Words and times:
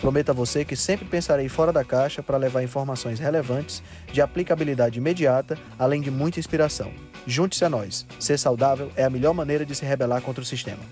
Prometo 0.00 0.30
a 0.30 0.34
você 0.34 0.64
que 0.64 0.76
sempre 0.76 1.06
pensarei 1.06 1.48
fora 1.48 1.72
da 1.72 1.82
caixa 1.84 2.22
para 2.22 2.36
levar 2.36 2.62
informações 2.62 3.18
relevantes, 3.18 3.82
de 4.12 4.20
aplicabilidade 4.20 4.98
imediata, 4.98 5.58
além 5.78 6.00
de 6.00 6.10
muita 6.10 6.38
inspiração. 6.38 6.92
Junte-se 7.26 7.64
a 7.64 7.68
nós. 7.68 8.06
Ser 8.20 8.38
saudável 8.38 8.90
é 8.94 9.04
a 9.04 9.10
melhor 9.10 9.32
maneira 9.32 9.64
de 9.64 9.74
se 9.74 9.84
rebelar 9.84 10.20
contra 10.20 10.42
o 10.42 10.46
sistema. 10.46 10.82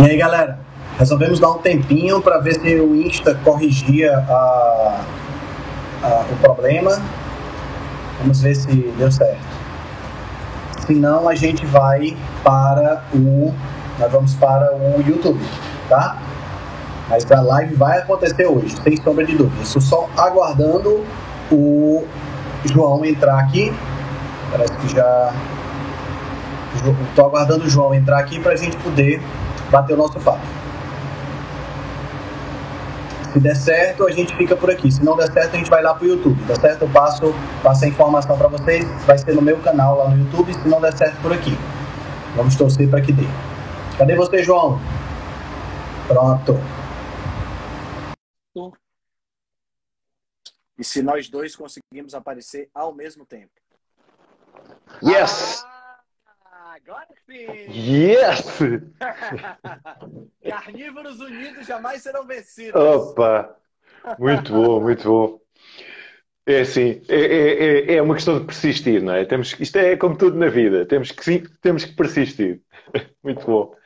E 0.00 0.02
aí, 0.02 0.16
galera? 0.16 0.58
Resolvemos 0.98 1.38
dar 1.38 1.50
um 1.50 1.58
tempinho 1.58 2.20
para 2.20 2.38
ver 2.38 2.54
se 2.54 2.74
o 2.76 2.96
Insta 2.96 3.34
corrigia 3.36 4.16
a, 4.16 5.04
a, 6.02 6.26
o 6.30 6.36
problema. 6.40 7.00
Vamos 8.18 8.40
ver 8.40 8.54
se 8.54 8.68
deu 8.98 9.10
certo. 9.12 9.49
Se 10.86 10.94
não, 10.94 11.28
a 11.28 11.34
gente 11.34 11.64
vai 11.66 12.16
para 12.42 13.04
o. 13.14 13.52
Nós 13.98 14.10
vamos 14.10 14.34
para 14.34 14.74
o 14.74 15.02
YouTube, 15.06 15.40
tá? 15.88 16.16
Mas 17.08 17.30
a 17.30 17.40
live 17.40 17.74
vai 17.74 17.98
acontecer 17.98 18.46
hoje, 18.46 18.74
sem 18.82 18.96
sombra 19.02 19.24
de 19.24 19.36
dúvida. 19.36 19.62
Estou 19.62 19.82
só 19.82 20.08
aguardando 20.16 21.04
o 21.50 22.04
João 22.64 23.04
entrar 23.04 23.38
aqui. 23.38 23.72
Parece 24.50 24.72
que 24.74 24.88
já. 24.94 25.32
Estou 27.08 27.26
aguardando 27.26 27.64
o 27.64 27.68
João 27.68 27.92
entrar 27.92 28.18
aqui 28.18 28.38
para 28.38 28.52
a 28.52 28.56
gente 28.56 28.76
poder 28.76 29.20
bater 29.70 29.94
o 29.94 29.96
nosso 29.96 30.18
papo. 30.20 30.59
Se 33.32 33.38
der 33.38 33.54
certo, 33.54 34.06
a 34.06 34.10
gente 34.10 34.34
fica 34.36 34.56
por 34.56 34.70
aqui. 34.70 34.90
Se 34.90 35.04
não 35.04 35.16
der 35.16 35.32
certo, 35.32 35.54
a 35.54 35.58
gente 35.58 35.70
vai 35.70 35.82
lá 35.82 35.94
pro 35.94 36.06
YouTube. 36.06 36.36
Tá 36.46 36.54
certo? 36.56 36.82
Eu 36.82 36.90
passo, 36.90 37.32
passo 37.62 37.84
a 37.84 37.88
informação 37.88 38.36
para 38.36 38.48
vocês. 38.48 38.84
Vai 39.06 39.18
ser 39.18 39.34
no 39.34 39.42
meu 39.42 39.60
canal 39.60 39.98
lá 39.98 40.10
no 40.10 40.18
YouTube. 40.18 40.52
Se 40.52 40.68
não 40.68 40.80
der 40.80 40.96
certo 40.96 41.20
por 41.22 41.32
aqui. 41.32 41.52
Vamos 42.34 42.56
torcer 42.56 42.88
para 42.90 43.00
que 43.00 43.12
dê. 43.12 43.24
Cadê 43.96 44.16
você, 44.16 44.42
João? 44.42 44.80
Pronto. 46.08 46.58
E 50.76 50.82
se 50.82 51.02
nós 51.02 51.28
dois 51.28 51.54
conseguimos 51.54 52.14
aparecer 52.14 52.70
ao 52.74 52.92
mesmo 52.92 53.26
tempo? 53.26 53.52
Yes! 55.02 55.64
Agora 56.86 57.06
sim! 57.26 57.66
Yes! 57.70 58.58
Carnívoros 60.42 61.20
unidos 61.20 61.66
jamais 61.66 62.02
serão 62.02 62.26
vencidos. 62.26 62.80
Opa! 62.80 63.56
Muito 64.18 64.52
bom, 64.52 64.80
muito 64.80 65.04
bom. 65.08 65.40
É 66.46 66.60
assim, 66.62 67.02
é, 67.08 67.92
é, 67.92 67.94
é 67.96 68.02
uma 68.02 68.14
questão 68.14 68.38
de 68.40 68.46
persistir, 68.46 69.02
não 69.02 69.14
é? 69.14 69.24
Temos, 69.24 69.54
isto 69.60 69.76
é 69.76 69.96
como 69.96 70.16
tudo 70.16 70.36
na 70.36 70.48
vida, 70.48 70.86
temos 70.86 71.12
que, 71.12 71.42
temos 71.60 71.84
que 71.84 71.94
persistir. 71.94 72.62
Muito 73.22 73.44
bom. 73.46 73.76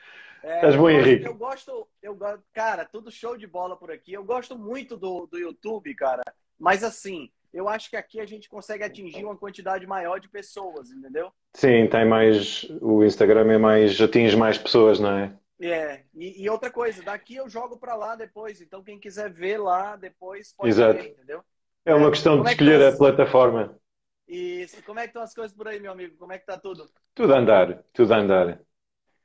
É, 0.41 0.55
Estás 0.55 0.75
bom, 0.75 0.89
eu 0.89 0.95
gosto- 0.95 1.07
Henrique? 1.09 1.25
Eu 1.25 1.35
gosto, 1.35 1.87
eu 2.01 2.15
gosto, 2.15 2.43
cara, 2.53 2.85
tudo 2.85 3.11
show 3.11 3.35
de 3.37 3.45
bola 3.45 3.75
por 3.75 3.91
aqui. 3.91 4.13
Eu 4.13 4.23
gosto 4.23 4.57
muito 4.57 4.95
do, 4.95 5.25
do 5.25 5.37
YouTube, 5.37 5.93
cara. 5.95 6.21
Mas 6.57 6.83
assim, 6.83 7.29
eu 7.55 7.69
acho 7.69 7.89
que 7.89 7.95
aqui 7.95 8.19
a 8.19 8.25
gente 8.25 8.49
consegue 8.49 8.83
atingir 8.83 9.23
uma 9.23 9.37
quantidade 9.37 9.87
maior 9.87 10.19
de 10.19 10.29
pessoas, 10.29 10.91
entendeu? 10.91 11.31
Sim, 11.53 11.87
tem 11.87 12.05
mais. 12.05 12.63
O 12.81 13.03
Instagram 13.03 13.51
é 13.53 13.57
mais. 13.57 13.99
atinge 13.99 14.35
mais 14.35 14.57
pessoas, 14.57 14.99
não 14.99 15.17
é? 15.17 15.33
É, 15.61 16.03
e, 16.13 16.43
e 16.43 16.49
outra 16.49 16.69
coisa, 16.69 17.01
daqui 17.01 17.35
eu 17.37 17.49
jogo 17.49 17.77
pra 17.77 17.95
lá 17.95 18.15
depois, 18.15 18.59
então 18.59 18.83
quem 18.83 18.99
quiser 18.99 19.31
ver 19.31 19.57
lá 19.57 19.95
depois 19.95 20.51
pode 20.51 20.69
Exato. 20.69 21.01
ver, 21.01 21.11
entendeu? 21.11 21.41
É 21.85 21.95
uma 21.95 22.11
questão 22.11 22.33
de 22.33 22.39
Como 22.39 22.49
é 22.49 22.55
que 22.55 22.63
escolher 22.63 22.79
tá- 22.89 22.89
a 22.89 22.97
plataforma. 22.97 23.79
E 24.27 24.67
como 24.85 24.99
é 24.99 25.03
que 25.03 25.09
estão 25.09 25.21
as 25.21 25.33
coisas 25.33 25.55
por 25.55 25.67
aí, 25.67 25.79
meu 25.79 25.91
amigo? 25.91 26.17
Como 26.17 26.33
é 26.33 26.39
que 26.39 26.45
tá 26.45 26.57
tudo? 26.57 26.89
Tudo 27.13 27.33
a 27.33 27.37
andar, 27.37 27.83
tudo 27.93 28.13
a 28.13 28.17
andar. 28.17 28.59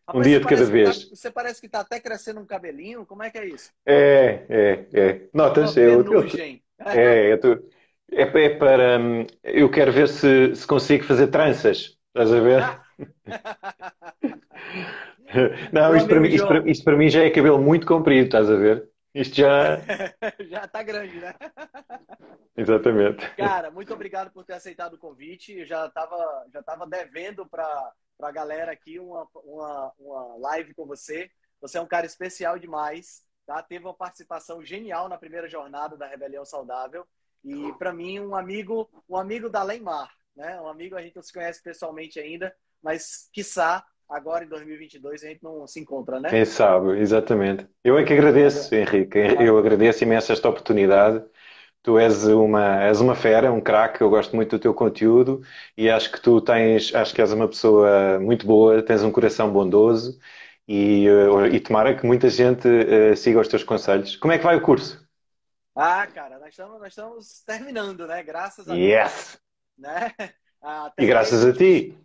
Rapaz, 0.07 0.27
dia 0.27 0.39
de 0.41 0.47
cada 0.47 0.65
que 0.67 0.71
vez. 0.71 1.05
tá- 1.05 1.17
você 1.17 1.31
parece 1.31 1.61
que 1.61 1.69
tá 1.69 1.81
até 1.81 1.99
crescendo 2.01 2.41
um 2.41 2.47
cabelinho, 2.47 3.07
como 3.07 3.23
é 3.23 3.31
que 3.31 3.39
é 3.39 3.47
isso? 3.47 3.73
É, 3.87 4.47
é, 4.49 4.87
é. 4.93 5.29
Notas? 5.33 5.77
Eu, 5.77 6.05
eu, 6.05 6.25
é, 6.87 7.33
eu 7.33 7.41
tô- 7.41 7.63
é, 8.13 8.23
é 8.23 8.49
para. 8.57 8.99
hum, 8.99 9.27
Eu 9.43 9.71
quero 9.71 9.93
ver 9.93 10.09
se, 10.09 10.55
se 10.55 10.67
consigo 10.67 11.05
fazer 11.05 11.29
tranças. 11.29 11.97
Estás 12.09 12.33
a 12.33 12.41
ver? 12.41 12.81
Não, 15.73 15.97
isto 15.97 16.09
para, 16.09 16.21
mim, 16.21 16.29
isto, 16.29 16.47
para, 16.47 16.71
isto 16.71 16.85
para 16.85 16.97
mim 16.97 17.09
já 17.09 17.23
é 17.25 17.31
cabelo 17.31 17.61
muito 17.61 17.87
comprido, 17.87 18.27
estás 18.27 18.51
a 18.51 18.57
ver? 18.57 18.89
Isto 19.15 19.37
já. 19.37 19.79
Já 20.49 20.69
tá 20.69 20.83
grande, 20.83 21.19
né? 21.21 21.35
Exatamente. 22.57 23.25
Cara, 23.37 23.71
muito 23.71 23.93
obrigado 23.95 24.31
por 24.31 24.45
ter 24.45 24.55
aceitado 24.55 24.95
o 24.95 24.99
convite. 24.99 25.53
Eu 25.59 25.67
já 25.67 25.89
tava, 25.91 26.47
já 26.53 26.63
tava 26.63 26.87
devendo 26.87 27.47
para 27.49 27.93
a 28.21 28.31
galera 28.31 28.71
aqui 28.73 28.99
uma, 28.99 29.27
uma, 29.35 29.93
uma 29.99 30.37
live 30.51 30.75
com 30.75 30.87
você. 30.87 31.31
Você 31.61 31.79
é 31.79 31.81
um 31.81 31.87
cara 31.87 32.07
especial 32.07 32.59
demais, 32.59 33.25
tá? 33.47 33.63
Teve 33.63 33.85
uma 33.87 33.95
participação 33.95 34.63
genial 34.63 35.09
na 35.09 35.17
primeira 35.19 35.49
jornada 35.49 35.97
da 35.97 36.07
Rebelião 36.07 36.45
Saudável. 36.45 37.07
E 37.45 37.73
para 37.79 37.93
mim, 37.93 38.21
um 38.21 38.35
amigo, 38.35 38.89
um 39.09 39.17
amigo 39.17 39.49
da 39.49 39.63
Leimar, 39.63 40.11
né? 40.37 40.61
Um 40.61 40.69
amigo, 40.69 40.97
a 40.97 41.03
gente 41.03 41.17
não 41.17 41.23
se 41.23 41.33
conhece 41.33 41.63
pessoalmente 41.63 42.19
ainda, 42.21 42.55
mas 42.83 43.29
quiçá 43.33 43.85
agora 44.09 44.45
em 44.45 44.49
2022 44.49 45.23
a 45.23 45.29
gente 45.29 45.43
não 45.43 45.67
se 45.67 45.79
encontra, 45.81 46.19
né? 46.19 46.29
Quem 46.29 46.45
sabe, 46.45 46.99
exatamente. 46.99 47.67
Eu 47.85 47.97
é 47.97 48.05
que 48.05 48.13
agradeço, 48.13 48.75
Henrique. 48.75 49.19
Eu 49.41 49.57
agradeço 49.57 50.03
imenso 50.03 50.33
esta 50.33 50.49
oportunidade. 50.49 51.25
Tu 51.83 51.99
és 51.99 52.27
uma, 52.27 52.83
és 52.83 53.01
uma 53.01 53.15
fera, 53.15 53.53
um 53.53 53.61
craque. 53.61 54.03
Eu 54.03 54.11
gosto 54.11 54.37
muito 54.37 54.51
do 54.51 54.61
teu 54.61 54.75
conteúdo 54.75 55.41
e 55.77 55.89
acho 55.89 56.13
que 56.13 56.21
tu 56.21 56.41
tens, 56.41 56.95
acho 56.95 57.15
que 57.15 57.21
és 57.23 57.33
uma 57.33 57.49
pessoa 57.49 58.19
muito 58.21 58.47
boa, 58.47 58.83
tens 58.83 59.03
um 59.03 59.13
coração 59.13 59.51
bondoso 59.51 60.19
e, 60.69 61.07
eh, 61.07 61.55
e 61.55 61.61
tomara 61.61 61.95
que 61.97 62.05
muita 62.07 62.29
gente 62.29 62.69
eh, 62.69 63.17
siga 63.17 63.41
os 63.41 63.49
teus 63.49 63.65
conselhos. 63.65 64.17
Como 64.17 64.33
é 64.33 64.39
que 64.39 64.45
vai 64.45 64.57
o 64.57 64.61
curso? 64.63 65.09
Ah, 65.83 66.07
cara, 66.07 66.39
nós 66.39 66.51
estamos, 66.51 66.79
nós 66.81 66.89
estamos 66.93 67.43
terminando, 67.45 68.07
né? 68.07 68.23
Graças 68.23 68.69
a 68.69 68.77
Deus, 68.77 69.01
Yes! 69.07 69.39
né? 69.79 70.15
Ah, 70.63 70.93
E 70.99 71.07
graças 71.07 71.45
a 71.45 71.53
ti. 71.53 71.97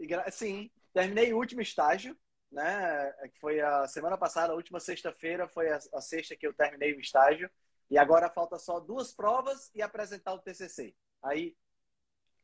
Gra- 0.00 0.30
Sim, 0.30 0.70
terminei 0.92 1.32
o 1.32 1.36
último 1.38 1.60
estágio, 1.60 2.16
né? 2.50 3.12
Que 3.32 3.38
foi 3.40 3.60
a 3.60 3.86
semana 3.88 4.16
passada, 4.18 4.52
a 4.52 4.56
última 4.56 4.80
sexta-feira 4.80 5.48
foi 5.48 5.70
a, 5.70 5.78
a 5.94 6.00
sexta 6.00 6.36
que 6.36 6.46
eu 6.46 6.54
terminei 6.54 6.92
o 6.94 7.00
estágio. 7.00 7.50
E 7.90 7.98
agora 7.98 8.30
falta 8.30 8.58
só 8.58 8.80
duas 8.80 9.12
provas 9.12 9.70
e 9.74 9.82
apresentar 9.82 10.32
o 10.34 10.38
TCC. 10.38 10.94
Aí 11.22 11.54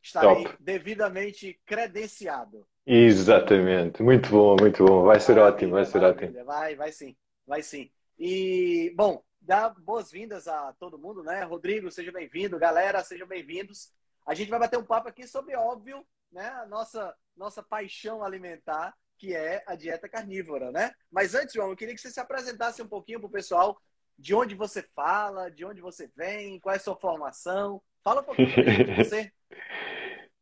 estarei 0.02 0.44
Top. 0.44 0.58
devidamente 0.58 1.60
credenciado. 1.66 2.66
Exatamente. 2.86 4.02
Muito 4.02 4.28
bom, 4.30 4.56
muito 4.60 4.84
bom. 4.84 5.04
Vai 5.04 5.20
ser 5.20 5.38
ótimo, 5.38 5.72
vai 5.74 5.84
ser 5.84 6.02
ótimo. 6.02 6.34
Vai, 6.44 6.74
vai 6.76 6.92
sim, 6.92 7.16
vai 7.46 7.62
sim. 7.62 7.90
E, 8.18 8.92
bom, 8.96 9.22
dá 9.40 9.68
boas-vindas 9.70 10.48
a 10.48 10.72
todo 10.74 10.98
mundo, 10.98 11.22
né? 11.22 11.42
Rodrigo, 11.44 11.90
seja 11.90 12.12
bem-vindo. 12.12 12.58
Galera, 12.58 13.02
sejam 13.02 13.26
bem-vindos. 13.26 13.92
A 14.26 14.34
gente 14.34 14.50
vai 14.50 14.58
bater 14.58 14.78
um 14.78 14.84
papo 14.84 15.08
aqui 15.08 15.26
sobre, 15.26 15.56
óbvio, 15.56 16.04
né? 16.30 16.48
A 16.48 16.66
nossa, 16.66 17.14
nossa 17.36 17.62
paixão 17.62 18.22
alimentar, 18.22 18.94
que 19.16 19.34
é 19.34 19.62
a 19.66 19.74
dieta 19.74 20.08
carnívora, 20.08 20.70
né? 20.70 20.92
Mas 21.10 21.34
antes, 21.34 21.54
João, 21.54 21.70
eu 21.70 21.76
queria 21.76 21.94
que 21.94 22.00
você 22.00 22.10
se 22.10 22.20
apresentasse 22.20 22.82
um 22.82 22.88
pouquinho 22.88 23.20
para 23.20 23.28
o 23.28 23.32
pessoal 23.32 23.80
de 24.18 24.34
onde 24.34 24.54
você 24.54 24.82
fala, 24.94 25.50
de 25.50 25.64
onde 25.64 25.80
você 25.80 26.10
vem, 26.16 26.58
qual 26.60 26.74
é 26.74 26.76
a 26.76 26.80
sua 26.80 26.96
formação. 26.96 27.80
Fala 28.02 28.20
um 28.20 28.24
pouquinho 28.24 28.48
de 28.48 28.94
você. 29.04 29.32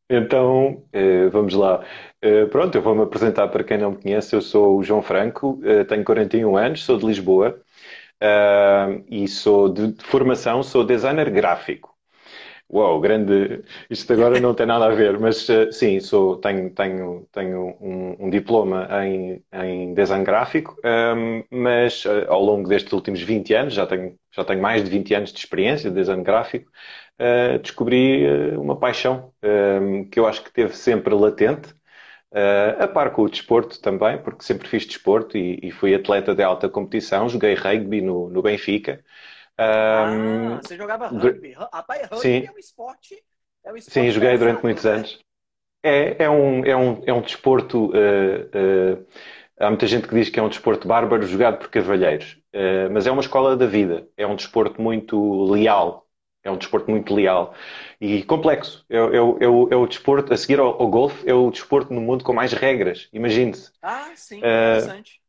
Então, 0.08 0.86
eh, 0.92 1.28
vamos 1.28 1.52
lá. 1.54 1.84
Eh, 2.22 2.46
pronto, 2.46 2.76
eu 2.76 2.82
vou-me 2.82 3.02
apresentar 3.02 3.48
para 3.48 3.64
quem 3.64 3.76
não 3.76 3.90
me 3.90 4.00
conhece. 4.00 4.34
Eu 4.34 4.40
sou 4.40 4.78
o 4.78 4.82
João 4.82 5.02
Franco, 5.02 5.60
eh, 5.64 5.84
tenho 5.84 6.04
41 6.04 6.56
anos, 6.56 6.84
sou 6.84 6.96
de 6.96 7.06
Lisboa, 7.06 7.60
ah, 8.20 8.88
e 9.08 9.28
sou 9.28 9.68
de, 9.68 9.92
de 9.92 10.04
formação, 10.04 10.62
sou 10.62 10.84
designer 10.84 11.30
gráfico. 11.30 11.94
Uau, 12.70 13.00
grande. 13.00 13.62
Isto 13.88 14.12
agora 14.12 14.40
não 14.40 14.52
tem 14.54 14.66
nada 14.66 14.86
a 14.86 14.90
ver, 14.90 15.18
mas 15.20 15.48
eh, 15.48 15.70
sim, 15.70 16.00
sou, 16.00 16.36
tenho, 16.38 16.70
tenho, 16.74 17.28
tenho 17.32 17.76
um, 17.80 18.26
um 18.26 18.30
diploma 18.30 18.88
em, 19.04 19.44
em 19.52 19.94
design 19.94 20.24
gráfico, 20.24 20.76
ahm, 20.84 21.44
mas 21.50 22.04
eh, 22.06 22.26
ao 22.28 22.42
longo 22.42 22.68
destes 22.68 22.92
últimos 22.92 23.22
20 23.22 23.54
anos, 23.54 23.74
já 23.74 23.86
tenho, 23.86 24.16
já 24.32 24.44
tenho 24.44 24.60
mais 24.60 24.82
de 24.82 24.90
20 24.90 25.14
anos 25.14 25.32
de 25.32 25.38
experiência 25.38 25.90
de 25.90 25.96
design 25.96 26.22
gráfico, 26.24 26.70
eh, 27.18 27.58
descobri 27.58 28.26
uma 28.56 28.76
paixão 28.78 29.32
ahm, 29.42 30.04
que 30.10 30.18
eu 30.18 30.26
acho 30.26 30.42
que 30.42 30.52
teve 30.52 30.76
sempre 30.76 31.14
latente, 31.14 31.74
eh, 32.32 32.76
a 32.78 32.88
par 32.88 33.12
com 33.12 33.22
o 33.22 33.28
desporto 33.28 33.80
também, 33.80 34.18
porque 34.18 34.44
sempre 34.44 34.68
fiz 34.68 34.84
desporto 34.84 35.36
e, 35.36 35.60
e 35.62 35.70
fui 35.70 35.94
atleta 35.94 36.34
de 36.34 36.42
alta 36.42 36.68
competição, 36.68 37.28
joguei 37.28 37.54
rugby 37.54 38.00
no, 38.00 38.28
no 38.28 38.42
Benfica. 38.42 39.02
ah, 39.56 40.58
você 40.62 40.76
jogava 40.76 41.08
rugby. 41.08 41.52
Rapaz, 41.52 42.02
rugby 42.02 42.20
sim. 42.20 42.46
é 42.46 42.50
um 42.50 42.58
esporte. 42.58 43.24
É 43.64 43.72
um 43.72 43.76
esporte 43.76 43.92
sim, 43.92 44.10
joguei 44.10 44.36
durante 44.36 44.62
muitos 44.62 44.84
né? 44.84 44.92
anos. 44.92 45.26
É, 45.82 46.24
é, 46.24 46.30
um, 46.30 46.64
é, 46.64 46.76
um, 46.76 47.02
é 47.06 47.12
um 47.12 47.20
desporto. 47.20 47.90
Uh, 47.90 49.00
uh, 49.00 49.06
há 49.58 49.68
muita 49.68 49.86
gente 49.86 50.08
que 50.08 50.14
diz 50.14 50.28
que 50.28 50.40
é 50.40 50.42
um 50.42 50.48
desporto 50.48 50.88
bárbaro 50.88 51.24
jogado 51.26 51.58
por 51.58 51.68
cavalheiros, 51.68 52.38
uh, 52.54 52.90
mas 52.92 53.06
é 53.06 53.10
uma 53.10 53.22
escola 53.22 53.56
da 53.56 53.66
vida. 53.66 54.08
É 54.16 54.26
um 54.26 54.34
desporto 54.34 54.82
muito 54.82 55.44
leal. 55.44 56.05
É 56.46 56.50
um 56.50 56.56
desporto 56.56 56.90
muito 56.90 57.12
leal 57.12 57.54
e 58.00 58.22
complexo. 58.22 58.84
É, 58.88 58.96
é, 58.96 59.16
é, 59.16 59.20
o, 59.20 59.68
é 59.70 59.76
o 59.76 59.86
desporto, 59.86 60.32
a 60.32 60.36
seguir 60.36 60.60
ao, 60.60 60.80
ao 60.80 60.88
golfe, 60.88 61.28
é 61.28 61.34
o 61.34 61.50
desporto 61.50 61.92
no 61.92 62.00
mundo 62.00 62.22
com 62.22 62.32
mais 62.32 62.52
regras. 62.52 63.08
Imagine-se. 63.12 63.72
Ah, 63.82 64.12
sim, 64.14 64.38
interessante. 64.38 65.20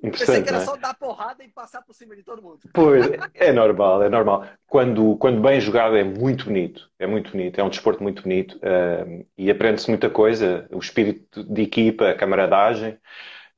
Pensei 0.00 0.42
que 0.42 0.48
era 0.48 0.58
é? 0.58 0.60
só 0.60 0.76
dar 0.76 0.94
porrada 0.94 1.42
e 1.42 1.48
passar 1.48 1.82
por 1.82 1.92
cima 1.92 2.14
de 2.14 2.22
todo 2.22 2.40
mundo. 2.40 2.60
Pois, 2.72 3.04
é 3.34 3.52
normal, 3.52 4.02
é 4.02 4.08
normal. 4.08 4.46
Quando, 4.66 5.16
quando 5.16 5.40
bem 5.40 5.60
jogado 5.60 5.96
é 5.96 6.04
muito 6.04 6.44
bonito, 6.44 6.88
é 6.98 7.06
muito 7.06 7.32
bonito, 7.32 7.60
é 7.60 7.64
um 7.64 7.68
desporto 7.68 8.02
muito 8.02 8.22
bonito 8.22 8.56
uh, 8.58 9.26
e 9.36 9.50
aprende-se 9.50 9.88
muita 9.88 10.08
coisa, 10.08 10.68
o 10.70 10.78
espírito 10.78 11.42
de 11.42 11.62
equipa, 11.62 12.10
a 12.10 12.14
camaradagem. 12.14 12.92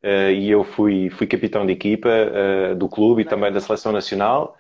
Uh, 0.02 0.30
e 0.32 0.50
eu 0.50 0.64
fui, 0.64 1.10
fui 1.10 1.26
capitão 1.26 1.66
de 1.66 1.72
equipa 1.72 2.08
uh, 2.08 2.74
do 2.74 2.88
clube 2.88 3.22
e 3.22 3.24
também 3.26 3.52
da 3.52 3.60
seleção 3.60 3.92
nacional. 3.92 4.56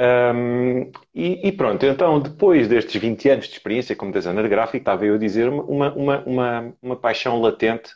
Um, 0.00 0.90
e, 1.14 1.46
e, 1.48 1.52
pronto, 1.52 1.86
então 1.86 2.20
depois 2.20 2.66
destes 2.66 3.00
20 3.00 3.28
anos 3.28 3.46
de 3.46 3.52
experiência 3.52 3.94
como 3.94 4.10
designer 4.12 4.48
gráfico, 4.48 4.78
estava 4.78 5.06
eu 5.06 5.14
a 5.14 5.18
dizer 5.18 5.48
uma, 5.48 5.92
uma, 5.94 6.24
uma, 6.24 6.74
uma 6.82 6.96
paixão 6.96 7.40
latente 7.40 7.94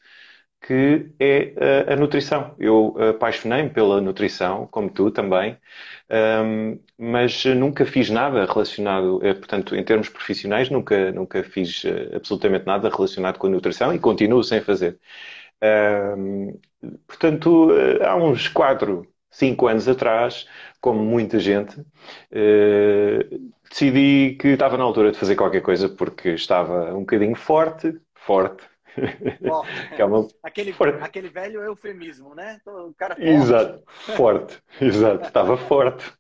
que 0.61 1.11
é 1.21 1.55
a, 1.91 1.95
a 1.95 1.97
nutrição. 1.97 2.55
Eu 2.59 2.97
apaixonei-me 3.11 3.71
pela 3.71 4.01
nutrição, 4.01 4.67
como 4.69 4.91
tu 4.91 5.11
também, 5.11 5.57
um, 6.11 6.79
mas 6.99 7.45
nunca 7.47 7.87
fiz 7.87 8.11
nada 8.11 8.45
relacionado, 8.47 9.21
eh, 9.25 9.35
portanto, 9.35 9.75
em 9.77 9.85
termos 9.85 10.09
profissionais, 10.09 10.71
nunca, 10.71 11.13
nunca 11.13 11.43
fiz 11.45 11.85
eh, 11.85 12.17
absolutamente 12.17 12.67
nada 12.67 12.89
relacionado 12.91 13.39
com 13.39 13.47
a 13.47 13.51
nutrição 13.51 13.95
e 13.95 13.99
continuo 13.99 14.43
sem 14.45 14.61
fazer. 14.61 14.99
Um, 15.63 16.59
portanto, 17.07 17.71
eh, 17.73 18.05
há 18.07 18.17
uns 18.17 18.49
4, 18.49 19.07
5 19.31 19.67
anos 19.67 19.89
atrás, 19.89 20.47
como 20.81 21.03
muita 21.03 21.39
gente, 21.39 21.79
uh, 21.81 23.51
decidi 23.69 24.37
que 24.41 24.49
estava 24.49 24.77
na 24.77 24.85
altura 24.85 25.13
de 25.13 25.19
fazer 25.19 25.37
qualquer 25.37 25.61
coisa 25.61 25.89
porque 25.89 26.31
estava 26.31 26.95
um 26.95 27.01
bocadinho 27.01 27.37
forte, 27.37 28.01
forte, 28.15 28.65
é 29.99 30.05
uma... 30.05 30.27
aquele, 30.43 30.75
aquele 31.01 31.29
velho 31.29 31.63
eufemismo, 31.63 32.35
né? 32.35 32.59
O 32.67 32.95
cara 32.95 33.15
forte. 33.15 33.29
Exato, 33.29 33.83
forte, 33.87 34.63
exato, 34.81 35.27
estava 35.27 35.57
forte. 35.57 36.13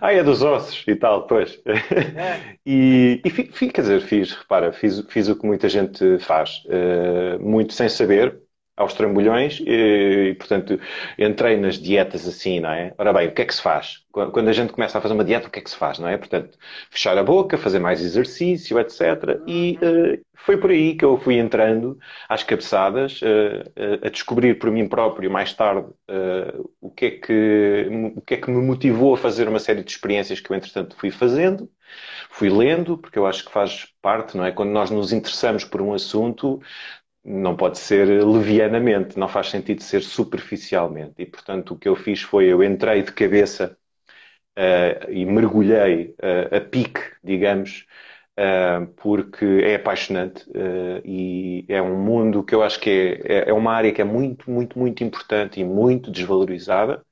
Ah, 0.00 0.12
é 0.12 0.22
dos 0.22 0.42
ossos 0.42 0.82
e 0.86 0.96
tal, 0.96 1.26
pois. 1.26 1.60
É. 1.66 2.56
E, 2.64 3.20
e 3.22 3.30
fiz, 3.30 3.70
quer 3.70 3.82
dizer, 3.82 4.00
fiz, 4.00 4.32
repara, 4.32 4.72
fiz, 4.72 5.00
fiz 5.08 5.28
o 5.28 5.36
que 5.36 5.46
muita 5.46 5.68
gente 5.68 6.18
faz, 6.20 6.62
uh, 6.66 7.42
muito 7.42 7.74
sem 7.74 7.88
saber, 7.88 8.40
aos 8.76 8.92
trambolhões 8.92 9.60
e, 9.64 10.34
portanto, 10.38 10.80
entrei 11.18 11.56
nas 11.56 11.78
dietas 11.78 12.26
assim, 12.26 12.58
não 12.60 12.70
é? 12.70 12.92
Ora 12.98 13.12
bem, 13.12 13.28
o 13.28 13.32
que 13.32 13.42
é 13.42 13.44
que 13.44 13.54
se 13.54 13.62
faz? 13.62 14.02
Quando 14.10 14.48
a 14.48 14.52
gente 14.52 14.72
começa 14.72 14.98
a 14.98 15.00
fazer 15.00 15.14
uma 15.14 15.24
dieta, 15.24 15.48
o 15.48 15.50
que 15.50 15.60
é 15.60 15.62
que 15.62 15.70
se 15.70 15.76
faz, 15.76 15.98
não 15.98 16.08
é? 16.08 16.16
Portanto, 16.16 16.58
fechar 16.90 17.16
a 17.16 17.22
boca, 17.22 17.56
fazer 17.56 17.78
mais 17.78 18.00
exercício, 18.00 18.78
etc. 18.78 19.40
E 19.46 19.78
uh, 19.82 20.24
foi 20.34 20.56
por 20.56 20.70
aí 20.70 20.96
que 20.96 21.04
eu 21.04 21.18
fui 21.18 21.36
entrando 21.38 21.98
às 22.28 22.42
cabeçadas, 22.42 23.20
uh, 23.22 24.06
a 24.06 24.08
descobrir 24.08 24.58
por 24.58 24.70
mim 24.70 24.88
próprio, 24.88 25.30
mais 25.30 25.52
tarde, 25.52 25.88
o, 26.80 26.90
que 26.90 27.06
é 27.06 27.10
que, 27.10 27.88
o 28.16 28.20
que 28.20 28.34
é 28.34 28.36
que 28.36 28.50
me 28.50 28.60
motivou 28.60 29.14
a 29.14 29.18
fazer 29.18 29.48
uma 29.48 29.58
série 29.58 29.82
de 29.82 29.90
experiências 29.90 30.40
que 30.40 30.50
eu, 30.50 30.56
entretanto, 30.56 30.96
fui 30.96 31.10
fazendo. 31.10 31.68
Fui 32.30 32.50
lendo, 32.50 32.98
porque 32.98 33.18
eu 33.18 33.26
acho 33.26 33.44
que 33.44 33.52
faz 33.52 33.86
parte, 34.02 34.36
não 34.36 34.44
é? 34.44 34.50
Quando 34.50 34.70
nós 34.70 34.90
nos 34.90 35.12
interessamos 35.12 35.64
por 35.64 35.80
um 35.80 35.94
assunto, 35.94 36.60
não 37.24 37.56
pode 37.56 37.78
ser 37.78 38.06
levianamente, 38.24 39.18
não 39.18 39.28
faz 39.28 39.48
sentido 39.48 39.82
ser 39.82 40.02
superficialmente. 40.02 41.14
E, 41.18 41.26
portanto, 41.26 41.74
o 41.74 41.78
que 41.78 41.88
eu 41.88 41.96
fiz 41.96 42.22
foi, 42.22 42.46
eu 42.46 42.62
entrei 42.62 43.02
de 43.02 43.12
cabeça 43.12 43.76
uh, 44.58 45.10
e 45.10 45.24
mergulhei 45.24 46.14
uh, 46.20 46.56
a 46.56 46.60
pique, 46.60 47.00
digamos, 47.22 47.86
uh, 48.38 48.86
porque 48.96 49.44
é 49.64 49.76
apaixonante 49.76 50.44
e 51.04 51.64
é 51.68 51.80
um 51.82 51.96
mundo 52.02 52.44
que 52.44 52.54
eu 52.54 52.62
acho 52.62 52.80
que 52.80 52.90
é, 52.90 53.44
é, 53.44 53.50
é, 53.50 53.52
uma 53.52 53.72
área 53.72 53.92
que 53.92 54.00
é 54.02 54.04
muito, 54.04 54.50
muito, 54.50 54.78
muito 54.78 55.04
importante 55.04 55.60
e 55.60 55.64
muito 55.64 56.10
desvalorizada. 56.10 57.04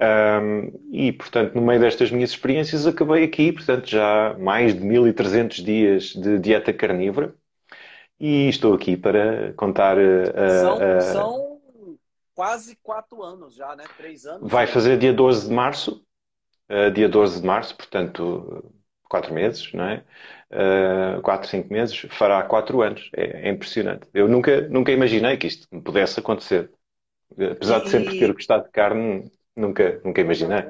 Um, 0.00 0.72
e, 0.92 1.12
portanto, 1.12 1.54
no 1.54 1.62
meio 1.62 1.80
destas 1.80 2.10
minhas 2.10 2.30
experiências, 2.30 2.86
acabei 2.86 3.24
aqui, 3.24 3.52
portanto, 3.52 3.88
já 3.88 4.36
mais 4.38 4.74
de 4.74 4.80
1300 4.80 5.58
dias 5.62 6.04
de 6.14 6.38
dieta 6.38 6.72
carnívora 6.72 7.34
e 8.18 8.48
estou 8.48 8.74
aqui 8.74 8.96
para 8.96 9.52
contar. 9.54 9.96
Uh, 9.98 10.60
são, 10.60 11.00
são, 11.12 11.58
quase 12.34 12.76
quatro 12.82 13.22
anos 13.22 13.54
já, 13.54 13.74
né? 13.76 13.84
Três 13.96 14.26
anos. 14.26 14.50
Vai 14.50 14.66
fazer 14.66 14.98
dia 14.98 15.12
12 15.12 15.48
de 15.48 15.54
março. 15.54 16.04
Uh, 16.68 16.90
dia 16.90 17.08
12 17.08 17.40
de 17.40 17.46
março, 17.46 17.76
portanto, 17.76 18.72
quatro 19.08 19.32
meses, 19.32 19.72
não 19.72 19.84
é? 19.84 20.04
Uh, 20.50 21.20
quatro, 21.22 21.48
cinco 21.48 21.72
meses, 21.72 22.06
fará 22.10 22.42
quatro 22.42 22.82
anos. 22.82 23.10
É, 23.14 23.48
é, 23.48 23.50
impressionante. 23.50 24.08
Eu 24.14 24.28
nunca, 24.28 24.62
nunca 24.68 24.92
imaginei 24.92 25.36
que 25.36 25.46
isto 25.46 25.68
me 25.70 25.82
pudesse 25.82 26.18
acontecer. 26.18 26.70
Apesar 27.32 27.80
e... 27.80 27.84
de 27.84 27.90
sempre 27.90 28.18
ter 28.18 28.32
gostado 28.32 28.64
de 28.64 28.70
carne, 28.70 29.30
Nunca, 29.56 30.00
nunca 30.04 30.20
imaginei. 30.20 30.64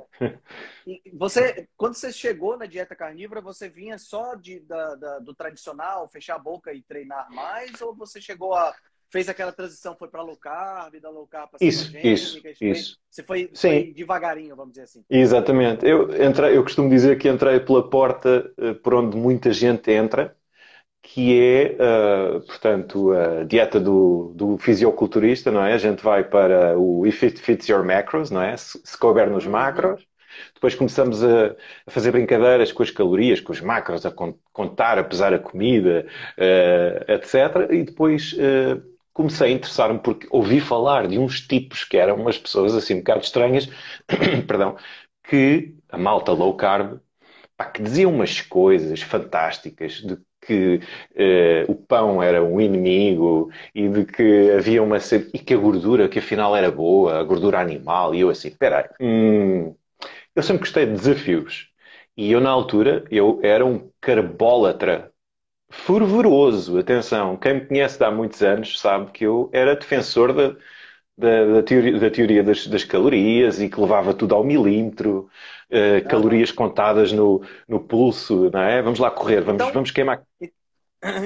Você, 1.15 1.67
quando 1.77 1.95
você 1.95 2.13
chegou 2.13 2.59
na 2.59 2.67
dieta 2.67 2.95
carnívora, 2.95 3.41
você 3.41 3.69
vinha 3.69 3.97
só 3.97 4.35
de, 4.35 4.61
da, 4.61 4.95
da, 4.95 5.19
do 5.21 5.35
tradicional, 5.35 6.07
fechar 6.07 6.35
a 6.35 6.39
boca 6.39 6.73
e 6.75 6.83
treinar 6.83 7.31
mais, 7.33 7.81
ou 7.81 7.95
você 7.95 8.21
chegou 8.21 8.55
a 8.55 8.75
fez 9.15 9.29
aquela 9.29 9.53
transição, 9.53 9.95
foi 9.97 10.09
para 10.09 10.23
low 10.23 10.37
carb, 10.37 10.99
da 11.01 11.09
low 11.09 11.25
carb 11.29 11.49
para 11.51 11.65
isso, 11.65 11.97
isso, 11.99 12.41
isso. 12.61 12.99
Você 13.09 13.23
foi, 13.23 13.49
foi, 13.55 13.93
devagarinho, 13.95 14.57
vamos 14.57 14.73
dizer 14.73 14.83
assim. 14.83 15.05
Exatamente. 15.09 15.87
Eu 15.87 16.11
entrei, 16.21 16.57
eu 16.57 16.65
costumo 16.65 16.91
dizer 16.91 17.17
que 17.17 17.29
entrei 17.29 17.61
pela 17.61 17.89
porta 17.89 18.53
uh, 18.59 18.75
por 18.75 18.93
onde 18.95 19.17
muita 19.17 19.53
gente 19.53 19.89
entra, 19.93 20.37
que 21.05 21.39
é, 21.39 21.77
uh, 21.77 22.41
portanto, 22.41 23.13
a 23.13 23.45
dieta 23.45 23.79
do, 23.79 24.33
do 24.35 24.57
fisioculturista, 24.57 25.51
não 25.51 25.63
é? 25.63 25.75
A 25.75 25.79
gente 25.79 26.03
vai 26.03 26.25
para 26.25 26.79
o 26.79 27.07
If 27.07 27.23
It 27.23 27.41
Fits 27.41 27.69
Your 27.69 27.85
Macros, 27.85 28.31
não 28.31 28.41
é? 28.41 28.57
Se, 28.57 28.81
se 28.83 28.99
couber 28.99 29.31
nos 29.31 29.45
uhum. 29.45 29.53
macros. 29.53 30.05
Depois 30.55 30.75
começamos 30.75 31.23
a, 31.23 31.55
a, 31.87 31.91
fazer 31.91 32.11
brincadeiras 32.11 32.73
com 32.73 32.83
as 32.83 32.91
calorias, 32.91 33.39
com 33.39 33.53
os 33.53 33.61
macros, 33.61 34.07
a 34.07 34.13
contar, 34.53 34.99
a 34.99 35.05
pesar 35.05 35.35
a 35.35 35.39
comida, 35.39 36.07
uh, 36.39 37.13
etc. 37.13 37.71
E 37.71 37.85
depois 37.85 38.33
uh, 38.33 38.83
comecei 39.13 39.53
a 39.53 39.55
interessar-me 39.55 39.99
porque 40.01 40.27
ouvi 40.31 40.59
falar 40.59 41.07
de 41.07 41.19
uns 41.19 41.41
tipos 41.43 41.85
que 41.85 41.99
eram 41.99 42.17
umas 42.17 42.39
pessoas 42.39 42.75
assim 42.75 42.95
um 42.95 42.99
bocado 42.99 43.21
estranhas, 43.21 43.69
perdão, 44.49 44.77
que 45.23 45.77
a 45.91 45.99
malta 45.99 46.33
low 46.33 46.57
carb, 46.57 46.99
pá, 47.57 47.67
que 47.67 47.83
diziam 47.83 48.13
umas 48.13 48.41
coisas 48.41 49.03
fantásticas 49.03 49.93
de 49.95 50.19
que 50.47 50.81
uh, 51.13 51.73
o 51.73 51.75
pão 51.75 52.23
era 52.23 52.43
um 52.43 52.61
inimigo 52.61 53.51
e 53.75 53.89
de 53.89 54.05
que 54.05 54.51
havia 54.53 54.83
uma 54.83 54.99
e 55.33 55.39
que 55.39 55.55
a 55.55 55.57
gordura 55.57 56.09
que 56.09 56.19
afinal 56.19 56.57
era 56.57 56.71
boa, 56.71 57.21
a 57.21 57.23
gordura 57.23 57.61
animal, 57.61 58.15
e 58.15 58.21
eu 58.21 58.31
assim, 58.31 58.51
peraí, 58.51 58.87
hum, 59.01 59.75
eu 60.35 60.43
sempre 60.43 60.61
gostei 60.61 60.87
de 60.87 60.93
desafios. 60.93 61.69
E 62.17 62.31
eu, 62.33 62.41
na 62.41 62.51
altura, 62.51 63.05
eu 63.11 63.41
era 63.43 63.65
um 63.67 63.91
carbólatra 64.01 65.13
fervoroso. 65.71 66.79
Atenção, 66.79 67.37
quem 67.37 67.55
me 67.55 67.67
conhece 67.67 68.03
há 68.05 68.11
muitos 68.11 68.43
anos 68.43 68.79
sabe 68.81 69.11
que 69.13 69.25
eu 69.27 69.51
era 69.53 69.77
defensor 69.77 70.33
da, 70.33 70.57
da, 71.17 71.47
da 71.57 71.63
teoria, 71.63 71.99
da 72.01 72.11
teoria 72.11 72.43
das, 72.45 72.67
das, 72.67 72.85
calorias 72.85 73.61
e 73.61 73.69
que 73.69 73.81
levava 73.81 74.15
tudo 74.15 74.35
ao 74.35 74.45
milímetro, 74.45 75.29
uh, 75.75 76.09
calorias 76.09 76.53
contadas 76.53 77.13
no, 77.13 77.43
no 77.69 77.81
pulso, 77.81 78.51
não 78.51 78.61
é? 78.61 78.81
Vamos 78.81 78.99
lá 78.99 79.11
correr, 79.11 79.41
vamos, 79.41 79.63
então, 79.63 79.73
vamos 79.73 79.91
queimar. 79.91 80.23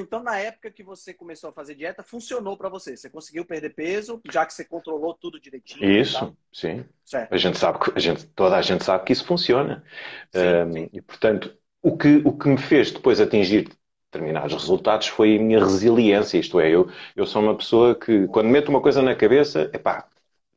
Então, 0.00 0.20
na 0.24 0.36
época 0.36 0.72
que 0.72 0.82
você 0.82 1.14
começou 1.14 1.50
a 1.50 1.52
fazer 1.52 1.76
dieta, 1.76 2.02
funcionou 2.02 2.56
para 2.56 2.68
você? 2.68 2.96
Você 2.96 3.08
conseguiu 3.08 3.44
perder 3.44 3.70
peso, 3.70 4.20
já 4.28 4.44
que 4.44 4.52
você 4.52 4.64
controlou 4.64 5.14
tudo 5.14 5.40
direitinho? 5.40 5.88
Isso, 5.88 6.36
sim. 6.52 6.84
Certo. 7.04 7.32
A 7.32 7.36
gente 7.36 7.56
sabe 7.56 7.78
que 7.78 7.92
a 7.94 8.00
gente, 8.00 8.26
toda 8.26 8.56
a 8.56 8.62
gente 8.62 8.82
sabe 8.82 9.04
que 9.04 9.12
isso 9.12 9.24
funciona. 9.24 9.84
Sim, 10.32 10.40
um, 10.40 10.72
sim. 10.72 10.90
E 10.92 11.00
portanto, 11.00 11.56
o 11.80 11.96
que, 11.96 12.20
o 12.24 12.36
que 12.36 12.48
me 12.48 12.58
fez 12.58 12.90
depois 12.90 13.20
atingir 13.20 13.68
determinados 14.10 14.52
resultados 14.52 15.06
foi 15.06 15.36
a 15.36 15.40
minha 15.40 15.60
resiliência. 15.60 16.38
Isto 16.38 16.60
é, 16.60 16.70
eu, 16.70 16.90
eu 17.14 17.26
sou 17.26 17.42
uma 17.42 17.56
pessoa 17.56 17.94
que, 17.94 18.26
quando 18.28 18.48
meto 18.48 18.70
uma 18.70 18.80
coisa 18.80 19.00
na 19.02 19.14
cabeça, 19.14 19.70
epá, 19.72 20.08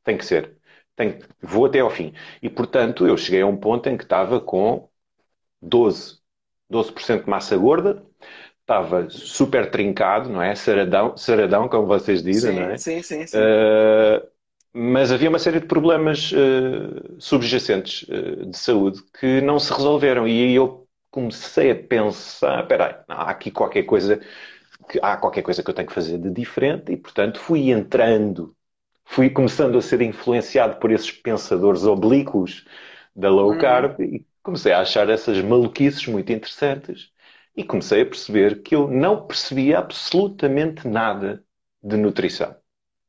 tem 0.04 0.18
que 0.18 0.26
ser. 0.26 0.58
Tem, 1.01 1.17
vou 1.41 1.65
até 1.65 1.79
ao 1.79 1.89
fim. 1.89 2.13
E, 2.43 2.48
portanto, 2.48 3.08
eu 3.08 3.17
cheguei 3.17 3.41
a 3.41 3.48
um 3.48 3.58
ponto 3.58 3.89
em 3.89 3.98
que 3.98 4.03
estava 4.03 4.39
com 4.39 4.88
12, 5.60 6.20
12% 6.72 7.24
de 7.24 7.29
massa 7.29 7.58
gorda, 7.58 8.03
estava 8.60 9.10
super 9.10 9.72
trincado, 9.72 10.29
não 10.29 10.43
é? 10.43 10.53
Saradão, 10.53 11.17
saradão 11.17 11.67
como 11.67 11.88
vocês 11.88 12.22
dizem, 12.22 12.53
sim, 12.53 12.60
não 12.60 12.70
é? 12.70 12.77
Sim, 12.77 13.01
sim, 13.01 13.25
sim. 13.25 13.38
Uh, 13.39 14.27
mas 14.72 15.12
havia 15.12 15.27
uma 15.27 15.39
série 15.39 15.60
de 15.60 15.65
problemas 15.65 16.31
uh, 16.34 17.20
subjacentes 17.20 18.03
uh, 18.03 18.46
de 18.46 18.58
saúde 18.58 19.01
que 19.20 19.41
não 19.41 19.58
se 19.58 19.74
resolveram. 19.74 20.27
E 20.27 20.43
aí 20.43 20.53
eu 20.53 20.88
comecei 21.10 21.72
a 21.72 21.75
pensar: 21.75 22.62
espera 22.62 22.86
aí, 22.86 22.96
há 23.08 23.31
aqui 23.31 23.50
qualquer 23.50 23.84
coisa 23.84 24.22
que 24.88 25.00
há 25.01 25.17
qualquer 25.17 25.41
coisa 25.41 25.63
que 25.63 25.70
eu 25.70 25.74
tenho 25.74 25.88
que 25.88 25.93
fazer 25.93 26.20
de 26.20 26.29
diferente, 26.29 26.91
e 26.91 26.98
portanto 26.98 27.39
fui 27.39 27.72
entrando, 27.72 28.55
fui 29.12 29.30
começando 29.30 29.77
a 29.77 29.82
ser 29.82 30.01
influenciado 30.01 30.77
por 30.77 30.89
esses 30.89 31.12
pensadores 31.12 31.84
oblíquos 31.84 32.65
da 33.13 33.30
low 33.30 33.51
uhum. 33.51 33.58
carb 33.58 34.00
hum. 34.00 34.03
e 34.03 34.25
comecei 34.41 34.72
a 34.72 34.80
achar 34.80 35.10
essas 35.10 35.41
maluquices 35.41 36.08
muito 36.08 36.32
interessantes. 36.32 37.12
E 37.56 37.63
comecei 37.65 38.03
a 38.03 38.06
perceber 38.06 38.62
que 38.63 38.74
eu 38.74 38.88
não 38.88 39.27
percebia 39.27 39.80
absolutamente 39.80 40.88
nada 40.88 41.44
de 41.84 41.98
nutrição. 41.98 42.56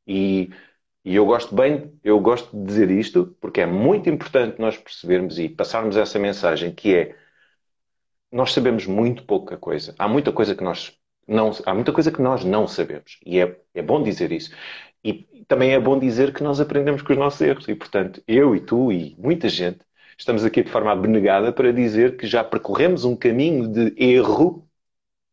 E 0.06 0.50
e 1.04 1.16
eu 1.16 1.26
gosto 1.26 1.54
bem, 1.54 1.92
eu 2.04 2.20
gosto 2.20 2.56
de 2.56 2.64
dizer 2.64 2.90
isto 2.90 3.36
porque 3.40 3.60
é 3.60 3.66
muito 3.66 4.08
importante 4.08 4.60
nós 4.60 4.76
percebermos 4.76 5.36
e 5.38 5.48
passarmos 5.48 5.96
essa 5.96 6.16
mensagem 6.16 6.72
que 6.72 6.94
é 6.94 7.16
nós 8.30 8.52
sabemos 8.52 8.86
muito 8.86 9.24
pouca 9.24 9.56
coisa. 9.56 9.94
Há 9.98 10.08
muita 10.08 10.32
coisa 10.32 10.54
que 10.54 10.62
nós 10.64 10.96
não, 11.26 11.50
há 11.66 11.74
muita 11.74 11.92
coisa 11.92 12.10
que 12.12 12.22
nós 12.22 12.44
não 12.44 12.66
sabemos. 12.66 13.18
E 13.26 13.40
é, 13.40 13.60
é 13.74 13.82
bom 13.82 14.02
dizer 14.02 14.32
isso. 14.32 14.54
E 15.04 15.26
também 15.52 15.74
é 15.74 15.78
bom 15.78 15.98
dizer 15.98 16.32
que 16.32 16.42
nós 16.42 16.60
aprendemos 16.60 17.02
com 17.02 17.12
os 17.12 17.18
nossos 17.18 17.38
erros. 17.42 17.68
E, 17.68 17.74
portanto, 17.74 18.22
eu 18.26 18.56
e 18.56 18.60
tu 18.60 18.90
e 18.90 19.14
muita 19.18 19.50
gente 19.50 19.80
estamos 20.16 20.46
aqui 20.46 20.62
de 20.62 20.70
forma 20.70 20.90
abnegada 20.90 21.52
para 21.52 21.70
dizer 21.70 22.16
que 22.16 22.26
já 22.26 22.42
percorremos 22.42 23.04
um 23.04 23.14
caminho 23.14 23.68
de 23.68 23.94
erro. 24.02 24.66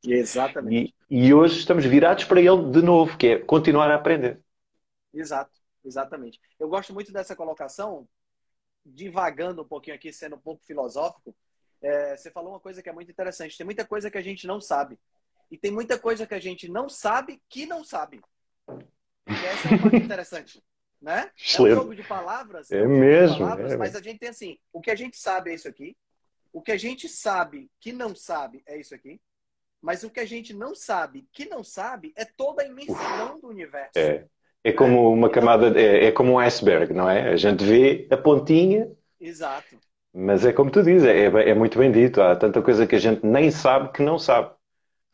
Exatamente. 0.04 0.94
E, 1.10 1.28
e 1.28 1.34
hoje 1.34 1.58
estamos 1.58 1.86
virados 1.86 2.26
para 2.26 2.42
ele 2.42 2.70
de 2.70 2.82
novo, 2.82 3.18
que 3.18 3.28
é 3.28 3.40
continuar 3.40 3.90
a 3.90 3.96
aprender. 3.96 4.42
Exato. 5.14 5.58
Exatamente. 5.86 6.38
Eu 6.60 6.68
gosto 6.68 6.94
muito 6.94 7.14
dessa 7.14 7.34
colocação, 7.34 8.06
divagando 8.86 9.62
um 9.62 9.66
pouquinho 9.66 9.96
aqui, 9.96 10.12
sendo 10.12 10.36
um 10.36 10.40
pouco 10.40 10.66
filosófico. 10.66 11.34
É, 11.82 12.18
você 12.18 12.30
falou 12.30 12.52
uma 12.52 12.60
coisa 12.60 12.84
que 12.84 12.90
é 12.90 12.94
muito 12.94 13.10
interessante. 13.10 13.58
Tem 13.58 13.66
muita 13.66 13.86
coisa 13.86 14.12
que 14.12 14.18
a 14.18 14.22
gente 14.22 14.46
não 14.46 14.60
sabe. 14.60 15.00
E 15.50 15.58
tem 15.58 15.72
muita 15.72 15.98
coisa 15.98 16.28
que 16.28 16.36
a 16.36 16.42
gente 16.42 16.68
não 16.68 16.90
sabe 16.90 17.42
que 17.48 17.66
não 17.66 17.86
sabe. 17.86 18.20
E 19.30 19.46
essa 19.46 19.68
é 19.68 19.72
uma 19.72 19.82
coisa 19.82 19.98
interessante. 19.98 20.64
Né? 21.02 21.32
É 21.58 21.62
um 21.62 21.68
jogo 21.76 21.96
de 21.96 22.04
palavras. 22.04 22.72
É, 22.72 22.86
mesmo. 22.86 23.40
Palavras, 23.40 23.72
é, 23.72 23.78
mas 23.78 23.96
a 23.96 24.02
gente 24.02 24.20
tem 24.20 24.30
assim: 24.30 24.58
o 24.74 24.82
que 24.82 24.92
a 24.92 24.96
gente 24.96 25.18
sabe 25.18 25.52
é 25.52 25.54
isso 25.54 25.68
aqui. 25.68 25.96
O 26.52 26.62
que 26.62 26.72
a 26.72 26.78
gente 26.78 27.08
sabe 27.08 27.70
que 27.80 27.94
não 27.94 28.16
sabe 28.16 28.64
é 28.66 28.78
isso 28.78 28.94
aqui. 28.96 29.22
Mas 29.82 30.04
o 30.04 30.10
que 30.10 30.20
a 30.20 30.26
gente 30.26 30.54
não 30.54 30.76
sabe 30.76 31.26
que 31.32 31.46
não 31.46 31.64
sabe 31.64 32.12
é 32.16 32.26
toda 32.26 32.64
a 32.64 32.66
imensidão 32.66 33.36
Uf, 33.36 33.42
do 33.42 33.48
universo. 33.48 33.98
É. 33.98 34.26
É 34.62 34.74
como 34.74 35.12
uma 35.14 35.30
camada, 35.30 35.80
é, 35.80 36.08
é, 36.08 36.12
como 36.12 36.34
um 36.34 36.40
iceberg, 36.40 36.94
não 36.94 37.10
é? 37.10 37.30
A 37.30 37.38
gente 37.38 37.64
vê 37.64 38.06
a 38.12 38.18
pontinha. 38.18 38.92
Exato. 39.20 39.80
Mas 40.14 40.46
é 40.46 40.52
como 40.52 40.70
tu 40.70 40.84
dizes, 40.84 41.08
é, 41.08 41.26
é 41.26 41.54
muito 41.54 41.78
bem 41.80 41.92
dito. 41.92 42.22
Há 42.22 42.36
tanta 42.36 42.62
coisa 42.62 42.86
que 42.86 42.96
a 42.96 43.00
gente 43.00 43.26
nem 43.26 43.52
sabe 43.52 43.94
que 43.94 44.04
não 44.04 44.20
sabe. 44.20 44.54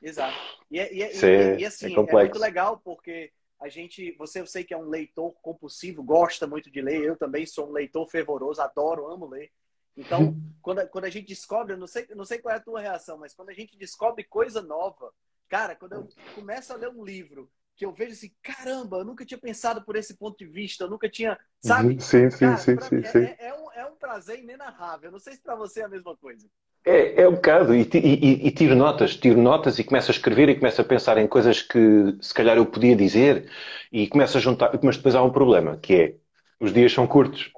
Exato. 0.01 0.36
E, 0.72 0.79
é, 0.79 0.93
e, 0.93 1.03
é, 1.03 1.15
e, 1.15 1.25
é, 1.25 1.60
e 1.60 1.65
assim, 1.65 1.95
é, 1.95 2.00
é, 2.00 2.13
muito 2.13 2.39
legal 2.39 2.81
porque 2.84 3.31
a 3.65 3.69
gente, 3.69 4.12
você 4.17 4.39
eu 4.39 4.45
sei 4.45 4.63
que 4.63 4.74
é 4.74 4.77
um 4.77 4.89
leitor 4.89 5.34
compulsivo, 5.41 6.03
gosta 6.03 6.45
muito 6.45 6.69
de 6.69 6.81
ler. 6.81 7.03
Eu 7.03 7.17
também 7.17 7.45
sou 7.48 7.67
um 7.67 7.72
leitor 7.72 8.07
fervoroso, 8.07 8.62
adoro, 8.62 9.07
amo 9.07 9.27
ler. 9.27 9.51
Então, 9.98 10.36
quando, 10.62 10.88
quando 10.89 11.05
a 11.05 11.10
gente 11.10 11.27
descobre, 11.27 11.74
eu 11.74 11.77
não 11.77 11.88
sei, 11.88 12.07
não 12.15 12.25
sei 12.25 12.38
qual 12.38 12.53
é 12.53 12.57
a 12.57 12.62
tua 12.62 12.79
reação, 12.79 13.17
mas 13.17 13.34
quando 13.34 13.50
a 13.50 13.53
gente 13.53 13.75
descobre 13.75 14.24
coisa 14.24 14.62
nova, 14.62 15.12
cara, 15.50 15.75
quando 15.75 15.93
eu 15.93 16.07
começo 16.31 16.72
a 16.74 16.75
ler 16.75 16.89
um 16.89 17.03
livro 17.03 17.50
que 17.75 17.86
eu 17.86 17.91
vejo 17.91 18.13
assim, 18.13 18.31
caramba, 18.41 18.98
eu 18.98 19.05
nunca 19.05 19.25
tinha 19.25 19.38
pensado 19.38 19.84
por 19.84 19.95
esse 19.95 20.15
ponto 20.15 20.38
de 20.38 20.45
vista, 20.45 20.84
eu 20.84 20.89
nunca 20.89 21.10
tinha, 21.10 21.38
sabe? 21.60 21.95
Uhum. 21.95 22.00
Sim, 22.00 22.29
sim, 22.29 22.38
Cara, 22.38 22.57
sim, 22.57 22.79
sim, 22.79 22.98
é, 22.98 23.12
sim. 23.12 23.17
É, 23.17 23.48
é, 23.48 23.53
um, 23.53 23.72
é 23.74 23.86
um 23.86 23.95
prazer 23.95 24.39
inenarrável. 24.39 25.12
não 25.12 25.19
sei 25.19 25.34
se 25.34 25.41
para 25.41 25.55
você 25.55 25.81
é 25.81 25.86
a 25.86 25.89
mesma 25.89 26.15
coisa. 26.15 26.48
É, 26.86 27.24
é 27.24 27.27
um 27.27 27.34
bocado, 27.34 27.74
e, 27.74 27.82
e, 27.82 28.48
e, 28.48 28.51
tiro 28.51 28.75
notas, 28.75 29.15
tiro 29.15 29.42
notas 29.42 29.80
e 29.80 29.84
começo 29.84 30.12
a 30.12 30.13
escrever 30.13 30.50
e 30.50 30.56
começo 30.56 30.80
a 30.80 30.84
pensar 30.84 31.18
em 31.18 31.25
coisas 31.25 31.63
que 31.63 32.15
se 32.22 32.32
calhar 32.32 32.58
eu 32.58 32.65
podia 32.65 32.96
dizer 32.96 33.50
e 33.92 34.08
começo 34.08 34.38
a 34.38 34.42
juntar, 34.42 34.70
mas 34.84 34.96
depois 34.96 35.15
há 35.15 35.24
um 35.24 35.32
problema, 35.32 35.77
que 35.77 35.96
é, 35.96 36.15
os 36.60 36.72
dias 36.72 36.94
são 36.94 37.08
curtos. 37.08 37.51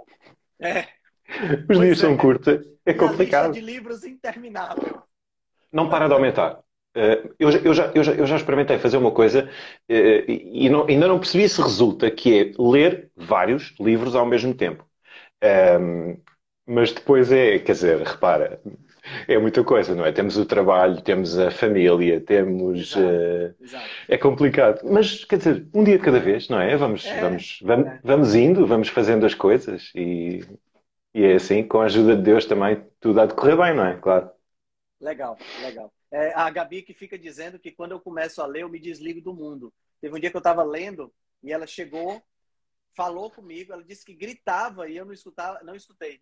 É. 0.61 0.85
Os 1.29 1.65
pois 1.67 1.79
dias 1.79 1.97
é. 1.97 2.01
são 2.01 2.15
curtos, 2.15 2.65
é 2.85 2.93
complicado. 2.93 3.51
de 3.51 3.59
livros 3.59 4.05
interminável. 4.05 5.01
Não 5.73 5.89
para 5.89 6.07
de 6.07 6.13
aumentar. 6.13 6.59
Eh, 6.95 7.29
eu, 7.37 7.49
eu, 7.49 7.73
já, 7.73 7.91
eu, 7.93 8.03
já, 8.03 8.13
eu, 8.13 8.25
já, 8.25 8.35
experimentei 8.37 8.79
fazer 8.79 8.97
uma 8.97 9.11
coisa 9.11 9.49
eh, 9.87 10.25
e 10.27 10.69
não, 10.69 10.87
ainda 10.87 11.07
não 11.07 11.19
percebi 11.19 11.47
se 11.47 11.61
resulta, 11.61 12.09
que 12.09 12.39
é 12.39 12.51
ler 12.57 13.11
vários 13.15 13.75
livros 13.79 14.15
ao 14.15 14.25
mesmo 14.25 14.53
tempo. 14.53 14.87
Um, 15.79 16.19
mas 16.65 16.91
depois 16.91 17.31
é, 17.31 17.59
quer 17.59 17.73
dizer, 17.73 18.01
repara, 18.01 18.59
é 19.27 19.37
muita 19.37 19.63
coisa, 19.63 19.95
não 19.95 20.05
é? 20.05 20.11
Temos 20.11 20.37
o 20.37 20.45
trabalho, 20.45 21.01
temos 21.01 21.37
a 21.37 21.51
família, 21.51 22.19
temos. 22.21 22.91
Exato, 22.93 23.05
uh, 23.05 23.63
exato. 23.63 23.85
É 24.07 24.17
complicado. 24.17 24.81
Mas, 24.83 25.23
quer 25.25 25.37
dizer, 25.37 25.67
um 25.73 25.83
dia 25.83 25.97
de 25.97 26.03
cada 26.03 26.19
vez, 26.19 26.49
não 26.49 26.59
é? 26.59 26.75
Vamos, 26.75 27.05
é, 27.05 27.21
vamos, 27.21 27.59
vamos, 27.61 27.87
é. 27.87 27.99
vamos 28.03 28.35
indo, 28.35 28.65
vamos 28.65 28.89
fazendo 28.89 29.25
as 29.25 29.33
coisas 29.33 29.91
e, 29.95 30.45
e 31.13 31.23
é 31.23 31.35
assim, 31.35 31.63
com 31.63 31.79
a 31.79 31.85
ajuda 31.85 32.15
de 32.15 32.21
Deus 32.21 32.45
também, 32.45 32.83
tudo 32.99 33.19
há 33.21 33.25
de 33.25 33.33
correr 33.33 33.55
bem, 33.55 33.75
não 33.75 33.85
é? 33.85 33.95
Claro. 33.97 34.29
Legal, 34.99 35.37
legal. 35.61 35.93
É, 36.11 36.33
a 36.33 36.49
Gabi 36.49 36.81
que 36.81 36.93
fica 36.93 37.17
dizendo 37.17 37.59
que 37.59 37.71
quando 37.71 37.91
eu 37.91 37.99
começo 37.99 38.41
a 38.41 38.45
ler, 38.45 38.61
eu 38.61 38.69
me 38.69 38.79
desligo 38.79 39.21
do 39.21 39.33
mundo. 39.33 39.73
Teve 39.99 40.15
um 40.15 40.19
dia 40.19 40.29
que 40.29 40.37
eu 40.37 40.39
estava 40.39 40.63
lendo 40.63 41.13
e 41.43 41.51
ela 41.51 41.67
chegou, 41.67 42.21
falou 42.95 43.29
comigo, 43.29 43.73
ela 43.73 43.83
disse 43.83 44.05
que 44.05 44.13
gritava 44.13 44.89
e 44.89 44.97
eu 44.97 45.05
não 45.05 45.13
escutava, 45.13 45.61
não 45.63 45.75
escutei. 45.75 46.21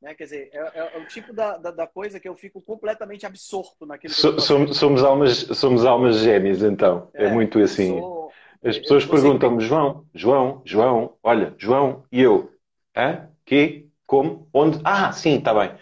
Né? 0.00 0.14
Quer 0.14 0.24
dizer, 0.24 0.50
é, 0.52 0.58
é, 0.58 0.90
é 0.94 0.98
o 0.98 1.06
tipo 1.06 1.32
da, 1.32 1.58
da, 1.58 1.70
da, 1.70 1.86
coisa 1.86 2.18
que 2.18 2.28
eu 2.28 2.34
fico 2.34 2.60
completamente 2.62 3.26
absorto 3.26 3.84
naquilo 3.84 4.14
que 4.14 4.20
so, 4.20 4.40
somos, 4.40 4.76
somos, 4.76 5.02
almas, 5.02 5.36
somos 5.52 5.84
almas 5.84 6.18
gêmeas, 6.18 6.62
então. 6.62 7.08
É, 7.12 7.26
é 7.26 7.30
muito 7.30 7.58
assim. 7.58 7.98
Sou, 7.98 8.32
As 8.64 8.78
pessoas 8.78 9.04
perguntam-me, 9.04 9.62
João, 9.62 10.06
João, 10.14 10.62
João, 10.64 11.16
olha, 11.22 11.54
João, 11.58 12.04
e 12.10 12.22
eu, 12.22 12.50
hã? 12.96 13.28
Que? 13.44 13.88
Como? 14.06 14.48
Onde? 14.52 14.80
Ah, 14.84 15.12
sim, 15.12 15.36
está 15.36 15.52
bem. 15.52 15.72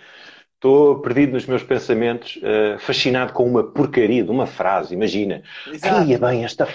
Estou 0.55 1.01
perdido 1.01 1.35
nos 1.35 1.47
meus 1.47 1.63
pensamentos, 1.63 2.37
uh, 2.37 2.79
fascinado 2.81 3.33
com 3.33 3.45
uma 3.45 3.63
porcaria 3.63 4.25
de 4.25 4.31
uma 4.31 4.45
frase, 4.45 4.93
imagina. 4.93 5.45
Ia 6.05 6.19
bem 6.19 6.45
esta, 6.45 6.67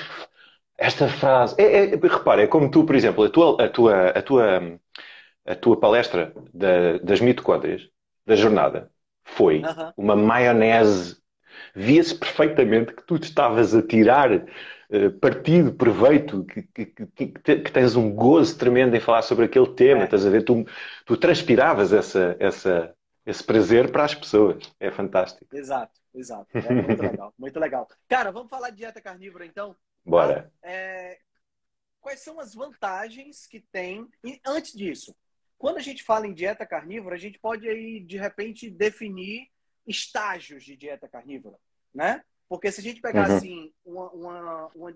esta 0.78 1.10
frase. 1.10 1.54
É, 1.58 1.84
é, 1.84 1.96
repara, 1.96 2.44
é 2.44 2.48
como 2.48 2.72
tu, 2.72 2.86
por 2.86 2.96
exemplo, 2.96 3.26
a 3.26 3.30
tua, 3.30 3.62
a 3.62 3.68
tua, 3.68 4.08
a 4.08 4.22
tua, 4.22 4.80
a 5.46 5.56
tua 5.56 5.80
palestra 5.80 6.34
da, 6.54 6.98
das 7.00 7.20
mitocôndrias, 7.20 7.90
da 8.26 8.36
jornada, 8.36 8.92
foi 9.24 9.62
uma 9.98 10.16
maionese. 10.16 11.22
Via-se 11.76 12.16
perfeitamente 12.16 12.94
que 12.94 13.04
tu 13.04 13.16
estavas 13.16 13.76
a 13.76 13.82
tirar 13.82 14.32
uh, 14.34 15.12
partido, 15.20 15.74
proveito, 15.74 16.44
que, 16.46 16.64
que, 16.64 16.86
que, 16.86 17.28
que, 17.28 17.72
tens 17.72 17.96
um 17.96 18.14
gozo 18.14 18.58
tremendo 18.58 18.96
em 18.96 19.00
falar 19.00 19.22
sobre 19.22 19.46
aquele 19.46 19.74
tema. 19.74 20.02
É. 20.02 20.04
Estás 20.06 20.26
a 20.26 20.30
ver? 20.30 20.44
Tu, 20.44 20.66
tu 21.06 21.18
transpiravas 21.18 21.94
essa, 21.94 22.36
essa, 22.40 22.96
esse 23.26 23.44
prazer 23.44 23.92
para 23.92 24.06
as 24.06 24.16
pessoas. 24.16 24.72
É 24.80 24.92
fantástico. 24.92 25.46
Exato, 25.56 26.00
exato. 26.14 26.48
É 26.54 26.74
muito 26.74 27.02
legal, 27.02 27.34
muito 27.38 27.60
legal. 27.60 27.88
Cara, 28.08 28.32
vamos 28.32 28.50
falar 28.50 28.70
de 28.70 28.78
dieta 28.78 29.02
carnívora 29.02 29.46
então? 29.46 29.76
Bora. 30.06 30.52
É, 30.62 31.18
quais 32.02 32.20
são 32.20 32.40
as 32.40 32.54
vantagens 32.54 33.48
que 33.48 33.60
tem? 33.60 34.08
E 34.24 34.40
antes 34.46 34.74
disso, 34.74 35.16
quando 35.63 35.77
a 35.77 35.82
gente 35.82 36.03
fala 36.03 36.27
em 36.27 36.34
dieta 36.34 36.65
carnívora, 36.65 37.15
a 37.15 37.17
gente 37.17 37.39
pode 37.39 37.70
aí, 37.70 38.01
de 38.01 38.17
repente, 38.17 38.70
definir 38.70 39.48
estágios 39.88 40.65
de 40.65 40.75
dieta 40.75 41.08
carnívora, 41.08 41.58
né? 41.93 42.22
Porque 42.50 42.70
se 42.70 42.82
a 42.82 42.84
gente 42.84 43.00
pegar 43.00 43.29
uhum. 43.29 43.38
assim, 43.38 43.74
uma, 43.86 44.12
uma, 44.12 44.67
uma, 44.75 44.91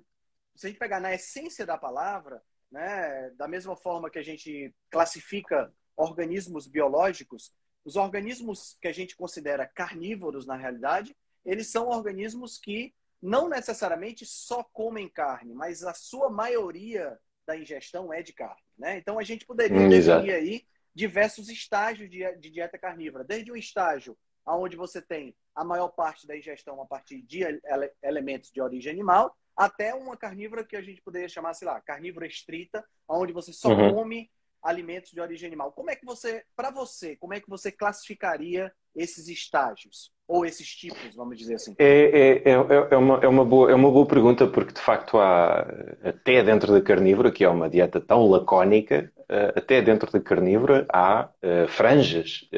se 0.54 0.68
a 0.68 0.70
gente 0.70 0.78
pegar 0.78 1.00
na 1.00 1.14
essência 1.14 1.66
da 1.66 1.78
palavra, 1.78 2.44
né, 2.70 3.30
da 3.38 3.48
mesma 3.48 3.78
forma 3.78 4.10
que 4.10 4.20
a 4.20 4.22
gente 4.22 4.76
classifica 4.92 5.74
organismos 5.96 6.68
biológicos, 6.68 7.56
os 7.86 7.96
organismos 7.96 8.78
que 8.82 8.90
a 8.90 8.94
gente 8.94 9.16
considera 9.16 9.66
carnívoros, 9.66 10.46
na 10.46 10.58
realidade, 10.58 11.16
eles 11.46 11.72
são 11.72 11.88
organismos 11.88 12.58
que 12.58 12.94
não 13.22 13.48
necessariamente 13.48 14.26
só 14.26 14.66
comem 14.66 15.08
carne, 15.08 15.54
mas 15.54 15.86
a 15.86 15.94
sua 15.94 16.30
maioria 16.30 17.18
da 17.46 17.58
ingestão 17.58 18.12
é 18.12 18.22
de 18.22 18.34
carne. 18.34 18.67
Né? 18.78 18.98
Então, 18.98 19.18
a 19.18 19.24
gente 19.24 19.46
poderia 19.46 19.80
hum, 19.80 19.90
definir 19.90 20.34
aí 20.34 20.66
diversos 20.94 21.50
estágios 21.50 22.10
de, 22.10 22.20
de 22.38 22.50
dieta 22.50 22.78
carnívora. 22.78 23.24
Desde 23.24 23.52
um 23.52 23.56
estágio 23.56 24.18
onde 24.46 24.76
você 24.76 25.02
tem 25.02 25.36
a 25.54 25.64
maior 25.64 25.90
parte 25.90 26.26
da 26.26 26.38
ingestão 26.38 26.82
a 26.82 26.86
partir 26.86 27.22
de 27.22 27.44
ele 27.44 27.62
elementos 28.02 28.52
de 28.52 28.62
origem 28.62 28.92
animal, 28.92 29.36
até 29.56 29.94
uma 29.94 30.16
carnívora 30.16 30.64
que 30.64 30.76
a 30.76 30.82
gente 30.82 31.02
poderia 31.02 31.28
chamar, 31.28 31.54
sei 31.54 31.68
lá, 31.68 31.82
carnívora 31.82 32.28
estrita, 32.28 32.86
onde 33.08 33.34
você 33.34 33.52
só 33.52 33.70
uhum. 33.70 33.94
come 33.94 34.32
alimentos 34.62 35.12
de 35.12 35.20
origem 35.20 35.48
animal. 35.48 35.72
Como 35.72 35.90
é 35.90 35.96
que 35.96 36.06
você, 36.06 36.46
para 36.56 36.70
você, 36.70 37.16
como 37.16 37.34
é 37.34 37.40
que 37.40 37.50
você 37.50 37.72
classificaria 37.72 38.72
esses 38.96 39.28
estágios? 39.28 40.14
Ou 40.28 40.46
esses 40.46 40.76
tipos, 40.76 41.16
vamos 41.16 41.38
dizer 41.38 41.56
assim? 41.56 41.74
É, 41.80 41.86
é, 41.86 42.52
é, 42.52 42.54
é, 42.92 42.98
uma, 42.98 43.20
é, 43.20 43.28
uma, 43.28 43.46
boa, 43.46 43.72
é 43.72 43.76
uma 43.76 43.90
boa 43.90 44.06
pergunta, 44.06 44.46
porque 44.46 44.74
de 44.74 44.82
facto 44.82 45.18
há, 45.18 45.66
até 46.04 46.44
dentro 46.44 46.74
da 46.74 46.82
carnívora, 46.82 47.32
que 47.32 47.46
é 47.46 47.50
uma 47.50 47.70
dieta 47.70 48.02
tão 48.02 48.28
lacónica, 48.30 49.12
até 49.56 49.82
dentro 49.82 50.12
da 50.12 50.20
carnívora, 50.20 50.86
há 50.92 51.30
franjas 51.70 52.50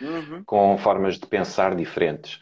uhum. 0.00 0.42
com 0.46 0.78
formas 0.78 1.18
de 1.18 1.26
pensar 1.26 1.74
diferentes. 1.74 2.40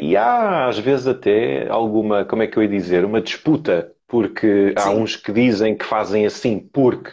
e 0.00 0.16
há, 0.16 0.68
às 0.68 0.78
vezes, 0.78 1.08
até 1.08 1.68
alguma, 1.68 2.24
como 2.24 2.42
é 2.42 2.46
que 2.46 2.56
eu 2.56 2.62
ia 2.62 2.68
dizer, 2.68 3.04
uma 3.04 3.20
disputa, 3.20 3.92
porque 4.06 4.68
Sim. 4.68 4.74
há 4.76 4.90
uns 4.90 5.16
que 5.16 5.32
dizem 5.32 5.76
que 5.76 5.84
fazem 5.84 6.26
assim 6.26 6.60
porque 6.60 7.10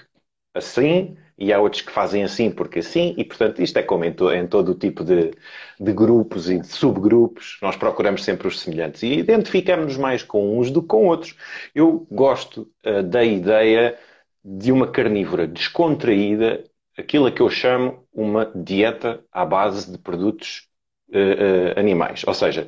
assim, 0.54 1.18
e 1.42 1.52
há 1.52 1.60
outros 1.60 1.82
que 1.82 1.92
fazem 1.92 2.24
assim 2.24 2.52
porque 2.52 2.80
assim, 2.80 3.16
e 3.18 3.24
portanto 3.24 3.64
isto 3.64 3.76
é 3.78 3.82
como 3.82 4.06
em, 4.06 4.14
to, 4.14 4.32
em 4.32 4.46
todo 4.46 4.74
o 4.74 4.76
tipo 4.76 5.04
de, 5.04 5.32
de, 5.80 5.92
grupos 5.92 6.48
e 6.52 6.60
de 6.60 6.68
subgrupos, 6.68 7.58
nós 7.64 7.76
procuramos 7.76 8.24
sempre 8.24 8.48
os 8.48 8.60
semelhantes 8.60 9.02
e 9.02 9.14
identificamos-nos 9.14 9.98
mais 9.98 10.22
com 10.22 10.60
uns 10.60 10.70
do 10.70 10.84
que 10.84 10.90
com 10.90 11.08
outros. 11.08 11.36
Eu 11.74 12.06
gosto 12.12 12.70
uh, 12.86 13.02
da 13.02 13.24
ideia 13.24 13.98
de 14.46 14.72
uma 14.72 14.88
carnívora 14.88 15.48
descontraída, 15.48 16.64
aquilo 16.96 17.26
a 17.26 17.32
que 17.32 17.42
eu 17.42 17.50
chamo 17.50 18.06
uma 18.14 18.52
dieta 18.54 19.24
à 19.32 19.44
base 19.44 19.92
de 19.92 19.98
produtos 19.98 20.68
uh, 21.10 21.18
uh, 21.18 21.80
animais, 21.80 22.24
ou 22.28 22.36
seja, 22.36 22.68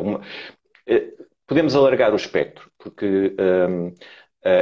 uma, 0.00 0.22
podemos 1.46 1.76
alargar 1.76 2.14
o 2.14 2.16
espectro, 2.16 2.70
porque 2.78 3.34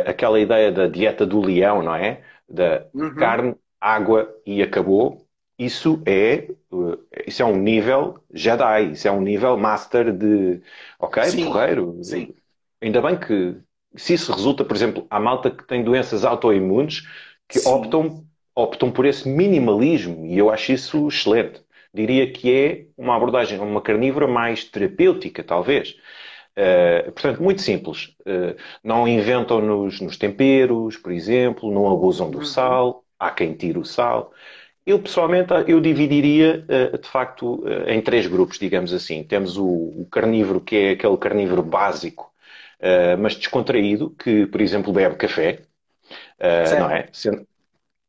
aquela 0.04 0.38
ideia 0.38 0.70
da 0.72 0.86
dieta 0.86 1.26
do 1.26 1.40
leão, 1.40 1.82
não 1.82 1.94
é? 1.94 2.22
Da 2.52 2.86
uhum. 2.94 3.14
carne, 3.14 3.54
água 3.80 4.32
e 4.46 4.62
acabou, 4.62 5.26
isso 5.58 6.02
é, 6.06 6.48
eh, 6.48 7.24
isso 7.26 7.42
é 7.42 7.44
um 7.44 7.56
nível 7.56 8.22
Jedi, 8.32 8.92
isso 8.92 9.08
é 9.08 9.10
um 9.10 9.20
nível 9.20 9.56
master 9.56 10.12
de, 10.12 10.60
ok, 10.98 11.22
Sim. 11.24 11.46
porreiro. 11.46 11.98
Sim. 12.02 12.34
Ainda 12.80 13.00
bem 13.00 13.16
que, 13.16 13.56
se 13.96 14.14
isso 14.14 14.32
resulta, 14.32 14.64
por 14.64 14.76
exemplo, 14.76 15.06
há 15.10 15.18
malta 15.18 15.50
que 15.50 15.64
tem 15.64 15.82
doenças 15.82 16.24
autoimunes 16.24 17.06
que 17.48 17.60
optam, 17.66 18.24
optam 18.54 18.90
por 18.90 19.06
esse 19.06 19.28
minimalismo 19.28 20.26
e 20.26 20.36
eu 20.38 20.50
acho 20.50 20.72
isso 20.72 21.08
excelente. 21.08 21.62
Diria 21.94 22.30
que 22.30 22.52
é 22.52 22.86
uma 22.96 23.14
abordagem, 23.14 23.58
uma 23.58 23.82
carnívora 23.82 24.26
mais 24.26 24.64
terapêutica, 24.64 25.44
talvez. 25.44 25.96
Uh, 26.58 27.10
portanto, 27.12 27.42
muito 27.42 27.62
simples. 27.62 28.14
Uh, 28.20 28.54
não 28.84 29.08
inventam 29.08 29.60
nos, 29.60 30.00
nos, 30.00 30.16
temperos, 30.16 30.96
por 30.96 31.12
exemplo, 31.12 31.72
não 31.72 31.90
abusam 31.90 32.30
do 32.30 32.38
uhum. 32.38 32.44
sal, 32.44 33.04
há 33.18 33.30
quem 33.30 33.54
tire 33.54 33.78
o 33.78 33.84
sal. 33.84 34.32
Eu, 34.84 34.98
pessoalmente, 34.98 35.52
eu 35.66 35.80
dividiria, 35.80 36.64
uh, 36.68 36.98
de 36.98 37.08
facto, 37.08 37.64
em 37.86 38.00
três 38.00 38.26
grupos, 38.26 38.58
digamos 38.58 38.92
assim. 38.92 39.22
Temos 39.24 39.56
o, 39.56 39.66
o 39.66 40.06
carnívoro, 40.10 40.60
que 40.60 40.76
é 40.76 40.90
aquele 40.90 41.16
carnívoro 41.16 41.62
básico, 41.62 42.30
mas 43.20 43.36
descontraído, 43.36 44.10
que, 44.10 44.44
por 44.46 44.60
exemplo, 44.60 44.92
bebe 44.92 45.14
café. 45.14 45.60
não 46.80 46.90
é? 46.90 47.08
Sendo... 47.12 47.46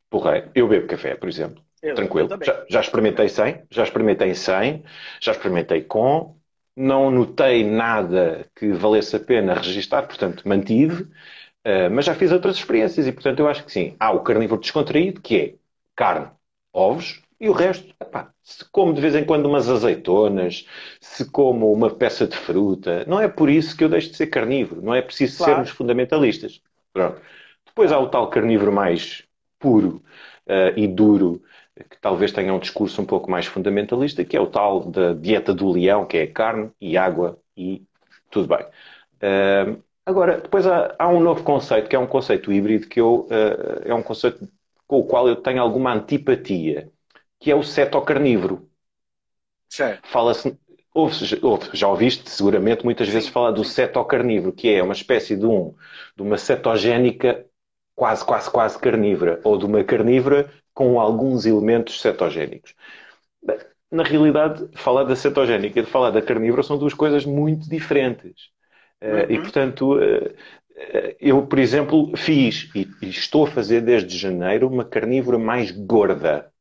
Porra, 0.09 0.49
eu 0.55 0.67
bebo 0.67 0.87
café, 0.87 1.13
por 1.13 1.29
exemplo. 1.29 1.63
Eu, 1.79 1.93
Tranquilo. 1.93 2.27
Eu 2.31 2.43
já, 2.43 2.65
já 2.67 2.81
experimentei 2.81 3.29
sem, 3.29 3.61
já 3.69 3.83
experimentei 3.83 4.33
sem, 4.33 4.83
já 5.21 5.31
experimentei 5.31 5.83
com, 5.83 6.35
não 6.75 7.11
notei 7.11 7.63
nada 7.63 8.47
que 8.55 8.71
valesse 8.71 9.15
a 9.15 9.19
pena 9.19 9.53
registar, 9.53 10.07
portanto, 10.07 10.47
mantive, 10.47 11.03
uh, 11.03 11.89
mas 11.91 12.05
já 12.05 12.15
fiz 12.15 12.31
outras 12.31 12.55
experiências 12.55 13.07
e, 13.07 13.11
portanto, 13.11 13.39
eu 13.39 13.47
acho 13.47 13.63
que 13.65 13.71
sim. 13.71 13.95
Há 13.99 14.11
o 14.11 14.21
carnívoro 14.21 14.61
descontraído, 14.61 15.21
que 15.21 15.37
é 15.37 15.55
carne, 15.95 16.29
ovos, 16.71 17.21
e 17.39 17.49
o 17.49 17.51
resto, 17.51 17.93
epá, 17.99 18.31
se 18.41 18.63
como 18.71 18.93
de 18.93 19.01
vez 19.01 19.15
em 19.15 19.25
quando 19.25 19.47
umas 19.47 19.69
azeitonas, 19.69 20.65
se 21.01 21.29
como 21.29 21.71
uma 21.73 21.89
peça 21.89 22.25
de 22.25 22.37
fruta, 22.37 23.03
não 23.05 23.19
é 23.19 23.27
por 23.27 23.49
isso 23.49 23.75
que 23.75 23.83
eu 23.83 23.89
deixo 23.89 24.11
de 24.11 24.15
ser 24.15 24.27
carnívoro, 24.27 24.81
não 24.81 24.95
é 24.95 25.01
preciso 25.01 25.37
claro. 25.37 25.53
sermos 25.53 25.69
fundamentalistas. 25.69 26.61
Pronto. 26.93 27.21
Depois 27.65 27.91
há 27.91 27.99
o 27.99 28.07
tal 28.07 28.29
carnívoro 28.29 28.71
mais 28.71 29.23
puro 29.59 30.01
uh, 30.47 30.77
e 30.77 30.87
duro, 30.87 31.41
que 31.75 31.97
talvez 31.99 32.31
tenha 32.31 32.53
um 32.53 32.59
discurso 32.59 33.01
um 33.01 33.05
pouco 33.05 33.29
mais 33.29 33.45
fundamentalista, 33.45 34.23
que 34.23 34.37
é 34.37 34.41
o 34.41 34.47
tal 34.47 34.81
da 34.81 35.13
dieta 35.13 35.53
do 35.53 35.71
leão, 35.71 36.05
que 36.05 36.17
é 36.17 36.27
carne 36.27 36.71
e 36.79 36.97
água 36.97 37.39
e 37.57 37.83
tudo 38.29 38.47
bem. 38.47 38.65
Uh, 38.65 39.83
agora, 40.05 40.39
depois 40.39 40.67
há, 40.67 40.95
há, 40.99 41.07
um 41.07 41.19
novo 41.19 41.43
conceito, 41.43 41.89
que 41.89 41.95
é 41.95 41.99
um 41.99 42.07
conceito 42.07 42.51
híbrido, 42.51 42.87
que 42.87 43.01
eu, 43.01 43.21
uh, 43.21 43.81
é 43.85 43.93
um 43.93 44.03
conceito 44.03 44.47
com 44.87 44.99
o 44.99 45.05
qual 45.05 45.27
eu 45.27 45.35
tenho 45.35 45.61
alguma 45.61 45.93
antipatia, 45.93 46.91
que 47.39 47.49
é 47.49 47.55
o 47.55 47.63
cetocarnívoro. 47.63 48.69
Fala-se 50.03 50.57
já 51.73 51.87
ouviste 51.87 52.29
seguramente 52.29 52.85
muitas 52.85 53.09
vezes 53.09 53.27
falar 53.27 53.49
do 53.49 53.63
cetocarnívoro, 53.63 54.53
que 54.53 54.69
é 54.69 54.83
uma 54.83 54.93
espécie 54.93 55.35
de, 55.35 55.45
um, 55.45 55.73
de 56.15 56.21
uma 56.21 56.37
cetogénica 56.37 57.43
quase, 57.95 58.23
quase, 58.23 58.51
quase 58.51 58.77
carnívora, 58.77 59.41
ou 59.43 59.57
de 59.57 59.65
uma 59.65 59.83
carnívora 59.83 60.51
com 60.73 60.99
alguns 60.99 61.45
elementos 61.45 62.01
cetogénicos. 62.01 62.75
Na 63.91 64.03
realidade, 64.03 64.67
falar 64.75 65.03
da 65.03 65.15
cetogénica 65.15 65.79
e 65.79 65.83
de 65.83 65.89
falar 65.89 66.09
da 66.09 66.21
carnívora 66.21 66.63
são 66.63 66.77
duas 66.77 66.93
coisas 66.93 67.25
muito 67.25 67.69
diferentes. 67.69 68.49
Eh, 68.99 69.25
uhum. 69.25 69.31
E, 69.31 69.39
portanto, 69.39 70.01
eh, 70.01 70.33
eh, 70.75 71.17
eu, 71.19 71.45
por 71.45 71.59
exemplo, 71.59 72.11
fiz 72.17 72.71
e, 72.73 72.87
estou 73.03 73.45
a 73.45 73.51
fazer 73.51 73.81
desde 73.81 74.17
janeiro 74.17 74.67
uma 74.67 74.83
carnívora 74.83 75.37
mais 75.37 75.69
gorda. 75.71 76.51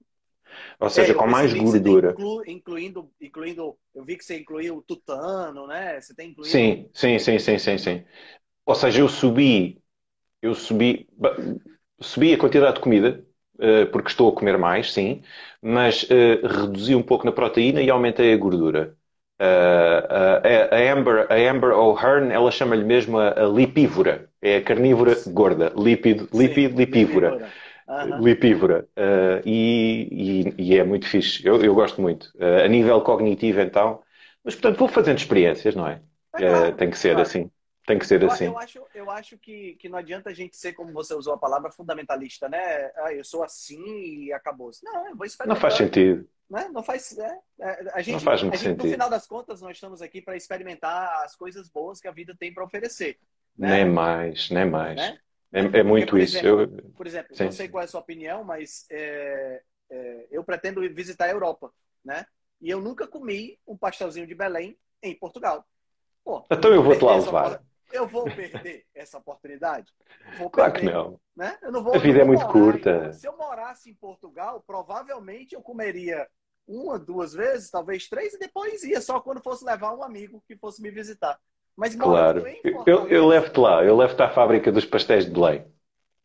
Ou 0.79 0.91
seja, 0.91 1.13
é, 1.13 1.15
com 1.15 1.27
mais 1.27 1.55
gordura. 1.55 2.11
Inclu, 2.11 2.43
incluindo, 2.47 3.11
incluindo, 3.21 3.79
eu 3.95 4.05
vi 4.05 4.17
que 4.17 4.25
você 4.25 4.39
incluiu 4.41 4.77
o 4.77 4.83
tutano, 4.83 5.67
né? 5.67 6.01
Você 6.01 6.15
tem 6.15 6.31
incluído... 6.31 6.51
Sim, 6.51 6.91
sim, 6.93 7.19
sim, 7.19 7.39
sim, 7.39 7.59
sim, 7.59 7.79
sim. 7.79 8.05
Ou 8.67 8.75
seja, 8.75 9.01
eu 9.01 9.09
subi, 9.09 9.81
eu 10.43 10.55
subi, 10.55 11.09
subi 12.01 12.35
a 12.35 12.39
quantidade 12.39 12.75
de 12.75 12.81
comida 12.81 13.25
porque 13.93 14.09
estou 14.09 14.29
a 14.31 14.33
comer 14.33 14.59
mais, 14.59 14.93
sim, 14.93 15.23
mas 15.61 16.03
uh, 16.05 16.47
reduzi 16.47 16.95
um 16.95 17.03
pouco 17.03 17.25
na 17.25 17.33
proteína 17.33 17.81
e 17.81 17.91
aumentei 17.91 18.33
a 18.33 18.37
gordura. 18.37 18.97
Uh, 19.41 20.71
a, 20.71 20.93
Amber, 20.93 21.27
a 21.29 21.51
Amber 21.51 21.73
O'Hearn, 21.73 22.33
ela 22.33 22.51
chama-lhe 22.51 22.85
mesmo 22.85 23.19
a, 23.19 23.31
a, 23.31 23.47
lipívora. 23.47 24.29
É 24.41 24.57
a 24.57 24.63
carnívora 24.63 25.17
gorda. 25.29 25.73
Lípido, 25.77 26.29
lípido, 26.33 26.77
lipívora. 26.79 27.51
Lipívora. 28.21 28.87
Uh, 28.97 29.43
e, 29.45 30.55
e, 30.57 30.63
e, 30.63 30.79
é 30.79 30.85
muito 30.85 31.07
fixe. 31.07 31.45
Eu, 31.45 31.63
eu 31.63 31.75
gosto 31.75 32.01
muito. 32.01 32.27
Uh, 32.37 32.65
a 32.65 32.69
nível 32.69 33.01
cognitivo, 33.01 33.61
então. 33.61 34.01
Mas, 34.45 34.55
portanto, 34.55 34.79
vou 34.79 34.89
fazendo 34.89 35.19
experiências, 35.19 35.75
não 35.75 35.89
é? 35.89 36.01
claro, 36.33 36.73
tem 36.77 36.91
que 36.91 36.99
ser 36.99 37.11
claro. 37.11 37.23
assim. 37.23 37.51
Tem 37.87 37.99
que 37.99 38.07
ser 38.07 38.23
eu, 38.23 38.31
assim. 38.31 38.47
Eu 38.47 38.59
acho, 38.59 38.87
eu 38.95 39.11
acho 39.11 39.39
que, 39.39 39.75
que 39.75 39.89
não 39.89 39.99
adianta 39.99 40.31
a 40.31 40.35
gente 40.35 40.57
ser, 40.57 40.73
como 40.73 40.93
você 40.93 41.15
usou 41.15 41.35
a 41.35 41.39
palavra, 41.39 41.71
fundamentalista, 41.71 42.49
né? 42.49 42.93
Ah, 42.97 43.13
eu 43.13 43.25
sou 43.25 43.43
assim 43.43 44.25
e 44.25 44.33
acabou. 44.33 44.71
Não, 44.85 45.09
eu 45.09 45.17
vou 45.17 45.27
experimentar. 45.27 45.57
Não 45.57 45.61
faz 45.61 45.75
sentido. 45.75 46.29
Né? 46.49 46.69
Não 46.73 46.83
faz. 46.83 47.19
É, 47.19 47.41
é 47.61 47.91
a 47.93 48.03
gente, 48.03 48.15
não 48.15 48.21
faz 48.21 48.43
muito 48.43 48.55
a 48.55 48.57
gente, 48.57 48.69
sentido. 48.69 48.85
No 48.85 48.93
final 48.93 49.11
das 49.11 49.27
contas, 49.27 49.61
nós 49.61 49.77
estamos 49.77 50.01
aqui 50.01 50.23
para 50.23 50.37
experimentar 50.37 51.25
as 51.25 51.35
coisas 51.35 51.69
boas 51.69 52.01
que 52.01 52.07
a 52.07 52.13
vida 52.13 52.37
tem 52.39 52.55
para 52.55 52.65
oferecer. 52.65 53.19
Né? 53.57 53.85
Nem 53.85 53.93
mais, 53.93 54.49
nem 54.51 54.65
mais. 54.65 54.97
Né? 54.97 55.19
É, 55.53 55.81
é 55.81 55.83
muito 55.83 56.11
por 56.11 56.21
isso. 56.21 56.39
Exemplo, 56.39 56.61
eu... 56.63 56.93
Por 56.93 57.07
exemplo, 57.07 57.35
Sim. 57.35 57.45
não 57.45 57.53
sei 57.53 57.69
qual 57.69 57.83
é 57.83 57.85
a 57.85 57.89
sua 57.89 58.01
opinião, 58.01 58.45
mas 58.45 58.87
é, 58.91 59.61
é, 59.91 60.27
eu 60.31 60.45
pretendo 60.45 60.81
visitar 60.95 61.27
a 61.27 61.31
Europa, 61.31 61.73
né? 62.05 62.25
E 62.61 62.71
eu 62.71 62.81
nunca 62.81 63.09
comi 63.09 63.59
um 63.67 63.77
pastelzinho 63.77 64.27
de 64.27 64.35
Belém 64.35 64.79
em 65.03 65.15
Portugal. 65.15 65.67
Pô, 66.25 66.47
então 66.51 66.73
eu 66.73 66.83
vou-te 66.83 67.03
lá 67.03 67.17
levar. 67.17 67.63
Eu 67.93 68.07
vou 68.07 68.25
perder 68.25 68.85
essa 68.95 69.19
oportunidade? 69.19 69.93
Vou 70.39 70.51
claro 70.51 70.73
perder, 70.73 70.89
que 70.89 70.95
não. 70.95 71.21
Né? 71.37 71.59
Eu 71.63 71.73
não 71.73 71.83
vou, 71.83 71.95
a 71.95 71.99
vida 71.99 72.21
é 72.21 72.25
muito 72.25 72.47
curta. 72.49 73.13
Se 73.13 73.27
eu 73.27 73.37
morasse 73.37 73.91
em 73.91 73.95
Portugal, 73.95 74.63
provavelmente 74.67 75.55
eu 75.55 75.63
comeria 75.63 76.27
uma, 76.67 76.99
duas 76.99 77.33
vezes, 77.33 77.71
talvez 77.71 78.09
três, 78.09 78.35
e 78.35 78.39
depois 78.39 78.83
ia 78.85 79.01
só 79.01 79.21
quando 79.21 79.43
fosse 79.43 79.65
levar 79.65 79.95
um 79.95 80.03
amigo 80.03 80.43
que 80.47 80.57
fosse 80.57 80.81
me 80.81 80.91
visitar. 80.91 81.39
Mas 81.77 81.95
claro. 81.95 82.45
eu, 82.87 83.09
eu 83.09 83.27
levo-te 83.27 83.59
lá, 83.59 83.83
eu 83.85 83.97
levo-te 83.97 84.23
à 84.23 84.31
fábrica 84.31 84.71
dos 84.71 84.85
pastéis 84.85 85.25
de 85.25 85.31
Belém. 85.31 85.65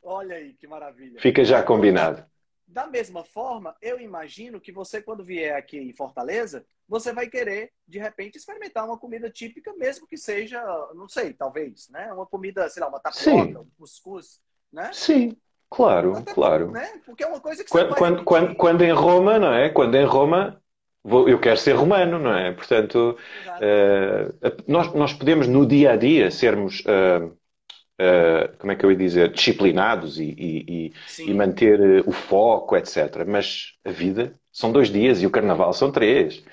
Olha 0.03 0.35
aí, 0.35 0.53
que 0.53 0.67
maravilha. 0.67 1.19
Fica 1.19 1.43
já 1.43 1.63
combinado. 1.63 2.25
Da 2.67 2.85
mesma 2.85 3.23
forma, 3.23 3.75
eu 3.81 3.97
imagino 3.97 4.59
que 4.59 4.73
você, 4.73 5.01
quando 5.01 5.23
vier 5.23 5.55
aqui 5.55 5.77
em 5.77 5.93
Fortaleza, 5.93 6.65
você 6.87 7.13
vai 7.13 7.27
querer, 7.27 7.71
de 7.87 7.97
repente, 7.97 8.37
experimentar 8.37 8.85
uma 8.85 8.97
comida 8.97 9.29
típica, 9.29 9.73
mesmo 9.73 10.05
que 10.05 10.17
seja, 10.17 10.61
não 10.93 11.07
sei, 11.07 11.33
talvez, 11.33 11.87
né? 11.89 12.11
Uma 12.11 12.25
comida, 12.25 12.67
sei 12.69 12.81
lá, 12.81 12.89
uma 12.89 12.99
tapioca, 12.99 13.61
um 13.61 13.69
cuscuz, 13.77 14.41
né? 14.71 14.91
Sim, 14.93 15.37
claro, 15.69 16.17
Até 16.17 16.33
claro. 16.33 16.71
Né? 16.71 17.01
Porque 17.05 17.23
é 17.23 17.27
uma 17.27 17.39
coisa 17.39 17.63
que 17.63 17.69
quando, 17.69 17.95
quando, 17.95 18.23
quando, 18.25 18.55
quando, 18.55 18.81
em 18.83 18.91
Roma, 18.91 19.39
não 19.39 19.53
é? 19.53 19.69
Quando 19.69 19.95
em 19.95 20.05
Roma, 20.05 20.61
vou, 21.01 21.29
eu 21.29 21.39
quero 21.39 21.57
ser 21.57 21.71
romano, 21.71 22.19
não 22.19 22.35
é? 22.35 22.51
Portanto, 22.51 23.17
uh, 23.47 24.63
nós, 24.67 24.93
nós 24.93 25.13
podemos, 25.13 25.47
no 25.47 25.65
dia 25.65 25.93
a 25.93 25.95
dia, 25.95 26.29
sermos... 26.31 26.81
Uh, 26.81 27.37
uh, 27.99 28.57
como 28.57 28.71
é 28.71 28.75
que 28.75 28.85
eu 28.85 28.91
ia 28.91 28.97
dizer, 28.97 29.31
disciplinados 29.31 30.19
e, 30.19 30.23
e, 30.37 30.93
e 31.19 31.33
manter 31.33 31.79
uh, 31.79 32.03
o 32.09 32.11
foco, 32.11 32.75
etc. 32.75 33.25
Mas 33.27 33.73
a 33.85 33.91
vida 33.91 34.33
são 34.51 34.71
dois 34.71 34.89
dias 34.89 35.21
e 35.21 35.25
o 35.25 35.31
carnaval 35.31 35.73
são 35.73 35.91
três. 35.91 36.43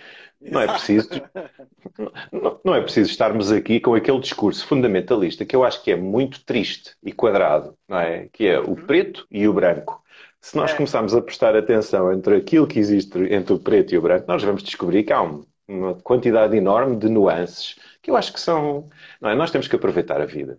Não 0.41 0.61
é 0.61 0.67
preciso, 0.67 1.09
não, 2.31 2.61
não, 2.63 2.75
é 2.75 2.83
preciso 2.83 3.11
estarmos 3.11 3.51
aqui 3.51 3.81
com 3.81 3.95
aquele 3.95 4.21
discurso 4.21 4.67
fundamentalista 4.67 5.45
que 5.45 5.57
eu 5.57 5.65
acho 5.65 5.83
que 5.83 5.91
é 5.91 5.97
muito 5.97 6.45
triste 6.45 6.95
e 7.03 7.13
quadrado, 7.13 7.75
não 7.89 7.99
é? 7.99 8.29
Que 8.31 8.49
é 8.49 8.61
o 8.61 8.71
uhum. 8.71 8.75
preto 8.75 9.27
e 9.31 9.49
o 9.49 9.55
branco. 9.55 10.03
Se 10.41 10.55
nós 10.57 10.73
é. 10.73 10.77
começarmos 10.77 11.15
a 11.15 11.23
prestar 11.23 11.57
atenção 11.57 12.13
entre 12.13 12.37
aquilo 12.37 12.67
que 12.67 12.79
existe 12.79 13.19
entre 13.33 13.55
o 13.55 13.59
preto 13.59 13.95
e 13.95 13.99
o 13.99 14.03
branco, 14.03 14.27
nós 14.29 14.43
vamos 14.43 14.63
descobrir 14.63 15.05
que 15.05 15.13
há 15.13 15.23
uma 15.67 15.95
quantidade 16.03 16.55
enorme 16.55 16.97
de 16.97 17.09
nuances 17.09 17.77
que 18.03 18.11
eu 18.11 18.17
acho 18.17 18.33
que 18.33 18.41
são. 18.41 18.91
Não 19.21 19.31
é? 19.31 19.35
Nós 19.35 19.51
temos 19.51 19.67
que 19.67 19.77
aproveitar 19.77 20.21
a 20.21 20.27
vida. 20.27 20.59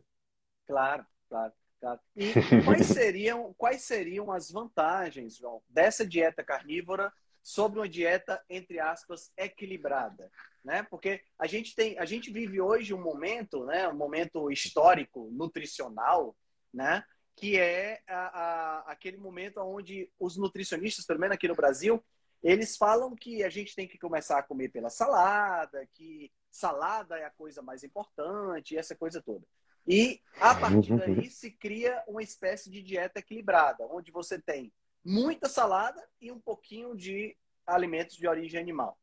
Claro, 0.65 1.06
claro. 1.30 1.54
claro. 1.80 1.99
E 2.15 2.34
quais 2.63 2.88
seriam, 2.88 3.54
quais 3.58 3.84
seriam 3.84 4.32
as 4.32 4.51
vantagens, 4.51 5.38
João, 5.38 5.62
dessa 5.69 6.06
dieta 6.06 6.43
carnívora 6.43 7.12
sobre 7.43 7.80
uma 7.80 7.89
dieta, 7.89 8.43
entre 8.49 8.80
aspas, 8.80 9.32
equilibrada? 9.38 10.32
Né? 10.63 10.84
Porque 10.89 11.21
a 11.38 11.45
gente 11.45 11.75
tem, 11.75 11.97
a 11.99 12.06
gente 12.06 12.32
vive 12.32 12.60
hoje 12.60 12.93
um 12.93 13.01
momento, 13.01 13.65
né, 13.65 13.88
um 13.88 13.95
momento 13.95 14.51
histórico, 14.51 15.30
nutricional, 15.32 16.36
né, 16.73 17.04
que 17.36 17.60
é 17.60 18.01
a, 18.08 18.15
a, 18.15 18.80
aquele 18.91 19.17
momento 19.17 19.60
onde 19.60 20.10
os 20.19 20.38
nutricionistas, 20.38 21.06
pelo 21.06 21.19
menos 21.19 21.36
aqui 21.36 21.47
no 21.47 21.56
Brasil, 21.56 22.04
eles 22.41 22.78
falam 22.78 23.15
que 23.15 23.43
a 23.43 23.49
gente 23.49 23.75
tem 23.75 23.88
que 23.88 23.97
começar 23.97 24.38
a 24.38 24.43
comer 24.43 24.69
pela 24.69 24.89
salada, 24.89 25.88
que 25.93 26.32
salada 26.49 27.17
é 27.17 27.25
a 27.25 27.32
coisa 27.32 27.62
mais 27.62 27.84
importante, 27.84 28.78
essa 28.78 28.95
coisa 28.95 29.21
toda. 29.21 29.45
E 29.87 30.19
a 30.39 30.55
partir 30.55 30.97
daí 30.97 31.29
se 31.29 31.51
cria 31.51 32.03
uma 32.07 32.23
espécie 32.23 32.69
de 32.69 32.81
dieta 32.81 33.19
equilibrada, 33.19 33.85
onde 33.91 34.11
você 34.11 34.39
tem 34.39 34.73
muita 35.03 35.47
salada 35.47 36.03
e 36.19 36.31
um 36.31 36.39
pouquinho 36.39 36.95
de 36.95 37.35
alimentos 37.65 38.17
de 38.17 38.27
origem 38.27 38.59
animal. 38.59 38.97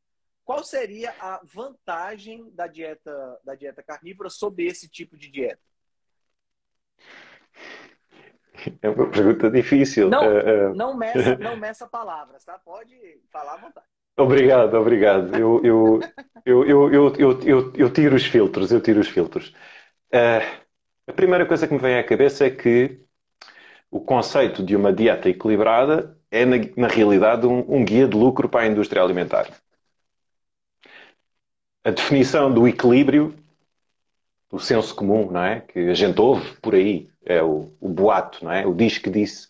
Qual 0.45 0.65
seria 0.65 1.15
a 1.21 1.41
vantagem 1.45 2.51
da 2.53 2.67
dieta 2.67 3.41
da 3.45 3.55
dieta 3.55 3.83
carnívora 3.83 4.29
sobre 4.29 4.67
esse 4.67 4.89
tipo 4.89 5.17
de 5.17 5.31
dieta? 5.31 5.63
É 8.81 8.89
uma 8.89 9.09
pergunta 9.09 9.51
difícil. 9.51 10.09
Não, 10.11 10.27
uh, 10.27 10.75
não, 10.75 10.97
meça, 10.97 11.37
não 11.39 11.57
meça 11.57 11.87
palavras, 11.87 12.45
tá? 12.45 12.59
Pode 12.59 12.97
falar 13.31 13.55
à 13.55 13.57
vontade. 13.57 13.87
Obrigado, 14.17 14.75
obrigado. 14.75 15.35
Eu, 15.35 15.61
eu, 15.65 16.01
eu, 16.45 16.65
eu, 16.67 16.93
eu, 16.93 17.15
eu, 17.17 17.43
eu, 17.43 17.73
eu 17.75 17.93
tiro 17.93 18.15
os 18.15 18.27
filtros, 18.27 18.71
eu 18.71 18.81
tiro 18.81 19.01
os 19.01 19.09
filtros. 19.09 19.55
Uh, 20.13 20.62
a 21.07 21.13
primeira 21.13 21.47
coisa 21.47 21.67
que 21.67 21.75
me 21.75 21.81
vem 21.81 21.99
à 21.99 22.05
cabeça 22.05 22.47
é 22.47 22.51
que 22.51 23.01
o 23.91 24.01
conceito 24.01 24.63
de 24.65 24.75
uma 24.77 24.93
dieta 24.93 25.29
equilibrada 25.29 26.17
é, 26.31 26.47
na, 26.47 26.57
na 26.77 26.89
realidade, 26.89 27.47
um, 27.47 27.59
um 27.69 27.85
guia 27.85 28.09
de 28.09 28.17
lucro 28.17 28.49
para 28.49 28.63
a 28.63 28.67
indústria 28.67 29.03
alimentar. 29.03 29.49
A 31.85 31.91
definição 31.91 32.53
do 32.53 32.67
equilíbrio, 32.67 33.35
o 34.51 34.59
senso 34.59 34.95
comum, 34.95 35.31
não 35.31 35.45
é? 35.45 35.61
Que 35.61 35.91
a 35.91 35.95
gente 35.95 36.21
ouve 36.21 36.57
por 36.57 36.75
aí, 36.75 37.11
é 37.25 37.43
o, 37.43 37.73
o 37.81 37.89
boato, 37.89 38.45
não 38.45 38.53
é? 38.53 38.67
O 38.67 38.75
diz 38.75 38.99
que 38.99 39.11
disse. 39.11 39.49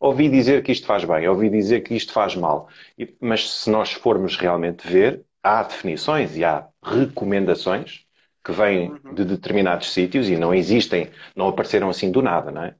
Ouvi 0.00 0.28
dizer 0.28 0.62
que 0.62 0.72
isto 0.72 0.86
faz 0.86 1.04
bem, 1.04 1.28
ouvi 1.28 1.48
dizer 1.50 1.82
que 1.82 1.94
isto 1.94 2.12
faz 2.12 2.34
mal. 2.34 2.68
E, 2.98 3.14
mas 3.20 3.50
se 3.50 3.70
nós 3.70 3.92
formos 3.92 4.36
realmente 4.36 4.86
ver, 4.86 5.24
há 5.42 5.62
definições 5.62 6.36
e 6.36 6.44
há 6.44 6.66
recomendações 6.82 8.06
que 8.44 8.52
vêm 8.52 8.90
uhum. 8.90 9.14
de 9.14 9.24
determinados 9.24 9.92
sítios 9.92 10.28
e 10.28 10.36
não 10.36 10.54
existem, 10.54 11.10
não 11.36 11.48
apareceram 11.48 11.88
assim 11.88 12.10
do 12.10 12.22
nada, 12.22 12.50
não 12.50 12.64
é? 12.64 12.74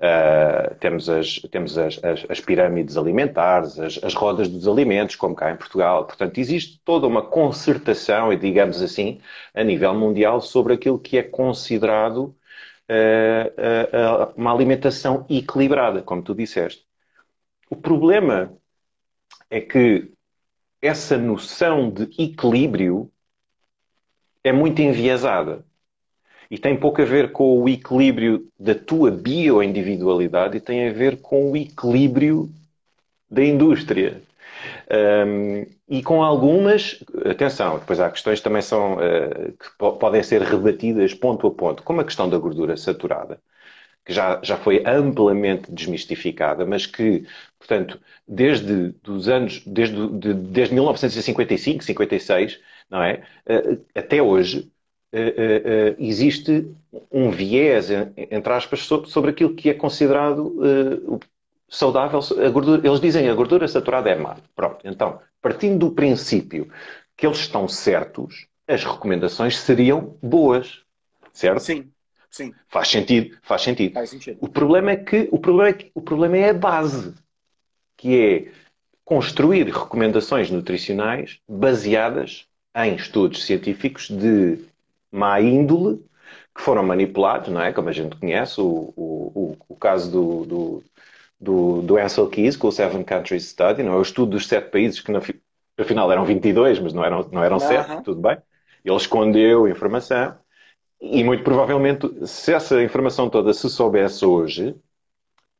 Uh, 0.00 0.74
temos 0.80 1.08
as, 1.08 1.36
temos 1.50 1.78
as, 1.78 2.02
as, 2.02 2.26
as 2.28 2.40
pirâmides 2.40 2.96
alimentares, 2.96 3.78
as, 3.78 4.02
as, 4.02 4.12
rodas 4.12 4.48
dos 4.48 4.66
alimentos, 4.66 5.16
como 5.16 5.34
cá 5.34 5.50
em 5.52 5.56
Portugal. 5.56 6.04
Portanto, 6.04 6.38
existe 6.38 6.80
toda 6.84 7.06
uma 7.06 7.22
concertação, 7.22 8.36
digamos 8.36 8.82
assim, 8.82 9.20
a 9.54 9.62
nível 9.62 9.94
mundial 9.94 10.40
sobre 10.40 10.74
aquilo 10.74 10.98
que 10.98 11.16
é 11.16 11.22
considerado 11.22 12.36
uh, 12.90 14.30
uh, 14.30 14.32
uma 14.36 14.52
alimentação 14.52 15.24
equilibrada, 15.30 16.02
como 16.02 16.22
tu 16.22 16.34
disseste. 16.34 16.84
O 17.70 17.76
problema 17.76 18.52
é 19.50 19.60
que 19.60 20.12
essa 20.82 21.16
noção 21.16 21.90
de 21.90 22.04
equilíbrio 22.22 23.10
é 24.44 24.52
muito 24.52 24.80
enviesada 24.82 25.64
e 26.50 26.58
tem 26.58 26.76
pouco 26.76 27.00
a 27.02 27.04
ver 27.04 27.32
com 27.32 27.60
o 27.62 27.68
equilíbrio 27.68 28.46
da 28.60 28.74
tua 28.74 29.10
bioindividualidade 29.10 30.58
e 30.58 30.60
tem 30.60 30.88
a 30.88 30.92
ver 30.92 31.20
com 31.20 31.50
o 31.50 31.56
equilíbrio 31.56 32.50
da 33.28 33.42
indústria. 33.42 34.22
Um, 35.26 35.66
e 35.88 36.02
com 36.02 36.22
algumas, 36.22 37.02
atenção, 37.28 37.78
depois 37.78 37.98
há 38.00 38.10
questões 38.10 38.38
que 38.38 38.44
também 38.44 38.62
são, 38.62 38.94
uh, 38.94 39.52
que 39.52 39.98
podem 39.98 40.22
ser 40.22 40.42
rebatidas 40.42 41.14
ponto 41.14 41.46
a 41.46 41.50
ponto, 41.50 41.82
como 41.82 42.00
a 42.00 42.04
questão 42.04 42.28
da 42.28 42.38
gordura 42.38 42.76
saturada, 42.76 43.40
que 44.04 44.12
já, 44.12 44.40
já 44.42 44.56
foi 44.56 44.82
amplamente 44.86 45.72
desmistificada, 45.72 46.64
mas 46.66 46.86
que, 46.86 47.26
portanto, 47.58 48.00
desde 48.28 48.94
os 49.08 49.28
anos, 49.28 49.62
desde, 49.66 50.08
de, 50.18 50.34
desde 50.34 50.74
1955, 50.74 51.82
56, 51.84 52.60
não 52.90 53.02
é? 53.02 53.22
Uh, 53.46 53.84
até 53.94 54.22
hoje, 54.22 54.70
uh, 55.12 55.96
existe 55.98 56.70
um 57.10 57.30
viés, 57.30 57.88
entre 58.16 58.52
aspas, 58.52 58.80
sobre, 58.80 59.30
aquilo 59.30 59.54
que 59.54 59.70
é 59.70 59.74
considerado 59.74 61.20
saudável, 61.68 62.20
gordura, 62.52 62.86
eles 62.86 63.00
dizem 63.00 63.28
a 63.28 63.34
gordura 63.34 63.66
saturada 63.66 64.10
é 64.10 64.14
má. 64.14 64.36
Pronto, 64.54 64.86
então, 64.86 65.20
partindo 65.42 65.88
do 65.88 65.94
princípio 65.94 66.70
que 67.16 67.26
eles 67.26 67.38
estão 67.38 67.66
certos, 67.68 68.46
as 68.66 68.84
recomendações 68.84 69.58
seriam 69.58 70.16
boas, 70.22 70.82
certo? 71.32 71.60
Sim, 71.60 71.90
sim. 72.30 72.54
Faz 72.68 72.88
sentido, 72.88 73.36
faz 73.42 73.62
sentido. 73.62 73.94
Faz 73.94 74.10
sentido. 74.10 74.38
O 74.40 74.48
problema 74.48 74.92
é 74.92 74.96
que 74.96 75.28
o 75.30 75.38
problema 75.38 75.68
é, 75.68 75.72
que, 75.72 75.90
o 75.94 76.00
problema 76.00 76.36
é 76.36 76.50
a 76.50 76.54
base, 76.54 77.14
que 77.96 78.20
é 78.20 78.52
construir 79.04 79.66
recomendações 79.66 80.50
nutricionais 80.50 81.38
baseadas 81.48 82.46
em 82.76 82.94
estudos 82.94 83.44
científicos 83.44 84.08
de 84.08 84.64
má 85.10 85.40
índole 85.40 86.04
que 86.54 86.62
foram 86.62 86.82
manipulados, 86.82 87.48
não 87.48 87.60
é? 87.60 87.72
Como 87.72 87.88
a 87.88 87.92
gente 87.92 88.16
conhece, 88.16 88.60
o, 88.60 88.92
o, 88.96 89.56
o, 89.68 89.76
caso 89.76 90.10
do, 90.10 90.46
do 90.46 90.84
do, 91.44 91.82
do 91.82 91.98
Ansel 91.98 92.28
Keys, 92.28 92.56
com 92.56 92.68
o 92.68 92.72
Seven 92.72 93.04
Countries 93.04 93.48
Study, 93.48 93.82
não 93.82 93.92
é? 93.92 93.96
o 93.96 94.02
estudo 94.02 94.32
dos 94.32 94.46
sete 94.46 94.70
países, 94.70 95.00
que 95.00 95.12
afinal 95.78 96.10
eram 96.10 96.24
22, 96.24 96.78
mas 96.80 96.92
não 96.92 97.04
eram, 97.04 97.28
não 97.30 97.44
eram 97.44 97.58
sete, 97.58 98.02
tudo 98.02 98.20
bem. 98.20 98.38
Ele 98.84 98.96
escondeu 98.96 99.68
informação 99.68 100.36
e 101.00 101.22
muito 101.22 101.44
provavelmente, 101.44 102.26
se 102.26 102.52
essa 102.52 102.82
informação 102.82 103.28
toda 103.28 103.52
se 103.52 103.68
soubesse 103.68 104.24
hoje, 104.24 104.74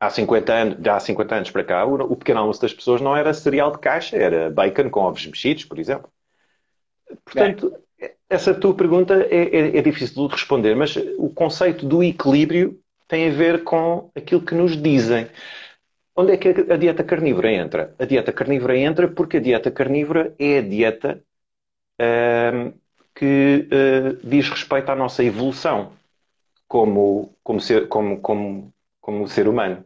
há 0.01 0.09
50 0.09 0.53
anos, 0.53 0.87
há 0.87 1.01
50 1.01 1.35
anos 1.35 1.51
para 1.51 1.65
cá, 1.65 1.85
o, 1.85 1.95
o 2.13 2.17
pequeno 2.17 2.41
almoço 2.41 2.63
das 2.63 2.73
pessoas 2.73 3.01
não 3.01 3.17
era 3.17 3.35
cereal 3.35 3.71
de 3.71 3.79
caixa, 3.79 4.17
era 4.17 4.51
bacon 4.51 4.89
com 4.91 5.01
ovos 5.01 5.27
mexidos, 5.27 5.65
por 5.65 5.79
exemplo. 5.79 6.11
Portanto, 7.25 7.75
é. 8.01 8.13
essa 8.29 8.55
tua 8.55 8.75
pergunta 8.75 9.15
é, 9.31 9.45
é, 9.45 9.77
é 9.79 9.83
difícil 9.83 10.27
de 10.27 10.35
responder, 10.35 10.75
mas 10.75 10.97
o 11.19 11.29
conceito 11.31 11.87
do 11.87 12.03
equilíbrio 12.03 12.79
tem 13.09 13.29
a 13.29 13.33
ver 13.33 13.65
com 13.65 14.11
aquilo 14.15 14.41
que 14.41 14.55
nos 14.55 14.81
dizem. 14.81 15.29
Onde 16.17 16.33
é 16.33 16.37
que 16.37 16.49
a 16.49 16.77
dieta 16.77 17.03
carnívora 17.03 17.51
entra? 17.51 17.95
A 17.99 18.05
dieta 18.05 18.33
carnívora 18.33 18.79
entra 18.79 19.09
porque 19.09 19.39
a 19.39 19.41
dieta 19.41 19.71
carnívora 19.71 20.35
é 20.39 20.59
a 20.59 20.63
dieta 20.63 21.23
uh, 22.01 22.73
que 23.15 23.69
uh, 23.69 24.27
diz 24.27 24.49
respeito 24.49 24.91
à 24.91 24.95
nossa 24.95 25.25
evolução 25.25 25.93
como, 26.69 27.35
como, 27.43 27.61
ser, 27.61 27.89
como, 27.89 28.21
como, 28.21 28.73
como 29.01 29.29
ser 29.29 29.49
humano. 29.49 29.85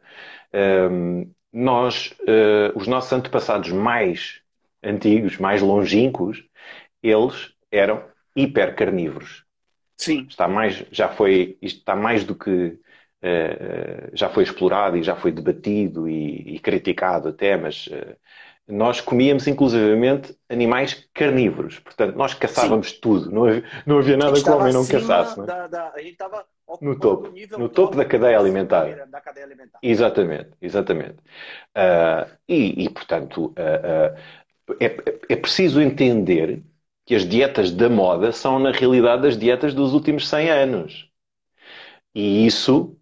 Uh, 0.53 1.29
nós, 1.51 2.15
os 2.75 2.87
nossos 2.87 3.11
antepassados 3.11 3.73
mais 3.73 4.43
antigos, 4.83 5.39
mais 5.39 5.63
longínquos, 5.63 6.45
eles 7.03 7.53
eram 7.71 8.05
hipercarnívoros. 8.35 9.45
Sim. 9.97 10.27
Está 10.29 10.47
mais, 10.47 10.85
já 10.91 11.09
foi, 11.09 11.59
isto 11.61 11.79
está 11.79 11.97
mais 11.97 12.25
do 12.25 12.35
que 12.35 12.51
uh, 12.51 14.11
já 14.13 14.29
foi 14.29 14.45
explorado 14.45 14.97
e 14.97 15.03
já 15.03 15.17
foi 15.17 15.33
debatido 15.33 16.09
e, 16.09 16.55
e 16.55 16.59
criticado 16.61 17.29
até, 17.29 17.57
mas 17.57 17.89
uh, 17.89 18.17
nós 18.69 19.01
comíamos 19.01 19.47
inclusivamente 19.47 20.37
animais 20.49 21.09
carnívoros. 21.15 21.79
Portanto, 21.79 22.15
nós 22.17 22.35
caçávamos 22.35 22.91
Sim. 22.91 22.99
tudo. 23.01 23.31
Não 23.31 23.47
havia, 23.47 23.65
não 23.87 23.99
havia 23.99 24.17
nada 24.17 24.41
que 24.41 24.49
o 24.49 24.57
homem 24.57 24.73
não 24.73 24.87
caçasse. 24.87 25.41
É? 25.41 25.45
da, 25.45 25.67
da, 25.67 25.93
a 25.95 25.99
gente 25.99 26.13
estava 26.13 26.45
no 26.83 26.99
topo, 26.99 27.33
no 27.59 27.69
topo 27.69 27.97
da 27.97 28.05
cadeia 28.05 28.39
alimentar. 28.39 29.07
Da 29.07 29.21
cadeia 29.23 29.47
alimentar. 29.47 29.79
Exatamente, 29.83 30.51
exatamente. 30.61 31.17
Uh, 31.75 32.31
e, 32.47 32.85
e, 32.85 32.91
portanto, 32.91 33.47
uh, 33.47 34.73
uh, 34.73 34.77
é, 34.79 34.97
é, 35.31 35.37
preciso 35.37 35.81
entender 35.81 36.63
que 37.09 37.15
as 37.17 37.27
dietas 37.29 37.73
da 37.73 37.89
moda 37.91 38.31
são, 38.33 38.61
na 38.61 38.71
realidade, 38.71 39.27
as 39.27 39.37
dietas 39.37 39.75
dos 39.75 39.95
últimos 39.95 40.29
100 40.29 40.49
anos. 40.51 41.11
E 42.15 42.47
isso 42.47 42.99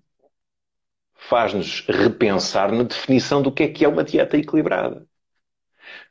faz-nos 1.28 1.84
repensar 1.88 2.70
na 2.72 2.84
definição 2.84 3.42
do 3.42 3.50
que 3.52 3.64
é 3.64 3.68
que 3.68 3.84
é 3.84 3.88
uma 3.88 4.04
dieta 4.04 4.36
equilibrada. 4.38 5.04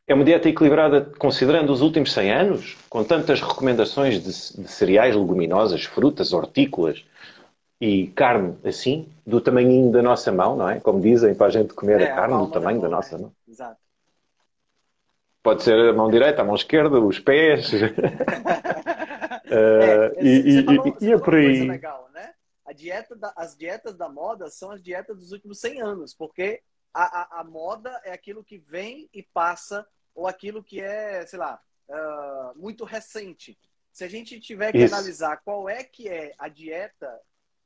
É 0.07 0.13
uma 0.13 0.23
dieta 0.23 0.49
equilibrada 0.49 1.01
considerando 1.17 1.71
os 1.71 1.81
últimos 1.81 2.11
100 2.13 2.31
anos, 2.31 2.75
com 2.89 3.03
tantas 3.03 3.41
recomendações 3.41 4.15
de, 4.21 4.63
de 4.63 4.67
cereais, 4.71 5.15
leguminosas, 5.15 5.83
frutas, 5.85 6.33
hortícolas, 6.33 7.03
E 7.81 8.07
carne, 8.09 8.57
assim, 8.65 9.07
do 9.25 9.41
tamanhinho 9.41 9.91
da 9.91 10.01
nossa 10.03 10.31
mão, 10.31 10.55
não 10.57 10.69
é? 10.69 10.79
Como 10.81 11.01
dizem, 11.01 11.35
para 11.35 11.47
a 11.47 11.51
gente 11.51 11.73
comer 11.75 12.01
É, 12.01 12.03
a 12.03 12.11
a 12.17 12.19
carne 12.19 12.37
do 12.39 12.47
palma 12.47 12.59
da 12.59 12.59
tamanho 12.59 12.81
da 12.81 12.89
mão, 12.89 12.89
nossa 12.89 13.17
né? 13.17 13.17
mão. 13.17 13.31
Exato. 13.47 13.81
Pode 15.45 15.61
ser 15.63 15.77
a 15.89 15.93
mão 15.93 16.09
direita, 16.09 16.41
a 16.41 16.43
mão 16.43 16.55
esquerda, 16.55 16.99
os 16.99 17.19
pés. 17.19 17.69
É, 19.47 20.11
Eh, 20.17 20.23
e, 20.23 20.41
você 20.41 20.59
e- 20.59 20.63
falou- 20.65 20.87
e- 20.99 21.05
e 21.05 21.11
é 21.11 21.17
por 21.19 21.33
uma 21.35 21.43
coisa 21.43 21.61
aí. 21.61 21.67
legal, 21.67 22.09
né? 22.11 22.33
A 22.65 22.73
dieta 22.73 23.15
da- 23.15 23.31
as 23.37 23.55
dietas 23.55 23.95
da 23.95 24.09
moda 24.09 24.49
são 24.49 24.71
as 24.71 24.81
dietas 24.81 25.17
dos 25.19 25.31
últimos 25.31 25.59
100 25.59 25.81
anos, 25.83 26.13
porque 26.15 26.61
a, 26.91 27.37
a, 27.37 27.41
a 27.41 27.43
moda 27.43 28.01
é 28.03 28.11
aquilo 28.11 28.43
que 28.43 28.57
vem 28.57 29.07
e 29.13 29.21
passa, 29.21 29.85
ou 30.15 30.27
aquilo 30.27 30.63
que 30.63 30.81
é, 30.81 31.23
sei 31.27 31.37
lá, 31.37 31.61
ah, 31.89 32.53
muito 32.55 32.83
recente. 32.85 33.55
Se 33.93 34.03
a 34.03 34.07
gente 34.09 34.39
tiver 34.39 34.71
que 34.71 34.79
Isso. 34.79 34.95
analisar 34.95 35.37
qual 35.45 35.69
é 35.69 35.83
que 35.83 36.09
é 36.09 36.33
a 36.39 36.47
dieta 36.49 37.21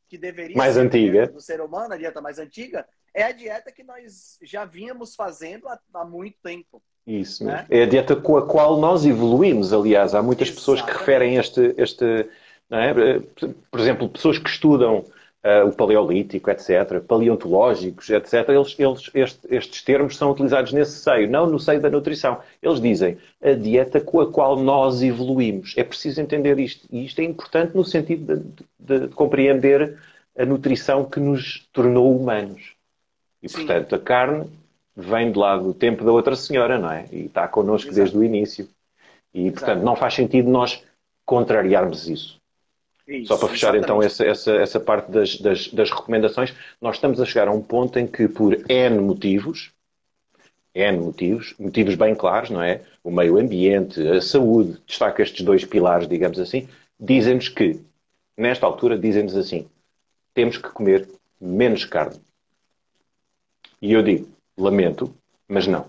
que 0.10 0.18
deveria 0.18 0.58
Mais 0.58 0.74
ser 0.74 0.82
antiga. 0.82 1.28
do 1.28 1.39
ser 1.39 1.62
humano, 1.62 1.94
a 1.94 1.98
dieta 1.98 2.20
mais 2.22 2.39
antiga, 2.39 2.86
é 3.13 3.24
a 3.24 3.32
dieta 3.32 3.72
que 3.72 3.84
nós 3.84 4.38
já 4.44 4.65
vínhamos 4.65 5.15
fazendo 5.15 5.68
há, 5.70 5.80
há 5.94 6.04
muito 6.06 6.38
tempo. 6.44 6.84
Isso 7.10 7.43
Né? 7.43 7.54
mesmo. 7.54 7.67
É 7.69 7.84
a 7.84 7.86
dieta 7.88 8.15
com 8.15 8.38
a 8.38 8.45
qual 8.45 8.80
nós 8.80 9.06
evoluímos, 9.06 9.74
aliás. 9.74 10.13
Há 10.13 10.22
muitas 10.22 10.52
pessoas 10.52 10.82
que 10.82 10.91
referem 10.91 11.36
este, 11.38 11.74
este 11.78 12.28
é? 12.72 12.93
por 13.72 13.80
exemplo, 13.80 14.08
pessoas 14.08 14.38
que 14.38 14.50
estudam 14.50 15.04
ah, 15.43 15.63
o 15.65 15.72
paleolítico, 15.72 16.52
etc., 16.52 17.00
paleontológicos, 17.08 18.10
etc., 18.10 18.50
eles, 18.50 18.76
eles, 18.78 19.10
este- 19.13 19.48
estes 19.56 19.82
termos 19.84 20.17
são 20.17 20.30
utilizados 20.32 20.72
nesse 20.72 21.00
seio, 21.00 21.30
não 21.30 21.48
no 21.48 21.60
seio 21.60 21.82
da 21.82 21.89
nutrição. 21.89 22.39
Eles 22.62 22.80
dizem 22.80 23.17
a 23.41 23.54
dieta 23.54 24.00
com 24.00 24.19
a 24.19 24.32
qual 24.32 24.58
nós 24.58 25.02
evoluímos. 25.02 25.74
É 25.78 25.84
preciso 25.84 26.22
entender 26.22 26.60
isto. 26.60 26.86
E 26.91 27.06
isto 27.06 27.19
é 27.22 27.24
importante 27.24 27.76
no 27.76 27.84
sentido 27.84 28.36
de, 28.38 28.43
de- 28.80 29.08
de 29.08 29.13
compreender 29.15 29.98
a 30.38 30.45
nutrição 30.45 31.06
que 31.06 31.19
nos 31.19 31.67
tornou 31.74 32.15
humanos. 32.15 32.74
E, 33.41 33.50
Sim. 33.50 33.58
portanto, 33.65 33.95
a 33.95 34.00
carne 34.00 34.45
vem 35.00 35.32
de 35.32 35.38
lá 35.38 35.58
do 35.58 35.74
tempo 35.74 36.04
da 36.04 36.12
outra 36.12 36.36
senhora, 36.36 36.78
não 36.78 36.92
é? 36.92 37.06
E 37.12 37.26
está 37.26 37.48
connosco 37.48 37.90
Exato. 37.90 37.96
desde 37.96 38.18
o 38.18 38.24
início. 38.24 38.68
E, 39.34 39.52
portanto, 39.52 39.84
não 39.84 39.96
faz 39.96 40.14
sentido 40.14 40.50
nós 40.50 40.84
contrariarmos 41.26 42.08
isso. 42.08 42.40
Isso, 43.08 43.28
Só 43.28 43.38
para 43.38 43.50
fechar 43.50 43.76
então 43.76 44.02
exatamente. 44.04 44.06
essa, 44.06 44.52
essa, 44.52 44.62
essa 44.62 44.80
parte 44.80 45.12
das, 45.12 45.40
das, 45.40 45.68
das 45.70 45.90
recomendações, 45.90 46.54
nós 46.80 46.96
estamos 46.96 47.20
a 47.20 47.26
chegar 47.26 47.48
a 47.48 47.52
um 47.52 47.62
ponto 47.62 47.98
em 47.98 48.06
que, 48.06 48.28
por 48.28 48.54
N 48.70 49.00
motivos, 49.00 49.72
N 50.76 51.00
motivos, 51.00 51.56
motivos 51.60 51.96
bem 51.96 52.14
claros, 52.14 52.52
não 52.52 52.62
é? 52.62 52.82
O 53.04 53.10
meio 53.10 53.38
ambiente, 53.38 54.00
a 54.08 54.22
saúde, 54.22 54.80
destaca 54.86 55.24
estes 55.24 55.44
dois 55.44 55.66
pilares, 55.66 56.08
digamos 56.08 56.40
assim, 56.40 56.70
dizem-nos 57.00 57.50
que, 57.50 57.80
nesta 58.38 58.68
altura, 58.68 58.98
dizem-nos 58.98 59.36
assim, 59.36 59.68
temos 60.34 60.58
que 60.58 60.70
comer 60.70 61.10
menos 61.42 61.86
carne. 61.86 62.20
E 63.82 63.94
eu 63.94 64.04
digo, 64.04 64.28
lamento, 64.62 65.13
mas 65.48 65.67
não. 65.67 65.86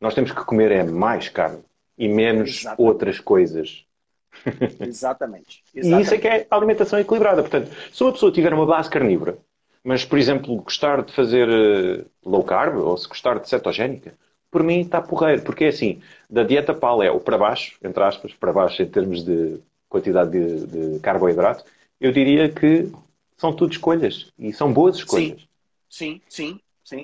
Nós 0.00 0.14
temos 0.14 0.32
que 0.32 0.44
comer 0.44 0.70
é 0.70 0.84
mais 0.84 1.28
carne 1.28 1.62
e 1.96 2.08
menos 2.08 2.60
Exatamente. 2.60 2.82
outras 2.82 3.20
coisas. 3.20 3.84
Exatamente. 4.80 5.62
E 5.74 5.80
isso 6.00 6.14
é 6.14 6.18
que 6.18 6.28
é 6.28 6.46
alimentação 6.50 6.98
equilibrada. 6.98 7.42
Portanto, 7.42 7.70
se 7.92 8.02
uma 8.02 8.12
pessoa 8.12 8.30
tiver 8.30 8.52
uma 8.52 8.66
base 8.66 8.90
carnívora, 8.90 9.38
mas, 9.82 10.04
por 10.04 10.18
exemplo, 10.18 10.56
gostar 10.56 11.02
de 11.02 11.12
fazer 11.12 11.48
eh, 11.48 12.04
low 12.24 12.42
carb, 12.42 12.76
ou 12.76 12.96
se 12.96 13.08
gostar 13.08 13.38
de 13.38 13.48
cetogénica, 13.48 14.14
por 14.50 14.62
mim 14.62 14.80
está 14.80 15.00
porreiro. 15.00 15.42
Porque 15.42 15.64
é 15.64 15.68
assim, 15.68 16.02
da 16.28 16.42
dieta 16.42 16.74
paleo 16.74 17.20
para 17.20 17.38
baixo, 17.38 17.78
entre 17.82 18.02
aspas, 18.02 18.32
para 18.34 18.52
baixo 18.52 18.82
em 18.82 18.88
termos 18.88 19.24
de 19.24 19.60
quantidade 19.88 20.30
de, 20.30 20.66
de 20.66 21.00
carboidrato, 21.00 21.64
eu 22.00 22.10
diria 22.10 22.48
que 22.48 22.90
são 23.36 23.52
tudo 23.52 23.72
escolhas. 23.72 24.32
E 24.38 24.52
são 24.52 24.72
boas 24.72 24.96
escolhas. 24.96 25.46
Sim, 25.88 26.20
sim, 26.20 26.20
sim, 26.28 26.60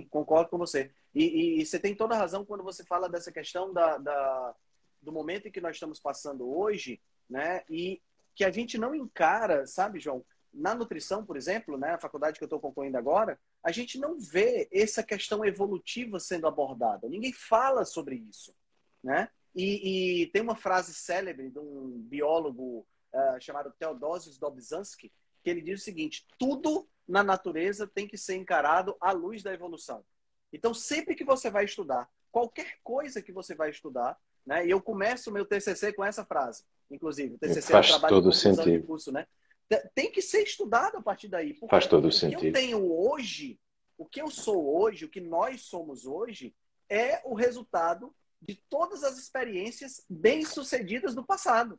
concordo 0.09 0.51
com 0.51 0.59
você. 0.59 0.91
E, 1.15 1.25
e- 1.25 1.61
e 1.61 1.67
você 1.67 1.79
tem 1.79 1.95
toda 1.95 2.15
a 2.15 2.19
razão 2.19 2.45
quando 2.45 2.63
você 2.65 2.85
fala 2.85 3.09
dessa 3.09 3.33
questão 3.33 3.73
da, 3.73 3.99
da- 3.99 4.55
do 5.01 5.11
momento 5.13 5.49
em 5.49 5.51
que 5.51 5.61
nós 5.61 5.77
estamos 5.77 5.99
passando 5.99 6.49
hoje, 6.49 7.01
né? 7.29 7.63
E 7.69 8.01
que 8.35 8.45
a 8.45 8.51
gente 8.51 8.79
não 8.79 8.95
encara, 8.95 9.67
sabe, 9.67 9.99
João? 9.99 10.25
Na 10.53 10.75
nutrição, 10.75 11.25
por 11.25 11.37
exemplo, 11.37 11.79
né, 11.79 11.91
a 11.95 11.99
faculdade 11.99 12.39
que 12.39 12.45
eu 12.45 12.47
estou 12.47 12.61
concluindo 12.61 12.97
agora, 12.99 13.39
a 13.65 13.73
gente 13.73 13.99
não 13.99 14.19
vê 14.19 14.69
essa 14.73 15.03
questão 15.03 15.45
evolutiva 15.45 16.21
sendo 16.21 16.47
abordada. 16.47 17.09
Ninguém 17.09 17.33
fala 17.33 17.85
sobre 17.85 18.17
isso, 18.17 18.55
né? 19.03 19.29
E, 19.55 20.23
e 20.23 20.27
tem 20.29 20.41
uma 20.43 20.57
frase 20.57 20.95
célebre 20.95 21.51
de 21.51 21.59
um 21.59 21.99
biólogo 22.07 22.87
ah, 23.15 23.39
chamado 23.41 23.73
Theodosius 23.79 24.39
Dobzhansky, 24.39 25.11
que 25.43 25.51
ele 25.51 25.61
diz 25.61 25.81
o 25.81 25.85
seguinte: 25.85 26.27
tudo 26.39 26.89
na 27.07 27.23
natureza 27.23 27.87
tem 27.87 28.07
que 28.07 28.17
ser 28.17 28.37
encarado 28.37 28.97
à 29.01 29.13
luz 29.13 29.43
da 29.43 29.53
evolução. 29.53 30.05
Então, 30.53 30.73
sempre 30.75 31.15
que 31.15 31.25
você 31.25 31.51
vai 31.51 31.65
estudar, 31.65 32.09
qualquer 32.31 32.79
coisa 32.83 33.21
que 33.23 33.33
você 33.33 33.55
vai 33.55 33.71
estudar, 33.71 34.19
né? 34.47 34.67
E 34.67 34.71
eu 34.71 34.81
começo 34.81 35.31
o 35.31 35.33
meu 35.33 35.45
TCC 35.45 35.93
com 35.93 36.05
essa 36.05 36.25
frase, 36.25 36.65
inclusive. 36.91 37.35
O 37.35 37.39
TCC 37.39 37.73
Faz 37.73 37.87
é 37.87 37.89
o 37.89 37.93
trabalho 37.93 38.15
todo 38.23 38.31
de 38.31 38.37
sentido. 38.37 38.71
de 38.71 38.81
curso, 38.87 39.11
né? 39.13 39.27
Te- 39.69 39.91
Tem 39.95 40.11
que 40.13 40.21
ser 40.23 40.43
estudado 40.43 40.99
a 40.99 41.03
partir 41.03 41.29
daí. 41.29 41.55
Faz 41.71 41.87
todo 41.87 42.05
o 42.05 42.09
o 42.09 42.11
que 42.11 42.17
sentido. 42.17 42.47
eu 42.47 42.53
tenho 42.53 42.93
hoje, 42.93 43.59
o 43.99 44.05
que 44.07 44.21
eu 44.21 44.31
sou 44.31 44.77
hoje, 44.79 45.05
o 45.05 45.09
que 45.09 45.21
nós 45.21 45.63
somos 45.63 46.07
hoje, 46.07 46.55
é 46.89 47.21
o 47.25 47.35
resultado 47.35 48.15
de 48.41 48.57
todas 48.69 49.05
as 49.05 49.17
experiências 49.19 50.05
bem-sucedidas 50.11 51.15
do 51.15 51.25
passado, 51.25 51.79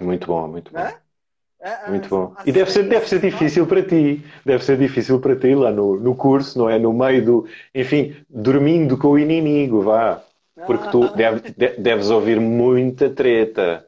Muito 0.00 0.26
bom, 0.26 0.46
muito 0.48 0.72
bom. 0.72 0.78
né? 0.78 1.00
Muito 1.88 2.08
bom. 2.08 2.34
E 2.44 2.52
deve 2.52 2.70
ser, 2.70 2.88
deve 2.88 3.08
ser 3.08 3.20
difícil 3.20 3.66
para 3.66 3.82
ti. 3.82 4.22
Deve 4.44 4.64
ser 4.64 4.76
difícil 4.78 5.20
para 5.20 5.36
ti 5.36 5.54
lá 5.54 5.70
no, 5.70 5.96
no 5.98 6.14
curso, 6.14 6.58
não 6.58 6.68
é? 6.68 6.78
No 6.78 6.92
meio 6.92 7.24
do. 7.24 7.48
Enfim, 7.74 8.14
dormindo 8.28 8.98
com 8.98 9.08
o 9.08 9.18
inimigo, 9.18 9.82
vá. 9.82 10.22
Porque 10.66 10.88
tu 10.90 11.04
Ah, 11.04 11.16
deve- 11.16 11.50
de- 11.52 11.76
deves 11.76 12.10
ouvir 12.10 12.40
muita 12.40 13.08
treta. 13.10 13.86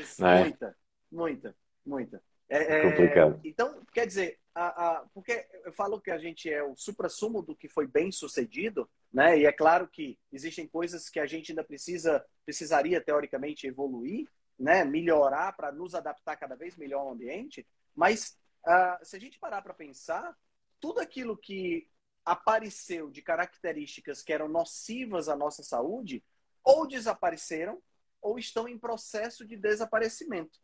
Isso, 0.00 0.24
é? 0.24 0.40
Muita, 0.40 0.76
muita, 1.10 1.54
muita. 1.84 2.22
É, 2.48 2.78
é, 2.78 2.82
Complicado. 2.82 3.40
Então, 3.44 3.80
quer 3.92 4.06
dizer, 4.06 4.38
a, 4.54 4.66
a- 4.98 5.04
porque 5.14 5.44
eu 5.64 5.72
falo 5.72 6.00
que 6.00 6.10
a 6.10 6.18
gente 6.18 6.50
é 6.50 6.62
o 6.62 6.74
supra-sumo 6.76 7.42
do 7.42 7.54
que 7.54 7.68
foi 7.68 7.86
bem 7.86 8.10
sucedido, 8.10 8.88
né? 9.12 9.38
E 9.38 9.46
é 9.46 9.52
claro 9.52 9.86
que 9.88 10.18
existem 10.32 10.66
coisas 10.66 11.08
que 11.08 11.20
a 11.20 11.26
gente 11.26 11.52
ainda 11.52 11.62
precisa, 11.64 12.24
precisaria 12.44 13.00
teoricamente 13.00 13.66
evoluir, 13.66 14.26
né? 14.60 14.84
Melhorar 14.84 15.56
para 15.56 15.72
nos 15.72 15.94
adaptar 15.94 16.36
cada 16.36 16.54
vez 16.54 16.76
melhor 16.76 17.00
ao 17.00 17.12
ambiente. 17.12 17.66
Mas 17.96 18.38
ah, 18.64 19.00
se 19.02 19.16
a 19.16 19.18
gente 19.18 19.38
parar 19.38 19.62
para 19.62 19.72
pensar, 19.72 20.36
tudo 20.78 21.00
aquilo 21.00 21.36
que 21.36 21.88
apareceu 22.24 23.10
de 23.10 23.22
características 23.22 24.22
que 24.22 24.32
eram 24.32 24.48
nocivas 24.48 25.28
à 25.28 25.34
nossa 25.34 25.62
saúde, 25.62 26.22
ou 26.62 26.86
desapareceram, 26.86 27.82
ou 28.20 28.38
estão 28.38 28.68
em 28.68 28.78
processo 28.78 29.46
de 29.46 29.56
desaparecimento, 29.56 30.58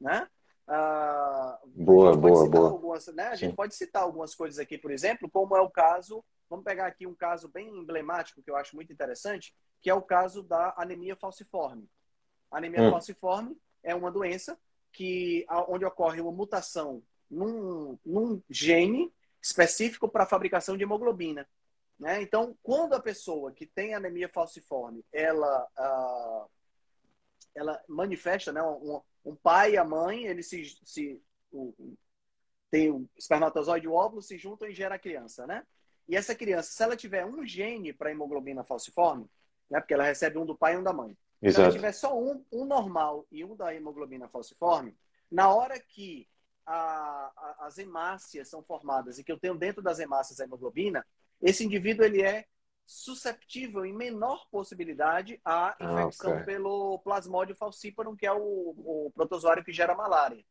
né? 0.00 0.28
Ah, 0.68 1.58
Boa, 1.66 2.16
boa, 2.16 2.44
citar 2.44 2.60
boa. 2.60 2.70
algumas, 2.70 3.06
né? 3.08 3.24
A 3.24 3.34
gente 3.34 3.50
Sim. 3.50 3.56
pode 3.56 3.74
citar 3.74 4.04
algumas 4.04 4.36
coisas 4.36 4.60
aqui, 4.60 4.78
por 4.78 4.92
exemplo, 4.92 5.28
como 5.28 5.56
é 5.56 5.60
o 5.60 5.68
caso, 5.68 6.24
vamos 6.48 6.64
pegar 6.64 6.86
aqui 6.86 7.04
um 7.08 7.14
caso 7.14 7.48
bem 7.48 7.68
emblemático 7.68 8.40
que 8.40 8.50
eu 8.50 8.56
acho 8.56 8.76
muito 8.76 8.92
interessante, 8.92 9.52
que 9.82 9.90
é 9.90 9.94
o 9.94 10.02
caso 10.02 10.44
da 10.44 10.72
anemia 10.76 11.16
falciforme. 11.16 11.90
Anemia 12.50 12.82
Hum. 12.82 12.90
falciforme 12.90 13.56
é 13.82 13.94
uma 13.94 14.10
doença 14.10 14.58
que 14.92 15.46
onde 15.68 15.84
ocorre 15.84 16.20
uma 16.20 16.32
mutação 16.32 17.02
num, 17.30 17.98
num 18.04 18.42
gene 18.50 19.12
específico 19.40 20.08
para 20.08 20.24
a 20.24 20.26
fabricação 20.26 20.76
de 20.76 20.82
hemoglobina. 20.82 21.48
Né? 21.98 22.22
Então, 22.22 22.56
quando 22.62 22.94
a 22.94 23.00
pessoa 23.00 23.52
que 23.52 23.66
tem 23.66 23.94
anemia 23.94 24.28
falciforme, 24.28 25.04
ela, 25.12 25.68
ah, 25.76 26.46
ela 27.54 27.82
manifesta, 27.88 28.52
né, 28.52 28.62
um, 28.62 29.00
um 29.24 29.36
pai 29.36 29.72
e 29.72 29.76
a 29.76 29.84
mãe, 29.84 30.24
eles 30.24 30.48
se, 30.48 30.64
se 30.82 31.22
o- 31.52 31.74
tem 32.70 32.90
o 32.90 33.08
espermatozoide 33.16 33.86
e 33.86 33.88
o 33.88 33.92
óvulo 33.94 34.22
se 34.22 34.38
juntam 34.38 34.68
e 34.68 34.74
gera 34.74 34.94
a 34.94 34.98
criança, 34.98 35.46
né? 35.46 35.66
E 36.08 36.16
essa 36.16 36.34
criança, 36.34 36.70
se 36.72 36.82
ela 36.82 36.96
tiver 36.96 37.24
um 37.26 37.44
gene 37.44 37.92
para 37.92 38.10
hemoglobina 38.10 38.64
falciforme, 38.64 39.28
né, 39.68 39.80
porque 39.80 39.94
ela 39.94 40.04
recebe 40.04 40.38
um 40.38 40.46
do 40.46 40.56
pai 40.56 40.74
e 40.74 40.78
um 40.78 40.82
da 40.82 40.92
mãe, 40.92 41.16
se 41.48 41.56
ela 41.56 41.66
Exato. 41.66 41.72
tiver 41.76 41.92
só 41.92 42.18
um, 42.18 42.44
um 42.52 42.64
normal 42.64 43.26
e 43.30 43.44
um 43.44 43.56
da 43.56 43.74
hemoglobina 43.74 44.28
falciforme, 44.28 44.96
na 45.30 45.52
hora 45.52 45.78
que 45.80 46.28
a- 46.66 47.32
a- 47.36 47.66
as 47.66 47.78
hemácias 47.78 48.48
são 48.48 48.62
formadas 48.62 49.18
e 49.18 49.24
que 49.24 49.32
eu 49.32 49.38
tenho 49.38 49.56
dentro 49.56 49.82
das 49.82 49.98
hemácias 49.98 50.38
a 50.40 50.44
hemoglobina, 50.44 51.04
esse 51.40 51.64
indivíduo 51.64 52.04
ele 52.04 52.22
é 52.22 52.46
susceptível 52.86 53.84
em 53.86 53.92
menor 53.92 54.46
possibilidade 54.50 55.40
à 55.44 55.76
Ah, 55.78 55.84
infecção 56.02 56.32
ok. 56.32 56.44
pelo 56.44 56.98
plasmódio 57.00 57.54
falciparum, 57.56 58.16
que 58.16 58.26
é 58.26 58.32
o, 58.32 58.38
o 58.76 59.12
protozoário 59.14 59.64
que 59.64 59.72
gera 59.72 59.94
malária. 59.94 60.44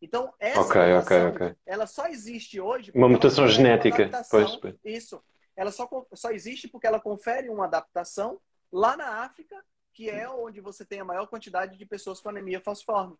Então, 0.00 0.32
essa 0.38 0.60
Ok, 0.60 0.80
ok, 0.80 0.94
mutação, 0.94 1.30
ok. 1.30 1.56
ela 1.66 1.86
só 1.86 2.06
existe 2.06 2.60
hoje 2.60 2.92
Uma 2.94 3.08
mutação 3.08 3.44
uma 3.44 3.50
genética. 3.50 4.04
adaptação- 4.04 4.60
Pois, 4.60 4.74
Isso. 4.84 5.22
Ela 5.56 5.72
só, 5.72 5.88
só 6.14 6.30
existe 6.30 6.68
porque 6.68 6.86
ela 6.86 7.00
confere 7.00 7.48
uma 7.48 7.64
adaptação 7.64 8.40
lá 8.70 8.96
na 8.96 9.24
África, 9.24 9.56
que 9.98 10.08
é 10.08 10.30
onde 10.30 10.60
você 10.60 10.84
tem 10.84 11.00
a 11.00 11.04
maior 11.04 11.26
quantidade 11.26 11.76
de 11.76 11.84
pessoas 11.84 12.20
com 12.20 12.28
anemia 12.28 12.60
falciforme. 12.60 13.16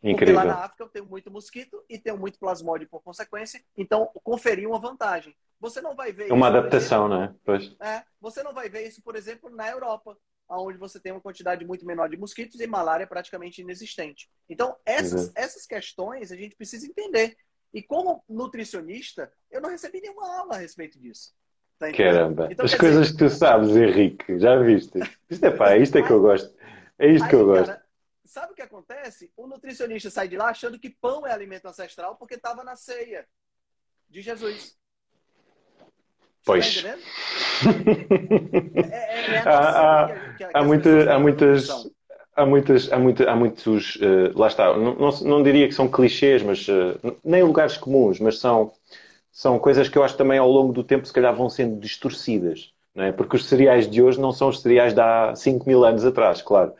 Incrível. 0.00 0.16
Porque 0.16 0.32
lá 0.32 0.44
na 0.44 0.64
África 0.64 0.84
eu 0.84 0.88
tenho 0.88 1.04
muito 1.04 1.28
mosquito 1.28 1.84
e 1.88 1.98
tenho 1.98 2.16
muito 2.16 2.38
plasmódio 2.38 2.88
por 2.88 3.02
consequência, 3.02 3.60
então 3.76 4.08
conferi 4.22 4.64
uma 4.64 4.78
vantagem. 4.78 5.36
Você 5.58 5.80
não 5.80 5.96
vai 5.96 6.12
ver 6.12 6.32
uma 6.32 6.46
isso, 6.46 6.56
adaptação, 6.56 7.06
exemplo, 7.08 7.18
né? 7.18 7.36
Pois. 7.44 7.76
É, 7.80 8.04
você 8.20 8.44
não 8.44 8.54
vai 8.54 8.68
ver 8.68 8.86
isso, 8.86 9.02
por 9.02 9.16
exemplo, 9.16 9.50
na 9.50 9.68
Europa, 9.68 10.16
onde 10.48 10.78
você 10.78 11.00
tem 11.00 11.10
uma 11.10 11.20
quantidade 11.20 11.64
muito 11.66 11.84
menor 11.84 12.08
de 12.08 12.16
mosquitos 12.16 12.60
e 12.60 12.66
malária 12.68 13.08
praticamente 13.08 13.60
inexistente. 13.60 14.30
Então, 14.48 14.76
essas, 14.86 15.26
uhum. 15.26 15.32
essas 15.34 15.66
questões 15.66 16.30
a 16.30 16.36
gente 16.36 16.54
precisa 16.54 16.86
entender. 16.86 17.36
E 17.74 17.82
como 17.82 18.22
nutricionista, 18.28 19.32
eu 19.50 19.60
não 19.60 19.68
recebi 19.68 20.00
nenhuma 20.00 20.38
aula 20.38 20.54
a 20.54 20.58
respeito 20.58 20.96
disso. 20.96 21.34
Tá 21.80 21.90
Caramba, 21.92 22.48
então, 22.50 22.66
as 22.66 22.74
coisas 22.74 23.06
dizer... 23.06 23.16
que 23.16 23.24
tu 23.24 23.30
sabes, 23.30 23.74
Henrique, 23.74 24.38
já 24.38 24.54
viste? 24.58 24.98
Isto 25.30 25.46
é 25.46 25.50
pá, 25.50 25.78
isto 25.78 25.96
é 25.96 26.02
que 26.02 26.10
eu 26.10 26.20
gosto. 26.20 26.54
É 26.98 27.08
isto 27.08 27.24
aí, 27.24 27.30
que 27.30 27.34
eu 27.34 27.46
gosto. 27.46 27.68
Cara, 27.68 27.82
sabe 28.22 28.52
o 28.52 28.54
que 28.54 28.60
acontece? 28.60 29.32
O 29.34 29.46
nutricionista 29.46 30.10
sai 30.10 30.28
de 30.28 30.36
lá 30.36 30.50
achando 30.50 30.78
que 30.78 30.90
pão 30.90 31.26
é 31.26 31.32
alimento 31.32 31.66
ancestral 31.66 32.16
porque 32.16 32.34
estava 32.34 32.62
na 32.62 32.76
ceia 32.76 33.24
de 34.10 34.20
Jesus. 34.20 34.76
Pois. 36.44 36.82
Tá 36.82 36.88
é, 38.92 38.92
é, 38.92 39.34
é 39.36 39.38
há, 39.38 40.10
há, 40.52 40.62
muitas, 40.62 41.08
há 41.08 41.18
muitas, 41.18 41.68
há 42.36 42.44
muitas, 42.44 42.92
há, 42.92 42.98
muita, 42.98 43.30
há 43.30 43.34
muitos, 43.34 43.96
uh, 43.96 44.38
lá 44.38 44.48
está, 44.48 44.76
não, 44.76 44.96
não, 44.96 45.10
não, 45.22 45.42
diria 45.42 45.66
que 45.66 45.74
são 45.74 45.88
clichês, 45.88 46.42
mas 46.42 46.68
uh, 46.68 47.00
nem 47.24 47.42
lugares 47.42 47.78
comuns, 47.78 48.20
mas 48.20 48.38
são, 48.38 48.70
são 49.40 49.58
coisas 49.58 49.88
que 49.88 49.96
eu 49.96 50.04
acho 50.04 50.12
que 50.12 50.18
também 50.18 50.38
ao 50.38 50.50
longo 50.50 50.70
do 50.70 50.84
tempo 50.84 51.06
se 51.06 51.12
calhar 51.14 51.34
vão 51.34 51.48
sendo 51.48 51.80
distorcidas, 51.80 52.74
não 52.94 53.04
é? 53.04 53.10
Porque 53.10 53.36
os 53.36 53.46
cereais 53.46 53.88
de 53.88 54.02
hoje 54.02 54.20
não 54.20 54.32
são 54.32 54.50
os 54.50 54.60
cereais 54.60 54.92
de 54.92 55.00
há 55.00 55.34
5 55.34 55.66
mil 55.66 55.82
anos 55.82 56.04
atrás, 56.04 56.42
claro. 56.42 56.74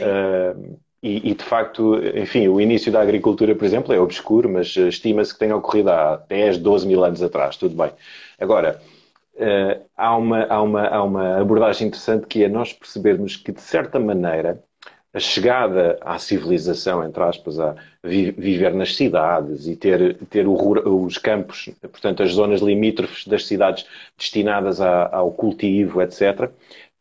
Uh, 0.00 0.78
e, 1.02 1.30
e, 1.30 1.34
de 1.34 1.44
facto, 1.44 1.94
enfim, 2.16 2.48
o 2.48 2.58
início 2.58 2.90
da 2.90 3.02
agricultura, 3.02 3.54
por 3.54 3.66
exemplo, 3.66 3.92
é 3.92 4.00
obscuro, 4.00 4.48
mas 4.48 4.74
estima-se 4.74 5.34
que 5.34 5.40
tenha 5.40 5.54
ocorrido 5.54 5.90
há 5.90 6.16
10, 6.26 6.56
12 6.56 6.88
mil 6.88 7.04
anos 7.04 7.22
atrás, 7.22 7.58
tudo 7.58 7.76
bem. 7.76 7.92
Agora, 8.40 8.80
uh, 9.34 9.84
há, 9.94 10.16
uma, 10.16 10.44
há, 10.44 10.62
uma, 10.62 10.86
há 10.86 11.02
uma 11.02 11.38
abordagem 11.38 11.88
interessante 11.88 12.26
que 12.26 12.42
é 12.44 12.48
nós 12.48 12.72
percebermos 12.72 13.36
que, 13.36 13.52
de 13.52 13.60
certa 13.60 14.00
maneira, 14.00 14.64
a 15.16 15.20
chegada 15.20 15.98
à 16.02 16.18
civilização, 16.18 17.02
entre 17.02 17.22
aspas, 17.22 17.58
a 17.58 17.74
vi 18.04 18.32
viver 18.32 18.74
nas 18.74 18.94
cidades 18.94 19.66
e 19.66 19.74
ter, 19.74 20.14
ter 20.28 20.46
os 20.46 21.16
campos, 21.16 21.70
portanto, 21.80 22.22
as 22.22 22.32
zonas 22.32 22.60
limítrofes 22.60 23.26
das 23.26 23.46
cidades 23.46 23.86
destinadas 24.16 24.78
a, 24.78 25.08
ao 25.16 25.32
cultivo, 25.32 26.02
etc., 26.02 26.50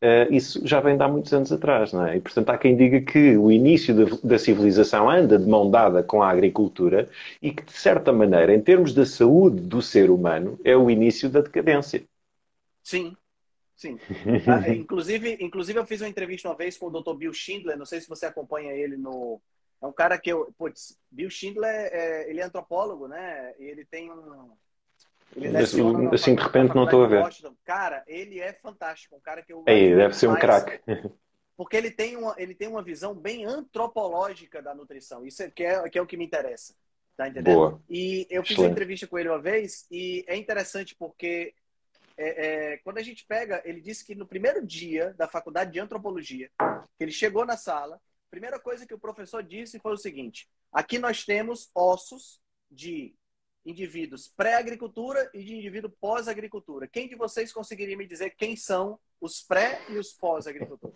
Uh, 0.04 0.32
isso 0.32 0.62
já 0.68 0.82
vem 0.82 0.98
de 0.98 1.04
há 1.04 1.08
muitos 1.08 1.34
anos 1.34 1.52
atrás, 1.52 1.94
não 1.94 2.06
é? 2.06 2.18
E, 2.18 2.22
portanto, 2.22 2.50
há 2.50 2.58
quem 2.58 2.76
diga 2.76 3.00
que 3.00 3.38
o 3.38 3.50
início 3.50 3.96
da, 3.96 4.18
da, 4.24 4.38
civilização 4.38 5.10
anda 5.10 5.40
de 5.40 5.48
mão 5.48 5.72
dada 5.72 6.04
com 6.04 6.22
a 6.22 6.30
agricultura 6.30 7.10
e 7.42 7.50
que, 7.50 7.64
de 7.64 7.72
certa 7.72 8.12
maneira, 8.12 8.54
em 8.54 8.62
termos 8.62 8.94
da 8.94 9.06
saúde 9.06 9.62
do 9.62 9.82
ser 9.82 10.12
humano, 10.12 10.60
é 10.66 10.76
o 10.76 10.92
início 10.92 11.30
da 11.30 11.40
decadência. 11.40 12.04
Sim, 12.84 13.16
sim. 13.76 14.00
ah, 14.48 14.70
inclusive, 14.70 15.38
inclusive, 15.40 15.80
eu 15.80 15.86
fiz 15.86 16.02
uma 16.02 16.10
entrevista 16.10 16.48
uma 16.48 16.56
vez 16.56 16.78
com 16.78 16.88
o 16.88 17.02
Dr. 17.02 17.14
Bill 17.16 17.34
Schindler, 17.34 17.78
não 17.78 17.86
sei 17.86 18.02
se 18.02 18.10
você 18.10 18.26
acompanha 18.26 18.74
ele 18.74 18.98
no... 18.98 19.42
É 19.82 19.86
um 19.86 19.94
cara 19.94 20.18
que 20.18 20.32
eu... 20.32 20.54
Putz, 20.58 20.98
Bill 21.12 21.30
Schindler, 21.30 21.70
é, 21.70 22.30
ele 22.30 22.40
é 22.40 22.44
antropólogo, 22.44 23.08
né? 23.08 23.54
E 23.60 23.66
ele 23.66 23.86
tem 23.86 24.12
um... 24.12 24.52
Ele 25.36 25.58
assim, 25.58 25.82
assim 26.14 26.36
de 26.36 26.42
repente 26.42 26.74
não 26.74 26.86
estou 26.86 27.04
a 27.04 27.08
ver. 27.08 27.24
Cara, 27.66 28.04
ele 28.08 28.40
é 28.40 28.54
fantástico. 28.54 29.16
Um 29.16 29.20
cara 29.20 29.42
que 29.42 29.52
eu... 29.52 29.64
Ei, 29.68 29.94
deve 29.94 30.16
ser 30.16 30.28
um 30.28 30.36
craque. 30.36 30.80
Porque 31.58 31.78
ele 31.78 31.90
tem, 31.90 32.18
uma, 32.18 32.36
ele 32.38 32.54
tem 32.54 32.68
uma 32.68 32.82
visão 32.82 33.14
bem 33.14 33.46
antropológica 33.46 34.62
da 34.62 34.76
nutrição. 34.76 35.26
Isso 35.26 35.44
é, 35.44 35.50
que, 35.50 35.64
é, 35.64 35.90
que 35.90 35.98
é 35.98 36.02
o 36.02 36.06
que 36.06 36.18
me 36.18 36.26
interessa. 36.26 36.74
Tá 37.16 37.30
entendendo? 37.30 37.56
Boa. 37.56 37.82
E 37.90 38.28
eu 38.30 38.44
fiz 38.44 38.52
Excelente. 38.52 38.70
uma 38.70 38.72
entrevista 38.74 39.08
com 39.08 39.18
ele 39.18 39.30
uma 39.30 39.42
vez 39.42 39.88
e 39.90 40.26
é 40.28 40.36
interessante 40.36 40.94
porque 40.96 41.54
é, 42.18 42.74
é, 42.74 42.78
quando 42.78 42.98
a 42.98 43.04
gente 43.04 43.26
pega, 43.26 43.62
ele 43.66 43.82
disse 43.82 44.06
que 44.06 44.16
no 44.16 44.28
primeiro 44.28 44.66
dia 44.66 45.14
da 45.14 45.28
faculdade 45.28 45.72
de 45.72 45.80
antropologia, 45.80 46.50
que 46.98 47.04
ele 47.04 47.12
chegou 47.12 47.46
na 47.46 47.58
sala, 47.58 47.96
a 47.96 48.32
primeira 48.32 48.60
coisa 48.60 48.86
que 48.86 48.94
o 48.94 49.00
professor 49.00 49.44
disse 49.44 49.80
foi 49.80 49.94
o 49.94 49.98
seguinte: 49.98 50.50
aqui 50.72 50.98
nós 50.98 51.24
temos 51.24 51.70
ossos 51.74 52.42
de 52.70 53.16
indivíduos 53.66 54.28
pré-agricultura 54.28 55.30
e 55.34 55.44
de 55.44 55.56
indivíduo 55.56 55.92
pós-agricultura. 56.00 56.88
Quem 56.88 57.08
de 57.08 57.16
vocês 57.16 57.52
conseguiria 57.52 57.98
me 57.98 58.08
dizer 58.08 58.36
quem 58.38 58.56
são 58.56 59.00
os 59.20 59.42
pré 59.42 59.82
e 59.90 59.98
os 59.98 60.14
pós-agricultura? 60.14 60.94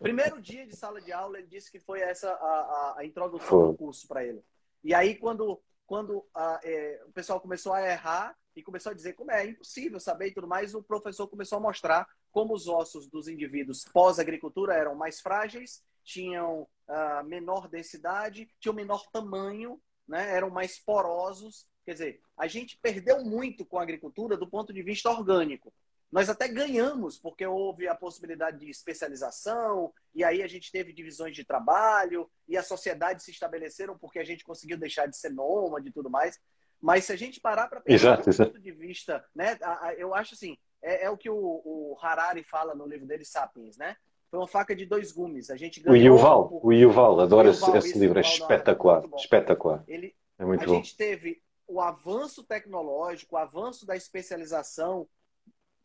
Primeiro 0.00 0.40
dia 0.40 0.66
de 0.66 0.76
sala 0.76 1.00
de 1.00 1.12
aula, 1.12 1.38
ele 1.38 1.46
disse 1.46 1.70
que 1.70 1.78
foi 1.78 2.00
essa 2.00 2.30
a, 2.30 2.32
a, 2.32 2.94
a 2.98 3.04
introdução 3.04 3.70
do 3.70 3.76
curso 3.76 4.06
para 4.06 4.24
ele. 4.24 4.42
E 4.82 4.94
aí, 4.94 5.14
quando, 5.16 5.60
quando 5.86 6.26
a, 6.34 6.60
é, 6.62 7.02
o 7.06 7.12
pessoal 7.12 7.40
começou 7.40 7.72
a 7.72 7.82
errar, 7.82 8.36
e 8.56 8.62
começou 8.62 8.90
a 8.90 8.94
dizer 8.94 9.14
como 9.14 9.30
é 9.30 9.46
impossível 9.46 10.00
saber 10.00 10.28
e 10.28 10.34
tudo 10.34 10.48
mais, 10.48 10.74
o 10.74 10.82
professor 10.82 11.28
começou 11.28 11.58
a 11.58 11.60
mostrar 11.60 12.08
como 12.30 12.54
os 12.54 12.66
ossos 12.66 13.08
dos 13.08 13.28
indivíduos 13.28 13.84
pós-agricultura 13.84 14.74
eram 14.74 14.94
mais 14.94 15.20
frágeis, 15.20 15.84
tinham 16.04 16.62
uh, 16.62 17.24
menor 17.24 17.68
densidade, 17.68 18.48
tinham 18.58 18.74
menor 18.74 19.08
tamanho, 19.10 19.80
né, 20.06 20.34
eram 20.34 20.50
mais 20.50 20.78
porosos. 20.78 21.66
Quer 21.84 21.92
dizer, 21.92 22.20
a 22.36 22.46
gente 22.46 22.78
perdeu 22.78 23.22
muito 23.24 23.64
com 23.64 23.78
a 23.78 23.82
agricultura 23.82 24.36
do 24.36 24.48
ponto 24.48 24.72
de 24.72 24.82
vista 24.82 25.10
orgânico. 25.10 25.72
Nós 26.10 26.30
até 26.30 26.48
ganhamos, 26.48 27.18
porque 27.18 27.46
houve 27.46 27.86
a 27.86 27.94
possibilidade 27.94 28.58
de 28.58 28.70
especialização, 28.70 29.92
e 30.14 30.24
aí 30.24 30.42
a 30.42 30.48
gente 30.48 30.72
teve 30.72 30.90
divisões 30.90 31.36
de 31.36 31.44
trabalho, 31.44 32.30
e 32.48 32.56
a 32.56 32.62
sociedade 32.62 33.22
se 33.22 33.30
estabeleceram 33.30 33.98
porque 33.98 34.18
a 34.18 34.24
gente 34.24 34.42
conseguiu 34.42 34.78
deixar 34.78 35.06
de 35.06 35.16
ser 35.16 35.30
nômade 35.30 35.88
e 35.88 35.92
tudo 35.92 36.08
mais. 36.08 36.40
Mas 36.80 37.04
se 37.04 37.12
a 37.12 37.16
gente 37.16 37.40
parar 37.40 37.68
para 37.68 37.80
pensar 37.80 37.94
exato, 37.94 38.24
do 38.24 38.30
exato. 38.30 38.50
ponto 38.50 38.62
de 38.62 38.72
vista, 38.72 39.24
né, 39.34 39.58
eu 39.96 40.14
acho 40.14 40.34
assim, 40.34 40.56
é, 40.82 41.04
é 41.04 41.10
o 41.10 41.16
que 41.16 41.28
o, 41.28 41.36
o, 41.36 41.96
Harari 42.00 42.42
fala 42.42 42.74
no 42.74 42.86
livro 42.86 43.06
dele, 43.06 43.24
Sapiens, 43.24 43.76
né? 43.76 43.96
Foi 44.30 44.38
uma 44.38 44.46
faca 44.46 44.76
de 44.76 44.84
dois 44.84 45.10
gumes. 45.10 45.50
A 45.50 45.56
gente 45.56 45.82
o 45.88 45.96
Yuval, 45.96 46.48
por... 46.48 46.66
o 46.66 46.72
Yuval, 46.72 47.18
adoro 47.20 47.48
esse, 47.48 47.70
esse 47.76 47.98
livro, 47.98 48.18
é 48.18 48.22
espetacular, 48.22 49.02
espetacular. 49.16 49.82
Ele, 49.88 50.14
é 50.38 50.44
muito 50.44 50.62
a 50.62 50.66
bom. 50.66 50.74
gente 50.74 50.96
teve 50.96 51.42
o 51.66 51.80
avanço 51.80 52.44
tecnológico, 52.44 53.34
o 53.34 53.38
avanço 53.38 53.86
da 53.86 53.96
especialização, 53.96 55.08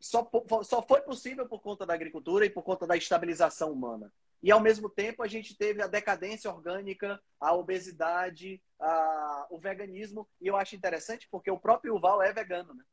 só, 0.04 0.30
só 0.64 0.82
foi 0.82 1.00
possível 1.00 1.46
por 1.46 1.62
conta 1.62 1.86
da 1.86 1.94
agricultura 1.94 2.46
e 2.46 2.50
por 2.50 2.62
conta 2.62 2.86
da 2.86 2.98
estabilização 2.98 3.72
humana. 3.72 4.12
E, 4.44 4.52
ao 4.52 4.60
mesmo 4.60 4.90
tempo, 4.90 5.24
a 5.24 5.28
gente 5.28 5.56
teve 5.58 5.82
a 5.82 5.88
decadência 5.88 6.52
orgânica, 6.52 7.18
a 7.40 7.56
obesidade, 7.56 8.62
a, 8.78 9.48
o 9.50 9.58
veganismo. 9.58 10.28
E 10.42 10.48
eu 10.48 10.58
acho 10.58 10.76
interessante 10.76 11.26
porque 11.32 11.50
o 11.50 11.58
próprio 11.58 11.96
Uval 11.96 12.22
é 12.22 12.34
vegano, 12.34 12.74
né? 12.74 12.84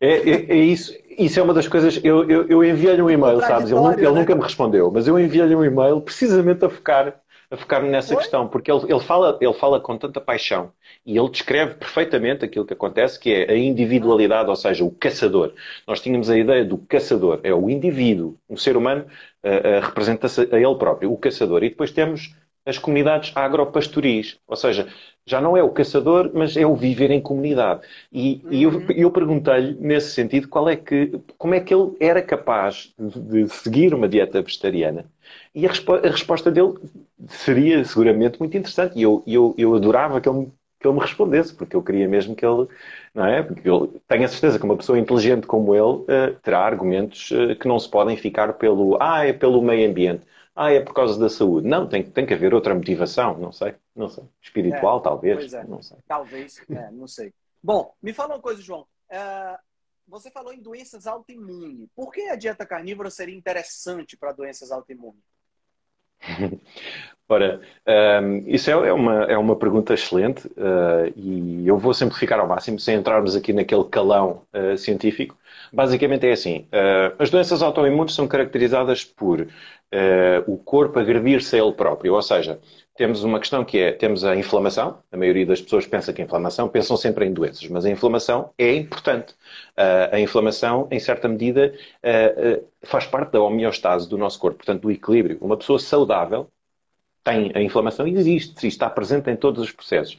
É, 0.00 0.18
é, 0.18 0.52
é, 0.52 0.54
isso, 0.54 0.96
isso 1.18 1.40
é 1.40 1.42
uma 1.42 1.52
das 1.52 1.66
coisas. 1.66 1.98
Eu, 2.04 2.30
eu, 2.30 2.46
eu 2.46 2.62
enviei-lhe 2.62 3.02
um 3.02 3.10
e-mail, 3.10 3.40
sabes? 3.40 3.72
Ele, 3.72 3.80
ele 3.80 4.02
né? 4.02 4.20
nunca 4.20 4.34
me 4.36 4.42
respondeu, 4.42 4.88
mas 4.88 5.08
eu 5.08 5.18
enviei-lhe 5.18 5.56
um 5.56 5.64
e-mail 5.64 6.00
precisamente 6.00 6.64
a 6.64 6.70
focar 6.70 7.20
a 7.50 7.56
focar 7.56 7.82
nessa 7.82 8.14
Foi? 8.14 8.22
questão, 8.22 8.46
porque 8.48 8.70
ele, 8.70 8.84
ele, 8.88 9.00
fala, 9.00 9.36
ele 9.40 9.52
fala 9.54 9.80
com 9.80 9.98
tanta 9.98 10.20
paixão 10.20 10.72
e 11.04 11.18
ele 11.18 11.28
descreve 11.28 11.74
perfeitamente 11.74 12.44
aquilo 12.44 12.64
que 12.64 12.74
acontece, 12.74 13.18
que 13.18 13.32
é 13.32 13.50
a 13.50 13.56
individualidade, 13.56 14.48
ou 14.48 14.56
seja, 14.56 14.84
o 14.84 14.90
caçador. 14.90 15.52
Nós 15.86 16.00
tínhamos 16.00 16.30
a 16.30 16.38
ideia 16.38 16.64
do 16.64 16.78
caçador, 16.78 17.40
é 17.42 17.52
o 17.52 17.68
indivíduo, 17.68 18.38
um 18.48 18.56
ser 18.56 18.76
humano 18.76 19.04
uh, 19.44 19.78
uh, 19.78 19.80
representa-se 19.84 20.42
a 20.52 20.60
ele 20.60 20.74
próprio, 20.76 21.12
o 21.12 21.18
caçador. 21.18 21.64
E 21.64 21.70
depois 21.70 21.90
temos 21.90 22.34
as 22.66 22.78
comunidades 22.78 23.32
agropastoris, 23.34 24.38
ou 24.46 24.56
seja, 24.56 24.86
já 25.26 25.40
não 25.40 25.56
é 25.56 25.62
o 25.62 25.70
caçador, 25.70 26.30
mas 26.34 26.56
é 26.56 26.66
o 26.66 26.74
viver 26.74 27.10
em 27.10 27.20
comunidade. 27.20 27.82
E, 28.12 28.42
uhum. 28.44 28.50
e 28.52 28.62
eu, 28.62 28.82
eu 28.90 29.10
perguntei-lhe, 29.10 29.74
nesse 29.80 30.10
sentido, 30.10 30.48
qual 30.48 30.68
é 30.68 30.76
que, 30.76 31.20
como 31.38 31.54
é 31.54 31.60
que 31.60 31.74
ele 31.74 31.92
era 32.00 32.22
capaz 32.22 32.92
de, 32.98 33.44
de 33.44 33.48
seguir 33.48 33.94
uma 33.94 34.08
dieta 34.08 34.42
vegetariana 34.42 35.06
e 35.54 35.66
a, 35.66 35.68
respo 35.68 35.94
a, 35.94 36.00
resposta 36.00 36.50
dele 36.50 36.74
seria 37.28 37.84
seguramente 37.84 38.38
muito 38.38 38.56
interessante. 38.56 38.98
E 38.98 39.02
eu, 39.02 39.22
eu, 39.26 39.54
eu 39.58 39.74
adorava 39.74 40.20
que 40.20 40.28
ele, 40.28 40.50
que 40.78 40.86
ele 40.86 40.94
me 40.94 41.00
respondesse, 41.00 41.54
porque 41.54 41.76
eu 41.76 41.82
queria 41.82 42.08
mesmo 42.08 42.34
que 42.34 42.44
ele. 42.44 42.68
Não 43.14 43.26
é? 43.26 43.42
Porque 43.42 43.68
eu 43.68 44.00
tenho 44.08 44.24
a 44.24 44.28
certeza 44.28 44.58
que 44.58 44.64
uma 44.64 44.76
pessoa 44.76 44.98
inteligente 44.98 45.46
como 45.46 45.74
ele 45.74 45.82
uh, 45.82 46.34
terá 46.42 46.60
argumentos 46.60 47.30
uh, 47.32 47.56
que 47.56 47.66
não 47.66 47.78
se 47.78 47.88
podem 47.88 48.16
ficar 48.16 48.52
pelo. 48.54 48.96
Ah, 49.00 49.26
é 49.26 49.32
pelo 49.32 49.62
meio 49.62 49.88
ambiente. 49.88 50.22
Ah, 50.54 50.72
é 50.72 50.80
por 50.80 50.92
causa 50.92 51.18
da 51.18 51.28
saúde. 51.28 51.66
Não, 51.66 51.88
tem, 51.88 52.02
tem 52.02 52.26
que 52.26 52.34
haver 52.34 52.52
outra 52.52 52.74
motivação. 52.74 53.38
Não 53.38 53.52
sei. 53.52 53.74
Não 53.94 54.08
sei. 54.08 54.24
Espiritual, 54.42 54.98
é, 54.98 55.02
talvez. 55.02 55.54
É. 55.54 55.64
Não 55.64 55.82
sei. 55.82 55.98
Talvez. 56.06 56.60
É, 56.70 56.90
não 56.90 57.06
sei. 57.06 57.32
Bom, 57.62 57.94
me 58.02 58.12
fala 58.12 58.34
uma 58.34 58.40
coisa, 58.40 58.60
João. 58.60 58.86
Uh, 59.10 59.58
você 60.06 60.30
falou 60.30 60.52
em 60.52 60.60
doenças 60.60 61.06
autoimunes. 61.06 61.88
Por 61.94 62.12
que 62.12 62.22
a 62.22 62.36
dieta 62.36 62.66
carnívora 62.66 63.10
seria 63.10 63.36
interessante 63.36 64.16
para 64.16 64.32
doenças 64.32 64.72
autoimunes? 64.72 65.22
Ora, 67.28 67.60
um, 68.22 68.38
isso 68.48 68.68
é, 68.70 68.72
é, 68.72 68.92
uma, 68.92 69.24
é 69.24 69.38
uma 69.38 69.56
pergunta 69.56 69.94
excelente 69.94 70.48
uh, 70.48 71.12
e 71.14 71.66
eu 71.66 71.78
vou 71.78 71.94
simplificar 71.94 72.40
ao 72.40 72.48
máximo, 72.48 72.78
sem 72.80 72.96
entrarmos 72.96 73.36
aqui 73.36 73.52
naquele 73.52 73.84
calão 73.84 74.42
uh, 74.52 74.76
científico. 74.76 75.38
Basicamente 75.72 76.26
é 76.26 76.32
assim: 76.32 76.66
uh, 76.72 77.14
as 77.18 77.30
doenças 77.30 77.62
autoimunes 77.62 78.14
são 78.14 78.26
caracterizadas 78.26 79.04
por 79.04 79.46
o 80.46 80.56
corpo 80.56 81.00
agredir-se 81.00 81.56
a 81.56 81.58
ele 81.58 81.72
próprio, 81.72 82.14
ou 82.14 82.22
seja, 82.22 82.60
temos 83.00 83.24
uma 83.24 83.40
questão 83.40 83.64
que 83.64 83.78
é, 83.78 83.92
temos 83.92 84.26
a 84.26 84.36
inflamação, 84.36 85.02
a 85.10 85.16
maioria 85.16 85.46
das 85.46 85.58
pessoas 85.58 85.86
pensa 85.86 86.12
que 86.12 86.20
a 86.20 86.24
inflamação, 86.26 86.68
pensam 86.68 86.98
sempre 86.98 87.24
em 87.24 87.32
doenças, 87.32 87.66
mas 87.68 87.86
a 87.86 87.90
inflamação 87.90 88.52
é 88.58 88.74
importante. 88.74 89.32
Uh, 89.72 90.12
a 90.12 90.20
inflamação, 90.20 90.86
em 90.90 91.00
certa 91.00 91.26
medida, 91.26 91.72
uh, 92.04 92.58
uh, 92.60 92.68
faz 92.82 93.06
parte 93.06 93.32
da 93.32 93.40
homeostase 93.40 94.06
do 94.06 94.18
nosso 94.18 94.38
corpo, 94.38 94.58
portanto, 94.58 94.82
do 94.82 94.90
equilíbrio. 94.90 95.38
Uma 95.40 95.56
pessoa 95.56 95.78
saudável 95.78 96.50
tem 97.24 97.50
a 97.54 97.62
inflamação 97.62 98.06
existe, 98.06 98.66
está 98.66 98.90
presente 98.90 99.30
em 99.30 99.36
todos 99.36 99.62
os 99.62 99.72
processos. 99.72 100.18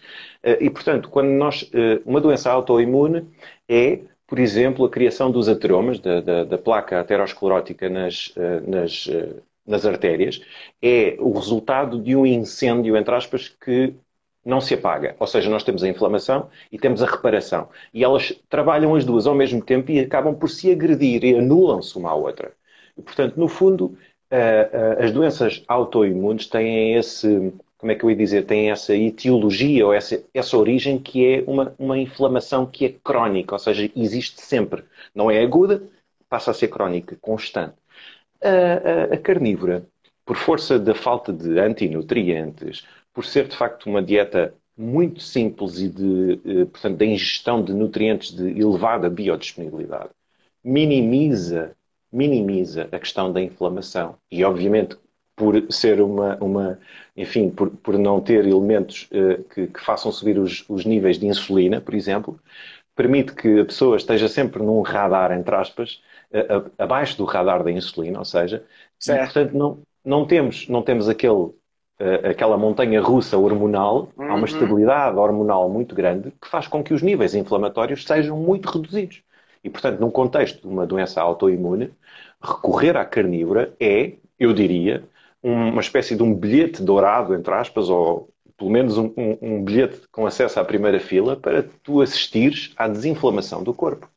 E, 0.60 0.68
portanto, 0.70 1.08
quando 1.10 1.30
nós, 1.30 1.70
uma 2.06 2.22
doença 2.22 2.52
autoimune 2.52 3.28
é, 3.70 4.00
por 4.32 4.40
exemplo, 4.40 4.86
a 4.86 4.90
criação 4.90 5.30
dos 5.30 5.50
ateromas, 5.50 6.00
da, 6.00 6.22
da, 6.22 6.44
da 6.46 6.58
placa 6.58 7.02
aterosclerótica 7.02 7.90
nas, 7.90 8.34
nas 8.66 9.10
nas 9.66 9.86
artérias, 9.86 10.42
é 10.82 11.16
o 11.20 11.32
resultado 11.34 12.02
de 12.02 12.16
um 12.16 12.26
incêndio, 12.26 12.98
entre 12.98 13.14
aspas, 13.14 13.50
que 13.50 13.94
não 14.44 14.60
se 14.60 14.74
apaga. 14.74 15.16
Ou 15.20 15.28
seja, 15.28 15.50
nós 15.50 15.64
temos 15.64 15.84
a 15.84 15.88
inflamação 15.90 16.50
e 16.72 16.80
temos 16.80 17.04
a 17.04 17.06
reparação. 17.06 17.70
E 17.94 18.04
elas 18.04 18.34
trabalham 18.50 18.96
as 18.96 19.06
duas 19.06 19.28
ao 19.28 19.36
mesmo 19.36 19.62
tempo 19.62 19.92
e 19.92 20.00
acabam 20.00 20.34
por 20.36 20.50
se 20.50 20.72
agredir 20.72 21.24
e 21.24 21.36
anulam-se 21.38 21.98
uma 21.98 22.12
à 22.12 22.16
outra. 22.16 22.54
E, 22.98 23.02
portanto, 23.02 23.38
no 23.38 23.48
fundo, 23.48 23.98
as 24.98 25.12
doenças 25.12 25.64
autoimunes 25.68 26.48
têm 26.48 26.96
esse, 26.96 27.54
como 27.82 27.92
é 27.92 27.96
que 27.96 28.06
eu 28.06 28.12
ia 28.12 28.16
dizer, 28.16 28.46
têm 28.46 28.70
essa 28.70 28.96
etiologia 28.96 29.88
ou 29.88 29.92
essa, 29.92 30.24
essa 30.36 30.56
origem 30.56 31.00
que 31.00 31.26
é 31.26 31.44
uma, 31.48 31.76
uma 31.80 31.98
inflamação 31.98 32.64
que 32.66 32.86
é 32.86 32.96
crónica, 33.04 33.56
ou 33.56 33.60
seja, 33.60 33.92
existe 33.96 34.40
sempre. 34.40 34.84
Não 35.16 35.32
é 35.32 35.42
aguda, 35.42 35.84
passa 36.30 36.52
a 36.52 36.54
ser 36.54 36.68
crónica, 36.68 37.18
constante. 37.20 37.74
A, 38.42 39.14
a, 39.14 39.16
a 39.16 39.18
carnívora, 39.18 39.86
por 40.24 40.38
força 40.38 40.78
da 40.80 40.94
falta 40.94 41.34
de 41.34 41.60
antinutrientes, 41.60 42.86
por 43.12 43.26
ser 43.26 43.48
de 43.48 43.58
facto 43.58 43.88
uma 43.88 44.02
dieta 44.02 44.54
muito 44.78 45.20
simples 45.20 45.80
e 45.80 45.90
de, 45.90 46.34
eh, 46.46 46.66
portanto, 46.66 46.98
da 46.98 47.06
ingestão 47.06 47.64
de 47.64 47.74
nutrientes 47.74 48.34
de 48.34 48.60
elevada 48.60 49.10
biodisponibilidade, 49.10 50.10
minimiza, 50.64 51.76
minimiza 52.12 52.88
a 52.92 53.00
questão 53.00 53.34
da 53.34 53.42
inflamação. 53.42 54.18
E, 54.32 54.44
obviamente, 54.44 54.98
por 55.42 55.56
ser 55.72 56.00
uma, 56.00 56.38
uma 56.39 56.78
enfim, 57.18 57.50
por, 57.50 57.72
por 57.72 57.98
não 57.98 58.22
ter 58.22 58.46
elementos 58.46 59.10
uh, 59.12 59.44
que, 59.46 59.66
que, 59.66 59.82
façam 59.82 60.12
subir 60.12 60.38
os, 60.38 60.64
os, 60.70 60.86
níveis 60.86 61.18
de 61.18 61.26
insulina, 61.26 61.82
por 61.82 61.96
exemplo, 61.96 62.39
permite 62.96 63.34
que 63.34 63.62
a 63.62 63.66
pessoa 63.66 63.98
esteja 63.98 64.28
sempre 64.28 64.62
num 64.62 64.82
radar, 64.82 65.32
entre 65.32 65.56
aspas, 65.56 66.00
abaixo 66.78 67.18
do 67.18 67.26
radar 67.26 67.64
da 67.64 67.72
insulina, 67.72 68.20
ou 68.20 68.26
seja, 68.26 68.64
e, 69.04 69.18
portanto 69.18 69.54
não, 69.54 69.80
não 70.06 70.28
temos, 70.28 70.68
não 70.70 70.84
temos 70.84 71.10
aquele, 71.10 71.50
aquela 72.24 72.56
montanha 72.56 73.02
russa 73.02 73.36
hormonal, 73.36 74.12
uhum. 74.16 74.26
há 74.26 74.28
uma 74.28 74.38
uhum. 74.38 74.46
estabilidade 74.46 75.18
hormonal 75.18 75.68
muito 75.70 75.96
grande 75.96 76.32
que 76.39 76.48
faz 76.48 76.68
com 76.68 76.84
que 76.84 76.94
os 76.94 77.02
níveis 77.02 77.34
inflamatórios 77.34 78.06
sejam 78.06 78.38
muito 78.38 78.70
reduzidos. 78.70 79.24
E, 79.64 79.70
portanto, 79.70 80.00
num 80.00 80.12
contexto 80.12 80.62
de 80.62 80.68
uma 80.68 80.86
doença 80.86 81.20
autoimune, 81.20 81.92
recorrer 82.42 82.96
à 82.96 83.06
carnívora 83.06 83.74
é, 83.80 84.14
eu 84.39 84.54
diria, 84.54 85.04
uma 85.42 85.82
espécie 85.82 86.16
de 86.16 86.24
um 86.24 86.34
bilhete 86.34 86.84
dourado, 86.84 87.34
entre 87.34 87.54
aspas, 87.54 87.89
ou 87.89 88.34
pelo 88.58 88.70
menos 88.70 88.98
um, 88.98 89.14
um, 89.18 89.38
um 89.42 89.64
bilhete 89.64 90.08
com 90.10 90.26
acesso 90.26 90.60
à 90.60 90.66
primeira 90.66 91.00
fila 91.00 91.36
para 91.36 91.64
tu 91.64 92.02
assistires 92.02 92.74
à 92.76 92.88
desinflamação 92.88 93.64
do 93.64 93.74
corpo. 93.74 94.10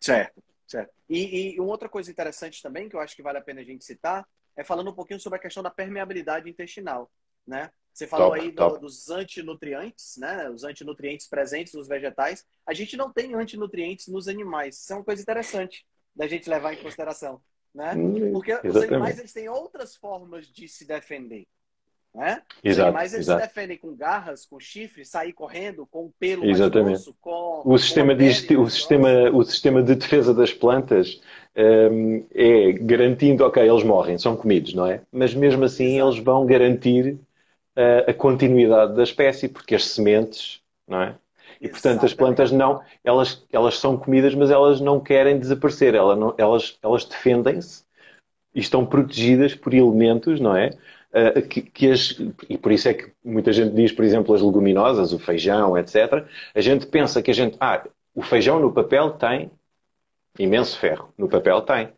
Certo. 0.00 0.42
Certo. 0.66 0.92
E, 1.08 1.54
e 1.54 1.60
uma 1.60 1.70
outra 1.70 1.88
coisa 1.88 2.10
interessante 2.10 2.60
também, 2.60 2.88
que 2.88 2.96
eu 2.96 3.00
acho 3.00 3.14
que 3.14 3.22
vale 3.22 3.38
a 3.38 3.42
pena 3.42 3.60
a 3.60 3.64
gente 3.64 3.84
citar, 3.84 4.26
é 4.56 4.64
falando 4.64 4.90
um 4.90 4.94
pouquinho 4.94 5.20
sobre 5.20 5.38
a 5.38 5.42
questão 5.42 5.62
da 5.62 5.70
permeabilidade 5.70 6.50
intestinal, 6.50 7.10
né? 7.46 7.70
Você 7.92 8.06
falou 8.06 8.30
top, 8.30 8.40
aí 8.40 8.50
do, 8.50 8.78
dos 8.78 9.08
antinutrientes, 9.08 10.16
né? 10.18 10.50
Os 10.50 10.64
antinutrientes 10.64 11.28
presentes 11.28 11.72
nos 11.72 11.88
vegetais. 11.88 12.44
A 12.66 12.74
gente 12.74 12.96
não 12.96 13.10
tem 13.10 13.34
antinutrientes 13.34 14.08
nos 14.08 14.28
animais. 14.28 14.76
Isso 14.82 14.92
é 14.92 14.96
uma 14.96 15.04
coisa 15.04 15.22
interessante 15.22 15.86
da 16.14 16.26
gente 16.26 16.50
levar 16.50 16.74
em 16.74 16.82
consideração, 16.82 17.40
né? 17.76 17.94
Porque 18.32 18.52
Exatamente. 18.52 18.78
os 18.78 18.92
animais 18.92 19.18
eles 19.18 19.32
têm 19.32 19.48
outras 19.48 19.94
formas 19.94 20.46
de 20.46 20.66
se 20.66 20.86
defender. 20.86 21.46
Né? 22.14 22.40
Exato, 22.64 22.94
mas 22.94 23.12
eles 23.12 23.26
exato. 23.26 23.42
se 23.42 23.46
defendem 23.46 23.76
com 23.76 23.94
garras, 23.94 24.46
com 24.46 24.58
chifres, 24.58 25.10
sair 25.10 25.34
correndo, 25.34 25.86
com 25.86 26.10
pelo 26.18 26.46
Exatamente. 26.46 26.84
mais 26.86 27.04
grosso, 27.04 27.16
com 27.20 27.62
o 27.66 27.78
sistema, 27.78 28.14
de, 28.14 28.56
o, 28.56 28.70
sistema, 28.70 29.30
o 29.30 29.44
sistema 29.44 29.82
de 29.82 29.94
defesa 29.94 30.32
das 30.32 30.50
plantas 30.50 31.20
um, 31.54 32.26
é 32.34 32.72
garantindo, 32.72 33.44
ok, 33.44 33.62
eles 33.62 33.82
morrem, 33.82 34.16
são 34.16 34.34
comidos, 34.34 34.72
não 34.72 34.86
é? 34.86 35.02
Mas 35.12 35.34
mesmo 35.34 35.62
assim 35.64 36.00
eles 36.00 36.18
vão 36.18 36.46
garantir 36.46 37.18
uh, 37.76 38.08
a 38.10 38.14
continuidade 38.14 38.96
da 38.96 39.02
espécie, 39.02 39.46
porque 39.46 39.74
as 39.74 39.84
sementes, 39.84 40.62
não 40.88 41.02
é? 41.02 41.14
E 41.60 41.68
portanto 41.68 42.04
as 42.04 42.14
plantas 42.14 42.52
não, 42.52 42.82
elas, 43.02 43.46
elas 43.52 43.78
são 43.78 43.96
comidas, 43.96 44.34
mas 44.34 44.50
elas 44.50 44.80
não 44.80 45.00
querem 45.00 45.38
desaparecer, 45.38 45.94
elas, 45.94 46.18
não, 46.18 46.34
elas, 46.36 46.78
elas 46.82 47.04
defendem-se 47.04 47.84
e 48.54 48.60
estão 48.60 48.84
protegidas 48.86 49.54
por 49.54 49.74
elementos, 49.74 50.40
não 50.40 50.56
é? 50.56 50.70
Eh, 51.12 51.42
que, 51.42 51.62
que 51.62 51.90
as, 51.90 52.18
e 52.48 52.58
por 52.58 52.72
isso 52.72 52.88
é 52.88 52.94
que 52.94 53.10
muita 53.24 53.52
gente 53.52 53.74
diz, 53.74 53.92
por 53.92 54.04
exemplo, 54.04 54.34
as 54.34 54.42
leguminosas, 54.42 55.12
o 55.12 55.18
feijão, 55.18 55.76
etc. 55.78 56.26
A 56.54 56.60
gente 56.60 56.86
pensa 56.86 57.22
que 57.22 57.30
a 57.30 57.34
gente, 57.34 57.56
ah, 57.60 57.86
o 58.14 58.22
feijão 58.22 58.60
no 58.60 58.72
papel 58.72 59.12
tem 59.12 59.50
imenso 60.38 60.78
ferro. 60.78 61.12
No 61.16 61.28
papel 61.28 61.62
tem. 61.62 61.88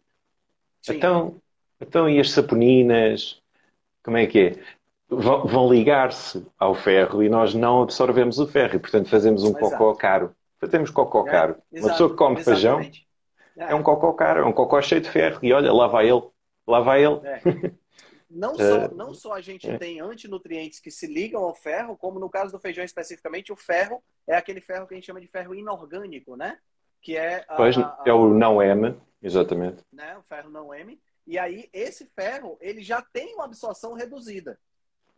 Então, 0.89 1.37
então, 1.81 2.09
e 2.09 2.21
as 2.21 2.31
saponinas? 2.31 3.41
Como 4.03 4.17
é 4.17 4.27
que 4.27 4.39
é? 4.39 4.57
Vão, 5.11 5.73
ligar-se 5.73 6.47
ao 6.59 6.75
ferro 6.75 7.23
e 7.23 7.31
nós 7.31 7.55
não 7.55 7.83
absorvemos 7.83 8.39
o 8.39 8.47
ferro 8.47 8.77
e, 8.77 8.79
portanto, 8.79 9.09
fazemos 9.09 9.43
um 9.43 9.49
Exato. 9.49 9.71
cocó 9.71 9.95
caro. 9.95 10.37
Fazemos 10.61 10.91
cocó 10.91 11.27
é, 11.27 11.31
caro. 11.31 11.57
Exato. 11.73 11.87
Uma 11.87 11.93
pessoa 11.93 12.11
que 12.11 12.17
come 12.17 12.41
Exatamente. 12.41 12.61
feijão 12.61 13.09
é. 13.57 13.73
é 13.73 13.75
um 13.75 13.83
cocó 13.83 14.13
caro, 14.13 14.41
é 14.41 14.45
um 14.45 14.53
cocó 14.53 14.83
cheio 14.83 15.01
de 15.01 15.11
ferro. 15.11 15.39
E 15.43 15.53
olha, 15.53 15.73
lá 15.73 15.87
vai 15.87 16.11
ele. 16.11 16.23
Lá 16.67 16.81
vai 16.81 17.05
ele. 17.05 17.21
É. 17.25 17.41
Não 18.29 18.55
só, 18.57 18.63
é. 18.63 18.89
não 18.95 19.15
só 19.15 19.33
a 19.33 19.41
gente 19.41 19.69
é. 19.69 19.79
tem 19.79 20.01
antinutrientes 20.01 20.79
que 20.79 20.91
se 20.91 21.07
ligam 21.07 21.43
ao 21.43 21.55
ferro, 21.55 21.97
como 21.97 22.21
no 22.21 22.29
caso 22.29 22.53
do 22.53 22.59
feijão 22.59 22.85
especificamente, 22.85 23.51
o 23.51 23.57
ferro 23.57 24.03
é 24.27 24.37
aquele 24.37 24.61
ferro 24.61 24.87
que 24.87 24.95
a 24.95 24.97
gente 24.97 25.07
chama 25.07 25.21
de 25.21 25.27
ferro 25.27 25.55
inorgânico, 25.55 26.37
né? 26.37 26.59
Que 27.01 27.17
é 27.17 27.45
a, 27.49 27.57
pois, 27.57 27.79
a, 27.79 28.03
é 28.05 28.13
o 28.13 28.29
não 28.29 28.63
M, 28.63 28.95
exatamente. 29.23 29.83
Né? 29.91 30.19
O 30.19 30.23
ferro 30.23 30.51
não 30.51 30.75
M. 30.75 31.01
E 31.27 31.39
aí, 31.39 31.69
esse 31.73 32.07
ferro, 32.15 32.59
ele 32.61 32.83
já 32.83 33.01
tem 33.01 33.35
uma 33.35 33.45
absorção 33.45 33.95
reduzida. 33.95 34.59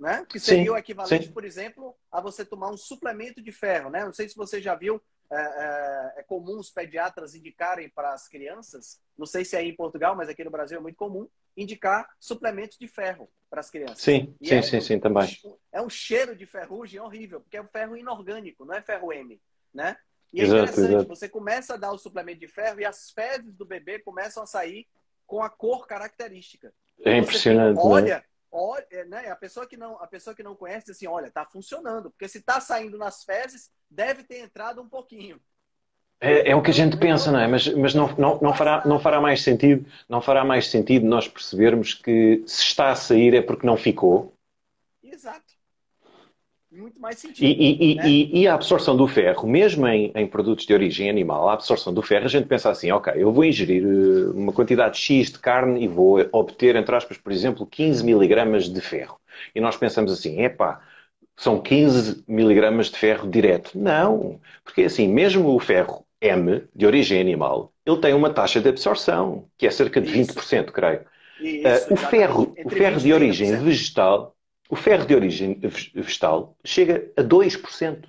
Né? 0.00 0.24
Que 0.26 0.40
seria 0.40 0.64
sim, 0.64 0.70
o 0.70 0.76
equivalente, 0.78 1.26
sim. 1.26 1.32
por 1.32 1.44
exemplo, 1.44 1.94
a 2.10 2.22
você 2.22 2.42
tomar 2.42 2.70
um 2.70 2.76
suplemento 2.76 3.42
de 3.42 3.52
ferro, 3.52 3.90
né? 3.90 4.02
Não 4.02 4.14
sei 4.14 4.26
se 4.26 4.34
você 4.34 4.58
já 4.58 4.74
viu 4.74 4.98
é, 5.30 5.36
é, 5.36 6.20
é, 6.20 6.22
comum 6.24 6.58
os 6.58 6.70
pediatras 6.70 7.34
indicarem 7.34 7.88
para 7.88 8.12
as 8.12 8.26
crianças, 8.26 8.98
não 9.16 9.26
sei 9.26 9.44
se 9.44 9.54
é 9.56 9.62
em 9.62 9.76
Portugal, 9.76 10.16
mas 10.16 10.28
aqui 10.28 10.42
no 10.42 10.50
Brasil 10.50 10.78
é 10.78 10.80
muito 10.80 10.96
comum, 10.96 11.28
indicar 11.56 12.08
suplementos 12.18 12.76
de 12.76 12.88
ferro 12.88 13.30
para 13.48 13.60
as 13.60 13.70
crianças. 13.70 14.00
Sim, 14.00 14.34
e 14.40 14.48
sim, 14.48 14.54
é, 14.54 14.62
sim, 14.62 14.80
sim, 14.80 14.98
também. 14.98 15.28
É 15.70 15.80
um 15.80 15.88
cheiro 15.88 16.34
de 16.34 16.46
ferrugem 16.46 16.98
horrível, 16.98 17.40
porque 17.42 17.58
é 17.58 17.62
um 17.62 17.68
ferro 17.68 17.96
inorgânico, 17.96 18.64
não 18.64 18.74
é 18.74 18.80
ferro 18.80 19.12
M, 19.12 19.40
né? 19.72 19.96
E 20.32 20.40
é 20.40 20.44
exato, 20.44 20.62
interessante, 20.62 20.94
exato. 20.94 21.08
você 21.08 21.28
começa 21.28 21.74
a 21.74 21.76
dar 21.76 21.92
o 21.92 21.98
suplemento 21.98 22.40
de 22.40 22.48
ferro 22.48 22.80
e 22.80 22.84
as 22.84 23.10
fezes 23.10 23.54
do 23.54 23.64
bebê 23.64 23.98
começam 23.98 24.42
a 24.42 24.46
sair 24.46 24.86
com 25.26 25.42
a 25.42 25.50
cor 25.50 25.86
característica. 25.86 26.72
É 27.04 27.16
impressionante, 27.16 27.76
fica, 27.76 27.86
olha, 27.86 28.16
né? 28.16 28.24
Olha, 28.50 29.04
né? 29.06 29.30
A 29.30 29.36
pessoa 29.36 29.66
que 29.66 29.76
não, 29.76 29.96
a 30.02 30.06
pessoa 30.06 30.34
que 30.34 30.42
não 30.42 30.54
conhece 30.54 30.90
assim, 30.90 31.06
olha, 31.06 31.30
tá 31.30 31.44
funcionando, 31.44 32.10
porque 32.10 32.28
se 32.28 32.42
tá 32.42 32.60
saindo 32.60 32.98
nas 32.98 33.24
fezes, 33.24 33.70
deve 33.88 34.22
ter 34.24 34.38
entrado 34.38 34.80
um 34.80 34.88
pouquinho. 34.88 35.40
É, 36.20 36.50
é, 36.50 36.54
o 36.54 36.62
que 36.62 36.70
a 36.70 36.74
gente 36.74 36.98
pensa, 36.98 37.32
não 37.32 37.40
é? 37.40 37.48
Mas, 37.48 37.66
mas 37.74 37.94
não, 37.94 38.14
não, 38.16 38.38
não, 38.40 38.54
fará, 38.54 38.82
não 38.84 39.00
fará 39.00 39.20
mais 39.20 39.42
sentido, 39.42 39.86
não 40.06 40.20
fará 40.20 40.44
mais 40.44 40.68
sentido 40.68 41.06
nós 41.06 41.26
percebermos 41.26 41.94
que 41.94 42.42
se 42.46 42.62
está 42.62 42.90
a 42.90 42.94
sair 42.94 43.34
é 43.34 43.40
porque 43.40 43.66
não 43.66 43.76
ficou. 43.76 44.34
Exato. 45.02 45.54
Muito 46.72 47.00
mais 47.00 47.18
sentido. 47.18 47.44
E, 47.44 47.92
e, 47.92 47.94
né? 47.96 48.08
e, 48.08 48.40
e 48.40 48.48
a 48.48 48.54
absorção 48.54 48.96
do 48.96 49.08
ferro, 49.08 49.48
mesmo 49.48 49.86
em, 49.88 50.12
em, 50.14 50.26
produtos 50.26 50.64
de 50.64 50.72
origem 50.72 51.10
animal, 51.10 51.48
a 51.48 51.54
absorção 51.54 51.92
do 51.92 52.00
ferro, 52.00 52.26
a 52.26 52.28
gente 52.28 52.46
pensa 52.46 52.70
assim, 52.70 52.92
ok, 52.92 53.12
eu 53.16 53.32
vou 53.32 53.44
ingerir 53.44 53.82
eh, 53.82 54.30
uma 54.32 54.52
quantidade 54.52 54.96
X 54.96 55.32
de 55.32 55.38
carne 55.40 55.82
e 55.82 55.88
vou 55.88 56.24
obter, 56.32 56.76
entre 56.76 56.94
aspas, 56.94 57.18
por 57.18 57.32
exemplo, 57.32 57.66
15 57.66 58.04
miligramas 58.04 58.68
de 58.68 58.80
ferro. 58.80 59.18
E 59.52 59.60
nós 59.60 59.76
pensamos 59.76 60.12
assim, 60.12 60.42
epá, 60.42 60.80
são 61.36 61.60
15 61.60 62.22
miligramas 62.28 62.88
de 62.88 62.98
ferro 62.98 63.28
direto. 63.28 63.72
Não, 63.76 64.38
porque 64.62 64.82
assim, 64.82 65.08
mesmo 65.08 65.52
o 65.52 65.58
ferro 65.58 66.04
M, 66.20 66.62
de 66.72 66.86
origem 66.86 67.20
animal, 67.20 67.72
ele 67.84 67.96
tem 67.96 68.14
uma 68.14 68.30
taxa 68.30 68.60
de 68.60 68.68
absorção, 68.68 69.46
que 69.58 69.66
é 69.66 69.70
cerca 69.70 70.00
de 70.00 70.20
Isso. 70.20 70.34
20%, 70.34 70.66
creio. 70.66 71.00
Isso, 71.40 71.90
uh, 71.90 71.94
o 71.94 71.96
ferro, 71.96 72.54
o 72.64 72.70
ferro 72.70 73.00
de 73.00 73.12
origem 73.12 73.56
vegetal, 73.56 74.36
o 74.70 74.76
ferro 74.76 75.04
de 75.04 75.14
origem 75.14 75.58
vegetal 75.94 76.56
chega 76.64 77.10
a 77.16 77.22
2%. 77.22 78.04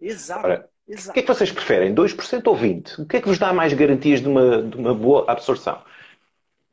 Exato. 0.00 0.46
Ora, 0.46 0.68
Exato. 0.88 1.10
O 1.10 1.12
que 1.14 1.20
é 1.20 1.22
que 1.22 1.28
vocês 1.28 1.52
preferem? 1.52 1.94
2% 1.94 2.46
ou 2.46 2.56
20%? 2.56 2.98
O 2.98 3.06
que 3.06 3.16
é 3.16 3.20
que 3.20 3.28
vos 3.28 3.38
dá 3.38 3.52
mais 3.52 3.72
garantias 3.72 4.20
de 4.20 4.28
uma, 4.28 4.62
de 4.62 4.76
uma 4.76 4.94
boa 4.94 5.24
absorção? 5.28 5.80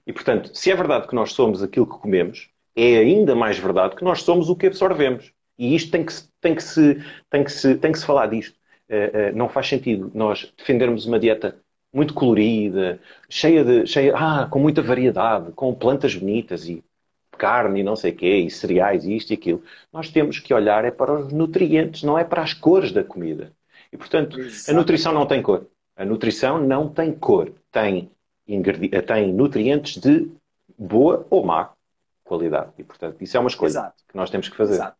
E, 0.05 0.11
portanto, 0.11 0.49
se 0.53 0.71
é 0.71 0.75
verdade 0.75 1.07
que 1.07 1.13
nós 1.13 1.31
somos 1.33 1.61
aquilo 1.61 1.85
que 1.85 1.99
comemos, 1.99 2.49
é 2.75 2.97
ainda 2.97 3.35
mais 3.35 3.59
verdade 3.59 3.95
que 3.95 4.03
nós 4.03 4.23
somos 4.23 4.49
o 4.49 4.55
que 4.55 4.67
absorvemos. 4.67 5.31
E 5.57 5.75
isto 5.75 5.91
tem 5.91 6.03
que 6.03 6.13
se, 6.13 6.27
tem 6.41 6.55
que 6.55 6.63
se, 6.63 7.03
tem 7.29 7.43
que 7.43 7.51
se, 7.51 7.75
tem 7.75 7.91
que 7.91 7.99
se 7.99 8.05
falar 8.05 8.27
disto. 8.27 8.57
Uh, 8.89 9.31
uh, 9.31 9.37
não 9.37 9.47
faz 9.47 9.67
sentido 9.67 10.09
nós 10.15 10.51
defendermos 10.57 11.05
uma 11.05 11.19
dieta 11.19 11.59
muito 11.93 12.13
colorida, 12.13 12.99
cheia 13.29 13.63
de, 13.63 13.85
cheia, 13.85 14.15
ah, 14.15 14.47
com 14.49 14.59
muita 14.59 14.81
variedade, 14.81 15.51
com 15.51 15.73
plantas 15.75 16.15
bonitas 16.15 16.67
e 16.67 16.83
carne 17.39 17.79
e 17.79 17.83
não 17.83 17.95
sei 17.95 18.11
o 18.11 18.15
quê, 18.15 18.35
e 18.37 18.51
cereais 18.51 19.05
e 19.05 19.15
isto 19.15 19.31
e 19.31 19.33
aquilo. 19.33 19.63
Nós 19.91 20.11
temos 20.11 20.39
que 20.39 20.53
olhar 20.53 20.83
é 20.83 20.91
para 20.91 21.13
os 21.13 21.31
nutrientes, 21.31 22.03
não 22.03 22.19
é 22.19 22.23
para 22.23 22.43
as 22.43 22.53
cores 22.53 22.91
da 22.91 23.03
comida. 23.03 23.53
E, 23.91 23.97
portanto, 23.97 24.39
Exato. 24.39 24.71
a 24.71 24.73
nutrição 24.73 25.13
não 25.13 25.25
tem 25.25 25.41
cor. 25.41 25.65
A 25.95 26.05
nutrição 26.05 26.59
não 26.59 26.89
tem 26.89 27.13
cor. 27.13 27.51
Tem, 27.71 28.11
tem 29.07 29.33
nutrientes 29.33 29.97
de 29.99 30.29
boa 30.77 31.25
ou 31.29 31.45
má 31.45 31.71
qualidade. 32.23 32.71
E, 32.77 32.83
portanto, 32.83 33.21
isso 33.21 33.35
é 33.35 33.39
uma 33.39 33.49
escolha 33.49 33.69
Exato. 33.69 34.03
que 34.07 34.15
nós 34.15 34.29
temos 34.29 34.47
que 34.49 34.55
fazer. 34.55 34.75
Exato. 34.75 34.97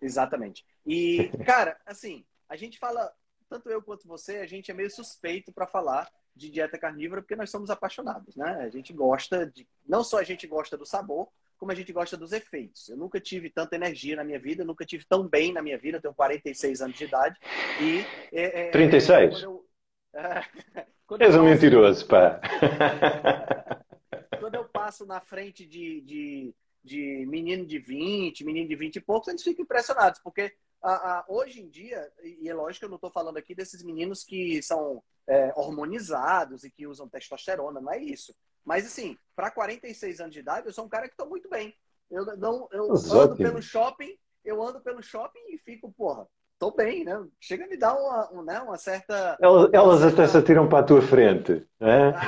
Exatamente. 0.00 0.64
E, 0.86 1.30
cara, 1.44 1.76
assim, 1.84 2.24
a 2.48 2.56
gente 2.56 2.78
fala, 2.78 3.12
tanto 3.48 3.68
eu 3.68 3.82
quanto 3.82 4.08
você, 4.08 4.36
a 4.38 4.46
gente 4.46 4.70
é 4.70 4.74
meio 4.74 4.90
suspeito 4.90 5.52
para 5.52 5.66
falar 5.66 6.08
de 6.34 6.48
dieta 6.48 6.78
carnívora 6.78 7.20
porque 7.20 7.36
nós 7.36 7.50
somos 7.50 7.68
apaixonados, 7.68 8.36
né? 8.36 8.60
A 8.62 8.68
gente 8.70 8.92
gosta 8.92 9.44
de. 9.46 9.66
Não 9.86 10.04
só 10.04 10.18
a 10.20 10.22
gente 10.22 10.46
gosta 10.46 10.76
do 10.76 10.86
sabor, 10.86 11.28
como 11.58 11.72
a 11.72 11.74
gente 11.74 11.92
gosta 11.92 12.16
dos 12.16 12.32
efeitos. 12.32 12.88
Eu 12.88 12.96
nunca 12.96 13.20
tive 13.20 13.50
tanta 13.50 13.74
energia 13.74 14.16
na 14.16 14.24
minha 14.24 14.38
vida, 14.38 14.64
nunca 14.64 14.86
tive 14.86 15.04
tão 15.04 15.26
bem 15.26 15.52
na 15.52 15.60
minha 15.60 15.76
vida. 15.76 15.98
Eu 15.98 16.02
tenho 16.02 16.14
46 16.14 16.80
anos 16.80 16.96
de 16.96 17.04
idade. 17.04 17.38
E, 17.80 17.98
é, 18.32 18.68
é, 18.68 18.70
36? 18.70 19.30
Quando 19.30 19.42
eu, 19.42 19.66
quando 21.06 21.22
És 21.22 21.34
um 21.34 21.38
passo, 21.38 21.50
mentiroso, 21.50 22.06
pá. 22.06 22.40
quando 24.38 24.54
eu 24.54 24.64
passo 24.64 25.04
na 25.04 25.20
frente 25.20 25.66
de, 25.66 26.00
de, 26.02 26.54
de 26.82 27.26
menino 27.26 27.66
de 27.66 27.78
20, 27.78 28.44
menino 28.44 28.68
de 28.68 28.76
20 28.76 28.96
e 28.96 29.00
poucos, 29.00 29.28
eles 29.28 29.42
ficam 29.42 29.64
impressionados, 29.64 30.20
porque 30.20 30.54
a, 30.80 30.92
a, 30.92 31.24
hoje 31.28 31.60
em 31.60 31.68
dia, 31.68 32.08
e 32.22 32.48
é 32.48 32.54
lógico 32.54 32.80
que 32.80 32.84
eu 32.84 32.90
não 32.90 32.96
estou 32.96 33.10
falando 33.10 33.36
aqui 33.36 33.54
desses 33.54 33.82
meninos 33.82 34.22
que 34.22 34.62
são 34.62 35.02
é, 35.26 35.52
hormonizados 35.56 36.62
e 36.64 36.70
que 36.70 36.86
usam 36.86 37.08
testosterona, 37.08 37.80
não 37.80 37.92
é 37.92 37.98
isso. 37.98 38.34
Mas 38.68 38.84
assim, 38.84 39.16
para 39.34 39.50
46 39.50 40.20
anos 40.20 40.34
de 40.34 40.40
idade, 40.40 40.66
eu 40.66 40.72
sou 40.74 40.84
um 40.84 40.90
cara 40.90 41.08
que 41.08 41.14
estou 41.14 41.26
muito 41.26 41.48
bem. 41.48 41.74
Eu 42.10 42.26
não, 42.36 42.68
eu 42.70 42.92
ando 42.92 43.34
pelo 43.34 43.62
shopping, 43.62 44.14
eu 44.44 44.62
ando 44.62 44.78
pelo 44.78 45.02
shopping 45.02 45.40
e 45.48 45.56
fico, 45.56 45.90
porra, 45.90 46.26
tô 46.58 46.70
bem, 46.70 47.02
né? 47.02 47.18
Chega 47.40 47.64
a 47.64 47.66
me 47.66 47.78
dar 47.78 47.94
uma, 47.94 48.28
uma, 48.28 48.42
né, 48.42 48.60
uma 48.60 48.76
certa. 48.76 49.38
Elas, 49.40 49.70
elas 49.72 50.02
até 50.02 50.26
se 50.26 50.36
atiram 50.36 50.68
para 50.68 50.80
a 50.80 50.82
tua 50.82 51.00
frente. 51.00 51.66
Né? 51.80 52.12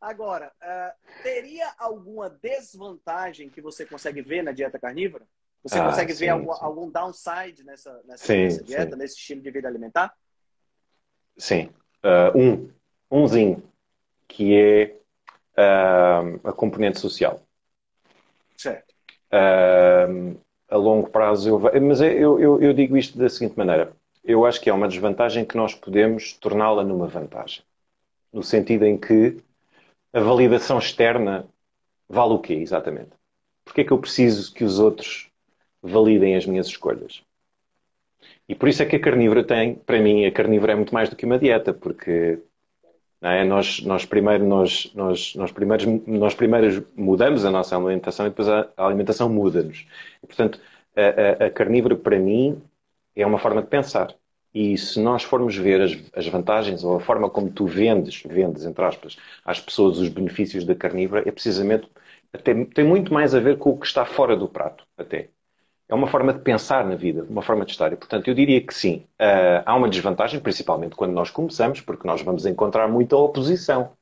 Agora, 0.00 0.50
uh, 0.62 0.90
teria 1.22 1.70
alguma 1.76 2.30
desvantagem 2.30 3.50
que 3.50 3.60
você 3.60 3.84
consegue 3.84 4.22
ver 4.22 4.42
na 4.42 4.52
dieta 4.52 4.78
carnívora? 4.78 5.26
Você 5.62 5.78
ah, 5.78 5.84
consegue 5.84 6.14
sim, 6.14 6.20
ver 6.20 6.30
algum, 6.30 6.50
algum, 6.52 6.90
downside 6.90 7.62
nessa, 7.62 8.00
nessa, 8.06 8.24
sim, 8.24 8.44
nessa 8.44 8.64
dieta, 8.64 8.96
nesse 8.96 9.16
estilo 9.16 9.42
de 9.42 9.50
vida 9.50 9.68
alimentar? 9.68 10.14
Sim. 11.38 11.70
Uh, 12.04 12.38
um. 12.38 12.70
Umzinho. 13.10 13.62
Que 14.26 14.54
é 14.54 14.96
uh, 15.56 16.48
a 16.48 16.52
componente 16.52 16.98
social. 16.98 17.40
Certo. 18.56 18.92
Uh, 19.32 20.38
a 20.68 20.76
longo 20.76 21.08
prazo, 21.08 21.48
eu, 21.48 21.58
mas 21.80 22.00
eu, 22.00 22.38
eu, 22.38 22.60
eu 22.60 22.72
digo 22.74 22.96
isto 22.96 23.16
da 23.16 23.28
seguinte 23.28 23.56
maneira. 23.56 23.92
Eu 24.22 24.44
acho 24.44 24.60
que 24.60 24.68
é 24.68 24.72
uma 24.72 24.88
desvantagem 24.88 25.44
que 25.44 25.56
nós 25.56 25.74
podemos 25.74 26.34
torná-la 26.34 26.84
numa 26.84 27.06
vantagem. 27.06 27.62
No 28.30 28.42
sentido 28.42 28.84
em 28.84 28.98
que 28.98 29.38
a 30.12 30.20
validação 30.20 30.78
externa 30.78 31.48
vale 32.08 32.34
o 32.34 32.38
quê, 32.38 32.54
exatamente? 32.54 33.10
Porque 33.64 33.80
é 33.80 33.84
que 33.84 33.92
eu 33.92 33.98
preciso 33.98 34.52
que 34.52 34.64
os 34.64 34.78
outros 34.78 35.30
validem 35.82 36.36
as 36.36 36.44
minhas 36.44 36.66
escolhas? 36.66 37.22
E 38.48 38.54
por 38.54 38.68
isso 38.68 38.82
é 38.82 38.86
que 38.86 38.96
a 38.96 39.00
carnívora 39.00 39.44
tem, 39.44 39.74
para 39.74 40.00
mim, 40.00 40.24
a 40.24 40.32
carnívora 40.32 40.72
é 40.72 40.76
muito 40.76 40.94
mais 40.94 41.10
do 41.10 41.16
que 41.16 41.26
uma 41.26 41.38
dieta, 41.38 41.74
porque 41.74 42.40
é? 43.20 43.44
nós, 43.44 43.80
nós, 43.82 44.04
primeiro, 44.04 44.44
nós, 44.46 44.90
nós, 44.94 45.34
nós, 45.34 45.52
primeiros, 45.52 45.86
nós 46.06 46.34
primeiros 46.34 46.82
mudamos 46.96 47.44
a 47.44 47.50
nossa 47.50 47.76
alimentação 47.76 48.26
e 48.26 48.30
depois 48.30 48.48
a, 48.48 48.68
a 48.76 48.86
alimentação 48.86 49.28
muda-nos. 49.28 49.86
E, 50.22 50.26
portanto, 50.26 50.60
a, 50.96 51.44
a, 51.44 51.46
a, 51.46 51.50
carnívora, 51.50 51.96
para 51.96 52.18
mim, 52.18 52.62
é 53.16 53.26
uma 53.26 53.38
forma 53.38 53.62
de 53.62 53.68
pensar. 53.68 54.14
E 54.54 54.78
se 54.78 55.00
nós 55.00 55.22
formos 55.22 55.56
ver 55.56 55.82
as, 55.82 55.96
as 56.14 56.26
vantagens 56.28 56.84
ou 56.84 56.96
a 56.96 57.00
forma 57.00 57.28
como 57.28 57.50
tu 57.50 57.66
vendes, 57.66 58.22
vendes, 58.24 58.64
entre 58.64 58.84
aspas, 58.84 59.16
às 59.44 59.60
pessoas 59.60 59.98
os 59.98 60.08
benefícios 60.08 60.64
da 60.64 60.74
carnívora, 60.74 61.28
é 61.28 61.32
precisamente, 61.32 61.88
até, 62.32 62.54
tem 62.66 62.84
muito 62.84 63.12
mais 63.12 63.34
a 63.34 63.40
ver 63.40 63.58
com 63.58 63.70
o 63.70 63.78
que 63.78 63.86
está 63.86 64.04
fora 64.06 64.36
do 64.36 64.48
prato, 64.48 64.84
até 64.96 65.28
é 65.88 65.94
uma 65.94 66.06
forma 66.06 66.34
de 66.34 66.40
pensar 66.40 66.84
na 66.84 66.94
vida, 66.94 67.24
uma 67.28 67.40
forma 67.40 67.64
de 67.64 67.72
estar. 67.72 67.92
E, 67.92 67.96
portanto, 67.96 68.28
eu 68.28 68.34
diria 68.34 68.60
que 68.60 68.74
sim, 68.74 69.06
uh, 69.18 69.62
há 69.64 69.74
uma 69.74 69.88
desvantagem, 69.88 70.38
principalmente 70.38 70.94
quando 70.94 71.12
nós 71.12 71.30
começamos, 71.30 71.80
porque 71.80 72.06
nós 72.06 72.20
vamos 72.20 72.44
encontrar 72.44 72.86
muita 72.88 73.16
oposição. 73.16 73.92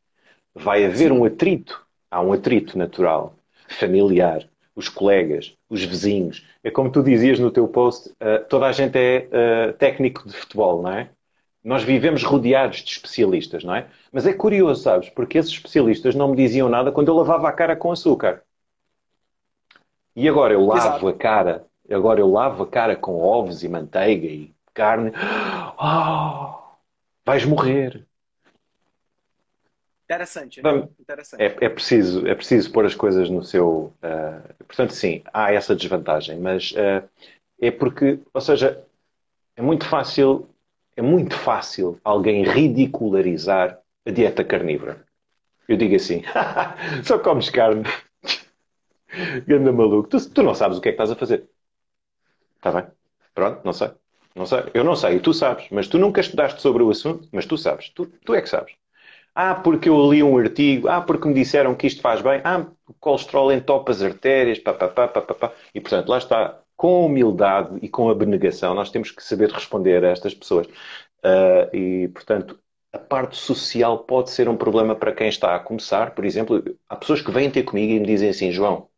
Vai 0.53 0.84
haver 0.84 1.12
um 1.12 1.24
atrito, 1.24 1.87
há 2.11 2.20
um 2.20 2.32
atrito 2.32 2.76
natural, 2.76 3.34
familiar, 3.68 4.49
os 4.74 4.89
colegas, 4.89 5.55
os 5.70 5.84
vizinhos. 5.84 6.45
É 6.64 6.70
como 6.70 6.91
tu 6.91 7.03
dizias 7.03 7.39
no 7.39 7.53
teu 7.53 7.68
post, 7.68 8.11
uh, 8.11 8.45
toda 8.49 8.66
a 8.66 8.72
gente 8.72 8.99
é 8.99 9.28
uh, 9.28 9.72
técnico 9.74 10.28
de 10.28 10.37
futebol, 10.37 10.82
não 10.82 10.91
é? 10.91 11.11
Nós 11.62 11.82
vivemos 11.84 12.22
rodeados 12.22 12.78
de 12.78 12.91
especialistas, 12.91 13.62
não 13.62 13.74
é? 13.74 13.87
Mas 14.12 14.26
é 14.26 14.32
curioso, 14.32 14.82
sabes? 14.82 15.09
Porque 15.09 15.39
esses 15.39 15.53
especialistas 15.53 16.14
não 16.14 16.30
me 16.30 16.37
diziam 16.37 16.68
nada 16.68 16.91
quando 16.91 17.09
eu 17.09 17.14
lavava 17.14 17.49
a 17.49 17.53
cara 17.53 17.76
com 17.76 17.93
açúcar. 17.93 18.43
E 20.14 20.28
agora 20.28 20.55
eu 20.55 20.64
lavo 20.64 20.78
Exato. 20.78 21.09
a 21.09 21.12
cara 21.12 21.66
Agora 21.91 22.20
eu 22.20 22.30
lavo 22.30 22.64
a 22.64 22.66
cara 22.66 22.97
com 22.97 23.20
ovos 23.20 23.62
e 23.62 23.68
manteiga 23.68 24.26
e 24.26 24.55
carne. 24.74 25.12
Oh, 25.78 26.59
vais 27.24 27.45
morrer. 27.45 28.07
Interessante, 30.05 30.62
né? 30.62 30.89
Interessante. 31.01 31.43
É, 31.43 31.64
é, 31.66 31.68
preciso, 31.68 32.26
é 32.26 32.34
preciso 32.34 32.70
pôr 32.70 32.87
as 32.87 32.95
coisas 32.95 33.28
no 33.28 33.43
seu. 33.43 33.93
Uh, 34.03 34.64
portanto, 34.64 34.93
sim, 34.93 35.22
há 35.32 35.53
essa 35.53 35.74
desvantagem, 35.74 36.39
mas 36.39 36.72
uh, 36.72 37.07
é 37.61 37.70
porque, 37.72 38.20
ou 38.32 38.41
seja, 38.41 38.84
é 39.57 39.62
muito 39.62 39.84
fácil, 39.84 40.49
é 40.97 41.03
muito 41.03 41.37
fácil 41.37 41.99
alguém 42.05 42.45
ridicularizar 42.45 43.80
a 44.07 44.11
dieta 44.11 44.45
carnívora. 44.45 45.05
Eu 45.68 45.76
digo 45.76 45.97
assim, 45.97 46.22
só 47.03 47.18
comes 47.18 47.51
carne. 47.51 47.82
Ganda 49.47 49.72
maluco, 49.72 50.09
tu, 50.09 50.30
tu 50.30 50.43
não 50.43 50.55
sabes 50.55 50.78
o 50.78 50.80
que 50.80 50.91
é 50.91 50.93
que 50.93 50.97
estás 51.03 51.11
a 51.11 51.16
fazer. 51.16 51.49
Está 52.67 52.81
bem? 52.81 52.91
Pronto, 53.35 53.61
não 53.64 53.73
sei. 53.73 53.91
Não 54.35 54.45
sei. 54.45 54.64
Eu 54.75 54.83
não 54.83 54.97
sei, 54.97 55.17
e 55.17 55.21
tu 55.21 55.33
sabes. 55.33 55.67
Mas 55.71 55.87
tu 55.87 55.99
nunca 55.99 56.21
estudaste 56.21 56.61
sobre 56.61 56.83
o 56.83 56.91
assunto, 56.91 57.29
mas 57.33 57.47
tu 57.47 57.57
sabes. 57.57 57.91
Tu, 57.91 58.07
tu 58.25 58.35
é 58.35 58.43
que 58.43 58.49
sabes. 58.49 58.75
Ah, 59.35 59.55
porque 59.55 59.89
eu 59.89 60.11
li 60.12 60.23
um 60.23 60.39
artigo. 60.39 60.89
Ah, 60.89 61.01
porque 61.01 61.29
me 61.29 61.35
disseram 61.35 61.75
que 61.75 61.87
isto 61.87 62.03
faz 62.03 62.23
bem. 62.23 62.41
Ah, 62.45 62.67
o 62.89 62.95
colesterol 62.95 63.53
entopa 63.53 63.93
as 63.93 64.03
artérias. 64.03 64.59
Pá, 64.59 64.75
pá, 64.75 64.89
pá, 64.89 65.09
pá, 65.09 65.23
pá, 65.23 65.35
pá. 65.35 65.53
E, 65.75 65.81
portanto, 65.81 66.09
lá 66.09 66.19
está. 66.19 66.61
Com 66.77 67.07
humildade 67.07 67.79
e 67.83 67.89
com 67.89 68.11
abnegação, 68.11 68.75
nós 68.75 68.91
temos 68.91 69.11
que 69.11 69.23
saber 69.25 69.51
responder 69.51 70.05
a 70.05 70.11
estas 70.11 70.35
pessoas. 70.35 70.67
Uh, 71.25 71.77
e, 71.77 72.09
portanto, 72.09 72.59
a 72.93 72.99
parte 72.99 73.37
social 73.37 74.01
pode 74.05 74.31
ser 74.31 74.49
um 74.49 74.57
problema 74.57 74.95
para 74.97 75.12
quem 75.12 75.29
está 75.29 75.55
a 75.57 75.61
começar. 75.61 76.14
Por 76.14 76.25
exemplo, 76.25 76.62
há 76.89 76.97
pessoas 76.97 77.23
que 77.23 77.31
vêm 77.31 77.51
ter 77.51 77.62
comigo 77.64 77.93
e 77.93 78.01
me 78.01 78.07
dizem 78.07 78.31
assim, 78.31 78.53
João, 78.53 78.89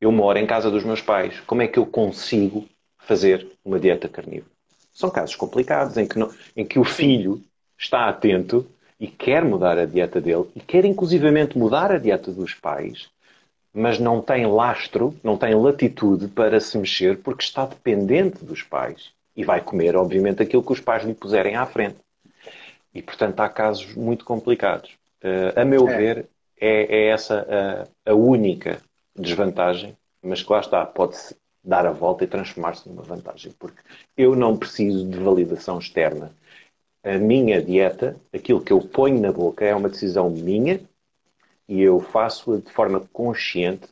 eu 0.00 0.12
moro 0.12 0.38
em 0.38 0.46
casa 0.46 0.70
dos 0.70 0.84
meus 0.84 1.00
pais. 1.00 1.40
Como 1.46 1.62
é 1.62 1.68
que 1.68 1.78
eu 1.78 1.86
consigo 1.86 2.66
fazer 2.98 3.46
uma 3.64 3.78
dieta 3.78 4.08
carnívora? 4.08 4.50
São 4.92 5.10
casos 5.10 5.36
complicados 5.36 5.96
em 5.96 6.06
que, 6.06 6.18
não, 6.18 6.30
em 6.56 6.64
que 6.64 6.78
o 6.78 6.84
filho 6.84 7.42
está 7.78 8.08
atento 8.08 8.66
e 8.98 9.06
quer 9.06 9.44
mudar 9.44 9.78
a 9.78 9.84
dieta 9.84 10.20
dele 10.20 10.46
e 10.54 10.60
quer 10.60 10.84
inclusivamente 10.84 11.58
mudar 11.58 11.92
a 11.92 11.98
dieta 11.98 12.32
dos 12.32 12.54
pais, 12.54 13.08
mas 13.74 13.98
não 13.98 14.22
tem 14.22 14.46
lastro, 14.46 15.14
não 15.22 15.36
tem 15.36 15.54
latitude 15.54 16.28
para 16.28 16.58
se 16.60 16.78
mexer 16.78 17.18
porque 17.18 17.44
está 17.44 17.66
dependente 17.66 18.42
dos 18.42 18.62
pais 18.62 19.10
e 19.36 19.44
vai 19.44 19.60
comer, 19.60 19.94
obviamente, 19.96 20.42
aquilo 20.42 20.62
que 20.62 20.72
os 20.72 20.80
pais 20.80 21.04
lhe 21.04 21.12
puserem 21.12 21.56
à 21.56 21.66
frente. 21.66 21.98
E, 22.94 23.02
portanto, 23.02 23.38
há 23.40 23.48
casos 23.50 23.94
muito 23.94 24.24
complicados. 24.24 24.90
Uh, 25.22 25.60
a 25.60 25.64
meu 25.64 25.86
é. 25.86 25.96
ver, 25.96 26.26
é, 26.58 26.96
é 26.96 27.08
essa 27.08 27.86
a, 28.06 28.10
a 28.12 28.14
única 28.14 28.80
desvantagem, 29.18 29.96
mas 30.22 30.42
que 30.42 30.52
lá 30.52 30.60
está, 30.60 30.84
pode-se 30.84 31.36
dar 31.62 31.84
a 31.86 31.92
volta 31.92 32.24
e 32.24 32.28
transformar-se 32.28 32.88
numa 32.88 33.02
vantagem, 33.02 33.52
porque 33.58 33.80
eu 34.16 34.36
não 34.36 34.56
preciso 34.56 35.08
de 35.08 35.18
validação 35.18 35.78
externa. 35.78 36.32
a 37.02 37.18
minha 37.18 37.62
dieta, 37.62 38.16
aquilo 38.32 38.60
que 38.60 38.72
eu 38.72 38.80
ponho 38.80 39.20
na 39.20 39.32
boca, 39.32 39.64
é 39.64 39.74
uma 39.74 39.88
decisão 39.88 40.30
minha 40.30 40.80
e 41.68 41.82
eu 41.82 42.00
faço-a 42.00 42.58
de 42.58 42.70
forma 42.72 43.00
consciente, 43.12 43.88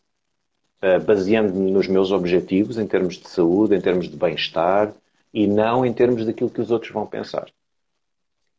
uh, 0.83 1.03
baseando-me 1.05 1.70
nos 1.70 1.89
meus 1.89 2.12
objetivos 2.12 2.79
em 2.79 2.87
termos 2.87 3.16
de 3.16 3.29
saúde, 3.29 3.75
em 3.75 3.81
termos 3.81 4.09
de 4.09 4.16
bem-estar 4.16 4.95
e 5.33 5.47
não 5.47 5.85
em 5.85 5.93
termos 5.93 6.25
daquilo 6.25 6.51
que 6.51 6.61
os 6.61 6.70
outros 6.70 6.93
vão 6.93 7.07
pensar. 7.07 7.51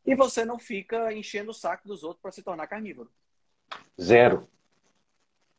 E 0.06 0.14
você 0.14 0.46
não 0.46 0.60
fica 0.60 1.12
enchendo 1.14 1.52
o 1.52 1.54
saco 1.54 1.88
dos 1.88 2.04
outros 2.04 2.22
para 2.22 2.32
se 2.32 2.44
tornar 2.44 2.68
carnívoro? 2.68 3.10
Zero. 4.00 4.48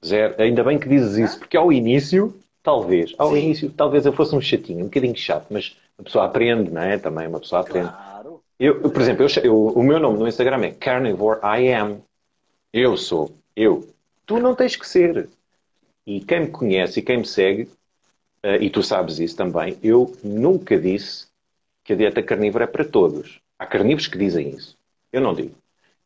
Zero. 0.05 0.35
Ainda 0.39 0.63
bem 0.63 0.79
que 0.79 0.89
dizes 0.89 1.17
isso, 1.17 1.39
porque 1.39 1.57
ao 1.57 1.73
início, 1.73 2.35
talvez, 2.63 3.15
ao 3.19 3.31
Sim. 3.33 3.39
início, 3.39 3.71
talvez 3.71 4.07
eu 4.07 4.13
fosse 4.13 4.35
um 4.35 4.41
chatinho, 4.41 4.81
um 4.81 4.89
bocadinho 4.89 5.17
chato, 5.17 5.47
mas 5.51 5.77
a 5.99 6.03
pessoa 6.03 6.27
aprende, 6.27 6.71
não 6.71 6.83
é? 6.83 6.99
Também 6.99 7.27
uma 7.27 7.41
pessoa 7.41 7.63
aprende. 7.63 7.89
Claro. 7.89 8.43
Eu, 8.59 8.83
eu 8.83 8.91
por 8.91 9.03
exemplo, 9.03 9.25
eu, 9.25 9.43
eu, 9.43 9.67
o 9.69 9.83
meu 9.83 9.99
nome 9.99 10.19
no 10.19 10.29
Instagram 10.29 10.65
é 10.65 10.71
Carnivore 10.71 11.41
I 11.43 11.73
Am. 11.73 12.01
Eu 12.73 12.97
sou. 12.97 13.35
Eu. 13.55 13.89
Tu 14.25 14.39
não 14.39 14.55
tens 14.55 14.77
que 14.77 14.87
ser. 14.87 15.29
E 16.07 16.21
quem 16.21 16.41
me 16.41 16.49
conhece 16.49 17.01
e 17.01 17.03
quem 17.03 17.19
me 17.19 17.27
segue, 17.27 17.65
uh, 18.45 18.61
e 18.61 18.71
tu 18.71 18.83
sabes 18.83 19.19
isso 19.19 19.37
também, 19.37 19.77
eu 19.83 20.17
nunca 20.23 20.79
disse 20.79 21.27
que 21.83 21.93
a 21.93 21.97
dieta 21.97 22.23
carnívora 22.23 22.65
é 22.65 22.67
para 22.67 22.85
todos. 22.85 23.41
Há 23.59 23.67
carnívoros 23.67 24.07
que 24.07 24.19
dizem 24.19 24.51
isso. 24.51 24.77
Eu 25.13 25.21
não 25.21 25.35
digo. 25.35 25.55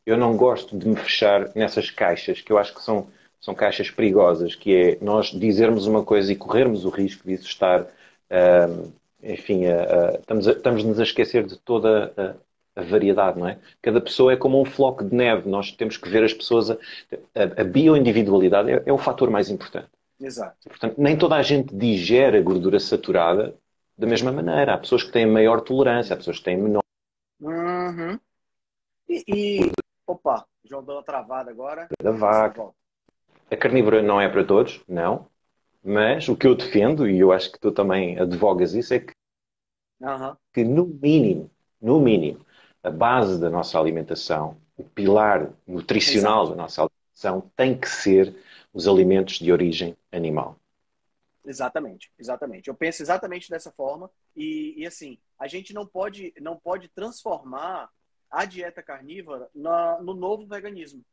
Eu 0.05 0.17
não 0.17 0.35
gosto 0.35 0.77
de 0.77 0.87
me 0.87 0.95
fechar 0.95 1.51
nessas 1.55 1.91
caixas 1.91 2.41
que 2.41 2.51
eu 2.51 2.57
acho 2.57 2.73
que 2.73 2.81
são, 2.81 3.07
são 3.41 3.55
caixas 3.55 3.89
perigosas, 3.89 4.55
que 4.55 4.75
é 4.75 4.97
nós 5.01 5.31
dizermos 5.31 5.87
uma 5.87 6.03
coisa 6.03 6.31
e 6.31 6.35
corrermos 6.35 6.85
o 6.85 6.89
risco 6.89 7.27
disso 7.27 7.47
estar, 7.47 7.81
uh, 7.81 8.93
enfim, 9.21 9.65
uh, 9.65 10.13
uh, 10.13 10.19
estamos, 10.19 10.47
a, 10.47 10.51
estamos-nos 10.51 10.99
a 10.99 11.03
esquecer 11.03 11.45
de 11.47 11.57
toda 11.57 12.13
a, 12.75 12.79
a, 12.79 12.83
variedade, 12.83 13.39
não 13.39 13.47
é? 13.47 13.57
Cada 13.81 13.99
pessoa 13.99 14.31
é 14.31 14.37
como 14.37 14.61
um 14.61 14.65
floco 14.65 15.03
de 15.03 15.15
neve, 15.15 15.49
nós 15.49 15.71
temos 15.71 15.97
que 15.97 16.07
ver 16.07 16.23
as 16.23 16.33
pessoas, 16.33 16.69
a, 16.69 16.77
a, 17.33 17.61
a 17.61 17.63
bioindividualidade 17.63 18.71
é, 18.71 18.83
é 18.85 18.93
o 18.93 18.97
fator 18.97 19.29
mais 19.31 19.49
importante. 19.49 19.89
Exato. 20.19 20.69
Portanto, 20.69 21.01
nem 21.01 21.17
toda 21.17 21.35
a 21.35 21.41
gente 21.41 21.75
digere 21.75 22.37
a 22.37 22.41
gordura 22.41 22.79
saturada 22.79 23.55
da 23.97 24.05
mesma 24.05 24.31
maneira. 24.31 24.75
Há 24.75 24.77
pessoas 24.77 25.01
que 25.01 25.11
têm 25.11 25.25
maior 25.25 25.61
tolerância, 25.61 26.13
há 26.13 26.17
pessoas 26.17 26.37
que 26.37 26.45
têm 26.45 26.57
menor. 26.57 26.83
Uhum. 27.39 28.19
E, 29.09 29.23
e, 29.27 29.71
opa, 30.05 30.45
João 30.63 30.83
deu 30.83 30.95
uma 30.95 31.03
travada 31.03 31.49
agora. 31.49 31.87
Da 31.99 32.11
vaca. 32.11 32.71
A 33.51 33.57
carnívora 33.57 34.01
não 34.01 34.19
é 34.19 34.29
para 34.29 34.45
todos, 34.45 34.81
não. 34.87 35.29
Mas 35.83 36.29
o 36.29 36.37
que 36.37 36.47
eu 36.47 36.55
defendo, 36.55 37.09
e 37.09 37.19
eu 37.19 37.31
acho 37.31 37.51
que 37.51 37.59
tu 37.59 37.71
também 37.71 38.17
advogas 38.17 38.73
isso, 38.73 38.93
é 38.93 38.99
que, 38.99 39.13
uhum. 39.99 40.35
que 40.53 40.63
no 40.63 40.85
mínimo, 40.85 41.51
no 41.81 41.99
mínimo, 41.99 42.45
a 42.81 42.89
base 42.89 43.39
da 43.39 43.49
nossa 43.49 43.79
alimentação, 43.79 44.57
o 44.77 44.83
pilar 44.83 45.51
nutricional 45.67 46.43
Exato. 46.43 46.49
da 46.55 46.61
nossa 46.63 46.81
alimentação 46.81 47.51
tem 47.55 47.77
que 47.77 47.89
ser 47.89 48.35
os 48.73 48.87
alimentos 48.87 49.39
de 49.39 49.51
origem 49.51 49.97
animal. 50.11 50.55
Exatamente, 51.43 52.11
exatamente. 52.17 52.67
Eu 52.67 52.75
penso 52.75 53.01
exatamente 53.01 53.49
dessa 53.49 53.71
forma 53.71 54.09
e, 54.35 54.75
e 54.77 54.85
assim, 54.85 55.17
a 55.37 55.47
gente 55.47 55.73
não 55.73 55.85
pode, 55.85 56.33
não 56.39 56.55
pode 56.55 56.87
transformar 56.89 57.89
a 58.29 58.45
dieta 58.45 58.81
carnívora 58.81 59.49
na, 59.53 59.99
no 59.99 60.13
novo 60.13 60.45
veganismo. 60.45 61.03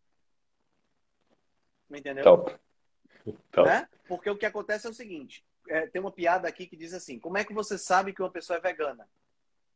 Entendeu? 1.90 2.24
Top. 2.24 2.54
Top. 3.52 3.68
Né? 3.68 3.88
Porque 4.06 4.30
o 4.30 4.36
que 4.36 4.46
acontece 4.46 4.86
é 4.86 4.90
o 4.90 4.94
seguinte: 4.94 5.44
é, 5.68 5.86
tem 5.86 6.00
uma 6.00 6.12
piada 6.12 6.48
aqui 6.48 6.66
que 6.66 6.76
diz 6.76 6.92
assim: 6.92 7.18
como 7.18 7.38
é 7.38 7.44
que 7.44 7.54
você 7.54 7.78
sabe 7.78 8.12
que 8.12 8.22
uma 8.22 8.30
pessoa 8.30 8.58
é 8.58 8.60
vegana? 8.60 9.08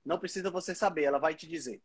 Não 0.05 0.19
precisa 0.19 0.51
você 0.51 0.75
saber, 0.75 1.05
ela 1.05 1.19
vai 1.19 1.35
te 1.35 1.47
dizer. 1.47 1.81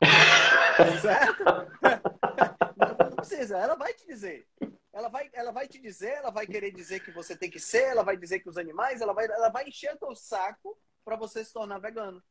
certo? 1.00 1.44
Não 3.10 3.16
precisa, 3.16 3.58
ela 3.58 3.74
vai 3.74 3.92
te 3.92 4.06
dizer. 4.06 4.46
Ela 4.92 5.08
vai, 5.08 5.30
ela 5.32 5.52
vai 5.52 5.68
te 5.68 5.78
dizer, 5.78 6.14
ela 6.14 6.30
vai 6.30 6.46
querer 6.46 6.72
dizer 6.72 7.00
que 7.00 7.10
você 7.10 7.36
tem 7.36 7.50
que 7.50 7.60
ser, 7.60 7.84
ela 7.84 8.02
vai 8.02 8.16
dizer 8.16 8.40
que 8.40 8.48
os 8.48 8.56
animais, 8.56 9.00
ela 9.00 9.12
vai, 9.12 9.26
ela 9.26 9.48
vai 9.48 9.68
encher 9.68 9.96
o 10.00 10.14
saco 10.14 10.76
para 11.04 11.16
você 11.16 11.44
se 11.44 11.52
tornar 11.52 11.78
vegano. 11.78 12.22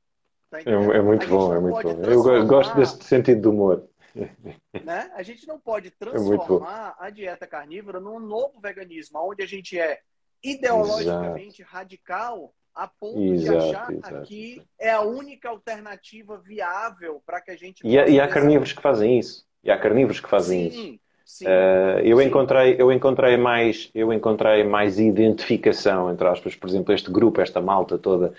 Tá 0.49 0.59
é, 0.59 0.63
é, 0.63 1.01
muito 1.01 1.27
bom, 1.27 1.53
é 1.53 1.59
muito 1.59 1.81
bom. 1.81 2.03
Eu 2.03 2.45
gosto 2.45 2.75
desse 2.75 3.01
sentido 3.03 3.41
de 3.41 3.47
humor. 3.47 3.87
Né? 4.83 5.11
A 5.13 5.23
gente 5.23 5.47
não 5.47 5.59
pode 5.59 5.89
é 5.89 5.91
transformar 5.91 6.95
é 6.99 7.05
a 7.05 7.09
dieta 7.09 7.45
carnívora 7.45 7.99
num 7.99 8.19
novo 8.19 8.59
veganismo, 8.59 9.19
onde 9.19 9.43
a 9.43 9.45
gente 9.45 9.77
é 9.77 9.99
ideologicamente 10.43 11.61
exato. 11.61 11.75
radical 11.75 12.53
a 12.73 12.87
ponto 12.87 13.33
exato, 13.33 13.59
de 13.59 13.75
achar 13.75 13.93
exato, 13.93 14.21
que 14.25 14.63
é 14.79 14.91
a 14.91 15.01
única 15.01 15.49
alternativa 15.49 16.37
viável 16.37 17.21
para 17.25 17.41
que 17.41 17.51
a 17.51 17.57
gente. 17.57 17.85
E, 17.85 17.93
e 17.93 18.19
há 18.19 18.27
carnívoros 18.27 18.71
que 18.71 18.81
fazem 18.81 19.19
isso. 19.19 19.45
E 19.63 19.69
há 19.69 19.77
carnívoros 19.77 20.19
que 20.19 20.29
fazem 20.29 20.71
Sim. 20.71 20.93
isso. 20.93 20.99
Uh, 21.41 21.99
eu, 22.03 22.21
encontrei, 22.21 22.75
eu, 22.79 22.91
encontrei 22.91 23.37
mais, 23.37 23.89
eu 23.93 24.11
encontrei 24.11 24.63
mais 24.63 24.99
identificação, 24.99 26.11
entre 26.11 26.27
aspas, 26.27 26.55
por 26.55 26.67
exemplo, 26.67 26.93
este 26.93 27.11
grupo, 27.11 27.39
esta 27.39 27.61
malta 27.61 27.97
toda 27.97 28.33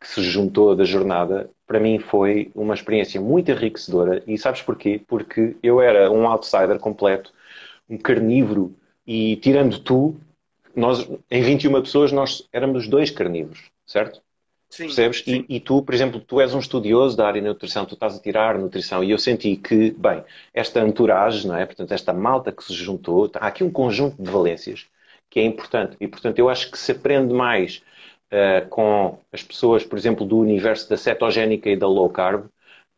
que 0.00 0.06
se 0.06 0.22
juntou 0.22 0.74
da 0.76 0.84
jornada, 0.84 1.50
para 1.66 1.80
mim 1.80 1.98
foi 1.98 2.50
uma 2.54 2.74
experiência 2.74 3.20
muito 3.20 3.50
enriquecedora. 3.50 4.22
E 4.26 4.38
sabes 4.38 4.62
porquê? 4.62 5.00
Porque 5.06 5.56
eu 5.62 5.80
era 5.80 6.10
um 6.10 6.26
outsider 6.26 6.78
completo, 6.78 7.32
um 7.90 7.98
carnívoro, 7.98 8.74
e 9.06 9.36
tirando 9.36 9.78
tu, 9.80 10.16
nós, 10.74 11.08
em 11.30 11.42
21 11.42 11.82
pessoas, 11.82 12.12
nós 12.12 12.48
éramos 12.52 12.86
dois 12.88 13.10
carnívoros, 13.10 13.70
certo? 13.86 14.20
Sim, 14.68 14.84
Percebes? 14.84 15.22
Sim. 15.24 15.44
E, 15.48 15.56
e, 15.56 15.60
tu, 15.60 15.82
por 15.82 15.94
exemplo, 15.94 16.20
tu 16.20 16.40
és 16.40 16.52
um 16.52 16.58
estudioso 16.58 17.16
da 17.16 17.26
área 17.26 17.40
de 17.40 17.46
nutrição, 17.46 17.86
tu 17.86 17.94
estás 17.94 18.16
a 18.16 18.20
tirar 18.20 18.58
nutrição, 18.58 19.02
e 19.02 19.10
eu 19.10 19.18
senti 19.18 19.56
que, 19.56 19.92
bem, 19.92 20.24
esta 20.52 20.80
entourage, 20.80 21.46
não 21.46 21.56
é? 21.56 21.64
Portanto, 21.64 21.92
esta 21.92 22.12
malta 22.12 22.52
que 22.52 22.64
se 22.64 22.74
juntou, 22.74 23.30
há 23.34 23.46
aqui 23.46 23.62
um 23.62 23.70
conjunto 23.70 24.20
de 24.22 24.30
valências 24.30 24.86
que 25.30 25.40
é 25.40 25.44
importante. 25.44 25.96
E, 26.00 26.08
portanto, 26.08 26.38
eu 26.38 26.48
acho 26.48 26.70
que 26.70 26.78
se 26.78 26.92
aprende 26.92 27.32
mais 27.32 27.82
uh, 28.32 28.68
com 28.68 29.18
as 29.32 29.42
pessoas, 29.42 29.84
por 29.84 29.98
exemplo, 29.98 30.26
do 30.26 30.38
universo 30.38 30.88
da 30.88 30.96
cetogénica 30.96 31.70
e 31.70 31.76
da 31.76 31.86
low 31.88 32.08
carb, 32.10 32.46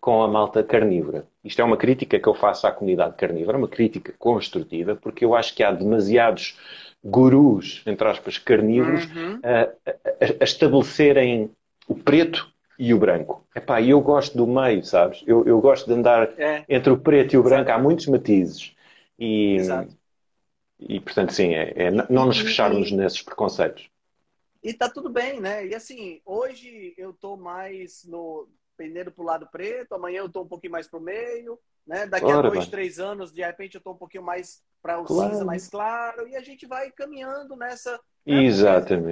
com 0.00 0.22
a 0.22 0.28
malta 0.28 0.62
carnívora. 0.62 1.26
Isto 1.42 1.60
é 1.60 1.64
uma 1.64 1.76
crítica 1.76 2.18
que 2.18 2.28
eu 2.28 2.34
faço 2.34 2.66
à 2.66 2.72
comunidade 2.72 3.16
carnívora, 3.16 3.58
uma 3.58 3.68
crítica 3.68 4.14
construtiva, 4.18 4.94
porque 4.94 5.24
eu 5.24 5.34
acho 5.34 5.54
que 5.54 5.62
há 5.62 5.72
demasiados 5.72 6.56
gurus, 7.04 7.82
entre 7.86 8.06
aspas, 8.08 8.38
carnívoros, 8.38 9.04
uhum. 9.06 9.40
a, 9.42 9.90
a, 9.90 10.34
a, 10.40 10.44
estabelecerem 10.44 11.50
o 11.88 11.94
preto 11.94 12.52
e 12.78 12.94
o 12.94 12.98
branco. 12.98 13.44
Epá, 13.54 13.82
eu 13.82 14.00
gosto 14.00 14.36
do 14.36 14.46
meio, 14.46 14.84
sabes? 14.84 15.24
Eu, 15.26 15.44
eu 15.44 15.60
gosto 15.60 15.86
de 15.86 15.94
andar 15.94 16.38
é. 16.38 16.64
entre 16.68 16.92
o 16.92 16.98
preto 16.98 17.34
e 17.34 17.38
o 17.38 17.42
branco. 17.42 17.62
Exato. 17.62 17.80
Há 17.80 17.82
muitos 17.82 18.06
matizes. 18.06 18.76
E, 19.18 19.56
Exato. 19.56 19.96
e 20.78 21.00
portanto, 21.00 21.32
sim, 21.32 21.54
é, 21.54 21.72
é 21.74 21.90
não 21.90 22.26
nos 22.26 22.38
fecharmos 22.38 22.90
e, 22.90 22.94
nesses 22.94 23.22
preconceitos. 23.22 23.90
E 24.62 24.72
tá 24.72 24.88
tudo 24.88 25.08
bem, 25.08 25.40
né? 25.40 25.66
E 25.66 25.74
assim, 25.74 26.20
hoje 26.24 26.94
eu 26.96 27.12
tô 27.12 27.36
mais 27.36 28.04
no 28.04 28.48
pendendo 28.76 29.10
pro 29.10 29.24
lado 29.24 29.48
preto, 29.50 29.94
amanhã 29.94 30.20
eu 30.20 30.28
tô 30.28 30.42
um 30.42 30.46
pouquinho 30.48 30.72
mais 30.72 30.86
pro 30.86 31.00
meio, 31.00 31.58
né? 31.84 32.06
Daqui 32.06 32.26
Ora, 32.26 32.46
a 32.46 32.50
dois, 32.50 32.68
três 32.68 33.00
anos, 33.00 33.32
de 33.32 33.42
repente 33.42 33.74
eu 33.74 33.80
tô 33.80 33.90
um 33.90 33.96
pouquinho 33.96 34.22
mais 34.22 34.62
para 34.80 35.00
o 35.00 35.04
claro. 35.04 35.32
cinza 35.32 35.44
mais 35.44 35.68
claro, 35.68 36.28
e 36.28 36.36
a 36.36 36.40
gente 36.40 36.64
vai 36.64 36.92
caminhando 36.92 37.56
nessa. 37.56 37.98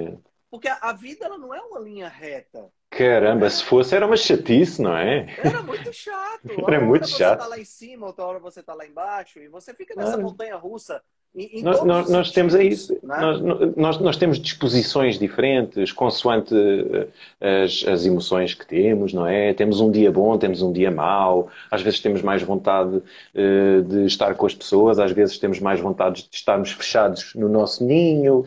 Né? 0.09 0.18
Porque 0.51 0.68
a, 0.68 0.78
a 0.80 0.92
vida 0.92 1.26
ela 1.26 1.38
não 1.38 1.55
é 1.55 1.61
uma 1.61 1.78
linha 1.78 2.09
reta. 2.09 2.70
Caramba, 2.90 3.51
se 3.51 3.62
fosse 3.62 3.94
era 3.94 4.07
uma 4.07 4.16
chatice, 4.16 4.80
não 4.80 4.97
é? 4.97 5.26
Era 5.38 5.62
muito 5.62 5.92
chato. 5.92 6.40
era 6.66 6.80
muito 6.80 7.09
chato. 7.09 7.38
Você 7.40 7.44
tá 7.44 7.47
lá 7.47 7.59
em 7.59 7.64
cima, 7.64 8.07
outra 8.07 8.24
hora 8.24 8.38
você 8.38 8.62
tá 8.62 8.74
lá 8.74 8.86
embaixo, 8.86 9.38
e 9.38 9.49
você 9.49 9.74
fica 9.74 9.94
nessa 9.94 10.16
montanha 10.16 10.57
russa. 10.57 11.03
Em, 11.34 11.59
em 11.59 11.62
nós, 11.62 11.84
nós, 11.84 12.11
nós 12.11 12.32
temos 12.32 12.55
é 12.55 12.64
isso. 12.64 12.94
Né? 13.03 13.18
Nós, 13.20 13.76
nós, 13.76 13.99
nós 13.99 14.16
temos 14.16 14.38
disposições 14.38 15.18
diferentes, 15.18 15.92
consoante 15.92 16.55
eh, 16.55 17.64
as, 17.64 17.84
as 17.86 18.07
emoções 18.07 18.55
que 18.55 18.66
temos, 18.66 19.12
não 19.12 19.26
é? 19.26 19.53
Temos 19.53 19.78
um 19.80 19.90
dia 19.90 20.11
bom, 20.11 20.38
temos 20.38 20.62
um 20.62 20.72
dia 20.72 20.90
mau, 20.90 21.51
às 21.70 21.82
vezes 21.82 22.01
temos 22.01 22.22
mais 22.22 22.42
vontade 22.42 22.97
uh, 22.97 23.82
de 23.82 24.07
estar 24.07 24.34
com 24.34 24.47
as 24.47 24.55
pessoas, 24.55 24.99
às 24.99 25.12
vezes 25.12 25.36
temos 25.36 25.61
mais 25.61 25.78
vontade 25.78 26.26
de 26.30 26.34
estarmos 26.34 26.72
fechados 26.72 27.34
no 27.34 27.51
nosso 27.51 27.84
ninho. 27.84 28.47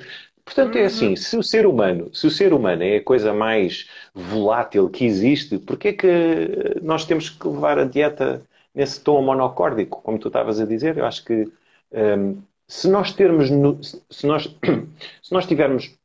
Portanto, 0.49 0.77
é 0.77 0.85
assim, 0.85 1.09
uhum. 1.09 1.15
se 1.15 1.37
o 1.37 1.43
ser 1.43 1.67
humano, 1.67 2.09
se 2.11 2.25
o 2.25 2.31
ser 2.31 2.53
humano 2.53 2.81
é 2.81 2.95
a 2.95 3.03
coisa 3.03 3.31
mais 3.31 3.87
volátil 4.15 4.89
que 4.89 5.05
existe, 5.05 5.59
porquê 5.59 5.89
é 5.89 5.93
que 5.93 6.81
nós 6.81 7.05
temos 7.05 7.29
que 7.29 7.47
levar 7.47 7.77
a 7.77 7.85
dieta 7.85 8.41
nesse 8.73 8.99
tom 8.99 9.21
monocórdico, 9.21 10.01
como 10.01 10.17
tu 10.17 10.27
estavas 10.27 10.59
a 10.59 10.65
dizer? 10.65 10.97
Eu 10.97 11.05
acho 11.05 11.23
que 11.23 11.47
um, 11.91 12.41
se 12.67 12.87
nós 12.87 13.13
termos, 13.13 13.49
se 14.09 14.25
nós, 14.25 14.45
se 15.21 15.31
nós 15.31 15.45
tivermos 15.45 15.95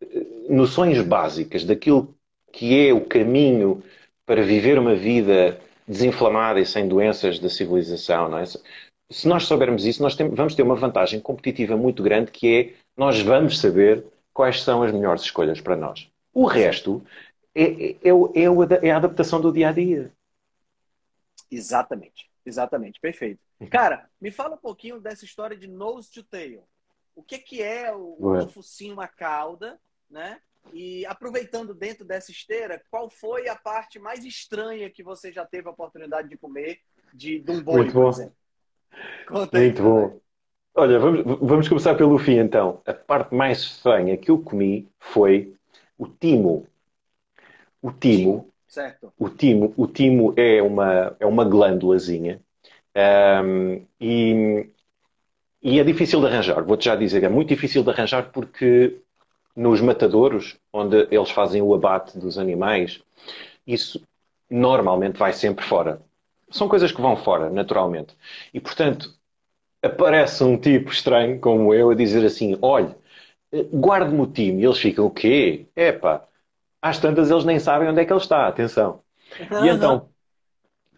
eh, 0.00 0.26
noções 0.48 0.98
básicas 1.02 1.62
daquilo 1.62 2.14
que 2.50 2.88
é 2.88 2.94
o 2.94 3.02
caminho 3.02 3.82
para 4.24 4.42
viver 4.42 4.78
uma 4.78 4.94
vida 4.94 5.60
desinflamada 5.86 6.58
e 6.60 6.64
sem 6.64 6.88
doenças 6.88 7.38
da 7.38 7.50
civilização, 7.50 8.30
não 8.30 8.38
é? 8.38 8.44
Se 8.46 9.28
nós 9.28 9.44
soubermos 9.44 9.84
isso, 9.84 10.02
nós 10.02 10.14
temos, 10.16 10.34
vamos 10.34 10.54
ter 10.54 10.62
uma 10.62 10.76
vantagem 10.76 11.20
competitiva 11.20 11.76
muito 11.76 12.02
grande 12.02 12.30
que 12.30 12.48
é 12.56 12.80
nós 13.00 13.18
vamos 13.22 13.58
saber 13.58 14.04
quais 14.30 14.62
são 14.62 14.82
as 14.82 14.92
melhores 14.92 15.22
escolhas 15.22 15.58
para 15.58 15.74
nós. 15.74 16.06
O 16.34 16.44
resto 16.44 17.02
é, 17.54 17.62
é, 17.62 17.96
é, 18.04 18.86
é 18.86 18.90
a 18.90 18.96
adaptação 18.98 19.40
do 19.40 19.50
dia 19.50 19.70
a 19.70 19.72
dia. 19.72 20.12
Exatamente, 21.50 22.30
exatamente, 22.44 23.00
perfeito. 23.00 23.40
Cara, 23.70 24.06
me 24.20 24.30
fala 24.30 24.56
um 24.56 24.58
pouquinho 24.58 25.00
dessa 25.00 25.24
história 25.24 25.56
de 25.56 25.66
nose 25.66 26.10
to 26.12 26.22
tail. 26.22 26.62
O 27.16 27.22
que, 27.22 27.38
que 27.38 27.62
é 27.62 27.90
o, 27.90 28.18
o 28.20 28.48
focinho 28.48 29.00
a 29.00 29.08
cauda, 29.08 29.80
né? 30.10 30.38
E 30.70 31.06
aproveitando 31.06 31.72
dentro 31.72 32.04
dessa 32.04 32.30
esteira, 32.30 32.82
qual 32.90 33.08
foi 33.08 33.48
a 33.48 33.56
parte 33.56 33.98
mais 33.98 34.26
estranha 34.26 34.90
que 34.90 35.02
você 35.02 35.32
já 35.32 35.46
teve 35.46 35.66
a 35.68 35.72
oportunidade 35.72 36.28
de 36.28 36.36
comer 36.36 36.78
de, 37.14 37.38
de 37.38 37.50
um 37.50 37.62
boi, 37.62 37.78
Muito 37.78 37.94
por 37.94 38.02
bom. 38.02 38.08
exemplo? 38.10 38.36
Conta 39.26 39.58
Muito 39.58 39.80
aí, 39.82 39.88
bom. 39.88 40.20
Olha, 40.74 40.98
vamos, 40.98 41.22
vamos 41.40 41.68
começar 41.68 41.94
pelo 41.94 42.18
fim 42.18 42.38
então. 42.38 42.80
A 42.86 42.92
parte 42.94 43.34
mais 43.34 43.58
estranha 43.58 44.16
que 44.16 44.30
eu 44.30 44.38
comi 44.42 44.88
foi 44.98 45.54
o 45.98 46.06
timo. 46.06 46.66
O 47.82 47.90
timo. 47.92 48.46
Certo. 48.68 49.12
O 49.18 49.28
timo, 49.28 49.74
o 49.76 49.86
timo 49.88 50.32
é 50.36 50.62
uma, 50.62 51.16
é 51.18 51.26
uma 51.26 51.44
glândulazinha 51.44 52.40
um, 53.44 53.84
e, 54.00 54.70
e 55.62 55.80
é 55.80 55.84
difícil 55.84 56.20
de 56.20 56.26
arranjar. 56.26 56.62
Vou-te 56.64 56.86
já 56.86 56.96
dizer, 56.96 57.24
é 57.24 57.28
muito 57.28 57.48
difícil 57.48 57.82
de 57.82 57.90
arranjar 57.90 58.30
porque 58.32 59.00
nos 59.56 59.80
matadouros, 59.80 60.58
onde 60.72 61.08
eles 61.10 61.30
fazem 61.30 61.62
o 61.62 61.74
abate 61.74 62.18
dos 62.18 62.38
animais, 62.38 63.02
isso 63.66 64.02
normalmente 64.50 65.18
vai 65.18 65.32
sempre 65.32 65.64
fora. 65.64 66.02
São 66.50 66.68
coisas 66.68 66.92
que 66.92 67.00
vão 67.02 67.16
fora, 67.16 67.50
naturalmente. 67.50 68.16
E, 68.54 68.60
portanto, 68.60 69.14
aparece 69.82 70.44
um 70.44 70.58
tipo 70.58 70.90
estranho 70.90 71.38
como 71.40 71.74
eu 71.74 71.90
a 71.90 71.94
dizer 71.94 72.24
assim: 72.24 72.58
olha, 72.62 72.96
guarde-me 73.72 74.20
o 74.20 74.26
time. 74.26 74.62
E 74.62 74.66
eles 74.66 74.78
ficam: 74.78 75.06
o 75.06 75.10
quê? 75.10 75.66
Epá, 75.74 76.24
às 76.80 76.98
tantas 76.98 77.30
eles 77.30 77.44
nem 77.44 77.58
sabem 77.58 77.88
onde 77.88 78.00
é 78.00 78.04
que 78.04 78.12
ele 78.12 78.20
está. 78.20 78.46
Atenção. 78.46 79.00
E 79.64 79.68
então, 79.68 80.08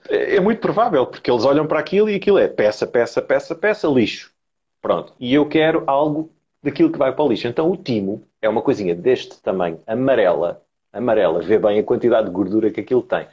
é 0.09 0.41
muito 0.41 0.61
provável, 0.61 1.07
porque 1.07 1.31
eles 1.31 1.45
olham 1.45 1.67
para 1.67 1.79
aquilo 1.79 2.11
e 2.11 2.17
aquilo 2.17 2.39
é 2.39 2.49
peça, 2.49 2.87
peça, 2.87 3.23
peça, 3.23 3.55
peça, 3.55 3.89
lixo. 3.89 4.33
Pronto. 4.81 5.13
E 5.19 5.33
eu 5.33 5.49
quero 5.49 5.85
algo 5.87 6.31
daquilo 6.63 6.91
que 6.91 6.99
vai 6.99 7.13
para 7.13 7.25
o 7.25 7.29
lixo. 7.29 7.47
Então 7.47 7.71
o 7.71 7.77
timo 7.77 8.23
é 8.41 8.49
uma 8.49 8.63
coisinha 8.63 8.95
deste 8.95 9.41
tamanho, 9.41 9.81
amarela, 9.87 10.63
amarela, 10.93 11.41
vê 11.41 11.59
bem 11.59 11.79
a 11.79 11.85
quantidade 11.85 12.27
de 12.27 12.33
gordura 12.33 12.71
que 12.71 12.81
aquilo 12.81 13.03
tem. 13.03 13.27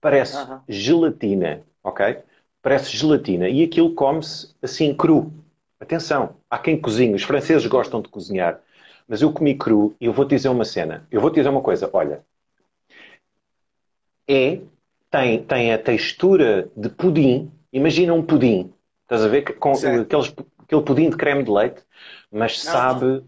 Parece 0.00 0.36
gelatina, 0.68 1.62
ok? 1.82 2.18
Parece 2.66 2.96
gelatina 2.96 3.48
e 3.48 3.62
aquilo 3.62 3.94
come-se 3.94 4.52
assim 4.60 4.92
cru. 4.92 5.32
Atenção, 5.78 6.34
há 6.50 6.58
quem 6.58 6.76
cozinhe, 6.76 7.14
os 7.14 7.22
franceses 7.22 7.64
gostam 7.68 8.02
de 8.02 8.08
cozinhar, 8.08 8.60
mas 9.06 9.22
eu 9.22 9.32
comi 9.32 9.54
cru 9.54 9.94
e 10.00 10.06
eu 10.06 10.12
vou-te 10.12 10.30
dizer 10.30 10.48
uma 10.48 10.64
cena. 10.64 11.06
Eu 11.08 11.20
vou-te 11.20 11.36
dizer 11.36 11.48
uma 11.48 11.60
coisa, 11.60 11.88
olha. 11.92 12.24
É, 14.28 14.58
tem, 15.08 15.44
tem 15.44 15.72
a 15.72 15.78
textura 15.78 16.68
de 16.76 16.88
pudim. 16.88 17.52
Imagina 17.72 18.12
um 18.12 18.20
pudim. 18.20 18.72
Estás 19.02 19.22
a 19.22 19.28
ver? 19.28 19.42
Com 19.42 19.74
aqueles, 19.74 20.34
aquele 20.58 20.82
pudim 20.82 21.08
de 21.08 21.16
creme 21.16 21.44
de 21.44 21.50
leite, 21.52 21.84
mas 22.32 22.60
sabe 22.60 23.22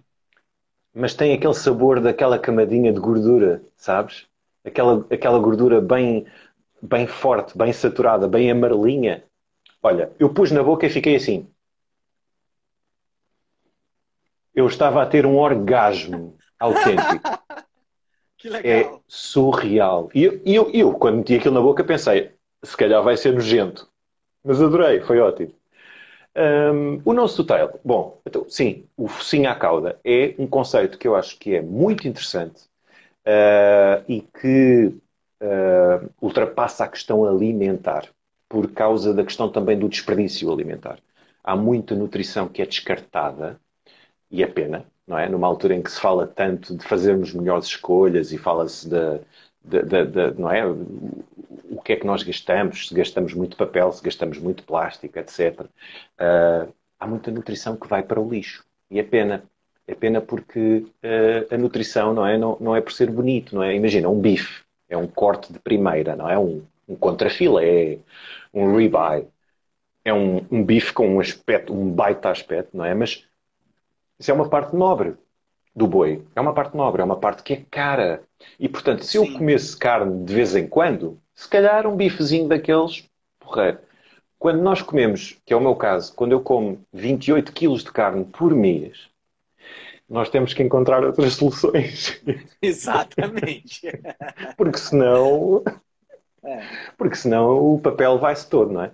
mas 0.93 1.14
tem 1.14 1.32
aquele 1.32 1.55
sabor 1.55 2.01
daquela 2.01 2.41
camadinha 2.41 2.93
de 2.93 2.99
gordura, 2.99 3.62
sabes? 3.76 4.26
Aquela, 4.64 5.07
aquela 5.12 5.39
gordura 5.39 5.80
bem, 5.80 6.26
bem 6.82 7.07
forte, 7.07 7.57
bem 7.57 7.72
saturada, 7.72 8.26
bem 8.26 8.51
amarelinha. 8.51 9.22
Olha, 9.83 10.12
eu 10.18 10.33
pus 10.33 10.51
na 10.51 10.62
boca 10.62 10.87
e 10.87 10.91
fiquei 10.91 11.16
assim. 11.16 11.49
Eu 14.55 14.66
estava 14.66 15.03
a 15.03 15.07
ter 15.07 15.24
um 15.24 15.37
orgasmo 15.37 16.37
autêntico. 16.59 17.22
que 18.37 18.49
legal. 18.49 18.72
É 18.72 19.01
surreal. 19.07 20.11
E 20.14 20.24
eu, 20.24 20.41
eu, 20.45 20.70
eu, 20.72 20.93
quando 20.95 21.18
meti 21.18 21.37
aquilo 21.37 21.55
na 21.55 21.61
boca, 21.61 21.85
pensei, 21.85 22.33
se 22.62 22.76
calhar 22.76 23.03
vai 23.03 23.16
ser 23.16 23.33
nojento. 23.33 23.89
Mas 24.45 24.61
adorei, 24.61 25.01
foi 25.01 25.20
ótimo. 25.20 25.55
Um, 26.37 27.03
o 27.05 27.12
nose 27.12 27.37
to 27.37 27.45
tail. 27.45 27.81
Bom, 27.85 28.20
então, 28.24 28.49
sim, 28.49 28.87
o 28.97 29.09
focinho 29.09 29.51
à 29.51 29.55
cauda 29.55 29.99
é 30.05 30.35
um 30.39 30.47
conceito 30.47 30.99
que 30.99 31.09
eu 31.09 31.16
acho 31.16 31.39
que 31.39 31.55
é 31.55 31.62
muito 31.62 32.07
interessante 32.07 32.62
uh, 33.26 34.05
e 34.09 34.22
que 34.22 34.95
uh, 35.43 36.11
ultrapassa 36.20 36.85
a 36.85 36.89
questão 36.89 37.24
alimentar, 37.24 38.09
por 38.49 38.72
causa 38.72 39.12
da 39.12 39.24
questão 39.24 39.51
também 39.51 39.78
do 39.78 39.88
desperdício 39.88 40.51
alimentar. 40.53 40.99
Há 41.44 41.57
muita 41.57 41.94
nutrição 41.94 42.49
que 42.49 42.62
é 42.62 42.66
descartada, 42.66 43.61
e 44.30 44.42
é 44.42 44.46
pena, 44.46 44.84
não 45.07 45.18
é? 45.18 45.28
Numa 45.28 45.46
altura 45.46 45.74
em 45.74 45.82
que 45.82 45.90
se 45.90 46.01
fala 46.01 46.26
tanto 46.26 46.76
de 46.76 46.84
fazermos 46.84 47.32
melhores 47.32 47.66
escolhas 47.66 48.32
e 48.32 48.38
fala-se 48.38 48.88
de, 48.88 49.20
de, 49.64 49.82
de, 49.82 50.05
de, 50.07 50.40
não 50.40 50.51
é? 50.51 50.64
o 50.66 51.80
que 51.82 51.92
é 51.92 51.96
que 51.96 52.07
nós 52.07 52.22
gastamos, 52.22 52.88
se 52.88 52.94
gastamos 52.94 53.34
muito 53.34 53.57
papel, 53.57 53.92
se 53.92 54.03
gastamos 54.03 54.38
muito 54.38 54.62
plástico, 54.64 55.18
etc. 55.18 55.61
Uh, 55.61 55.68
ah, 56.18 56.68
há 57.01 57.07
muita 57.07 57.30
nutrição 57.30 57.76
que 57.76 57.86
vai 57.86 58.03
para 58.03 58.20
o 58.20 58.28
lixo. 58.28 58.64
E 58.90 58.99
é 58.99 59.03
pena. 59.03 59.44
É 59.86 59.94
pena 59.94 60.20
porque 60.20 60.86
uh, 61.05 61.55
a 61.55 61.57
nutrição 61.57 62.12
não 62.12 62.26
é, 62.26 62.36
não, 62.36 62.57
não 62.61 62.76
é 62.76 62.80
por 62.80 62.92
ser 62.92 63.11
bonito, 63.11 63.55
não 63.55 63.62
é? 63.62 63.74
Imagina, 63.74 64.09
um 64.09 64.20
bife 64.20 64.62
é 64.88 64.96
um 64.96 65.07
corte 65.07 65.53
de 65.53 65.59
primeira, 65.59 66.16
não 66.16 66.28
é? 66.28 66.38
Um, 66.38 66.62
um 66.89 66.97
contrafilé, 66.97 67.99
um 68.53 68.76
ribeye. 68.76 69.26
É 70.05 70.12
um, 70.12 70.47
um 70.51 70.64
bife 70.64 70.93
com 70.93 71.07
um 71.09 71.20
aspecto, 71.20 71.72
um 71.72 71.91
baita 71.91 72.30
aspecto, 72.30 72.76
não 72.76 72.84
é? 72.84 72.95
Mas 72.95 73.24
isso 74.18 74.30
é 74.30 74.34
uma 74.34 74.49
parte 74.49 74.74
nobre 74.74 75.14
do 75.74 75.86
boi. 75.86 76.24
É 76.34 76.41
uma 76.41 76.53
parte 76.53 76.76
nobre, 76.76 77.03
é 77.03 77.05
uma 77.05 77.18
parte 77.18 77.43
que 77.43 77.53
é 77.53 77.64
cara. 77.70 78.22
E, 78.59 78.68
portanto, 78.68 79.05
se 79.05 79.12
Sim. 79.12 79.18
eu 79.18 79.39
comesse 79.39 79.76
carne 79.76 80.24
de 80.24 80.34
vez 80.34 80.57
em 80.57 80.66
quando, 80.66 81.20
se 81.34 81.49
calhar 81.49 81.86
um 81.86 81.97
bifezinho 81.97 82.49
daqueles, 82.49 83.09
porreiro. 83.39 83.78
Quando 84.39 84.62
nós 84.62 84.82
comemos, 84.82 85.36
que 85.45 85.53
é 85.53 85.57
o 85.57 85.61
meu 85.61 85.74
caso, 85.74 86.14
quando 86.14 86.32
eu 86.32 86.41
como 86.41 86.80
28 86.93 87.53
quilos 87.53 87.82
de 87.82 87.93
carne 87.93 88.24
por 88.24 88.55
mês, 88.55 89.09
nós 90.09 90.30
temos 90.30 90.55
que 90.55 90.62
encontrar 90.62 91.05
outras 91.05 91.34
soluções. 91.34 92.20
Exatamente. 92.62 93.82
porque 94.57 94.78
senão. 94.78 95.62
É. 96.49 96.62
Porque 96.96 97.16
senão 97.16 97.74
o 97.74 97.80
papel 97.80 98.18
vai-se 98.18 98.49
todo, 98.49 98.72
não 98.72 98.84
é? 98.84 98.90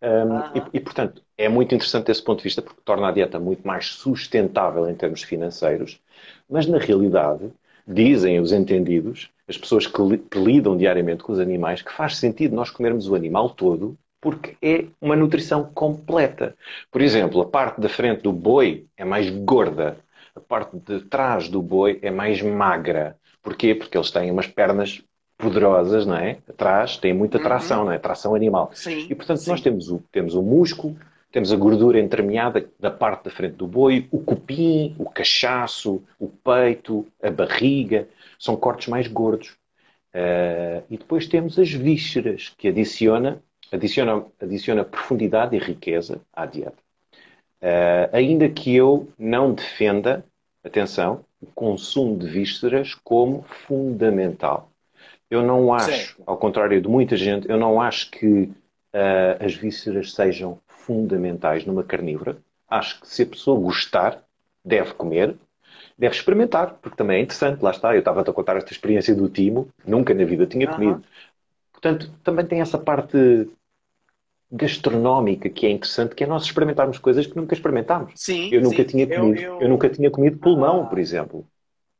Um, 0.00 0.58
e, 0.58 0.62
e, 0.74 0.80
portanto, 0.80 1.22
é 1.36 1.48
muito 1.48 1.74
interessante 1.74 2.06
desse 2.06 2.22
ponto 2.22 2.38
de 2.38 2.44
vista, 2.44 2.62
porque 2.62 2.80
torna 2.84 3.08
a 3.08 3.12
dieta 3.12 3.40
muito 3.40 3.66
mais 3.66 3.86
sustentável 3.86 4.88
em 4.88 4.94
termos 4.94 5.22
financeiros, 5.22 6.00
mas 6.48 6.66
na 6.66 6.78
realidade, 6.78 7.50
dizem 7.86 8.38
os 8.38 8.52
entendidos, 8.52 9.30
as 9.48 9.56
pessoas 9.56 9.86
que, 9.86 10.00
li, 10.02 10.18
que 10.18 10.38
lidam 10.38 10.76
diariamente 10.76 11.22
com 11.22 11.32
os 11.32 11.40
animais, 11.40 11.82
que 11.82 11.92
faz 11.92 12.16
sentido 12.16 12.54
nós 12.54 12.70
comermos 12.70 13.08
o 13.08 13.14
animal 13.14 13.50
todo 13.50 13.98
porque 14.20 14.56
é 14.60 14.86
uma 15.00 15.16
nutrição 15.16 15.64
completa. 15.72 16.56
Por 16.90 17.00
exemplo, 17.00 17.40
a 17.40 17.46
parte 17.46 17.80
da 17.80 17.88
frente 17.88 18.22
do 18.22 18.32
boi 18.32 18.86
é 18.96 19.04
mais 19.04 19.30
gorda, 19.30 19.96
a 20.34 20.40
parte 20.40 20.76
de 20.76 21.00
trás 21.02 21.48
do 21.48 21.62
boi 21.62 21.98
é 22.02 22.10
mais 22.10 22.42
magra. 22.42 23.16
Porquê? 23.42 23.74
Porque 23.74 23.96
eles 23.96 24.10
têm 24.10 24.30
umas 24.30 24.46
pernas 24.46 25.02
poderosas, 25.38 26.04
não 26.04 26.16
é? 26.16 26.38
Atrás, 26.48 26.96
têm 26.96 27.14
muita 27.14 27.38
tração, 27.38 27.80
uhum. 27.80 27.84
não 27.86 27.92
é? 27.92 27.98
Tração 27.98 28.34
animal. 28.34 28.70
Sim, 28.74 29.06
e 29.08 29.14
portanto 29.14 29.38
sim. 29.38 29.50
nós 29.50 29.60
temos 29.60 29.88
o, 29.88 30.02
temos 30.10 30.34
o 30.34 30.42
músculo, 30.42 30.96
temos 31.30 31.52
a 31.52 31.56
gordura 31.56 32.00
entremeada 32.00 32.68
da 32.78 32.90
parte 32.90 33.24
da 33.24 33.30
frente 33.30 33.54
do 33.54 33.66
boi, 33.66 34.08
o 34.10 34.18
cupim, 34.18 34.96
o 34.98 35.08
cachaço, 35.08 36.02
o 36.18 36.28
peito, 36.28 37.06
a 37.22 37.30
barriga 37.30 38.08
são 38.38 38.56
cortes 38.56 38.88
mais 38.88 39.06
gordos. 39.06 39.56
Uh, 40.14 40.82
e 40.90 40.96
depois 40.96 41.28
temos 41.28 41.58
as 41.58 41.70
vísceras, 41.70 42.52
que 42.56 42.66
adiciona, 42.66 43.42
adiciona, 43.70 44.24
adiciona 44.40 44.84
profundidade 44.84 45.54
e 45.54 45.58
riqueza 45.58 46.20
à 46.32 46.46
dieta. 46.46 46.78
Uh, 47.62 48.08
ainda 48.12 48.48
que 48.48 48.74
eu 48.74 49.08
não 49.18 49.52
defenda, 49.52 50.24
atenção, 50.64 51.24
o 51.40 51.46
consumo 51.46 52.16
de 52.16 52.26
vísceras 52.26 52.94
como 52.94 53.44
fundamental. 53.66 54.70
Eu 55.30 55.42
não 55.42 55.72
acho, 55.74 55.86
certo. 55.86 56.22
ao 56.26 56.36
contrário 56.36 56.80
de 56.80 56.88
muita 56.88 57.16
gente, 57.16 57.48
eu 57.48 57.58
não 57.58 57.80
acho 57.80 58.10
que 58.10 58.44
uh, 58.94 59.44
as 59.44 59.54
vísceras 59.54 60.12
sejam 60.12 60.58
fundamentais 60.66 61.66
numa 61.66 61.84
carnívora. 61.84 62.38
Acho 62.68 63.00
que 63.00 63.08
se 63.08 63.22
a 63.22 63.26
pessoa 63.26 63.60
gostar, 63.60 64.22
deve 64.64 64.94
comer, 64.94 65.34
deve 65.98 66.14
experimentar, 66.14 66.78
porque 66.80 66.96
também 66.96 67.18
é 67.18 67.22
interessante, 67.22 67.62
lá 67.62 67.70
está, 67.70 67.94
eu 67.94 67.98
estava 67.98 68.22
a 68.22 68.32
contar 68.32 68.56
esta 68.56 68.72
experiência 68.72 69.14
do 69.14 69.28
Timo, 69.28 69.68
nunca 69.86 70.14
na 70.14 70.24
vida 70.24 70.46
tinha 70.46 70.66
comido. 70.66 71.02
Portanto, 71.72 72.10
também 72.24 72.46
tem 72.46 72.60
essa 72.60 72.78
parte 72.78 73.48
gastronómica 74.50 75.48
que 75.48 75.66
é 75.66 75.70
interessante, 75.70 76.14
que 76.14 76.24
é 76.24 76.26
nós 76.26 76.44
experimentarmos 76.44 76.98
coisas 76.98 77.26
que 77.26 77.36
nunca 77.36 77.54
experimentámos. 77.54 78.12
Sim, 78.16 78.48
eu 78.50 78.62
nunca 78.62 78.82
sim. 78.82 78.84
tinha 78.84 79.06
comido, 79.06 79.40
eu, 79.40 79.54
eu... 79.54 79.60
eu, 79.60 79.68
nunca 79.68 79.88
tinha 79.88 80.10
comido 80.10 80.38
pulmão, 80.38 80.82
ah, 80.82 80.86
por 80.86 80.98
exemplo. 80.98 81.46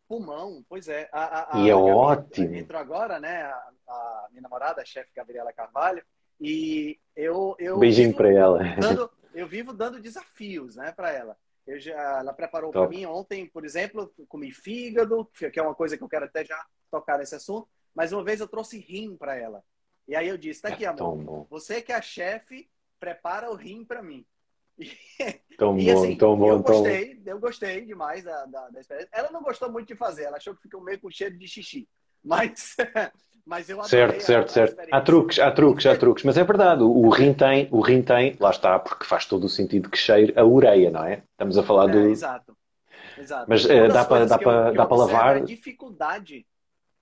Pulmão, 0.09 0.65
pois 0.69 0.89
é. 0.89 1.09
A, 1.13 1.59
a, 1.59 1.61
e 1.61 1.69
é 1.69 1.75
ótimo. 1.75 2.55
Entrou 2.55 2.81
agora, 2.81 3.21
né, 3.21 3.43
a, 3.43 3.71
a 3.89 4.29
minha 4.31 4.43
namorada, 4.43 4.81
a 4.81 4.85
chefe 4.85 5.11
Gabriela 5.15 5.53
Carvalho, 5.53 6.03
e 6.41 6.99
eu, 7.15 7.55
eu 7.59 7.79
beijinho 7.79 8.15
para 8.15 8.33
ela. 8.33 8.59
Dando, 8.81 9.11
eu 9.35 9.47
vivo 9.47 9.73
dando 9.73 10.01
desafios, 10.01 10.77
né, 10.77 10.93
para 10.93 11.13
ela. 11.13 11.37
Eu 11.67 11.79
já, 11.79 12.21
ela 12.21 12.33
preparou 12.33 12.71
para 12.71 12.89
mim 12.89 13.05
ontem, 13.05 13.47
por 13.47 13.65
exemplo, 13.65 14.11
comi 14.27 14.51
fígado, 14.51 15.27
que 15.35 15.61
é 15.61 15.63
uma 15.63 15.75
coisa 15.75 15.99
que 15.99 16.03
eu 16.03 16.09
quero 16.09 16.25
até 16.25 16.43
já 16.43 16.59
tocar 16.91 17.19
nesse 17.19 17.35
assunto. 17.35 17.69
Mas 17.95 18.11
uma 18.11 18.25
vez 18.25 18.41
eu 18.41 18.49
trouxe 18.49 18.79
rim 18.79 19.15
para 19.17 19.37
ela. 19.37 19.63
E 20.07 20.17
aí 20.17 20.27
eu 20.27 20.39
disse, 20.39 20.63
tá 20.63 20.69
aqui, 20.69 20.87
é 20.87 20.89
amor. 20.89 21.47
Você 21.51 21.83
que 21.83 21.93
é 21.93 21.97
a 21.97 22.01
chefe, 22.01 22.71
prepara 22.99 23.51
o 23.51 23.55
rim 23.55 23.85
para 23.85 24.03
mim. 24.03 24.25
Tão 25.59 25.77
e, 25.77 25.93
bom, 25.93 25.99
assim, 25.99 26.17
tão 26.17 26.37
bom, 26.37 26.53
eu 26.53 26.63
gostei, 26.63 27.21
eu 27.27 27.41
gostei 27.41 27.85
demais 27.85 28.23
da, 28.23 28.47
da, 28.47 28.69
da, 28.69 28.81
experiência. 28.81 29.11
Ela 29.13 29.31
não 29.33 29.43
gostou 29.43 29.71
muito 29.71 29.89
de 29.89 29.97
fazer, 29.97 30.25
ela 30.25 30.37
achou 30.37 30.55
que 30.55 30.63
ficou 30.63 30.81
meio 30.81 31.01
com 31.01 31.11
cheiro 31.11 31.37
de 31.37 31.49
xixi. 31.49 31.89
Mas, 32.23 32.77
mas 33.45 33.69
eu 33.69 33.83
Certo, 33.83 34.21
certo, 34.21 34.51
a, 34.51 34.53
certo. 34.53 34.81
A 34.81 34.97
há 34.97 35.01
truques, 35.01 35.39
há 35.41 35.51
truques, 35.51 35.87
há 35.87 35.97
truques. 35.97 36.23
Mas 36.23 36.39
é 36.39 36.45
verdade, 36.45 36.85
o 36.85 37.09
rim 37.09 37.35
tem, 37.35 37.69
o 37.73 37.81
rim 37.81 38.03
tem, 38.03 38.37
lá 38.39 38.51
está, 38.51 38.79
porque 38.79 39.05
faz 39.05 39.27
todo 39.27 39.45
o 39.45 39.49
sentido 39.49 39.91
que 39.91 39.99
cheire 39.99 40.33
a 40.37 40.45
ureia, 40.45 40.93
não 40.93 41.05
é? 41.05 41.25
Estamos 41.33 41.59
a 41.59 41.63
falar 41.65 41.89
é, 41.89 41.93
do. 41.93 41.99
Exato. 42.09 42.57
exato. 43.19 43.47
Mas 43.49 43.69
é, 43.69 43.89
dá 43.89 44.05
para 44.05 44.27
dá 44.27 44.39
para 44.39 44.73
dá 44.73 44.87
para 44.87 44.97
lavar. 44.97 45.37
A 45.39 45.41
dificuldade, 45.41 46.47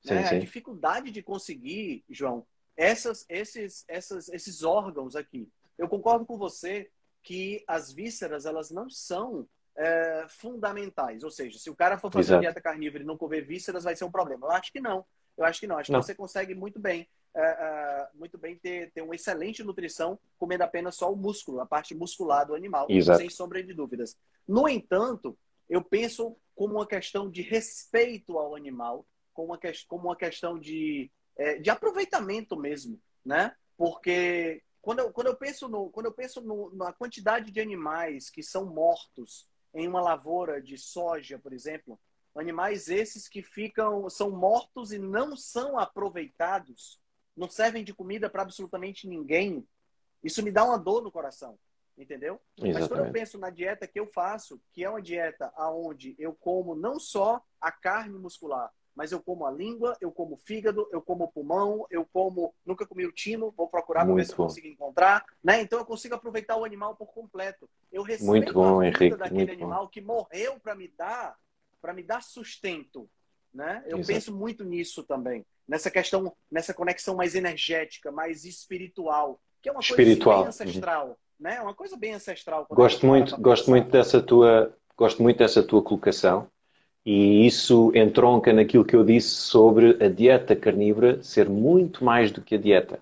sim, 0.01 0.15
né? 0.15 0.25
sim. 0.25 0.37
a 0.37 0.39
dificuldade 0.39 1.11
de 1.11 1.23
conseguir, 1.23 2.05
João, 2.09 2.47
essas, 2.75 3.27
esses, 3.29 3.85
essas, 3.87 4.31
esses 4.31 4.63
órgãos 4.63 5.15
aqui. 5.15 5.47
Eu 5.77 5.89
concordo 5.89 6.25
com 6.25 6.39
você 6.39 6.91
que 7.27 7.65
as 7.67 7.93
vísceras 7.93 8.47
elas 8.47 8.71
não 8.71 8.89
são 8.89 9.49
é, 9.77 10.27
fundamentais. 10.29 11.25
Ou 11.25 11.31
seja, 11.31 11.59
se 11.59 11.69
o 11.69 11.75
cara 11.75 11.99
for 11.99 12.13
fazer 12.13 12.39
dieta 12.39 12.61
carnívora 12.61 13.03
e 13.03 13.07
não 13.07 13.17
comer 13.17 13.45
vísceras, 13.45 13.83
vai 13.83 13.97
ser 13.97 14.05
um 14.05 14.11
problema. 14.13 14.47
Eu 14.47 14.53
acho 14.53 14.73
que 14.73 14.81
não. 14.81 15.05
Eu 15.37 15.45
acho 15.45 15.59
que 15.59 15.67
não. 15.67 15.77
Acho 15.77 15.91
não. 15.91 15.99
que 15.99 16.07
você 16.07 16.15
consegue 16.15 16.55
muito 16.55 16.79
bem, 16.79 17.09
é, 17.35 17.43
é, 17.43 18.09
muito 18.15 18.39
bem 18.39 18.57
ter, 18.57 18.93
ter 18.93 19.03
uma 19.03 19.17
excelente 19.17 19.65
nutrição 19.65 20.17
comendo 20.39 20.63
apenas 20.63 20.95
só 20.95 21.13
o 21.13 21.17
músculo, 21.17 21.59
a 21.59 21.67
parte 21.67 21.97
muscular 21.97 22.47
do 22.47 22.55
animal, 22.55 22.87
Exato. 22.89 23.19
sem 23.19 23.29
sombra 23.29 23.61
de 23.61 23.75
dúvidas. 23.75 24.17
No 24.47 24.69
entanto, 24.69 25.37
eu 25.69 25.83
penso 25.83 26.37
como 26.55 26.75
uma 26.75 26.87
questão 26.87 27.29
de 27.29 27.43
respeito 27.43 28.39
ao 28.39 28.55
animal, 28.55 29.05
como 29.35 29.49
uma, 29.49 29.59
como 29.89 30.05
uma 30.05 30.17
questão 30.17 30.57
de, 30.57 31.11
é, 31.37 31.59
de 31.59 31.71
aproveitamento 31.71 32.57
mesmo, 32.57 33.01
né? 33.25 33.53
Porque 33.77 34.63
quando 34.87 35.01
eu, 35.01 35.13
quando 35.13 35.27
eu 35.27 35.35
penso, 35.35 35.69
no, 35.69 35.91
quando 35.91 36.07
eu 36.07 36.13
penso 36.13 36.41
no, 36.41 36.73
na 36.73 36.93
quantidade 36.93 37.51
de 37.51 37.61
animais 37.61 38.31
que 38.31 38.41
são 38.41 38.67
mortos 38.67 39.51
em 39.75 39.89
uma 39.89 40.01
lavoura 40.01 40.63
de 40.63 40.79
soja, 40.79 41.41
por 41.41 41.53
exemplo, 41.53 41.99
animais 42.37 42.89
esses 42.89 43.27
que 43.27 43.43
ficam 43.43 44.09
são 44.09 44.31
mortos 44.31 44.93
e 44.93 44.99
não 45.01 45.37
são 45.37 45.77
aproveitados, 45.77 47.01
não 47.37 47.51
servem 47.51 47.83
de 47.83 47.93
comida 47.93 48.31
para 48.31 48.43
absolutamente 48.43 49.09
ninguém. 49.09 49.67
Isso 50.23 50.41
me 50.41 50.53
dá 50.53 50.63
uma 50.63 50.79
dor 50.79 51.03
no 51.03 51.11
coração, 51.11 51.59
entendeu? 51.99 52.41
Exatamente. 52.57 52.79
Mas 52.79 52.89
quando 52.89 53.07
eu 53.07 53.13
penso 53.13 53.39
na 53.39 53.51
dieta 53.51 53.89
que 53.89 53.99
eu 53.99 54.07
faço, 54.07 54.63
que 54.73 54.85
é 54.85 54.89
uma 54.89 55.03
dieta 55.03 55.53
aonde 55.57 56.15
eu 56.17 56.33
como 56.33 56.77
não 56.77 57.01
só 57.01 57.43
a 57.61 57.73
carne 57.73 58.17
muscular, 58.17 58.73
mas 58.97 59.13
eu 59.13 59.21
como 59.21 59.45
a 59.45 59.51
língua, 59.51 59.95
eu 60.01 60.11
como 60.11 60.35
o 60.35 60.39
fígado, 60.39 60.89
eu 60.91 61.03
como 61.03 61.25
o 61.25 61.29
pulmão, 61.29 61.87
eu 61.91 62.05
como. 62.11 62.55
Nunca 62.65 62.87
comi 62.87 63.05
o 63.05 63.13
tino, 63.13 63.53
vou 63.55 63.69
procurar 63.69 64.07
para 64.07 64.15
ver 64.15 64.25
se 64.25 64.33
eu 64.33 64.37
consigo 64.37 64.67
encontrar. 64.67 65.23
Né? 65.45 65.61
Então 65.61 65.79
eu 65.79 65.85
consigo 65.85 66.15
aproveitar 66.15 66.57
o 66.57 66.65
animal 66.65 66.97
por 66.97 67.09
completo. 67.09 67.69
Eu 67.93 68.03
respeito 68.03 68.27
muito 68.27 68.55
bom, 68.55 68.81
a 68.81 68.85
vida 68.85 69.05
Henrique, 69.05 69.17
daquele 69.19 69.53
animal 69.53 69.85
bom. 69.85 69.91
que 69.91 70.01
morreu 70.01 70.59
para 70.59 70.75
me 70.75 70.89
dar 70.89 71.37
para 71.83 71.93
me 71.93 72.03
dar 72.03 72.23
sustento. 72.23 73.09
Né? 73.53 73.85
Eu 73.87 73.99
Exato. 73.99 74.15
penso 74.15 74.35
muito 74.35 74.65
nisso 74.65 75.05
também. 75.05 75.45
Nessa 75.69 75.91
questão, 75.91 76.35
nessa 76.51 76.73
conexão 76.73 77.15
mais 77.15 77.35
energética, 77.35 78.11
mais 78.11 78.45
espiritual, 78.45 79.41
que 79.63 79.69
é 79.69 79.73
uma 79.73 79.81
espiritual. 79.81 80.45
coisa 80.45 80.59
bem 80.59 80.69
ancestral. 80.69 81.09
Uhum. 81.09 81.15
Né? 81.39 81.61
Uma 81.61 81.75
coisa 81.75 81.97
bem 81.97 82.15
ancestral. 82.15 82.67
Gosto 82.71 83.07
muito, 83.07 83.41
gosto 83.41 83.71
muito 83.71 83.91
dessa 83.91 84.23
tua, 84.23 84.75
gosto 84.97 85.23
muito 85.23 85.37
dessa 85.37 85.63
tua 85.63 85.83
colocação 85.83 86.51
e 87.07 87.47
isso 87.47 87.93
entronca 87.95 88.53
naquilo 88.53 88.85
que 88.85 88.97
eu 88.97 89.05
disse 89.05 89.29
sobre 89.29 89.97
a 90.05 90.09
dieta 90.09 90.57
carnívora 90.57 91.23
ser 91.23 91.49
muito 91.49 92.05
mais 92.05 92.33
do 92.33 92.43
que 92.43 92.57
a 92.57 92.59
dieta. 92.59 92.99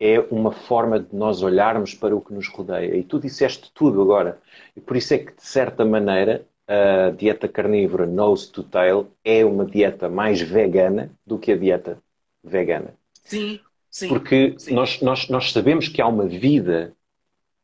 É 0.00 0.18
uma 0.30 0.50
forma 0.50 0.98
de 0.98 1.14
nós 1.14 1.42
olharmos 1.42 1.92
para 1.92 2.16
o 2.16 2.22
que 2.22 2.32
nos 2.32 2.48
rodeia. 2.48 2.96
E 2.96 3.02
tu 3.02 3.20
disseste 3.20 3.70
tudo 3.74 4.00
agora. 4.00 4.40
E 4.74 4.80
por 4.80 4.96
isso 4.96 5.12
é 5.12 5.18
que, 5.18 5.36
de 5.36 5.42
certa 5.44 5.84
maneira, 5.84 6.46
a 6.66 7.10
dieta 7.10 7.46
carnívora 7.46 8.06
nose 8.06 8.50
to 8.50 8.62
tail 8.62 9.08
é 9.22 9.44
uma 9.44 9.66
dieta 9.66 10.08
mais 10.08 10.40
vegana 10.40 11.10
do 11.26 11.38
que 11.38 11.52
a 11.52 11.56
dieta 11.58 11.98
vegana. 12.42 12.94
Sim, 13.22 13.60
sim. 13.90 14.08
Porque 14.08 14.54
sim. 14.56 14.72
Nós, 14.72 15.02
nós, 15.02 15.28
nós 15.28 15.52
sabemos 15.52 15.88
que 15.88 16.00
há 16.00 16.06
uma 16.06 16.24
vida, 16.24 16.94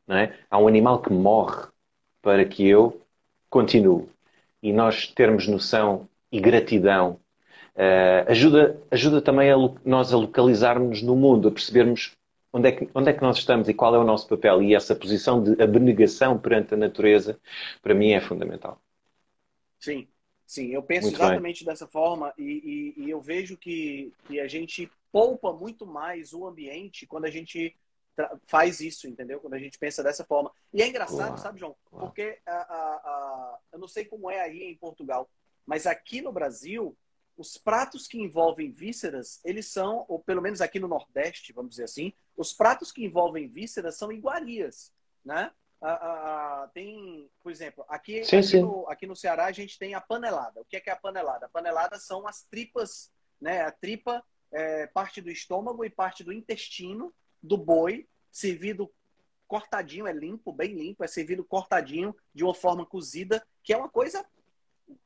não 0.07 0.17
é? 0.17 0.35
há 0.51 0.59
um 0.59 0.67
animal 0.67 1.01
que 1.01 1.11
morre 1.11 1.65
para 2.21 2.45
que 2.45 2.67
eu 2.67 3.01
continue 3.49 4.07
e 4.69 4.73
nós 4.73 5.07
termos 5.07 5.47
noção 5.47 6.09
e 6.31 6.39
gratidão 6.39 7.19
uh, 7.75 8.29
ajuda, 8.29 8.81
ajuda 8.91 9.21
também 9.21 9.51
a 9.51 9.55
nós 9.85 10.13
a 10.13 10.17
localizarmos 10.17 11.01
no 11.01 11.15
mundo, 11.15 11.47
a 11.47 11.51
percebermos 11.51 12.15
onde 12.51 12.69
é, 12.69 12.71
que, 12.71 12.89
onde 12.93 13.09
é 13.09 13.13
que 13.13 13.21
nós 13.21 13.37
estamos 13.37 13.69
e 13.69 13.73
qual 13.73 13.95
é 13.95 13.97
o 13.97 14.03
nosso 14.03 14.27
papel. 14.27 14.61
E 14.61 14.75
essa 14.75 14.95
posição 14.95 15.41
de 15.41 15.61
abnegação 15.61 16.37
perante 16.37 16.73
a 16.73 16.77
natureza, 16.77 17.39
para 17.81 17.93
mim, 17.93 18.11
é 18.11 18.19
fundamental. 18.19 18.81
Sim, 19.79 20.07
sim, 20.45 20.73
eu 20.73 20.81
penso 20.81 21.07
muito 21.07 21.21
exatamente 21.21 21.63
bem. 21.63 21.71
dessa 21.71 21.87
forma 21.87 22.33
e, 22.37 22.93
e, 22.97 23.03
e, 23.05 23.09
eu 23.09 23.21
vejo 23.21 23.55
que, 23.55 24.11
que 24.27 24.39
a 24.39 24.47
gente 24.47 24.89
poupa 25.11 25.53
muito 25.53 25.85
mais 25.85 26.33
o 26.33 26.45
ambiente 26.47 27.05
quando 27.05 27.25
a 27.25 27.29
gente 27.29 27.75
faz 28.45 28.79
isso, 28.79 29.07
entendeu? 29.07 29.39
Quando 29.39 29.53
a 29.53 29.59
gente 29.59 29.77
pensa 29.77 30.03
dessa 30.03 30.25
forma. 30.25 30.51
E 30.73 30.81
é 30.81 30.87
engraçado, 30.87 31.29
Uau. 31.29 31.37
sabe, 31.37 31.59
João? 31.59 31.75
Uau. 31.91 32.05
Porque 32.05 32.39
a, 32.45 32.51
a, 32.51 32.95
a, 32.95 33.59
eu 33.73 33.79
não 33.79 33.87
sei 33.87 34.05
como 34.05 34.29
é 34.29 34.41
aí 34.41 34.63
em 34.63 34.77
Portugal, 34.77 35.29
mas 35.65 35.85
aqui 35.85 36.21
no 36.21 36.31
Brasil, 36.31 36.97
os 37.37 37.57
pratos 37.57 38.07
que 38.07 38.19
envolvem 38.19 38.71
vísceras, 38.71 39.39
eles 39.43 39.67
são, 39.67 40.05
ou 40.07 40.19
pelo 40.19 40.41
menos 40.41 40.61
aqui 40.61 40.79
no 40.79 40.87
Nordeste, 40.87 41.53
vamos 41.53 41.71
dizer 41.71 41.83
assim, 41.83 42.13
os 42.35 42.53
pratos 42.53 42.91
que 42.91 43.03
envolvem 43.03 43.47
vísceras 43.47 43.97
são 43.97 44.11
iguarias, 44.11 44.91
né? 45.23 45.51
tem, 46.73 47.29
por 47.41 47.51
exemplo, 47.51 47.85
aqui, 47.87 48.23
sim, 48.23 48.37
aqui, 48.37 48.47
sim. 48.47 48.61
No, 48.61 48.89
aqui 48.89 49.05
no 49.05 49.15
Ceará 49.15 49.45
a 49.45 49.51
gente 49.51 49.77
tem 49.77 49.93
a 49.93 50.01
panelada. 50.01 50.61
O 50.61 50.65
que 50.65 50.75
é, 50.75 50.79
que 50.79 50.89
é 50.89 50.93
a 50.93 50.97
panelada? 50.97 51.45
A 51.45 51.49
panelada 51.49 51.99
são 51.99 52.27
as 52.27 52.43
tripas, 52.43 53.11
né? 53.39 53.61
A 53.61 53.71
tripa 53.71 54.23
é 54.51 54.87
parte 54.87 55.21
do 55.21 55.29
estômago 55.29 55.85
e 55.85 55.89
parte 55.89 56.23
do 56.23 56.33
intestino 56.33 57.13
do 57.47 57.57
boi, 57.57 58.07
servido 58.29 58.91
cortadinho, 59.47 60.05
é 60.05 60.11
limpo, 60.11 60.51
bem 60.51 60.73
limpo, 60.73 61.03
é 61.03 61.07
servido 61.07 61.43
cortadinho 61.43 62.15
de 62.33 62.43
uma 62.43 62.53
forma 62.53 62.85
cozida, 62.85 63.45
que 63.63 63.73
é 63.73 63.77
uma 63.77 63.89
coisa 63.89 64.25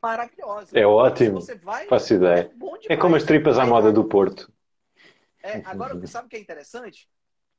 maravilhosa. 0.02 0.78
É 0.78 0.86
ótimo. 0.86 1.40
Você 1.40 1.56
vai, 1.56 1.88
Faço 1.88 2.16
ideia. 2.16 2.52
É, 2.90 2.94
é 2.94 2.98
como 2.98 3.16
as 3.16 3.24
tripas 3.24 3.58
à 3.58 3.66
moda 3.66 3.92
do 3.92 4.04
Porto. 4.04 4.52
É, 5.44 5.62
agora, 5.66 6.06
sabe 6.08 6.28
o 6.28 6.30
que 6.30 6.36
é 6.36 6.40
interessante? 6.40 7.10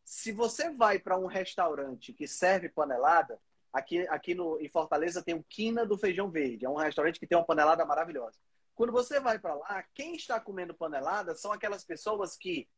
Se 0.04 0.32
você 0.32 0.70
vai 0.70 0.98
para 0.98 1.18
um 1.18 1.26
restaurante 1.26 2.12
que 2.12 2.26
serve 2.26 2.68
panelada, 2.68 3.38
aqui, 3.72 4.06
aqui 4.08 4.34
no, 4.34 4.60
em 4.60 4.68
Fortaleza 4.68 5.22
tem 5.22 5.34
o 5.34 5.44
Quina 5.48 5.86
do 5.86 5.96
Feijão 5.96 6.30
Verde. 6.30 6.64
É 6.64 6.68
um 6.68 6.76
restaurante 6.76 7.18
que 7.18 7.26
tem 7.26 7.38
uma 7.38 7.46
panelada 7.46 7.84
maravilhosa. 7.84 8.38
Quando 8.74 8.92
você 8.92 9.20
vai 9.20 9.38
para 9.38 9.54
lá, 9.54 9.84
quem 9.94 10.14
está 10.14 10.40
comendo 10.40 10.74
panelada 10.74 11.34
são 11.34 11.52
aquelas 11.52 11.84
pessoas 11.84 12.36
que 12.36 12.68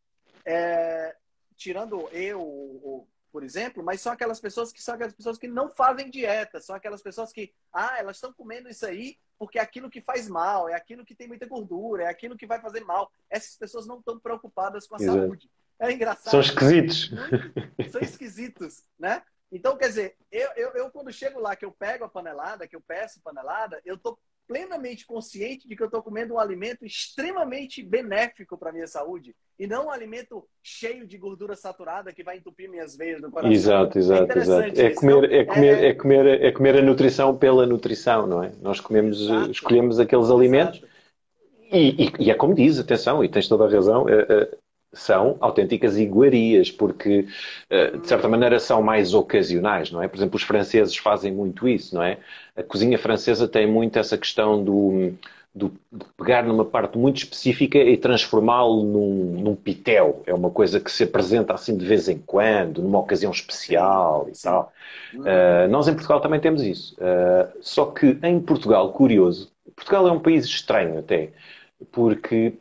é, 0.45 1.17
tirando 1.57 2.09
eu, 2.11 3.07
por 3.33 3.43
exemplo, 3.43 3.83
mas 3.83 4.01
são 4.01 4.13
aquelas 4.13 4.41
pessoas 4.41 4.73
que 4.73 4.83
são 4.83 4.95
aquelas 4.95 5.15
pessoas 5.15 5.39
que 5.39 5.49
não 5.49 5.71
fazem 5.71 6.11
dieta, 6.11 6.61
são 6.61 6.75
aquelas 6.75 7.03
pessoas 7.03 7.33
que, 7.33 7.53
ah, 7.73 7.99
elas 7.99 8.17
estão 8.17 8.33
comendo 8.33 8.69
isso 8.69 8.87
aí 8.87 9.19
porque 9.39 9.59
é 9.59 9.63
aquilo 9.63 9.91
que 9.91 10.01
faz 10.01 10.29
mal, 10.29 10.69
é 10.69 10.75
aquilo 10.75 11.05
que 11.05 11.15
tem 11.15 11.29
muita 11.29 11.47
gordura, 11.47 12.05
é 12.05 12.09
aquilo 12.09 12.37
que 12.37 12.47
vai 12.47 12.61
fazer 12.61 12.81
mal. 12.85 13.11
Essas 13.29 13.57
pessoas 13.57 13.87
não 13.87 13.99
estão 13.99 14.19
preocupadas 14.19 14.87
com 14.87 14.95
a 14.95 14.99
Exato. 14.99 15.19
saúde. 15.19 15.51
É 15.79 15.93
engraçado. 15.93 16.31
São 16.31 16.41
esquisitos. 16.41 17.11
São 17.91 18.01
esquisitos, 18.01 18.85
né? 18.99 19.23
Então, 19.51 19.77
quer 19.77 19.89
dizer, 19.89 20.17
eu, 20.31 20.51
eu, 20.57 20.71
eu, 20.75 20.91
quando 20.91 21.13
chego 21.13 21.41
lá, 21.41 21.55
que 21.55 21.65
eu 21.65 21.73
pego 21.73 22.05
a 22.05 22.09
panelada, 22.09 22.67
que 22.67 22.75
eu 22.75 22.81
peço 22.81 23.21
panelada, 23.23 23.81
eu 23.85 23.99
tô 23.99 24.19
plenamente 24.47 25.07
consciente 25.07 25.67
de 25.67 25.75
que 25.75 25.83
eu 25.83 25.87
estou 25.87 26.03
comendo 26.03 26.35
um 26.35 26.39
alimento 26.39 26.85
extremamente 26.85 27.83
benéfico 27.83 28.59
para 28.59 28.71
a 28.71 28.73
minha 28.73 28.87
saúde 28.87 29.35
e 29.59 29.67
não 29.67 29.87
um 29.87 29.91
alimento 29.91 30.47
cheio 30.63 31.07
de 31.07 31.17
gordura 31.17 31.57
saturada 31.57 32.13
que 32.13 32.23
vai 32.23 32.37
entupir 32.37 32.69
minhas 32.69 32.97
veias 32.97 33.21
no 33.21 33.31
coração. 33.31 33.53
Exato, 33.53 33.99
exato, 33.99 34.33
é 34.33 34.39
exato. 34.39 34.81
É 34.81 34.91
comer, 34.91 35.33
é, 35.33 35.45
comer, 35.45 35.79
é... 35.79 35.89
é... 35.89 35.95
comer, 35.95 36.43
é 36.43 36.53
comer 36.53 36.77
a 36.77 36.83
nutrição 36.83 37.37
pela 37.37 37.67
nutrição, 37.67 38.27
não 38.27 38.43
é? 38.43 38.53
Nós 38.61 38.81
comemos, 38.81 39.23
exato. 39.23 39.51
escolhemos 39.51 39.99
aqueles 39.99 40.31
alimentos 40.31 40.83
e, 41.73 42.05
e, 42.05 42.13
e, 42.21 42.31
é 42.31 42.35
como 42.35 42.55
diz, 42.55 42.79
atenção, 42.79 43.25
e 43.25 43.29
tens 43.29 43.49
toda 43.49 43.65
a 43.65 43.71
razão, 43.71 44.09
é, 44.09 44.27
é, 44.29 44.59
são 44.95 45.37
autênticas 45.41 45.99
iguarias, 45.99 46.71
porque 46.71 47.27
eh, 47.71 47.97
de 47.97 48.07
certa 48.07 48.29
maneira 48.29 48.59
são 48.59 48.83
mais 48.83 49.15
ocasionais, 49.15 49.91
não 49.91 50.03
é? 50.03 50.09
Por 50.09 50.17
exemplo, 50.17 50.37
os 50.37 50.43
franceses 50.43 50.97
fazem 50.97 51.33
muito 51.33 51.69
isso, 51.69 51.95
não 51.95 52.03
é? 52.03 52.19
A 52.57 52.63
cozinha 52.63 52.99
francesa 52.99 53.49
tem 53.49 53.67
muito 53.67 53.99
essa 53.99 54.17
questão 54.17 54.63
do, 54.63 55.13
do 55.55 55.73
de 55.93 56.05
pegar 56.17 56.43
numa 56.45 56.65
parte 56.65 56.99
muito 56.99 57.19
específica 57.19 57.79
e 57.79 57.97
transformá-lo 57.97 58.83
num, 58.83 59.41
num 59.41 59.55
pitel. 59.55 60.23
É 60.27 60.35
uma 60.35 60.51
coisa 60.51 60.81
que 60.81 60.91
se 60.91 61.05
apresenta 61.05 61.55
assim 61.55 61.77
de 61.77 61.87
vez 61.87 62.09
em 62.09 62.19
quando, 62.19 62.83
numa 62.83 62.99
ocasião 62.99 63.31
especial 63.31 64.29
e 64.29 64.43
tal. 64.43 64.73
Uh, 65.15 65.69
nós 65.71 65.87
em 65.87 65.95
Portugal 65.95 66.21
também 66.21 66.41
temos 66.41 66.63
isso. 66.63 66.97
Uh, 66.97 67.49
só 67.61 67.87
que 67.87 68.19
em 68.23 68.41
Portugal, 68.41 68.93
curioso, 68.93 69.53
Portugal 69.77 70.09
é 70.09 70.13
um 70.13 70.21
país 70.21 70.45
estranho 70.45 70.99
até, 70.99 71.31
porque 71.93 72.55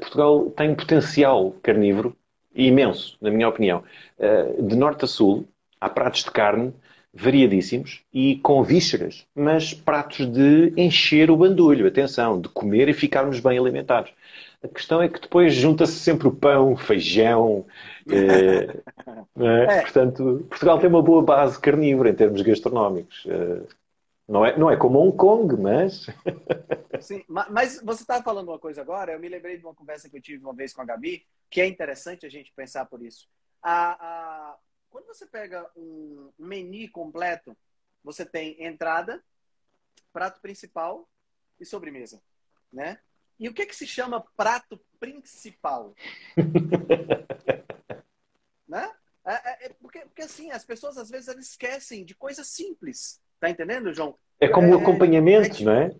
Portugal 0.00 0.50
tem 0.50 0.74
potencial 0.74 1.54
carnívoro 1.62 2.16
imenso, 2.54 3.16
na 3.20 3.30
minha 3.30 3.48
opinião. 3.48 3.82
Uh, 4.18 4.62
de 4.62 4.76
norte 4.76 5.04
a 5.04 5.08
sul, 5.08 5.46
há 5.80 5.88
pratos 5.88 6.24
de 6.24 6.30
carne 6.30 6.72
variadíssimos 7.14 8.02
e 8.12 8.36
com 8.36 8.62
vísceras, 8.62 9.26
mas 9.34 9.74
pratos 9.74 10.26
de 10.26 10.72
encher 10.76 11.30
o 11.30 11.36
bandulho, 11.36 11.86
atenção, 11.86 12.40
de 12.40 12.48
comer 12.48 12.88
e 12.88 12.94
ficarmos 12.94 13.38
bem 13.38 13.58
alimentados. 13.58 14.12
A 14.62 14.68
questão 14.68 15.02
é 15.02 15.08
que 15.08 15.20
depois 15.20 15.52
junta-se 15.52 15.94
sempre 15.94 16.28
o 16.28 16.32
pão, 16.32 16.72
o 16.72 16.76
feijão. 16.76 17.64
É, 19.38 19.38
é? 19.38 19.78
É. 19.78 19.80
Portanto, 19.82 20.44
Portugal 20.48 20.78
tem 20.78 20.88
uma 20.88 21.02
boa 21.02 21.22
base 21.22 21.58
carnívora 21.60 22.10
em 22.10 22.14
termos 22.14 22.42
gastronómicos. 22.42 23.24
Não 24.32 24.46
é, 24.46 24.58
não 24.58 24.70
é 24.70 24.78
como 24.78 24.98
Hong 24.98 25.14
Kong, 25.14 25.60
mas. 25.60 26.06
Sim, 27.02 27.22
mas 27.28 27.82
você 27.82 28.02
estava 28.02 28.24
falando 28.24 28.48
uma 28.48 28.58
coisa 28.58 28.80
agora, 28.80 29.12
eu 29.12 29.20
me 29.20 29.28
lembrei 29.28 29.58
de 29.58 29.62
uma 29.62 29.74
conversa 29.74 30.08
que 30.08 30.16
eu 30.16 30.22
tive 30.22 30.42
uma 30.42 30.54
vez 30.54 30.72
com 30.72 30.80
a 30.80 30.86
Gabi, 30.86 31.26
que 31.50 31.60
é 31.60 31.66
interessante 31.66 32.24
a 32.24 32.30
gente 32.30 32.50
pensar 32.56 32.86
por 32.86 33.02
isso. 33.02 33.28
A, 33.62 33.92
a, 33.92 34.56
quando 34.88 35.04
você 35.04 35.26
pega 35.26 35.70
um 35.76 36.32
menu 36.38 36.90
completo, 36.90 37.54
você 38.02 38.24
tem 38.24 38.56
entrada, 38.64 39.22
prato 40.14 40.40
principal 40.40 41.06
e 41.60 41.66
sobremesa, 41.66 42.18
né? 42.72 43.00
E 43.38 43.50
o 43.50 43.52
que, 43.52 43.60
é 43.60 43.66
que 43.66 43.76
se 43.76 43.86
chama 43.86 44.24
prato 44.34 44.80
principal? 44.98 45.94
né? 48.66 48.94
É, 49.26 49.34
é, 49.34 49.66
é, 49.66 49.68
porque, 49.74 50.00
porque 50.06 50.22
assim, 50.22 50.50
as 50.50 50.64
pessoas 50.64 50.96
às 50.96 51.10
vezes 51.10 51.28
elas 51.28 51.48
esquecem 51.48 52.02
de 52.02 52.14
coisas 52.14 52.48
simples. 52.48 53.20
Tá 53.42 53.50
entendendo, 53.50 53.92
João? 53.92 54.16
É 54.38 54.46
como 54.46 54.72
é, 54.72 54.80
acompanhamento, 54.80 55.62
é, 55.62 55.64
não 55.64 55.72
é? 55.72 55.96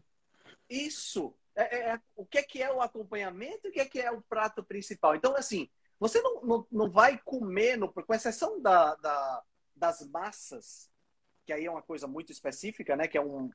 Isso. 0.70 1.34
É, 1.57 1.90
é, 1.90 2.01
o 2.14 2.24
que 2.24 2.38
é 2.38 2.43
que 2.45 2.62
é 2.62 2.72
o 2.72 2.80
acompanhamento 2.80 3.66
e 3.66 3.70
o 3.70 3.72
que 3.72 3.80
é 3.80 3.84
que 3.84 4.01
é 4.01 4.12
o 4.12 4.22
prato 4.22 4.62
principal. 4.62 5.16
Então, 5.16 5.34
assim, 5.34 5.68
você 5.99 6.22
não, 6.22 6.40
não, 6.40 6.66
não 6.70 6.88
vai 6.88 7.20
comer, 7.24 7.76
no, 7.76 7.93
com 7.93 8.14
exceção 8.14 8.62
da, 8.62 8.95
da, 8.95 9.43
das 9.74 10.09
massas, 10.09 10.88
que 11.45 11.53
aí 11.53 11.64
é 11.64 11.70
uma 11.70 11.82
coisa 11.82 12.07
muito 12.07 12.30
específica, 12.30 12.95
né? 12.95 13.09
Que 13.09 13.18
é 13.18 13.20
um, 13.20 13.51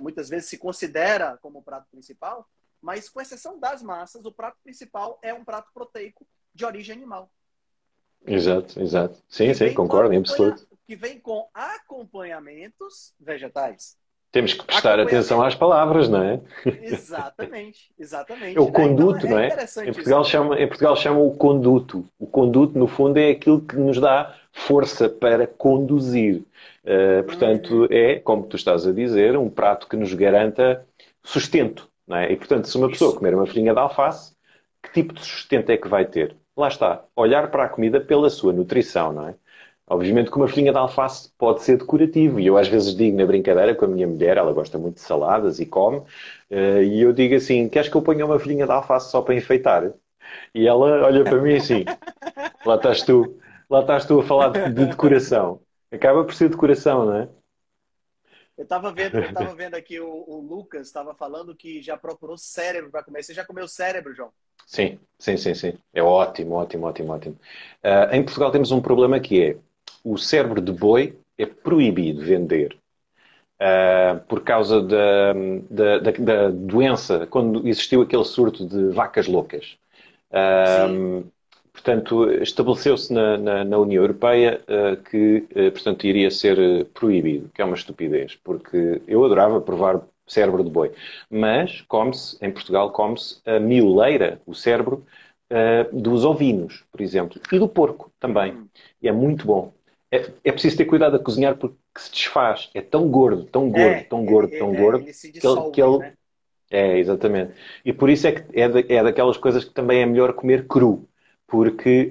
muitas 0.00 0.28
vezes 0.28 0.50
se 0.50 0.58
considera 0.58 1.38
como 1.38 1.62
prato 1.62 1.88
principal, 1.90 2.46
mas 2.78 3.08
com 3.08 3.22
exceção 3.22 3.58
das 3.58 3.82
massas, 3.82 4.26
o 4.26 4.32
prato 4.32 4.58
principal 4.62 5.18
é 5.22 5.32
um 5.32 5.46
prato 5.46 5.72
proteico 5.72 6.26
de 6.54 6.66
origem 6.66 6.94
animal. 6.94 7.32
Exato, 8.26 8.78
exato. 8.82 9.22
Sim, 9.30 9.54
sim, 9.54 9.72
concordo, 9.72 10.12
em 10.12 10.18
absoluto. 10.18 10.73
Que 10.86 10.96
vem 10.96 11.18
com 11.18 11.48
acompanhamentos 11.54 13.14
vegetais. 13.18 13.96
Temos 14.34 14.52
que 14.52 14.64
prestar 14.64 14.98
atenção 14.98 15.40
às 15.40 15.54
palavras, 15.54 16.08
não 16.08 16.20
é? 16.20 16.40
Exatamente, 16.82 17.92
exatamente. 17.96 18.58
É 18.58 18.60
o 18.60 18.66
conduto, 18.66 19.26
então, 19.26 19.38
é 19.38 19.48
não 19.48 19.62
é? 19.82 19.88
Em 19.88 19.92
Portugal, 19.92 20.24
chama, 20.24 20.60
em 20.60 20.66
Portugal 20.66 20.96
chama 20.96 21.20
o 21.20 21.36
conduto. 21.36 22.04
O 22.18 22.26
conduto, 22.26 22.76
no 22.76 22.88
fundo, 22.88 23.16
é 23.16 23.30
aquilo 23.30 23.60
que 23.60 23.76
nos 23.76 24.00
dá 24.00 24.34
força 24.52 25.08
para 25.08 25.46
conduzir. 25.46 26.42
Uh, 26.82 27.22
portanto, 27.22 27.82
uhum. 27.82 27.88
é, 27.90 28.18
como 28.18 28.44
tu 28.44 28.56
estás 28.56 28.84
a 28.88 28.92
dizer, 28.92 29.36
um 29.38 29.48
prato 29.48 29.88
que 29.88 29.96
nos 29.96 30.12
garanta 30.12 30.84
sustento. 31.22 31.88
Não 32.04 32.16
é? 32.16 32.32
E, 32.32 32.36
portanto, 32.36 32.66
se 32.66 32.76
uma 32.76 32.88
pessoa 32.88 33.10
Isso. 33.10 33.18
comer 33.18 33.36
uma 33.36 33.46
folhinha 33.46 33.72
de 33.72 33.78
alface, 33.78 34.34
que 34.82 34.92
tipo 34.92 35.14
de 35.14 35.24
sustento 35.24 35.70
é 35.70 35.76
que 35.76 35.86
vai 35.86 36.04
ter? 36.04 36.36
Lá 36.56 36.66
está, 36.66 37.04
olhar 37.16 37.52
para 37.52 37.64
a 37.64 37.68
comida 37.68 38.00
pela 38.00 38.28
sua 38.28 38.52
nutrição, 38.52 39.12
não 39.12 39.28
é? 39.28 39.34
Obviamente 39.86 40.30
que 40.30 40.36
uma 40.36 40.48
folhinha 40.48 40.72
de 40.72 40.78
alface 40.78 41.30
pode 41.36 41.62
ser 41.62 41.76
decorativo 41.76 42.40
e 42.40 42.46
eu 42.46 42.56
às 42.56 42.68
vezes 42.68 42.96
digo 42.96 43.16
na 43.18 43.26
brincadeira 43.26 43.74
com 43.74 43.84
a 43.84 43.88
minha 43.88 44.06
mulher, 44.06 44.38
ela 44.38 44.52
gosta 44.52 44.78
muito 44.78 44.94
de 44.94 45.02
saladas 45.02 45.60
e 45.60 45.66
come, 45.66 46.02
eh, 46.50 46.84
e 46.84 47.02
eu 47.02 47.12
digo 47.12 47.34
assim, 47.34 47.68
queres 47.68 47.90
que 47.90 47.96
eu 47.96 48.02
ponha 48.02 48.24
uma 48.24 48.38
folhinha 48.38 48.64
de 48.64 48.72
alface 48.72 49.10
só 49.10 49.20
para 49.20 49.34
enfeitar? 49.34 49.92
E 50.54 50.66
ela 50.66 51.04
olha 51.04 51.22
para 51.22 51.40
mim 51.40 51.56
assim, 51.56 51.84
lá 52.64 52.76
estás 52.76 53.02
tu, 53.02 53.38
lá 53.68 53.80
estás 53.80 54.06
tu 54.06 54.20
a 54.20 54.24
falar 54.24 54.48
de, 54.50 54.72
de 54.72 54.86
decoração. 54.86 55.60
Acaba 55.92 56.24
por 56.24 56.34
ser 56.34 56.48
decoração, 56.48 57.06
não 57.06 57.16
é? 57.16 57.28
Eu 58.56 58.62
estava 58.62 58.92
vendo, 58.92 59.16
eu 59.16 59.34
tava 59.34 59.54
vendo 59.54 59.74
aqui 59.74 59.98
o, 60.00 60.24
o 60.28 60.40
Lucas 60.40 60.86
estava 60.86 61.12
falando 61.14 61.54
que 61.54 61.82
já 61.82 61.96
procurou 61.96 62.38
cérebro 62.38 62.90
para 62.90 63.02
comer. 63.02 63.22
Você 63.22 63.34
já 63.34 63.44
comeu 63.44 63.66
cérebro, 63.66 64.14
João? 64.14 64.30
Sim, 64.66 64.98
sim, 65.18 65.36
sim, 65.36 65.54
sim. 65.54 65.78
É 65.92 66.02
ótimo, 66.02 66.54
ótimo, 66.54 66.86
ótimo, 66.86 67.12
ótimo. 67.12 67.36
Uh, 67.82 68.14
em 68.14 68.22
Portugal 68.24 68.50
temos 68.50 68.70
um 68.70 68.80
problema 68.80 69.20
que 69.20 69.42
é 69.42 69.56
o 70.04 70.18
cérebro 70.18 70.60
de 70.60 70.70
boi 70.70 71.18
é 71.38 71.46
proibido 71.46 72.20
vender. 72.20 72.76
Uh, 73.54 74.20
por 74.26 74.42
causa 74.42 74.82
da, 74.82 75.32
da, 75.70 75.98
da, 75.98 76.10
da, 76.10 76.50
doença, 76.50 77.26
quando 77.26 77.66
existiu 77.66 78.02
aquele 78.02 78.24
surto 78.24 78.66
de 78.66 78.88
vacas 78.88 79.26
loucas. 79.28 79.78
Uh, 80.30 81.24
portanto, 81.72 82.30
estabeleceu-se 82.42 83.12
na, 83.12 83.38
na, 83.38 83.64
na, 83.64 83.78
União 83.78 84.02
Europeia 84.02 84.60
uh, 84.68 85.02
que, 85.04 85.46
portanto, 85.70 86.04
iria 86.04 86.30
ser 86.30 86.86
proibido, 86.86 87.48
que 87.54 87.62
é 87.62 87.64
uma 87.64 87.76
estupidez, 87.76 88.36
porque 88.42 89.00
eu 89.06 89.24
adorava 89.24 89.60
provar 89.60 90.02
cérebro 90.26 90.64
de 90.64 90.70
boi, 90.70 90.92
mas 91.30 91.80
come-se, 91.82 92.36
em 92.44 92.50
Portugal, 92.50 92.90
come-se 92.90 93.40
a 93.46 93.60
mioleira, 93.60 94.40
o 94.46 94.54
cérebro, 94.54 95.06
dos 95.92 96.24
ovinos, 96.24 96.84
por 96.90 97.00
exemplo, 97.00 97.40
e 97.52 97.58
do 97.58 97.68
porco 97.68 98.10
também. 98.18 98.54
Hum. 98.54 98.66
E 99.00 99.06
é 99.06 99.12
muito 99.12 99.46
bom. 99.46 99.72
É, 100.14 100.30
é 100.44 100.52
preciso 100.52 100.76
ter 100.76 100.84
cuidado 100.84 101.16
a 101.16 101.18
cozinhar 101.18 101.56
porque 101.56 101.76
se 101.96 102.12
desfaz. 102.12 102.70
É 102.72 102.80
tão 102.80 103.08
gordo, 103.08 103.44
tão 103.44 103.68
gordo, 103.68 103.96
é, 103.96 104.04
tão 104.04 104.24
gordo, 104.24 104.56
tão 104.56 104.72
é, 104.72 104.76
gordo, 104.76 105.04
ele 105.04 105.12
que 105.12 105.46
ele, 105.46 105.70
que 105.72 105.82
ele... 105.82 105.98
Né? 105.98 106.12
É, 106.70 106.98
exatamente. 106.98 107.52
E 107.84 107.92
por 107.92 108.08
isso 108.08 108.28
é 108.28 108.32
que 108.32 108.60
é, 108.60 108.96
é 108.96 109.02
daquelas 109.02 109.36
coisas 109.36 109.64
que 109.64 109.72
também 109.72 110.02
é 110.02 110.06
melhor 110.06 110.32
comer 110.32 110.66
cru. 110.68 111.08
Porque 111.46 112.10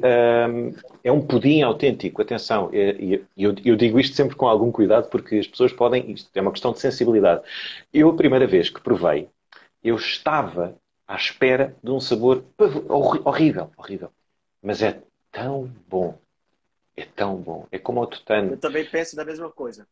hum, 0.49 0.73
é 1.03 1.11
um 1.11 1.19
pudim 1.19 1.61
autêntico, 1.63 2.21
atenção, 2.21 2.69
e 2.71 3.21
eu, 3.35 3.55
eu, 3.65 3.75
digo 3.75 3.99
isto 3.99 4.15
sempre 4.15 4.35
com 4.35 4.47
algum 4.47 4.71
cuidado 4.71 5.09
porque 5.09 5.37
as 5.37 5.47
pessoas 5.47 5.73
podem, 5.73 6.11
isto 6.11 6.29
é 6.35 6.41
uma 6.41 6.51
questão 6.51 6.71
de 6.71 6.79
sensibilidade. 6.79 7.41
Eu, 7.91 8.09
a 8.09 8.15
primeira 8.15 8.45
vez 8.45 8.69
que 8.69 8.79
provei, 8.79 9.27
eu 9.83 9.95
estava 9.95 10.75
à 11.07 11.15
espera 11.15 11.75
de 11.83 11.91
um 11.91 11.99
sabor 11.99 12.45
horrível, 13.25 13.71
horrível, 13.75 14.11
mas 14.61 14.81
é 14.81 15.01
tão 15.31 15.69
bom, 15.89 16.17
é 16.95 17.05
tão 17.05 17.35
bom. 17.35 17.67
É 17.71 17.79
como 17.79 18.01
o 18.01 18.07
tutano. 18.07 18.51
Eu 18.51 18.57
também 18.57 18.85
penso 18.85 19.15
da 19.15 19.25
mesma 19.25 19.49
coisa. 19.49 19.87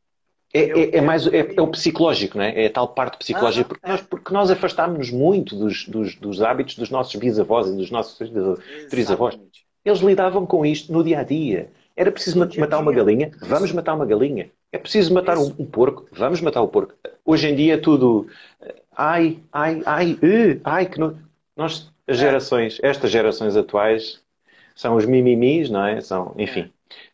É, 0.54 0.72
eu, 0.72 0.78
é, 0.78 0.98
é 0.98 1.02
mais 1.02 1.26
é, 1.28 1.54
é, 1.56 1.62
o 1.62 1.68
psicológico, 1.68 2.38
não 2.38 2.44
é? 2.44 2.66
É 2.66 2.68
a 2.68 2.72
tal 2.72 2.90
parte 2.90 3.18
psicológica, 3.18 3.70
porque, 3.70 3.88
nós, 3.88 4.02
porque 4.02 4.34
nós 4.34 4.52
afastámos-nos 4.52 5.10
muito 5.10 5.56
dos, 5.56 5.88
dos, 5.88 6.16
dos, 6.16 6.42
hábitos 6.42 6.76
dos 6.76 6.90
nossos 6.90 7.16
bisavós 7.16 7.70
e 7.70 7.76
dos 7.76 7.90
nossos 7.90 8.18
trisavós. 8.90 9.40
Eles 9.84 10.00
lidavam 10.00 10.46
com 10.46 10.66
isto 10.66 10.92
no 10.92 11.04
dia 11.04 11.20
a 11.20 11.24
dia. 11.24 11.72
Era 11.96 12.12
preciso 12.12 12.40
no 12.40 12.50
matar 12.60 12.80
uma 12.80 12.92
galinha? 12.92 13.32
Vamos 13.42 13.72
matar 13.72 13.94
uma 13.94 14.06
galinha. 14.06 14.52
É 14.72 14.78
preciso 14.78 15.14
matar 15.14 15.38
um, 15.38 15.54
um, 15.58 15.66
porco? 15.66 16.08
Vamos 16.12 16.42
matar 16.42 16.62
o 16.62 16.68
porco. 16.68 16.94
Hoje 17.26 17.48
em 17.48 17.56
dia 17.56 17.76
é 17.76 17.78
tudo. 17.78 18.28
Ai, 18.96 19.40
ai, 19.52 19.82
ai, 19.86 20.14
uh, 20.14 20.62
ai, 20.64 20.86
que 20.86 21.00
não. 21.00 21.18
Nós, 21.56 21.92
as 22.08 22.18
é. 22.18 22.20
gerações, 22.20 22.80
estas 22.82 23.12
gerações 23.12 23.56
atuais, 23.56 24.22
são 24.76 24.96
os 24.96 25.06
mimimis, 25.06 25.70
não 25.70 25.86
é? 25.86 26.00
São, 26.02 26.34
enfim. 26.38 26.72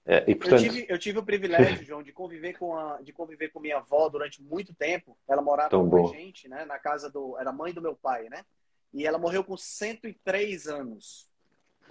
É, 0.09 0.23
e, 0.25 0.33
portanto... 0.33 0.63
eu, 0.63 0.71
tive, 0.71 0.85
eu 0.87 0.97
tive 0.97 1.19
o 1.19 1.23
privilégio, 1.23 1.83
João, 1.83 2.01
de 2.01 2.13
conviver 2.13 2.57
com 2.57 2.73
a, 2.73 3.01
de 3.01 3.11
conviver 3.11 3.49
com 3.49 3.59
minha 3.59 3.77
avó 3.77 4.07
durante 4.07 4.41
muito 4.41 4.73
tempo. 4.73 5.17
Ela 5.27 5.41
morava 5.41 5.69
Tão 5.69 5.83
com 5.83 6.03
bom. 6.03 6.09
a 6.09 6.13
gente, 6.13 6.47
né? 6.47 6.63
Na 6.63 6.79
casa 6.79 7.09
do. 7.09 7.37
Era 7.37 7.51
mãe 7.51 7.73
do 7.73 7.81
meu 7.81 7.93
pai, 7.93 8.29
né? 8.29 8.45
E 8.93 9.05
ela 9.05 9.17
morreu 9.17 9.43
com 9.43 9.57
103 9.57 10.67
anos. 10.67 11.29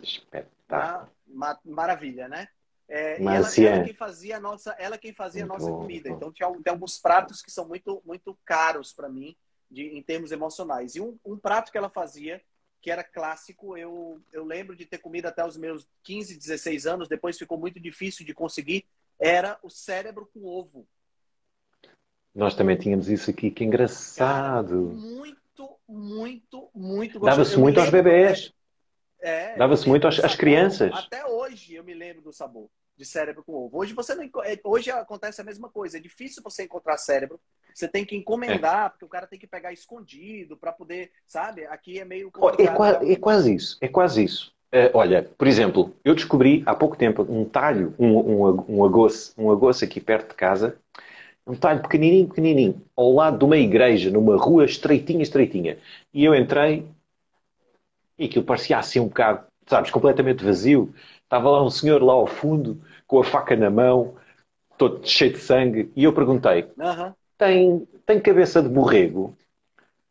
Espetáculo. 0.03 1.11
Uma, 1.29 1.61
maravilha, 1.63 2.27
né? 2.27 2.49
É, 2.89 3.21
e 3.21 3.27
ela, 3.27 3.49
ela, 3.59 3.85
quem 3.85 3.95
fazia 3.95 4.37
a 4.39 4.41
nossa, 4.41 4.71
ela 4.79 4.97
quem 4.97 5.13
fazia 5.13 5.45
a 5.45 5.47
nossa 5.47 5.71
bom, 5.71 5.81
comida. 5.81 6.09
Então 6.09 6.33
tinha, 6.33 6.51
tem 6.63 6.73
alguns 6.73 6.99
pratos 6.99 7.43
que 7.43 7.51
são 7.51 7.69
muito, 7.69 8.01
muito 8.05 8.39
caros 8.47 8.95
para 8.95 9.11
mim, 9.11 9.37
de, 9.71 9.83
em 9.83 10.03
termos 10.03 10.33
emocionais. 10.33 10.95
E 10.95 11.01
um, 11.03 11.19
um 11.25 11.37
prato 11.37 11.71
que 11.71 11.77
ela 11.77 11.91
fazia 11.91 12.41
que 12.87 12.91
era 12.93 13.03
clássico. 13.03 13.77
Eu, 13.77 14.23
eu 14.33 14.45
lembro 14.45 14.77
de 14.77 14.87
ter 14.87 14.99
comido 14.99 15.27
até 15.27 15.45
os 15.45 15.57
meus 15.57 15.89
15, 16.05 16.39
16 16.39 16.87
anos, 16.87 17.09
depois 17.09 17.37
ficou 17.37 17.59
muito 17.59 17.81
difícil 17.81 18.25
de 18.25 18.33
conseguir. 18.33 18.87
Era 19.19 19.59
o 19.61 19.69
cérebro 19.69 20.31
com 20.33 20.45
ovo. 20.45 20.87
Nós 22.33 22.55
também 22.55 22.77
tínhamos 22.77 23.09
isso 23.09 23.29
aqui, 23.29 23.51
que 23.51 23.65
engraçado. 23.65 24.91
Cara, 24.91 25.01
muito, 25.01 25.77
muito, 25.89 26.71
muito 26.73 27.19
gostoso. 27.19 27.37
Dava-se 27.37 27.59
muito 27.59 27.81
aos 27.81 27.91
bebés. 27.91 28.53
É, 29.21 29.57
Dava-se 29.57 29.89
muito 29.89 30.07
às, 30.07 30.21
às 30.21 30.37
crianças. 30.37 30.93
Até 30.95 31.27
hoje 31.27 31.75
eu 31.75 31.83
me 31.83 31.93
lembro 31.93 32.23
do 32.23 32.33
sabor 32.33 32.71
de 32.97 33.05
cérebro 33.05 33.43
com 33.45 33.53
ovo. 33.53 33.79
Hoje 33.79 33.93
você 33.93 34.15
não, 34.15 34.25
é, 34.45 34.59
hoje 34.65 34.91
acontece 34.91 35.41
a 35.41 35.45
mesma 35.45 35.69
coisa. 35.69 35.99
É 35.99 36.01
difícil 36.01 36.43
você 36.43 36.65
encontrar 36.65 36.97
cérebro. 36.97 37.41
Você 37.75 37.87
tem 37.87 38.05
que 38.05 38.17
encomendar, 38.17 38.87
é. 38.87 38.89
porque 38.89 39.05
o 39.05 39.09
cara 39.09 39.27
tem 39.27 39.39
que 39.39 39.47
pegar 39.47 39.73
escondido 39.73 40.57
para 40.57 40.73
poder, 40.73 41.11
sabe? 41.27 41.67
Aqui 41.67 41.99
é 41.99 42.05
meio 42.05 42.31
é, 42.59 42.67
quase, 42.69 43.13
é 43.13 43.17
quase 43.17 43.55
isso. 43.55 43.79
É 43.81 43.89
quase 43.89 44.25
isso. 44.25 44.55
Uh, 44.73 44.91
olha, 44.95 45.31
por 45.39 45.47
exemplo, 45.47 45.95
eu 46.05 46.15
descobri 46.15 46.63
há 46.67 46.75
pouco 46.75 46.97
tempo 46.97 47.23
um 47.23 47.45
talho, 47.45 47.95
um, 47.99 48.19
um, 48.19 48.65
um 48.69 48.85
agoce, 48.85 49.33
um 49.39 49.51
agoce 49.51 49.85
aqui 49.85 50.01
perto 50.01 50.31
de 50.31 50.35
casa, 50.35 50.79
um 51.47 51.55
talho 51.55 51.81
pequenininho, 51.81 52.27
pequenininho, 52.27 52.83
ao 52.97 53.13
lado 53.13 53.39
de 53.39 53.45
uma 53.45 53.57
igreja, 53.57 54.11
numa 54.11 54.37
rua 54.37 54.65
estreitinha, 54.65 55.23
estreitinha. 55.23 55.79
E 56.13 56.25
eu 56.25 56.35
entrei 56.35 56.85
e 58.19 58.25
aquilo 58.27 58.45
parecia 58.45 58.79
assim 58.79 59.01
um 59.01 59.09
bocado, 59.09 59.47
sabes, 59.67 59.91
completamente 59.91 60.45
vazio. 60.45 60.93
Estava 61.27 61.51
lá 61.51 61.63
um 61.63 61.71
senhor 61.71 62.03
lá 62.03 62.13
ao 62.13 62.27
fundo, 62.27 62.81
com 63.07 63.19
a 63.19 63.25
faca 63.25 63.57
na 63.57 63.69
mão, 63.69 64.17
todo 64.79 65.07
cheio 65.07 65.33
de 65.33 65.39
sangue, 65.39 65.93
e 65.97 66.05
eu 66.05 66.13
perguntei: 66.13 66.71
tem, 67.37 67.85
tem 68.07 68.21
cabeça 68.21 68.63
de 68.63 68.69
borrego? 68.69 69.37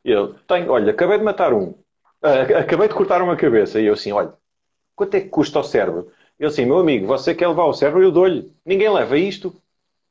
Ele, 0.03 0.33
tem, 0.47 0.69
olha, 0.69 0.91
acabei 0.91 1.17
de 1.17 1.23
matar 1.23 1.53
um. 1.53 1.73
Ah, 2.21 2.41
acabei 2.59 2.87
de 2.87 2.93
cortar 2.93 3.21
uma 3.21 3.35
cabeça. 3.37 3.79
E 3.79 3.85
eu 3.85 3.93
assim, 3.93 4.11
olha, 4.11 4.33
quanto 4.95 5.15
é 5.15 5.21
que 5.21 5.29
custa 5.29 5.59
o 5.59 5.63
cérebro? 5.63 6.11
Eu 6.37 6.49
assim, 6.49 6.65
meu 6.65 6.79
amigo, 6.79 7.07
você 7.07 7.33
quer 7.33 7.47
levar 7.47 7.65
o 7.65 7.73
cérebro? 7.73 8.03
Eu 8.03 8.11
dou-lhe. 8.11 8.53
Ninguém 8.65 8.89
leva 8.89 9.17
isto. 9.17 9.55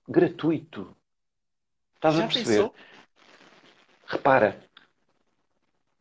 Gratuito. 0.08 0.96
Estás 1.96 2.16
a 2.16 2.22
Já 2.22 2.26
perceber? 2.26 2.56
pensou? 2.56 2.74
Repara. 4.06 4.60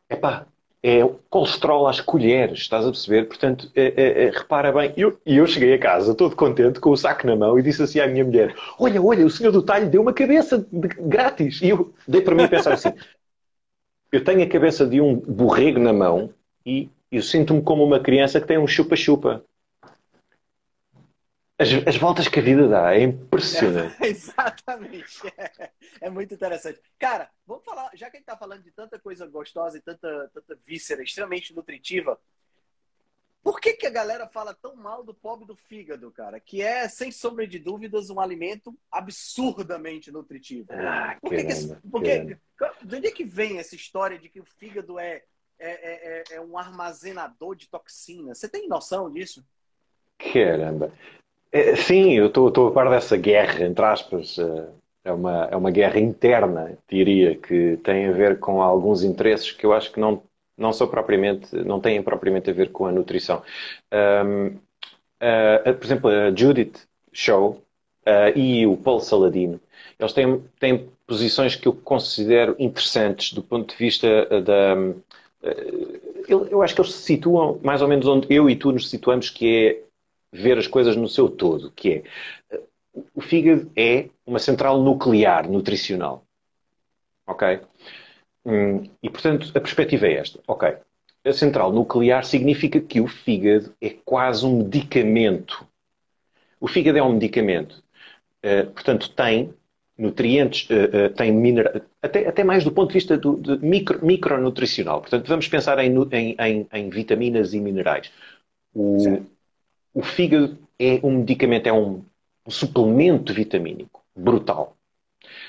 Epá, 0.08 0.46
é 0.86 1.00
colesterol 1.30 1.88
às 1.88 1.98
colheres, 1.98 2.58
estás 2.58 2.84
a 2.84 2.90
perceber? 2.90 3.24
Portanto, 3.24 3.72
é, 3.74 3.94
é, 3.96 4.24
é, 4.26 4.30
repara 4.30 4.70
bem. 4.70 4.92
E 4.94 5.00
eu, 5.00 5.18
eu 5.24 5.46
cheguei 5.46 5.72
a 5.72 5.78
casa 5.78 6.14
todo 6.14 6.36
contente, 6.36 6.78
com 6.78 6.90
o 6.90 6.96
saco 6.96 7.26
na 7.26 7.34
mão, 7.34 7.58
e 7.58 7.62
disse 7.62 7.82
assim 7.82 8.00
à 8.00 8.06
minha 8.06 8.22
mulher: 8.22 8.54
Olha, 8.78 9.00
olha, 9.02 9.24
o 9.24 9.30
senhor 9.30 9.50
do 9.50 9.62
talho 9.62 9.88
deu 9.88 10.02
uma 10.02 10.12
cabeça 10.12 10.58
de- 10.70 10.88
grátis. 10.88 11.62
E 11.62 11.70
eu 11.70 11.94
dei 12.06 12.20
para 12.20 12.34
mim 12.34 12.46
pensar 12.46 12.74
assim: 12.74 12.92
Eu 14.12 14.22
tenho 14.22 14.42
a 14.42 14.46
cabeça 14.46 14.84
de 14.86 15.00
um 15.00 15.16
borrego 15.16 15.80
na 15.80 15.92
mão 15.92 16.28
e 16.66 16.90
eu 17.10 17.22
sinto-me 17.22 17.62
como 17.62 17.82
uma 17.82 17.98
criança 17.98 18.38
que 18.38 18.46
tem 18.46 18.58
um 18.58 18.66
chupa-chupa. 18.66 19.42
As, 21.56 21.68
as 21.86 21.96
voltas 21.96 22.26
que 22.26 22.40
a 22.40 22.42
vida 22.42 22.68
dá 22.68 22.94
é 22.94 23.02
impressionante. 23.02 23.96
Exatamente. 24.02 25.20
É, 25.38 25.70
é 26.00 26.10
muito 26.10 26.34
interessante. 26.34 26.80
Cara, 26.98 27.30
vamos 27.46 27.64
falar, 27.64 27.90
já 27.94 28.10
que 28.10 28.16
a 28.16 28.18
gente 28.18 28.26
tá 28.26 28.36
falando 28.36 28.62
de 28.62 28.72
tanta 28.72 28.98
coisa 28.98 29.26
gostosa 29.26 29.78
e 29.78 29.80
tanta, 29.80 30.30
tanta 30.34 30.58
víscera 30.66 31.02
extremamente 31.02 31.54
nutritiva, 31.54 32.18
por 33.40 33.60
que, 33.60 33.74
que 33.74 33.86
a 33.86 33.90
galera 33.90 34.26
fala 34.26 34.54
tão 34.54 34.74
mal 34.74 35.04
do 35.04 35.12
pobre 35.14 35.46
do 35.46 35.54
fígado, 35.54 36.10
cara? 36.10 36.40
Que 36.40 36.62
é, 36.62 36.88
sem 36.88 37.12
sombra 37.12 37.46
de 37.46 37.58
dúvidas, 37.58 38.08
um 38.08 38.18
alimento 38.18 38.74
absurdamente 38.90 40.10
nutritivo. 40.10 40.66
Ah, 40.72 41.18
Por 41.20 41.30
que 41.30 41.44
que 41.44 41.54
caramba, 41.54 41.80
porque, 41.92 42.38
de 42.82 42.96
onde 42.96 43.06
é 43.06 43.10
que 43.10 43.22
vem 43.22 43.58
essa 43.58 43.76
história 43.76 44.18
de 44.18 44.30
que 44.30 44.40
o 44.40 44.44
fígado 44.44 44.98
é, 44.98 45.22
é, 45.58 45.70
é, 45.70 46.24
é- 46.30 46.34
é 46.36 46.40
um 46.40 46.56
armazenador 46.56 47.54
de 47.54 47.68
toxinas? 47.68 48.38
Você 48.38 48.48
tem 48.48 48.66
noção 48.66 49.12
disso? 49.12 49.46
Caramba. 50.18 50.90
É, 51.54 51.76
sim, 51.76 52.12
eu 52.14 52.26
estou 52.26 52.48
a 52.68 52.72
par 52.72 52.90
dessa 52.90 53.16
guerra, 53.16 53.64
entre 53.64 53.84
aspas. 53.84 54.38
eh, 54.38 54.68
É 55.06 55.12
uma, 55.12 55.44
é 55.52 55.56
uma 55.56 55.70
guerra 55.70 56.00
interna, 56.00 56.78
diria, 56.88 57.36
que 57.36 57.76
tem 57.84 58.06
a 58.06 58.12
ver 58.12 58.38
com 58.40 58.62
alguns 58.62 59.02
interesses 59.04 59.52
que 59.52 59.66
eu 59.66 59.72
acho 59.74 59.92
que 59.92 60.00
não, 60.00 60.22
não 60.56 60.72
são 60.72 60.88
propriamente, 60.88 61.54
não 61.56 61.78
têm 61.80 62.02
propriamente 62.02 62.48
a 62.50 62.54
ver 62.54 62.72
com 62.72 62.86
a 62.86 62.92
nutrição. 62.92 63.42
Ahm, 63.92 64.56
ah, 65.20 65.72
por 65.74 65.84
exemplo, 65.84 66.10
a 66.10 66.34
Judith 66.34 66.86
Shaw 67.12 67.60
ah, 68.06 68.30
e 68.36 68.66
o 68.66 68.76
Paul 68.76 69.00
Saladino, 69.00 69.60
eles 69.98 70.12
têm, 70.12 70.40
têm 70.60 70.88
posições 71.06 71.56
que 71.56 71.68
eu 71.68 71.72
considero 71.74 72.56
interessantes 72.58 73.32
do 73.32 73.42
ponto 73.42 73.70
de 73.72 73.76
vista 73.78 74.06
ah, 74.30 74.40
da. 74.40 74.76
eu, 76.28 76.46
eu 76.48 76.62
acho 76.62 76.74
que 76.74 76.80
eles 76.80 76.92
se 76.92 77.02
situam 77.02 77.60
mais 77.62 77.82
ou 77.82 77.88
menos 77.88 78.06
onde 78.06 78.26
eu 78.30 78.48
e 78.48 78.56
tu 78.56 78.72
nos 78.72 78.88
situamos, 78.90 79.30
que 79.30 79.46
é 79.68 79.84
ver 80.34 80.58
as 80.58 80.66
coisas 80.66 80.96
no 80.96 81.08
seu 81.08 81.28
todo, 81.28 81.70
que 81.70 82.02
é 82.50 82.60
o 83.14 83.20
fígado 83.20 83.70
é 83.76 84.08
uma 84.26 84.38
central 84.38 84.80
nuclear 84.80 85.48
nutricional. 85.50 86.24
Ok? 87.26 87.60
Hum, 88.44 88.84
e 89.02 89.08
portanto 89.08 89.50
a 89.54 89.60
perspectiva 89.60 90.06
é 90.06 90.14
esta. 90.14 90.40
Ok. 90.46 90.76
A 91.24 91.32
central 91.32 91.72
nuclear 91.72 92.24
significa 92.24 92.80
que 92.80 93.00
o 93.00 93.06
fígado 93.06 93.74
é 93.80 93.90
quase 94.04 94.44
um 94.44 94.58
medicamento. 94.58 95.66
O 96.60 96.68
fígado 96.68 96.98
é 96.98 97.02
um 97.02 97.14
medicamento. 97.14 97.82
Eh, 98.42 98.64
portanto, 98.64 99.08
tem 99.10 99.54
nutrientes, 99.96 100.68
eh, 100.70 100.90
eh, 100.92 101.08
tem 101.08 101.32
minerais, 101.32 101.82
até, 102.02 102.28
até 102.28 102.44
mais 102.44 102.62
do 102.62 102.70
ponto 102.70 102.88
de 102.88 102.94
vista 102.94 103.16
do, 103.16 103.36
de 103.38 103.56
micro, 103.64 104.04
micronutricional. 104.04 105.00
Portanto, 105.00 105.26
vamos 105.26 105.48
pensar 105.48 105.78
em, 105.78 105.94
em- 106.12 106.36
em- 106.38 106.66
em 106.70 106.90
vitaminas 106.90 107.54
e 107.54 107.60
minerais. 107.60 108.12
O. 108.74 109.24
o 109.94 110.02
fígado 110.02 110.58
é 110.78 111.00
um 111.02 111.18
medicamento, 111.18 111.68
é 111.68 111.72
um, 111.72 112.04
um 112.44 112.50
suplemento 112.50 113.32
vitamínico 113.32 114.02
brutal. 114.14 114.76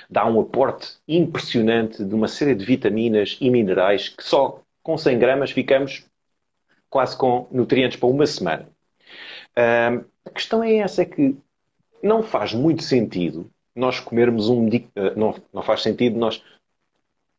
Dá 0.09 0.25
um 0.25 0.39
aporte 0.39 0.97
impressionante 1.07 2.03
de 2.03 2.13
uma 2.13 2.27
série 2.27 2.55
de 2.55 2.63
vitaminas 2.63 3.37
e 3.41 3.49
minerais 3.49 4.07
que 4.07 4.23
só 4.23 4.61
com 4.81 4.97
100 4.97 5.19
gramas 5.19 5.51
ficamos 5.51 6.05
quase 6.89 7.17
com 7.17 7.47
nutrientes 7.51 7.99
para 7.99 8.07
uma 8.07 8.25
semana. 8.25 8.69
A 9.55 10.29
questão 10.29 10.63
é 10.63 10.75
essa, 10.75 11.01
é 11.01 11.05
que 11.05 11.35
não 12.01 12.21
faz 12.21 12.53
muito 12.53 12.83
sentido 12.83 13.49
nós 13.75 13.99
comermos 13.99 14.47
um 14.47 14.61
medi- 14.61 14.87
ah, 14.95 15.13
não, 15.15 15.35
não 15.51 15.61
faz 15.61 15.81
sentido 15.81 16.17
nós 16.17 16.41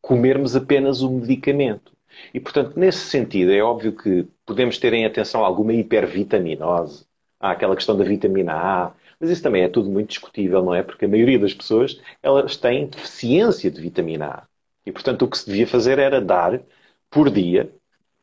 comermos 0.01 0.55
apenas 0.55 1.01
o 1.01 1.09
medicamento. 1.09 1.96
E, 2.33 2.39
portanto, 2.39 2.77
nesse 2.77 2.99
sentido, 2.99 3.51
é 3.51 3.61
óbvio 3.61 3.93
que 3.93 4.27
podemos 4.45 4.77
ter 4.77 4.93
em 4.93 5.05
atenção 5.05 5.43
alguma 5.43 5.73
hipervitaminose. 5.73 7.05
Há 7.39 7.51
aquela 7.51 7.75
questão 7.75 7.95
da 7.95 8.03
vitamina 8.03 8.53
A, 8.53 8.93
mas 9.19 9.29
isso 9.29 9.43
também 9.43 9.63
é 9.63 9.69
tudo 9.69 9.89
muito 9.89 10.09
discutível, 10.09 10.63
não 10.63 10.73
é? 10.73 10.83
Porque 10.83 11.05
a 11.05 11.07
maioria 11.07 11.39
das 11.39 11.53
pessoas, 11.53 11.99
elas 12.21 12.57
têm 12.57 12.87
deficiência 12.87 13.69
de 13.69 13.81
vitamina 13.81 14.25
A. 14.27 14.43
E, 14.85 14.91
portanto, 14.91 15.23
o 15.23 15.27
que 15.27 15.37
se 15.37 15.45
devia 15.45 15.67
fazer 15.67 15.99
era 15.99 16.21
dar, 16.21 16.61
por 17.09 17.29
dia, 17.29 17.71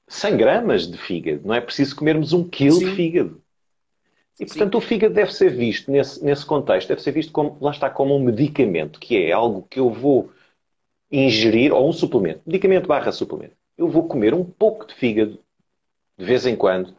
100 0.08 0.36
gramas 0.36 0.90
de 0.90 0.98
fígado. 0.98 1.42
Não 1.44 1.54
é 1.54 1.60
preciso 1.60 1.96
comermos 1.96 2.32
um 2.32 2.48
quilo 2.48 2.78
de 2.78 2.86
Sim. 2.86 2.94
fígado. 2.94 3.42
E, 4.38 4.46
portanto, 4.46 4.76
o 4.76 4.80
fígado 4.80 5.14
deve 5.14 5.32
ser 5.32 5.50
visto 5.50 5.90
nesse, 5.90 6.24
nesse 6.24 6.44
contexto, 6.44 6.88
deve 6.88 7.02
ser 7.02 7.12
visto 7.12 7.32
como, 7.32 7.56
lá 7.60 7.70
está, 7.70 7.88
como 7.88 8.16
um 8.16 8.22
medicamento, 8.22 8.98
que 8.98 9.16
é 9.16 9.32
algo 9.32 9.62
que 9.70 9.78
eu 9.78 9.90
vou 9.90 10.32
ingerir, 11.10 11.72
ou 11.72 11.88
um 11.88 11.92
suplemento, 11.92 12.40
medicamento 12.44 12.88
barra 12.88 13.12
suplemento. 13.12 13.54
Eu 13.76 13.88
vou 13.88 14.06
comer 14.06 14.34
um 14.34 14.44
pouco 14.44 14.86
de 14.86 14.94
fígado, 14.94 15.38
de 16.18 16.24
vez 16.26 16.46
em 16.46 16.56
quando, 16.56 16.94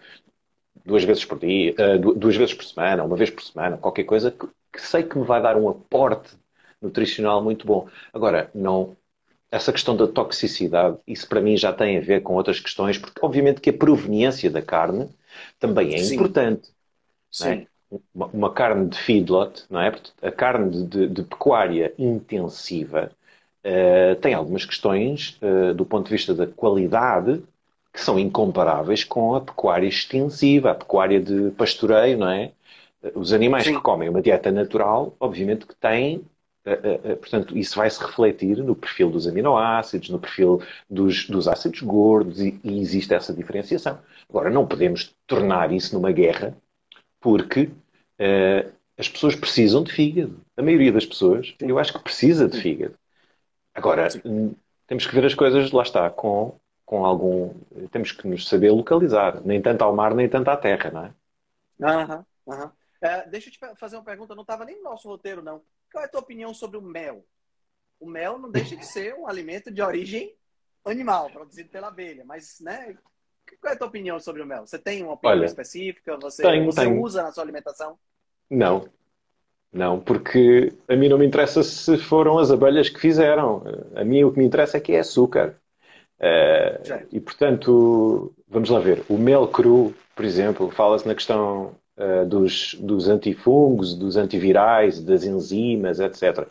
duas 0.85 1.03
vezes 1.03 1.25
por 1.25 1.39
dia, 1.39 1.73
du- 1.99 2.15
duas 2.15 2.35
vezes 2.37 2.53
por 2.55 2.65
semana, 2.65 3.03
uma 3.03 3.17
vez 3.17 3.29
por 3.29 3.43
semana, 3.43 3.77
qualquer 3.77 4.05
coisa, 4.05 4.31
que, 4.31 4.47
que 4.73 4.81
sei 4.81 5.03
que 5.03 5.17
me 5.17 5.25
vai 5.25 5.41
dar 5.41 5.57
um 5.57 5.69
aporte 5.69 6.37
nutricional 6.81 7.43
muito 7.43 7.67
bom. 7.67 7.89
Agora, 8.13 8.51
não... 8.55 8.97
Essa 9.51 9.71
questão 9.73 9.95
da 9.97 10.07
toxicidade, 10.07 10.97
isso 11.07 11.27
para 11.29 11.41
mim 11.41 11.57
já 11.57 11.73
tem 11.73 11.97
a 11.97 12.01
ver 12.01 12.21
com 12.21 12.35
outras 12.35 12.59
questões, 12.59 12.97
porque 12.99 13.19
obviamente 13.25 13.61
que 13.61 13.69
a 13.69 13.73
proveniência 13.77 14.49
da 14.51 14.61
carne 14.61 15.09
também 15.59 15.95
é 15.95 15.99
Sim. 15.99 16.15
importante 16.15 16.71
é? 17.39 17.61
Sim. 17.61 17.67
uma, 18.13 18.27
uma 18.27 18.53
carne 18.53 18.89
de 18.89 18.97
feedlot, 18.97 19.65
não 19.69 19.81
é? 19.81 19.91
A 20.21 20.31
carne 20.31 20.71
de, 20.71 20.87
de- 20.87 21.07
de 21.07 21.23
pecuária 21.23 21.93
intensiva 21.97 23.11
eh, 23.65 24.15
tem 24.15 24.33
algumas 24.33 24.65
questões 24.65 25.37
eh, 25.41 25.73
do 25.73 25.85
ponto 25.85 26.05
de 26.07 26.11
vista 26.13 26.33
da 26.33 26.47
qualidade 26.47 27.43
que 27.93 28.01
são 28.01 28.19
incomparáveis 28.19 29.03
com 29.03 29.35
a 29.35 29.41
pecuária 29.41 29.87
extensiva, 29.87 30.71
a 30.71 30.75
pecuária 30.75 31.19
de 31.21 31.51
pastoreio, 31.51 32.17
não 32.17 32.29
é? 32.29 32.51
Eh, 33.03 33.11
Os 33.15 33.33
animais 33.33 33.65
Sim. 33.65 33.75
que 33.75 33.81
comem 33.81 34.09
uma 34.09 34.21
dieta 34.21 34.51
natural, 34.51 35.15
obviamente 35.19 35.65
que 35.65 35.75
têm, 35.75 36.23
portanto, 37.21 37.55
isso 37.57 37.77
vai 37.77 37.89
se 37.89 38.03
refletir 38.03 38.57
no 38.57 38.75
perfil 38.75 39.11
dos 39.11 39.27
aminoácidos, 39.27 40.09
no 40.09 40.19
perfil 40.19 40.61
dos, 40.89 41.27
dos 41.29 41.47
ácidos 41.47 41.81
gordos 41.81 42.41
e, 42.41 42.59
e 42.63 42.79
existe 42.79 43.13
essa 43.13 43.33
diferenciação. 43.33 43.99
Agora, 44.29 44.49
não 44.49 44.65
podemos 44.65 45.13
tornar 45.27 45.71
isso 45.71 45.93
numa 45.93 46.11
guerra 46.11 46.57
porque 47.19 47.71
eh, 48.19 48.71
as 48.97 49.09
pessoas 49.09 49.35
precisam 49.35 49.83
de 49.83 49.91
fígado. 49.91 50.39
A 50.57 50.61
maioria 50.61 50.91
das 50.91 51.05
pessoas, 51.05 51.55
eu 51.59 51.79
acho 51.79 51.93
que 51.93 51.99
precisa 51.99 52.47
de 52.47 52.59
fígado. 52.61 52.95
Agora, 53.75 54.09
hum, 54.25 54.55
temos 54.87 55.05
que 55.05 55.13
ver 55.15 55.25
as 55.25 55.35
coisas, 55.35 55.71
lá 55.71 55.83
está, 55.83 56.09
com, 56.09 56.59
com 56.85 57.05
algum. 57.05 57.53
Temos 57.91 58.11
que 58.11 58.27
nos 58.27 58.47
saber 58.47 58.71
localizar. 58.71 59.41
Nem 59.45 59.61
tanto 59.61 59.83
ao 59.83 59.95
mar, 59.95 60.15
nem 60.15 60.29
tanto 60.29 60.49
à 60.49 60.57
terra, 60.57 60.91
não 60.91 61.05
é? 61.05 61.13
Aham, 61.81 62.25
aham. 62.47 62.71
É, 63.01 63.27
deixa 63.27 63.49
eu 63.49 63.53
te 63.53 63.75
fazer 63.75 63.97
uma 63.97 64.03
pergunta, 64.03 64.33
não 64.33 64.41
estava 64.41 64.65
nem 64.65 64.77
no 64.77 64.83
nosso 64.83 65.07
roteiro, 65.07 65.43
não. 65.43 65.61
Qual 65.91 66.03
é 66.03 66.07
a 66.07 66.09
tua 66.09 66.21
opinião 66.21 66.53
sobre 66.53 66.77
o 66.77 66.81
mel? 66.81 67.25
O 67.99 68.07
mel 68.07 68.39
não 68.39 68.51
deixa 68.51 68.75
de 68.75 68.85
ser 68.85 69.15
um 69.15 69.27
alimento 69.27 69.71
de 69.71 69.81
origem 69.81 70.35
animal, 70.85 71.29
produzido 71.29 71.69
pela 71.69 71.87
abelha, 71.87 72.23
mas, 72.25 72.59
né? 72.61 72.97
Qual 73.61 73.71
é 73.71 73.75
a 73.75 73.77
tua 73.77 73.87
opinião 73.87 74.19
sobre 74.19 74.41
o 74.41 74.45
mel? 74.45 74.65
Você 74.65 74.79
tem 74.79 75.03
uma 75.03 75.13
opinião 75.13 75.43
Olha, 75.43 75.45
específica? 75.45 76.17
Você, 76.17 76.43
tenho, 76.43 76.65
você 76.65 76.81
tenho. 76.81 77.01
usa 77.01 77.23
na 77.23 77.31
sua 77.31 77.43
alimentação? 77.43 77.99
Não. 78.49 78.85
Não, 79.75 79.99
porque 79.99 80.71
a 80.87 80.95
mim 80.95 81.09
não 81.09 81.17
me 81.17 81.25
interessa 81.25 81.61
se 81.61 81.97
foram 81.97 82.39
as 82.39 82.49
abelhas 82.49 82.87
que 82.87 82.99
fizeram. 82.99 83.61
A 83.93 84.05
mim 84.05 84.23
o 84.23 84.31
que 84.31 84.39
me 84.39 84.45
interessa 84.45 84.77
é 84.77 84.79
que 84.79 84.93
é 84.93 84.99
açúcar. 84.99 85.55
Certo. 86.17 87.07
e 87.11 87.19
portanto, 87.19 88.33
vamos 88.47 88.69
lá 88.69 88.79
ver. 88.79 89.03
O 89.09 89.17
mel 89.17 89.47
cru, 89.49 89.93
por 90.15 90.23
exemplo, 90.23 90.71
fala-se 90.71 91.05
na 91.05 91.13
questão 91.13 91.75
eh, 91.97 92.25
dos, 92.25 92.75
dos 92.75 93.07
antifungos, 93.07 93.95
dos 93.95 94.17
antivirais, 94.17 95.01
das 95.01 95.23
enzimas, 95.23 95.99
etc. 95.99 96.47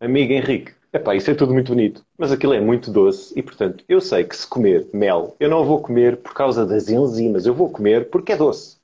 Amigo 0.00 0.32
Henrique, 0.32 0.72
epá, 0.92 1.14
isso 1.14 1.30
é 1.30 1.34
tudo 1.34 1.52
muito 1.52 1.72
bonito, 1.72 2.04
mas 2.16 2.32
aquilo 2.32 2.54
é 2.54 2.60
muito 2.60 2.90
doce 2.90 3.38
e, 3.38 3.42
portanto, 3.42 3.84
eu 3.88 4.00
sei 4.00 4.24
que 4.24 4.36
se 4.36 4.46
comer 4.46 4.86
mel, 4.92 5.36
eu 5.40 5.50
não 5.50 5.64
vou 5.64 5.82
comer 5.82 6.16
por 6.18 6.32
causa 6.34 6.64
das 6.64 6.88
enzimas, 6.88 7.46
eu 7.46 7.54
vou 7.54 7.70
comer 7.70 8.08
porque 8.10 8.32
é 8.32 8.36
doce. 8.36 8.78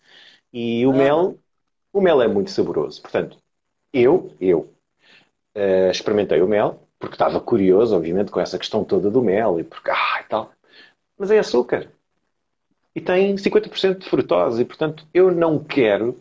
E 0.52 0.86
o 0.86 0.90
ah. 0.90 0.94
mel, 0.94 1.38
o 1.94 2.00
mel 2.00 2.20
é 2.20 2.26
muito 2.26 2.50
saboroso. 2.50 3.00
Portanto, 3.00 3.38
eu, 3.92 4.32
eu 4.40 4.68
uh, 5.56 5.90
experimentei 5.90 6.42
o 6.42 6.48
mel, 6.48 6.80
porque 6.98 7.14
estava 7.14 7.40
curioso, 7.40 7.96
obviamente, 7.96 8.32
com 8.32 8.40
essa 8.40 8.58
questão 8.58 8.84
toda 8.84 9.08
do 9.08 9.22
mel 9.22 9.60
e 9.60 9.64
porque, 9.64 9.90
ah, 9.90 10.20
e 10.20 10.28
tal. 10.28 10.52
Mas 11.16 11.30
é 11.30 11.38
açúcar. 11.38 11.88
E 12.94 13.00
tem 13.00 13.36
50% 13.36 13.98
de 13.98 14.10
frutose. 14.10 14.62
E, 14.62 14.64
portanto, 14.64 15.06
eu 15.14 15.30
não 15.30 15.58
quero. 15.58 16.18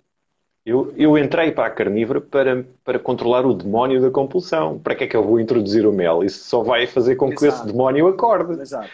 Eu, 0.64 0.94
eu 0.95 1.18
entrei 1.18 1.52
para 1.52 1.66
a 1.66 1.72
carnívora 1.72 2.22
para, 2.22 2.66
para 2.84 3.00
controlar 3.00 3.45
o 3.45 3.54
demónio 3.54 4.00
da 4.00 4.12
compulsão. 4.12 4.78
Para 4.80 4.95
que 4.95 5.04
é 5.04 5.08
que 5.08 5.18
eu 5.18 5.24
vou 5.24 5.40
introduzir 5.40 5.88
o 5.88 5.91
mel? 5.91 6.24
Isso 6.24 6.45
só 6.45 6.62
vai 6.62 6.86
fazer 6.86 7.16
com 7.16 7.30
que 7.30 7.45
esse 7.45 7.66
demónio 7.66 8.08
acorde. 8.08 8.62
Exato. 8.62 8.90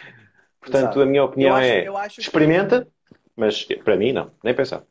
Portanto, 0.58 0.84
Exato. 0.84 1.02
a 1.02 1.06
minha 1.06 1.24
opinião 1.24 1.56
eu 1.58 1.96
é: 1.96 2.04
acho, 2.04 2.20
experimenta, 2.20 2.82
que... 2.82 3.16
mas 3.36 3.64
para 3.84 3.96
mim, 3.96 4.12
não, 4.12 4.30
nem 4.42 4.54
pensar. 4.54 4.82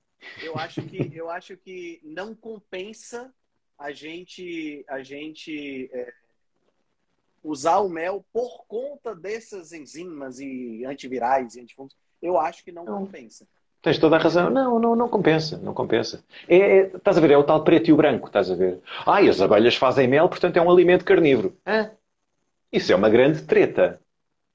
Eu 0.43 0.57
acho 0.57 0.81
que, 0.81 1.11
eu 1.15 1.29
acho 1.29 1.57
que 1.57 1.99
não 2.03 2.35
compensa 2.35 3.33
a 3.77 3.91
gente, 3.91 4.83
a 4.87 5.01
gente 5.01 5.89
é, 5.93 6.13
usar 7.43 7.79
o 7.79 7.89
mel 7.89 8.25
por 8.33 8.65
conta 8.67 9.15
dessas 9.15 9.71
enzimas 9.71 10.39
e 10.39 10.83
antivirais 10.85 11.55
e 11.55 11.61
antifúngicos. 11.61 11.97
Eu 12.21 12.37
acho 12.37 12.63
que 12.63 12.71
não, 12.71 12.83
não, 12.83 13.05
compensa. 13.05 13.47
Tens 13.81 13.97
toda 13.97 14.17
a 14.17 14.19
razão. 14.19 14.49
Não, 14.49 14.77
não, 14.77 14.95
não 14.95 15.07
compensa, 15.07 15.57
não 15.57 15.73
compensa. 15.73 16.23
É, 16.47 16.57
é, 16.57 16.81
estás 16.87 17.17
a 17.17 17.21
ver, 17.21 17.31
é 17.31 17.37
o 17.37 17.43
tal 17.43 17.63
preto 17.63 17.89
e 17.89 17.93
o 17.93 17.97
branco, 17.97 18.27
estás 18.27 18.51
a 18.51 18.55
ver. 18.55 18.81
Ah, 19.05 19.19
as 19.19 19.39
abelhas 19.39 19.75
fazem 19.75 20.07
mel, 20.07 20.27
portanto 20.27 20.57
é 20.57 20.61
um 20.61 20.69
alimento 20.69 21.05
carnívoro. 21.05 21.55
Ah, 21.65 21.91
isso 22.71 22.91
é 22.91 22.95
uma 22.95 23.09
grande 23.09 23.43
treta. 23.43 24.01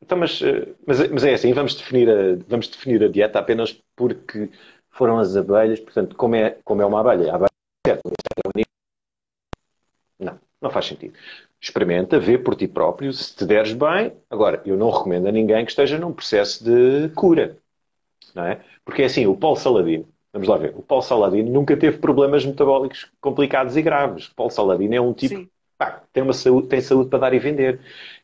Então, 0.03 0.19
mas, 0.19 0.43
eh, 0.43 0.75
mas, 0.87 1.09
mas 1.09 1.25
é 1.25 1.33
assim, 1.33 1.55
vamos 1.55 1.75
definir, 1.75 2.11
a, 2.11 2.37
vamos 2.47 2.69
definir 2.69 3.03
a 3.03 3.09
dieta 3.09 3.39
apenas 3.39 3.73
porque 3.97 4.51
foram 4.95 5.19
as 5.19 5.37
abelhas, 5.37 5.81
portanto, 5.81 6.17
como 6.17 6.37
é, 6.37 6.59
como 6.65 6.81
é 6.81 6.87
uma 6.87 7.01
abelha, 7.01 7.33
a 7.33 7.35
abelha 7.35 7.51
é 7.87 8.65
não, 10.19 10.39
não 10.61 10.71
faz 10.71 10.87
sentido. 10.87 11.15
Experimenta, 11.61 12.19
vê 12.19 12.39
por 12.39 12.55
ti 12.55 12.69
próprio, 12.69 13.13
se 13.13 13.35
te 13.35 13.45
deres 13.45 13.73
bem. 13.73 14.13
Agora, 14.31 14.63
eu 14.65 14.77
não 14.77 14.91
recomendo 14.91 15.27
a 15.27 15.33
ninguém 15.33 15.65
que 15.65 15.71
esteja 15.71 15.99
num 15.99 16.13
processo 16.13 16.65
de 16.65 17.09
cura. 17.15 17.59
Não 18.35 18.45
é? 18.45 18.61
Porque 18.85 19.03
é 19.03 19.07
assim, 19.07 19.27
o 19.27 19.37
Paulo 19.37 19.57
Saladino, 19.57 20.09
vamos 20.33 20.49
lá 20.49 20.57
ver, 20.57 20.75
o 20.77 20.83
Paulo 20.83 21.03
Saladino 21.03 21.51
nunca 21.51 21.77
teve 21.77 21.99
problemas 21.99 22.45
metabólicos 22.45 23.11
complicados 23.21 23.77
e 23.77 23.83
graves. 23.83 24.29
O 24.29 24.35
Paulo 24.35 24.53
Saladino 24.53 24.95
é 24.95 25.01
um 25.01 25.13
tipo 25.13 25.49
pá, 25.79 26.03
tem, 26.13 26.23
uma 26.23 26.33
saúde, 26.33 26.69
tem 26.69 26.81
saúde 26.81 27.11
para 27.11 27.19
dar 27.19 27.35
e 27.35 27.39
vender. 27.39 27.81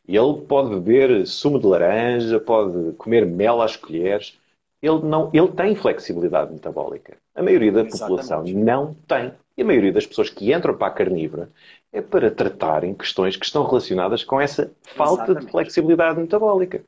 E 0.07 0.15
ele 0.15 0.41
pode 0.47 0.69
beber 0.69 1.25
sumo 1.27 1.59
de 1.59 1.67
laranja, 1.67 2.39
pode 2.39 2.93
comer 2.93 3.25
mel 3.25 3.61
às 3.61 3.75
colheres. 3.75 4.39
Ele, 4.81 4.99
não, 5.03 5.29
ele 5.31 5.49
tem 5.49 5.75
flexibilidade 5.75 6.51
metabólica. 6.51 7.17
A 7.35 7.43
maioria 7.43 7.71
da 7.71 7.81
Exatamente. 7.81 7.99
população 7.99 8.43
não 8.43 8.93
tem. 9.07 9.33
E 9.55 9.61
a 9.61 9.65
maioria 9.65 9.93
das 9.93 10.07
pessoas 10.07 10.29
que 10.29 10.51
entram 10.51 10.75
para 10.75 10.87
a 10.87 10.91
carnívora 10.91 11.51
é 11.91 12.01
para 12.01 12.31
tratarem 12.31 12.95
questões 12.95 13.35
que 13.35 13.45
estão 13.45 13.63
relacionadas 13.63 14.23
com 14.23 14.41
essa 14.41 14.71
falta 14.95 15.23
exatamente. 15.23 15.45
de 15.45 15.51
flexibilidade 15.51 16.19
metabólica. 16.19 16.83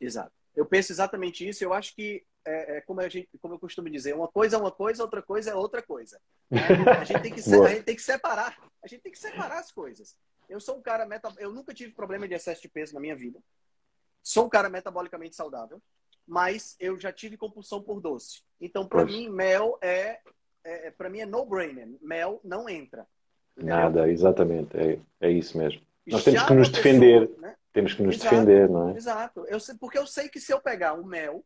Exato. 0.00 0.32
Eu 0.54 0.64
penso 0.64 0.92
exatamente 0.92 1.48
isso. 1.48 1.64
Eu 1.64 1.72
acho 1.72 1.94
que, 1.94 2.22
é, 2.44 2.76
é, 2.76 2.80
como, 2.82 3.00
a 3.00 3.08
gente, 3.08 3.28
como 3.40 3.54
eu 3.54 3.58
costumo 3.58 3.90
dizer, 3.90 4.14
uma 4.14 4.28
coisa 4.28 4.56
é 4.56 4.58
uma 4.58 4.70
coisa, 4.70 5.02
outra 5.02 5.22
coisa 5.22 5.50
é 5.50 5.54
outra 5.54 5.82
coisa. 5.82 6.20
Né? 6.50 6.60
A, 7.00 7.04
gente 7.04 7.22
tem 7.22 7.32
que, 7.32 7.40
a 7.40 7.68
gente 7.68 7.82
tem 7.82 7.96
que 7.96 8.02
separar. 8.02 8.56
A 8.82 8.86
gente 8.86 9.00
tem 9.00 9.12
que 9.12 9.18
separar 9.18 9.58
as 9.58 9.72
coisas. 9.72 10.16
Eu 10.48 10.60
sou 10.60 10.76
um 10.76 10.82
cara 10.82 11.06
meta... 11.06 11.32
Eu 11.38 11.52
nunca 11.52 11.72
tive 11.74 11.92
problema 11.92 12.28
de 12.28 12.34
excesso 12.34 12.62
de 12.62 12.68
peso 12.68 12.94
na 12.94 13.00
minha 13.00 13.16
vida. 13.16 13.40
Sou 14.22 14.46
um 14.46 14.48
cara 14.48 14.68
metabolicamente 14.68 15.34
saudável, 15.34 15.80
mas 16.26 16.76
eu 16.78 16.98
já 16.98 17.12
tive 17.12 17.36
compulsão 17.36 17.82
por 17.82 18.00
doce. 18.00 18.42
Então, 18.60 18.86
para 18.86 19.04
mim, 19.04 19.28
mel 19.28 19.78
é, 19.80 20.20
é, 20.64 20.86
é 20.86 20.90
para 20.90 21.08
mim 21.08 21.20
é 21.20 21.26
no 21.26 21.44
brainer. 21.44 21.88
Mel 22.00 22.40
não 22.44 22.68
entra. 22.68 23.06
Nada, 23.56 24.08
exatamente. 24.08 24.76
É, 24.76 24.98
é 25.20 25.30
isso 25.30 25.58
mesmo. 25.58 25.82
Nós 26.06 26.24
temos 26.24 26.42
que 26.42 26.54
nos 26.54 26.68
defender. 26.68 27.28
Pessoa, 27.28 27.40
né? 27.40 27.56
Temos 27.72 27.94
que 27.94 28.02
nos 28.02 28.16
Exato. 28.16 28.34
defender, 28.34 28.68
não 28.68 28.90
é? 28.90 28.96
Exato. 28.96 29.44
Eu 29.46 29.60
sei, 29.60 29.76
porque 29.76 29.98
eu 29.98 30.06
sei 30.06 30.28
que 30.28 30.40
se 30.40 30.52
eu 30.52 30.60
pegar 30.60 30.94
um 30.94 31.04
mel, 31.04 31.44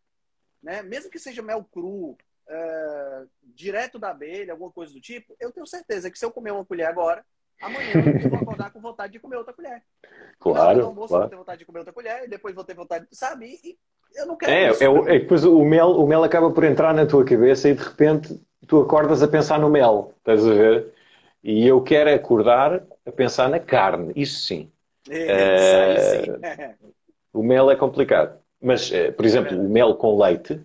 né, 0.62 0.82
mesmo 0.82 1.10
que 1.10 1.18
seja 1.18 1.42
mel 1.42 1.62
cru, 1.64 2.12
uh, 2.12 3.28
direto 3.42 3.98
da 3.98 4.10
abelha, 4.10 4.52
alguma 4.52 4.70
coisa 4.70 4.92
do 4.92 5.00
tipo, 5.00 5.36
eu 5.38 5.52
tenho 5.52 5.66
certeza 5.66 6.10
que 6.10 6.18
se 6.18 6.24
eu 6.24 6.30
comer 6.30 6.52
uma 6.52 6.64
colher 6.64 6.86
agora, 6.86 7.24
amanhã 7.60 7.92
eu 8.22 8.30
vou 8.30 8.38
acordar 8.40 8.70
com 8.72 8.80
vontade 8.80 9.12
de 9.12 9.18
comer 9.18 9.36
outra 9.36 9.52
colher. 9.52 9.82
Claro. 10.38 10.80
No 10.80 10.86
almoço 10.86 11.08
claro. 11.08 11.22
vou 11.22 11.30
ter 11.30 11.36
vontade 11.36 11.58
de 11.58 11.64
comer 11.64 11.78
outra 11.80 11.92
colher, 11.92 12.24
e 12.24 12.28
depois 12.28 12.54
vou 12.54 12.64
ter 12.64 12.74
vontade, 12.74 13.06
sabe? 13.12 13.58
E 13.64 13.76
eu 14.14 14.26
não 14.26 14.36
quero 14.36 14.52
é, 14.52 14.70
isso. 14.70 14.82
É, 14.82 14.86
é, 14.86 15.18
depois 15.18 15.44
o 15.44 15.64
mel, 15.64 15.90
o 15.90 16.06
mel 16.06 16.22
acaba 16.24 16.50
por 16.50 16.64
entrar 16.64 16.94
na 16.94 17.06
tua 17.06 17.24
cabeça 17.24 17.68
e 17.68 17.74
de 17.74 17.82
repente 17.82 18.40
tu 18.66 18.80
acordas 18.80 19.22
a 19.22 19.28
pensar 19.28 19.58
no 19.58 19.70
mel, 19.70 20.14
estás 20.18 20.46
a 20.46 20.52
ver? 20.52 20.92
E 21.42 21.66
eu 21.66 21.82
quero 21.82 22.12
acordar 22.12 22.82
a 23.06 23.12
pensar 23.12 23.48
na 23.48 23.60
carne, 23.60 24.12
isso 24.16 24.40
sim. 24.40 24.70
É, 25.10 25.96
sim. 25.98 26.32
o 27.32 27.42
mel 27.42 27.70
é 27.70 27.76
complicado. 27.76 28.38
Mas, 28.60 28.90
eh, 28.90 29.10
por 29.10 29.26
exemplo, 29.26 29.58
o 29.58 29.68
mel 29.68 29.94
com 29.94 30.18
leite, 30.18 30.58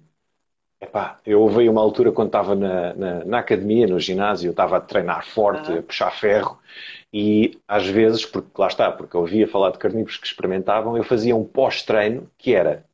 epá, 0.81 1.19
eu 1.25 1.41
ouvi 1.41 1.67
uma 1.67 1.81
altura 1.81 2.11
quando 2.11 2.27
estava 2.27 2.55
na, 2.55 2.93
na, 2.93 3.25
na 3.25 3.39
academia, 3.39 3.87
no 3.87 3.99
ginásio, 3.99 4.47
eu 4.47 4.51
estava 4.51 4.77
a 4.77 4.81
treinar 4.81 5.25
forte, 5.25 5.71
a 5.71 5.81
puxar 5.81 6.11
ferro, 6.11 6.57
e 7.13 7.57
às 7.67 7.87
vezes, 7.87 8.25
porque 8.25 8.49
lá 8.57 8.67
está, 8.67 8.91
porque 8.91 9.15
eu 9.15 9.21
ouvia 9.21 9.47
falar 9.47 9.71
de 9.71 9.77
carnívoros 9.77 10.17
que 10.17 10.27
experimentavam, 10.27 10.95
eu 10.95 11.03
fazia 11.03 11.35
um 11.35 11.43
pós-treino 11.43 12.29
que 12.37 12.53
era 12.53 12.85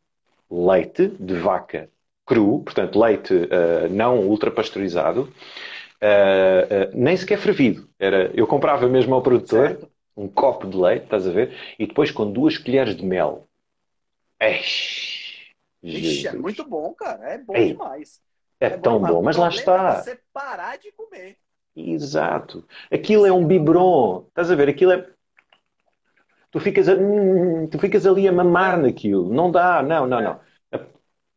leite 0.49 1.07
de 1.19 1.35
vaca 1.35 1.89
cru, 2.25 2.61
portanto 2.63 2.99
leite 2.99 3.33
uh, 3.33 3.89
não 3.89 4.19
ultrapasteurizado, 4.21 5.21
uh, 5.21 5.27
uh, 5.27 6.91
nem 6.93 7.15
sequer 7.15 7.37
fervido. 7.37 7.87
Era, 7.99 8.31
eu 8.33 8.47
comprava 8.47 8.87
mesmo 8.87 9.13
ao 9.13 9.21
produtor 9.21 9.69
certo. 9.69 9.89
um 10.17 10.27
copo 10.27 10.67
de 10.67 10.77
leite, 10.77 11.03
estás 11.03 11.27
a 11.27 11.31
ver? 11.31 11.53
E 11.77 11.85
depois 11.85 12.09
com 12.09 12.31
duas 12.31 12.57
colheres 12.57 12.95
de 12.95 13.05
mel. 13.05 13.47
Eish, 14.39 15.04
Ixi, 15.89 16.27
é 16.27 16.33
muito 16.33 16.63
bom, 16.67 16.93
cara. 16.93 17.29
É 17.29 17.37
bom 17.37 17.55
Ei, 17.55 17.73
demais. 17.73 18.21
É, 18.59 18.67
é 18.67 18.69
tão 18.71 18.99
bom, 18.99 19.07
bom 19.07 19.21
mas 19.23 19.37
lá 19.37 19.49
está. 19.49 19.97
É 19.99 20.01
você 20.01 20.19
parar 20.33 20.77
de 20.77 20.91
comer. 20.91 21.37
Exato. 21.75 22.65
Aquilo 22.91 23.25
é 23.25 23.31
um 23.31 23.45
biberon. 23.45 24.25
Estás 24.29 24.49
a 24.49 24.55
ver? 24.55 24.69
Aquilo 24.69 24.91
é. 24.91 25.07
Tu 26.51 26.59
ficas, 26.59 26.87
a... 26.87 26.93
Hum, 26.93 27.67
tu 27.67 27.77
ficas 27.77 28.05
ali 28.05 28.27
a 28.27 28.31
mamar 28.31 28.79
naquilo. 28.79 29.31
Não 29.33 29.51
dá, 29.51 29.83
não, 29.83 30.07
não, 30.07 30.21
não 30.21 30.39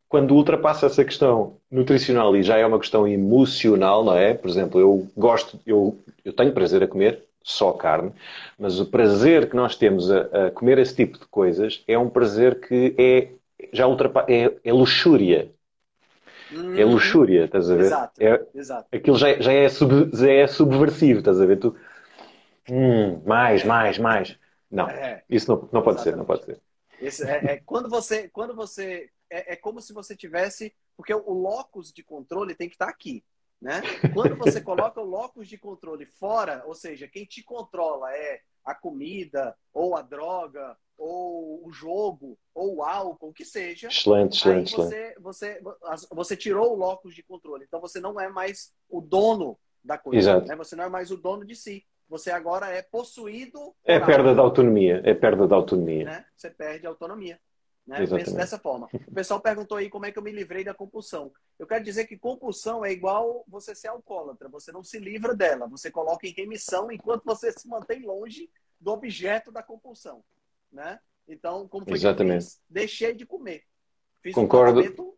quando 0.09 0.35
ultrapassa 0.35 0.87
essa 0.87 1.05
questão 1.05 1.59
nutricional 1.71 2.35
e 2.35 2.43
já 2.43 2.57
é 2.57 2.67
uma 2.67 2.79
questão 2.79 3.07
emocional, 3.07 4.03
não 4.03 4.17
é? 4.17 4.35
Por 4.35 4.49
exemplo, 4.49 4.81
eu 4.81 5.07
gosto, 5.17 5.61
eu, 5.67 5.99
eu 6.25 6.33
tenho 6.33 6.53
prazer 6.53 6.83
a 6.83 6.89
comer 6.89 7.25
só 7.43 7.73
carne, 7.73 8.13
mas 8.59 8.81
o 8.81 8.87
prazer 8.87 9.49
que 9.49 9.57
nós 9.57 9.77
temos 9.77 10.11
a, 10.11 10.47
a 10.47 10.51
comer 10.51 10.79
esse 10.79 10.95
tipo 10.95 11.19
de 11.19 11.27
coisas 11.27 11.85
é 11.87 11.99
um 11.99 12.09
prazer 12.09 12.61
que 12.61 12.95
é 12.99 13.29
já 13.73 13.87
ultrapassa, 13.87 14.31
é, 14.31 14.59
é 14.65 14.73
luxúria. 14.73 15.53
Hum, 16.53 16.75
é 16.79 16.85
uhum. 16.85 16.93
luxúria, 16.93 17.45
estás 17.45 17.71
a 17.71 17.75
ver? 17.75 17.85
Exato, 17.85 18.23
é, 18.23 18.47
exato. 18.55 18.97
Aquilo 18.97 19.19
já, 19.19 19.39
já, 19.41 19.53
é 19.53 19.69
sub, 19.69 20.11
já 20.15 20.31
é 20.31 20.47
subversivo, 20.47 21.19
estás 21.19 21.41
a 21.41 21.47
ver? 21.47 21.59
Tu, 21.59 21.77
hum, 22.71 23.23
mais, 23.27 23.65
mais, 23.65 23.99
mais. 23.99 24.39
Não, 24.71 24.89
é, 24.89 25.23
isso 25.29 25.51
não, 25.51 25.69
não 25.73 25.83
pode 25.83 26.01
exatamente. 26.01 26.05
ser, 26.05 26.17
não 26.17 26.25
pode 26.25 26.45
ser. 26.45 26.61
Esse 27.01 27.25
é, 27.25 27.53
é, 27.53 27.57
quando 27.65 27.89
você, 27.89 28.29
quando 28.29 28.55
você 28.55 29.11
é, 29.31 29.53
é, 29.53 29.57
como 29.57 29.81
se 29.81 29.93
você 29.93 30.17
tivesse, 30.17 30.75
porque 30.97 31.13
o 31.13 31.33
locus 31.33 31.93
de 31.93 32.03
controle 32.03 32.55
tem 32.55 32.69
que 32.69 32.75
estar 32.75 32.89
aqui, 32.89 33.23
né? 33.61 33.83
Quando 34.15 34.37
você 34.37 34.61
coloca 34.61 35.01
o 35.01 35.05
locus 35.05 35.49
de 35.49 35.59
controle 35.59 36.07
fora, 36.07 36.63
ou 36.67 36.75
seja, 36.75 37.09
quem 37.09 37.25
te 37.25 37.43
controla 37.43 38.13
é 38.15 38.41
a 38.65 38.75
comida 38.75 39.57
ou 39.73 39.97
a 39.97 40.03
droga 40.03 40.77
ou 40.97 41.67
o 41.67 41.73
jogo 41.73 42.39
ou 42.55 42.77
o 42.77 42.83
álcool, 42.83 43.29
o 43.29 43.33
que 43.33 43.45
seja. 43.45 43.89
Excelente, 43.89 44.37
excelente, 44.37 44.77
você, 44.77 45.15
você, 45.19 45.63
você 46.11 46.37
tirou 46.37 46.73
o 46.73 46.77
locus 46.77 47.15
de 47.15 47.23
controle. 47.23 47.65
Então 47.67 47.81
você 47.81 48.01
não 48.01 48.21
é 48.21 48.29
mais 48.29 48.75
o 48.89 49.01
dono 49.01 49.59
da 49.83 49.97
coisa. 49.97 50.19
Exato. 50.19 50.47
Né? 50.47 50.57
Você 50.57 50.77
não 50.77 50.85
é 50.85 50.89
mais 50.89 51.11
o 51.11 51.17
dono 51.17 51.45
de 51.45 51.55
si. 51.55 51.85
Você 52.09 52.31
agora 52.31 52.69
é 52.71 52.83
possuído. 52.83 53.75
É 53.85 54.01
perda 54.01 54.35
da 54.35 54.43
autonomia. 54.43 55.03
É 55.05 55.15
perda 55.15 55.47
da 55.47 55.57
autonomia. 55.57 56.05
Né? 56.05 56.25
Você 56.35 56.51
perde 56.51 56.87
a 56.87 56.91
autonomia. 56.91 57.39
Né? 57.89 58.05
Eu 58.05 58.09
penso 58.09 58.35
dessa 58.35 58.59
forma. 58.59 58.87
O 58.93 59.15
pessoal 59.15 59.41
perguntou 59.41 59.79
aí 59.79 59.89
como 59.89 60.05
é 60.05 60.13
que 60.13 60.19
eu 60.19 60.23
me 60.23 60.31
livrei 60.31 60.63
da 60.63 60.75
compulsão. 60.75 61.33
Eu 61.59 61.67
quero 61.67 61.83
dizer 61.83 62.07
que 62.07 62.19
compulsão 62.19 62.85
é 62.85 62.93
igual 62.93 63.43
você 63.49 63.75
ser 63.75 63.89
alcoólatra. 63.89 64.47
Você 64.51 64.71
não 64.71 64.85
se 64.85 64.99
livra 64.99 65.35
dela. 65.35 65.67
Você 65.69 65.91
coloca 65.91 66.27
em 66.27 66.33
remissão 66.33 66.93
enquanto 66.93 67.25
você 67.25 67.51
se 67.51 67.67
mantém 67.67 68.03
longe 68.03 68.51
do 68.79 68.93
objeto 68.93 69.51
da 69.51 69.63
compulsão. 69.63 70.23
Né? 70.71 71.01
Então, 71.27 71.67
como 71.67 71.87
foi 71.87 71.95
Exatamente. 71.95 72.31
que 72.31 72.37
eu 72.37 72.51
fiz? 72.51 72.61
Deixei 72.69 73.15
de 73.15 73.25
comer. 73.25 73.63
Fiz 74.23 74.35
Concordo. 74.35 74.81
Um 74.83 75.17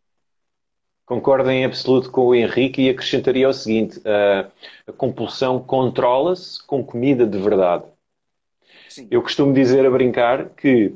Concordo 1.04 1.50
em 1.50 1.64
absoluto 1.64 2.08
com 2.08 2.26
o 2.26 2.34
Henrique 2.36 2.82
e 2.82 2.88
acrescentaria 2.88 3.48
o 3.48 3.52
seguinte: 3.52 4.00
a 4.06 4.92
compulsão 4.92 5.60
controla-se 5.60 6.64
com 6.64 6.84
comida 6.84 7.26
de 7.26 7.36
verdade. 7.36 7.84
Sim. 8.88 9.08
Eu 9.10 9.20
costumo 9.20 9.52
dizer 9.52 9.84
a 9.84 9.90
brincar 9.90 10.50
que 10.50 10.94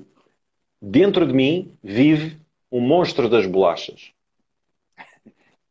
dentro 0.85 1.27
de 1.27 1.33
mim 1.33 1.73
vive 1.83 2.39
um 2.71 2.81
monstro 2.81 3.29
das 3.29 3.47
bolachas. 3.47 4.11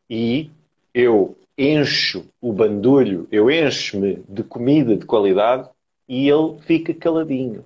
E 0.09 0.49
eu 0.93 1.37
encho 1.55 2.25
o 2.41 2.51
bandulho, 2.51 3.27
eu 3.31 3.49
encho-me 3.49 4.23
de 4.27 4.43
comida 4.43 4.97
de 4.97 5.05
qualidade 5.05 5.69
e 6.07 6.27
ele 6.27 6.57
fica 6.61 6.93
caladinho. 6.93 7.63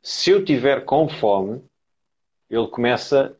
Se 0.00 0.30
eu 0.30 0.44
tiver 0.44 0.84
com 0.84 1.08
fome, 1.08 1.60
ele 2.48 2.68
começa, 2.68 3.36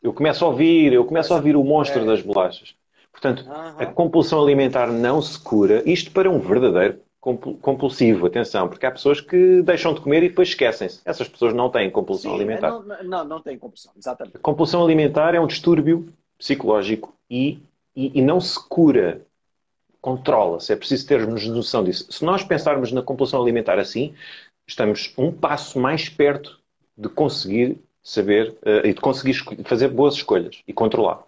eu 0.00 0.12
começo 0.12 0.44
a 0.44 0.48
ouvir, 0.48 0.92
eu 0.92 1.04
começo 1.04 1.32
a 1.32 1.36
ouvir 1.36 1.56
o 1.56 1.64
monstro 1.64 2.06
das 2.06 2.22
bolachas. 2.22 2.76
Portanto, 3.10 3.44
a 3.76 3.86
compulsão 3.86 4.40
alimentar 4.40 4.86
não 4.86 5.20
se 5.20 5.38
cura, 5.38 5.82
isto 5.84 6.12
para 6.12 6.30
um 6.30 6.38
verdadeiro 6.38 7.00
compulsivo, 7.22 8.26
atenção, 8.26 8.68
porque 8.68 8.84
há 8.84 8.90
pessoas 8.90 9.20
que 9.20 9.62
deixam 9.62 9.94
de 9.94 10.00
comer 10.00 10.24
e 10.24 10.28
depois 10.28 10.48
esquecem-se. 10.48 11.00
Essas 11.04 11.28
pessoas 11.28 11.54
não 11.54 11.70
têm 11.70 11.88
compulsão 11.88 12.32
Sim, 12.32 12.36
alimentar. 12.36 12.70
Não, 12.70 13.04
não, 13.04 13.24
não 13.24 13.40
têm 13.40 13.56
compulsão, 13.56 13.92
exatamente. 13.96 14.36
A 14.36 14.40
compulsão 14.40 14.84
alimentar 14.84 15.32
é 15.32 15.40
um 15.40 15.46
distúrbio 15.46 16.12
psicológico 16.36 17.14
e, 17.30 17.60
e, 17.94 18.18
e 18.18 18.20
não 18.20 18.40
se 18.40 18.58
cura, 18.68 19.24
controla-se. 20.00 20.72
É 20.72 20.76
preciso 20.76 21.06
termos 21.06 21.46
noção 21.46 21.84
disso. 21.84 22.10
Se 22.10 22.24
nós 22.24 22.42
pensarmos 22.42 22.90
na 22.90 23.02
compulsão 23.02 23.40
alimentar 23.40 23.78
assim, 23.78 24.12
estamos 24.66 25.14
um 25.16 25.30
passo 25.30 25.78
mais 25.78 26.08
perto 26.08 26.58
de 26.98 27.08
conseguir 27.08 27.78
saber 28.02 28.50
uh, 28.66 28.84
e 28.84 28.92
de 28.92 29.00
conseguir 29.00 29.34
fazer 29.64 29.86
boas 29.86 30.14
escolhas 30.14 30.60
e 30.66 30.72
controlar. 30.72 31.22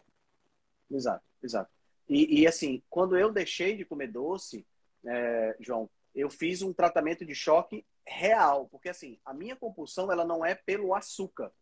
Exato, 0.91 1.23
exato. 1.41 1.71
E, 2.09 2.41
e 2.41 2.47
assim, 2.49 2.83
quando 2.91 3.17
eu 3.17 3.33
deixei 3.33 3.77
de 3.77 3.85
comer 3.85 4.09
doce, 4.09 4.67
é, 5.07 5.57
João, 5.61 5.89
eu 6.15 6.31
fiz 6.31 6.63
um 6.63 6.73
tratamento 6.73 7.25
de 7.25 7.35
choque 7.35 7.85
real, 8.07 8.69
porque 8.69 8.89
assim, 8.89 9.19
a 9.25 9.33
minha 9.33 9.57
compulsão 9.57 10.11
ela 10.13 10.25
não 10.25 10.45
é 10.45 10.55
pelo 10.55 10.95
açúcar. 10.95 11.53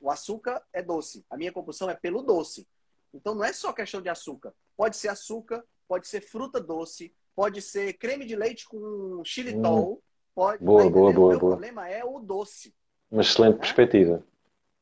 O 0.00 0.10
açúcar 0.10 0.62
é 0.72 0.82
doce, 0.82 1.24
a 1.30 1.36
minha 1.36 1.52
compulsão 1.52 1.88
é 1.88 1.94
pelo 1.94 2.22
doce. 2.22 2.66
Então 3.14 3.34
não 3.34 3.44
é 3.44 3.52
só 3.52 3.72
questão 3.72 4.02
de 4.02 4.08
açúcar. 4.08 4.52
Pode 4.76 4.96
ser 4.96 5.08
açúcar, 5.08 5.64
pode 5.88 6.06
ser 6.06 6.20
fruta 6.20 6.60
doce, 6.60 7.14
pode 7.34 7.62
ser 7.62 7.94
creme 7.94 8.26
de 8.26 8.36
leite 8.36 8.66
com 8.66 9.22
xilitol, 9.24 9.94
hum. 9.94 10.00
pode. 10.34 10.62
Boa, 10.62 10.90
boa, 10.90 11.12
boa, 11.12 11.36
o 11.36 11.38
boa. 11.38 11.52
problema 11.52 11.88
é 11.88 12.04
o 12.04 12.18
doce. 12.18 12.74
Uma 13.10 13.22
excelente 13.22 13.54
né? 13.54 13.60
perspectiva. 13.60 14.26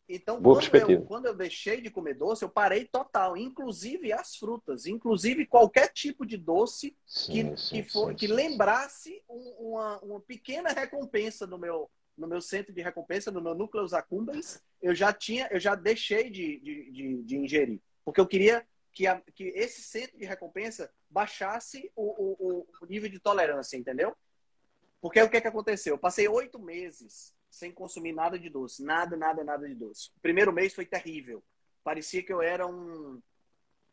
Então, 0.08 0.40
Boa 0.40 0.60
quando 0.60 0.90
eu, 0.90 1.02
quando 1.02 1.26
eu 1.26 1.34
deixei 1.34 1.80
de 1.80 1.90
comer 1.90 2.14
doce, 2.14 2.44
eu 2.44 2.48
parei 2.48 2.84
total, 2.84 3.36
inclusive 3.36 4.12
as 4.12 4.36
frutas, 4.36 4.84
inclusive 4.84 5.46
qualquer 5.46 5.88
tipo 5.88 6.26
de 6.26 6.36
doce 6.36 6.94
sim, 7.06 7.32
que, 7.32 7.56
sim, 7.56 7.74
que, 7.76 7.90
for, 7.90 8.10
sim, 8.10 8.16
que 8.16 8.26
lembrasse 8.26 9.22
uma, 9.26 9.98
uma 10.00 10.20
pequena 10.20 10.70
recompensa 10.70 11.46
no 11.46 11.56
meu, 11.56 11.90
no 12.18 12.26
meu 12.26 12.40
centro 12.42 12.72
de 12.72 12.82
recompensa, 12.82 13.30
no 13.30 13.40
meu 13.40 13.54
núcleo 13.54 13.86
accumbens, 13.94 14.62
eu 14.82 14.94
já 14.94 15.10
tinha, 15.10 15.48
eu 15.50 15.58
já 15.58 15.74
deixei 15.74 16.28
de, 16.28 16.60
de, 16.60 16.90
de, 16.90 17.22
de 17.22 17.36
ingerir. 17.38 17.80
Porque 18.04 18.20
eu 18.20 18.26
queria 18.26 18.66
que, 18.92 19.06
a, 19.06 19.20
que 19.34 19.44
esse 19.56 19.82
centro 19.82 20.18
de 20.18 20.26
recompensa 20.26 20.90
baixasse 21.08 21.90
o, 21.96 22.02
o, 22.02 22.66
o 22.82 22.86
nível 22.86 23.08
de 23.08 23.18
tolerância, 23.18 23.78
entendeu? 23.78 24.14
Porque 25.00 25.20
o 25.20 25.28
que, 25.28 25.36
é 25.38 25.40
que 25.40 25.48
aconteceu? 25.48 25.94
Eu 25.94 25.98
passei 25.98 26.28
oito 26.28 26.58
meses 26.58 27.33
sem 27.54 27.70
consumir 27.72 28.12
nada 28.12 28.38
de 28.38 28.50
doce. 28.50 28.82
Nada, 28.82 29.16
nada, 29.16 29.44
nada 29.44 29.68
de 29.68 29.74
doce. 29.74 30.10
O 30.16 30.20
primeiro 30.20 30.52
mês 30.52 30.74
foi 30.74 30.84
terrível. 30.84 31.42
Parecia 31.84 32.22
que 32.22 32.32
eu 32.32 32.42
era 32.42 32.66
um, 32.66 33.22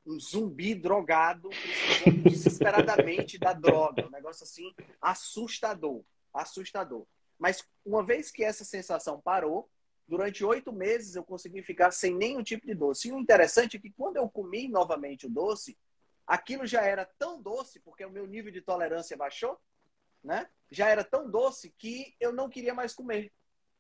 um 0.05 0.19
zumbi 0.19 0.73
drogado, 0.73 1.49
precisando 1.49 2.23
desesperadamente 2.23 3.37
da 3.37 3.53
droga. 3.53 4.07
Um 4.07 4.11
negócio 4.11 4.43
assim 4.43 4.73
assustador. 4.99 6.03
Assustador. 6.33 7.05
Mas 7.37 7.63
uma 7.85 8.03
vez 8.03 8.31
que 8.31 8.43
essa 8.43 8.65
sensação 8.65 9.21
parou, 9.21 9.69
durante 10.07 10.43
oito 10.43 10.73
meses 10.73 11.15
eu 11.15 11.23
consegui 11.23 11.61
ficar 11.61 11.91
sem 11.91 12.15
nenhum 12.15 12.41
tipo 12.41 12.65
de 12.65 12.73
doce. 12.73 13.09
E 13.09 13.11
o 13.11 13.19
interessante 13.19 13.77
é 13.77 13.79
que 13.79 13.91
quando 13.91 14.17
eu 14.17 14.27
comi 14.27 14.67
novamente 14.67 15.27
o 15.27 15.29
doce, 15.29 15.77
aquilo 16.25 16.65
já 16.65 16.81
era 16.81 17.05
tão 17.19 17.39
doce, 17.39 17.79
porque 17.79 18.03
o 18.03 18.11
meu 18.11 18.25
nível 18.25 18.51
de 18.51 18.61
tolerância 18.61 19.15
baixou, 19.15 19.59
né? 20.23 20.49
Já 20.71 20.89
era 20.89 21.03
tão 21.03 21.29
doce 21.29 21.73
que 21.77 22.15
eu 22.19 22.33
não 22.33 22.49
queria 22.49 22.73
mais 22.73 22.95
comer. 22.95 23.31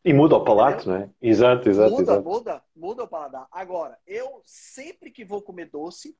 E 0.03 0.13
muda 0.13 0.35
o 0.35 0.43
palato, 0.43 0.89
não 0.89 0.95
é? 0.95 1.09
Exato, 1.21 1.69
exato. 1.69 1.91
Muda, 1.91 2.01
exato. 2.03 2.23
muda, 2.23 2.63
muda 2.75 3.03
o 3.03 3.07
paladar. 3.07 3.47
Agora, 3.51 3.99
eu 4.07 4.41
sempre 4.43 5.11
que 5.11 5.23
vou 5.23 5.41
comer 5.41 5.69
doce, 5.69 6.17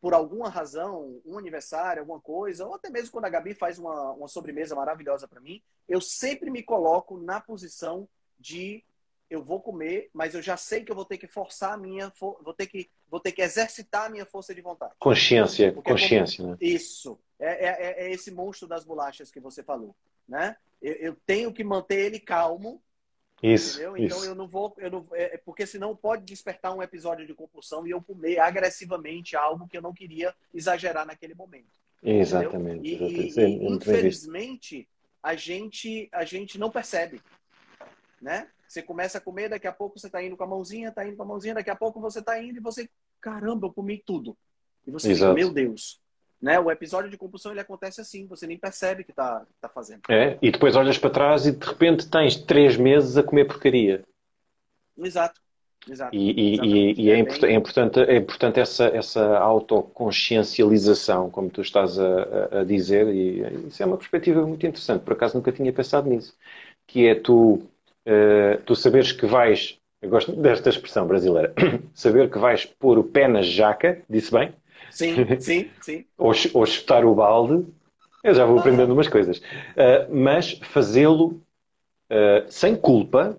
por 0.00 0.12
alguma 0.12 0.48
razão, 0.48 1.20
um 1.24 1.38
aniversário, 1.38 2.00
alguma 2.00 2.20
coisa, 2.20 2.66
ou 2.66 2.74
até 2.74 2.90
mesmo 2.90 3.10
quando 3.10 3.24
a 3.24 3.30
Gabi 3.30 3.54
faz 3.54 3.78
uma, 3.78 4.12
uma 4.12 4.28
sobremesa 4.28 4.74
maravilhosa 4.74 5.26
para 5.26 5.40
mim, 5.40 5.62
eu 5.88 6.00
sempre 6.00 6.50
me 6.50 6.62
coloco 6.62 7.18
na 7.18 7.40
posição 7.40 8.06
de 8.38 8.84
eu 9.30 9.42
vou 9.42 9.60
comer, 9.60 10.10
mas 10.12 10.34
eu 10.34 10.42
já 10.42 10.56
sei 10.56 10.84
que 10.84 10.92
eu 10.92 10.94
vou 10.94 11.06
ter 11.06 11.18
que 11.18 11.26
forçar 11.26 11.72
a 11.72 11.76
minha, 11.76 12.12
vou 12.20 12.52
ter 12.54 12.66
que, 12.66 12.90
vou 13.10 13.18
ter 13.18 13.32
que 13.32 13.42
exercitar 13.42 14.06
a 14.06 14.08
minha 14.10 14.26
força 14.26 14.54
de 14.54 14.60
vontade. 14.60 14.92
Consciência, 14.98 15.72
Porque 15.72 15.90
consciência, 15.90 16.42
é 16.42 16.46
né? 16.48 16.56
Isso. 16.60 17.18
É, 17.38 17.66
é, 17.66 18.04
é, 18.04 18.12
esse 18.12 18.30
monstro 18.30 18.68
das 18.68 18.84
bolachas 18.84 19.30
que 19.30 19.40
você 19.40 19.62
falou, 19.62 19.96
né? 20.28 20.56
Eu, 20.80 20.92
eu 20.94 21.16
tenho 21.26 21.52
que 21.52 21.64
manter 21.64 21.98
ele 21.98 22.20
calmo 22.20 22.80
isso. 23.52 23.80
Entendeu? 23.80 23.96
Então 23.96 24.18
isso. 24.18 24.26
eu 24.26 24.34
não 24.34 24.48
vou. 24.48 24.74
Eu 24.78 24.90
não, 24.90 25.06
é, 25.12 25.34
é, 25.34 25.36
porque 25.38 25.66
senão 25.66 25.94
pode 25.94 26.24
despertar 26.24 26.74
um 26.74 26.82
episódio 26.82 27.26
de 27.26 27.34
compulsão 27.34 27.86
e 27.86 27.90
eu 27.90 28.02
comer 28.02 28.38
agressivamente 28.38 29.36
algo 29.36 29.68
que 29.68 29.76
eu 29.76 29.82
não 29.82 29.92
queria 29.92 30.34
exagerar 30.52 31.06
naquele 31.06 31.34
momento. 31.34 31.78
Exatamente. 32.02 32.86
E, 32.86 33.26
exatamente. 33.26 33.64
e, 33.64 33.72
infelizmente 33.72 34.88
a 35.22 35.34
gente, 35.34 36.08
a 36.12 36.24
gente 36.24 36.58
não 36.58 36.70
percebe. 36.70 37.20
Né? 38.20 38.48
Você 38.68 38.82
começa 38.82 39.18
a 39.18 39.20
comer, 39.20 39.48
daqui 39.48 39.66
a 39.66 39.72
pouco 39.72 39.98
você 39.98 40.06
está 40.06 40.22
indo 40.22 40.36
com 40.36 40.44
a 40.44 40.46
mãozinha, 40.46 40.90
está 40.90 41.06
indo 41.06 41.16
com 41.16 41.22
a 41.22 41.26
mãozinha, 41.26 41.54
daqui 41.54 41.70
a 41.70 41.76
pouco 41.76 42.00
você 42.00 42.18
está 42.18 42.42
indo 42.42 42.58
e 42.58 42.60
você, 42.60 42.88
caramba, 43.20 43.66
eu 43.66 43.72
comi 43.72 44.02
tudo. 44.04 44.36
E 44.86 44.90
você 44.90 45.12
Exato. 45.12 45.34
meu 45.34 45.50
Deus, 45.50 46.00
né? 46.44 46.60
O 46.60 46.70
episódio 46.70 47.10
de 47.10 47.16
compulsão 47.16 47.52
ele 47.52 47.60
acontece 47.60 48.02
assim, 48.02 48.26
você 48.26 48.46
nem 48.46 48.58
percebe 48.58 49.02
que 49.02 49.12
está 49.12 49.46
tá 49.58 49.66
fazendo. 49.66 50.02
É, 50.10 50.36
e 50.42 50.50
depois 50.50 50.76
olhas 50.76 50.98
para 50.98 51.08
trás 51.08 51.46
e 51.46 51.52
de 51.52 51.66
repente 51.66 52.06
tens 52.06 52.36
três 52.36 52.76
meses 52.76 53.16
a 53.16 53.22
comer 53.22 53.46
porcaria. 53.46 54.04
Exato. 54.98 55.40
Exato. 55.88 56.14
E, 56.14 56.30
e, 56.30 57.02
e 57.02 57.10
é, 57.10 57.14
é, 57.14 57.18
import, 57.18 57.42
é, 57.44 57.52
importante, 57.52 58.00
é 58.00 58.16
importante 58.16 58.60
essa, 58.60 58.84
essa 58.86 59.38
autoconsciencialização, 59.38 61.30
como 61.30 61.48
tu 61.48 61.62
estás 61.62 61.98
a, 61.98 62.60
a, 62.60 62.64
dizer, 62.64 63.08
e 63.08 63.66
isso 63.68 63.82
é 63.82 63.86
uma 63.86 63.96
perspectiva 63.96 64.46
muito 64.46 64.66
interessante. 64.66 65.02
Por 65.02 65.14
acaso 65.14 65.36
nunca 65.36 65.52
tinha 65.52 65.72
pensado 65.72 66.08
nisso. 66.08 66.34
Que 66.86 67.06
é 67.06 67.14
tu, 67.14 67.62
uh, 68.06 68.62
tu 68.64 68.76
saberes 68.76 69.12
que 69.12 69.26
vais, 69.26 69.78
eu 70.00 70.10
gosto 70.10 70.32
desta 70.32 70.70
expressão 70.70 71.06
brasileira, 71.06 71.54
saber 71.94 72.30
que 72.30 72.38
vais 72.38 72.64
pôr 72.64 72.98
o 72.98 73.04
pé 73.04 73.28
na 73.28 73.42
jaca, 73.42 74.02
disse 74.08 74.30
bem? 74.30 74.54
Sim, 74.90 75.14
sim, 75.40 75.70
sim. 75.80 76.04
ou, 76.16 76.32
ou 76.54 76.66
chutar 76.66 77.04
o 77.04 77.14
balde. 77.14 77.66
Eu 78.22 78.34
já 78.34 78.46
vou 78.46 78.58
aprendendo 78.58 78.92
umas 78.92 79.08
coisas. 79.08 79.38
Uh, 79.38 80.08
mas 80.10 80.52
fazê-lo 80.62 81.42
uh, 82.10 82.44
sem 82.48 82.74
culpa, 82.74 83.38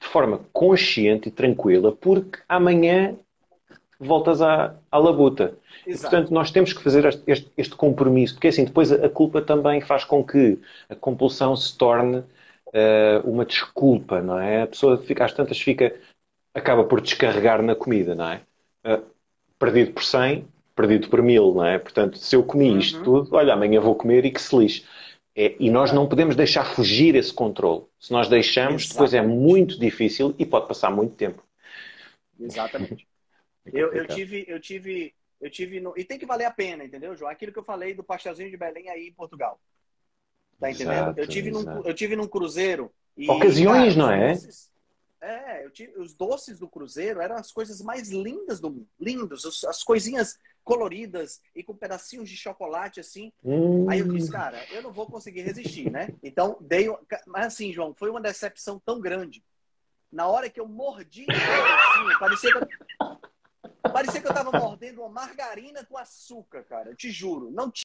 de 0.00 0.06
forma 0.06 0.40
consciente 0.52 1.28
e 1.28 1.32
tranquila, 1.32 1.92
porque 1.92 2.38
amanhã 2.48 3.16
voltas 3.98 4.40
à, 4.40 4.74
à 4.90 4.98
labuta. 4.98 5.54
E, 5.86 5.96
portanto, 5.96 6.32
nós 6.32 6.50
temos 6.50 6.72
que 6.72 6.82
fazer 6.82 7.04
este, 7.26 7.50
este, 7.56 7.74
compromisso, 7.74 8.34
porque 8.34 8.48
assim, 8.48 8.64
depois 8.64 8.90
a, 8.90 9.08
culpa 9.10 9.42
também 9.42 9.80
faz 9.80 10.04
com 10.04 10.24
que 10.24 10.58
a 10.88 10.94
compulsão 10.94 11.54
se 11.54 11.76
torne 11.76 12.18
uh, 12.18 13.20
uma 13.24 13.44
desculpa, 13.44 14.22
não 14.22 14.38
é? 14.38 14.62
A 14.62 14.66
pessoa 14.66 14.96
fica, 14.98 15.24
às 15.24 15.32
tantas 15.34 15.60
fica, 15.60 15.94
acaba 16.54 16.84
por 16.84 17.00
descarregar 17.00 17.62
na 17.62 17.74
comida, 17.74 18.14
não 18.14 18.30
é? 18.30 18.40
Perdido 19.58 19.92
por 19.92 20.02
100, 20.02 20.46
perdido 20.74 21.08
por 21.08 21.22
mil, 21.22 21.54
não 21.54 21.64
é? 21.64 21.78
Portanto, 21.78 22.18
se 22.18 22.34
eu 22.34 22.42
comi 22.42 22.78
isto 22.78 22.98
uhum. 22.98 23.04
tudo, 23.04 23.36
olha, 23.36 23.52
amanhã 23.54 23.80
vou 23.80 23.94
comer 23.94 24.24
e 24.24 24.30
que 24.30 24.40
se 24.40 24.56
lixe. 24.56 24.84
É, 25.34 25.54
e 25.58 25.70
nós 25.70 25.92
não 25.92 26.08
podemos 26.08 26.34
deixar 26.34 26.64
fugir 26.64 27.14
esse 27.14 27.32
controle. 27.32 27.84
Se 27.98 28.12
nós 28.12 28.28
deixamos, 28.28 28.82
Exatamente. 28.82 28.92
depois 28.92 29.14
é 29.14 29.22
muito 29.22 29.78
difícil 29.78 30.34
e 30.38 30.44
pode 30.44 30.66
passar 30.66 30.90
muito 30.90 31.14
tempo. 31.14 31.42
Exatamente. 32.38 33.06
É 33.62 33.70
eu, 33.74 33.92
eu 33.92 34.06
tive, 34.06 34.46
eu 34.48 34.58
tive, 34.58 35.14
eu 35.38 35.50
tive 35.50 35.80
no... 35.80 35.92
e 35.94 36.02
tem 36.02 36.18
que 36.18 36.24
valer 36.24 36.46
a 36.46 36.50
pena, 36.50 36.82
entendeu, 36.82 37.14
João? 37.14 37.30
Aquilo 37.30 37.52
que 37.52 37.58
eu 37.58 37.62
falei 37.62 37.92
do 37.92 38.02
pastelzinho 38.02 38.50
de 38.50 38.56
Belém 38.56 38.88
aí 38.88 39.08
em 39.08 39.12
Portugal. 39.12 39.60
Tá 40.58 40.70
entendendo? 40.70 40.92
Exato, 40.92 41.20
eu 41.20 41.26
tive 41.26 41.50
num, 41.50 41.82
eu 41.84 41.94
tive 41.94 42.16
num 42.16 42.26
cruzeiro. 42.26 42.90
E, 43.14 43.30
Ocasiões, 43.30 43.94
cara, 43.94 44.06
não 44.06 44.12
é? 44.12 44.34
É, 45.20 45.68
tive, 45.70 45.98
os 45.98 46.14
doces 46.14 46.58
do 46.58 46.68
cruzeiro 46.68 47.20
eram 47.20 47.36
as 47.36 47.52
coisas 47.52 47.80
mais 47.80 48.10
lindas 48.10 48.58
do 48.58 48.70
mundo. 48.70 48.88
Lindos, 48.98 49.64
as 49.64 49.82
coisinhas 49.82 50.38
coloridas 50.64 51.40
e 51.54 51.62
com 51.62 51.74
pedacinhos 51.74 52.28
de 52.28 52.36
chocolate 52.36 53.00
assim. 53.00 53.32
Hum. 53.44 53.88
Aí 53.90 54.00
eu 54.00 54.08
disse, 54.08 54.30
cara, 54.30 54.64
eu 54.70 54.82
não 54.82 54.92
vou 54.92 55.06
conseguir 55.06 55.42
resistir, 55.42 55.90
né? 55.90 56.08
Então 56.22 56.56
dei. 56.60 56.88
Mas 57.26 57.46
assim, 57.46 57.72
João, 57.72 57.94
foi 57.94 58.10
uma 58.10 58.20
decepção 58.20 58.80
tão 58.84 59.00
grande. 59.00 59.42
Na 60.12 60.26
hora 60.26 60.50
que 60.50 60.58
eu 60.58 60.66
mordi, 60.66 61.26
assim, 61.30 62.18
parecia 62.18 62.52
que 62.52 62.58
eu... 62.58 63.92
parecia 63.92 64.20
que 64.20 64.26
eu 64.26 64.34
tava 64.34 64.50
mordendo 64.58 65.00
uma 65.00 65.08
margarina 65.08 65.84
com 65.84 65.96
açúcar, 65.96 66.64
cara. 66.64 66.90
Eu 66.90 66.96
te 66.96 67.10
juro. 67.10 67.50
Não 67.50 67.70
tinha. 67.70 67.84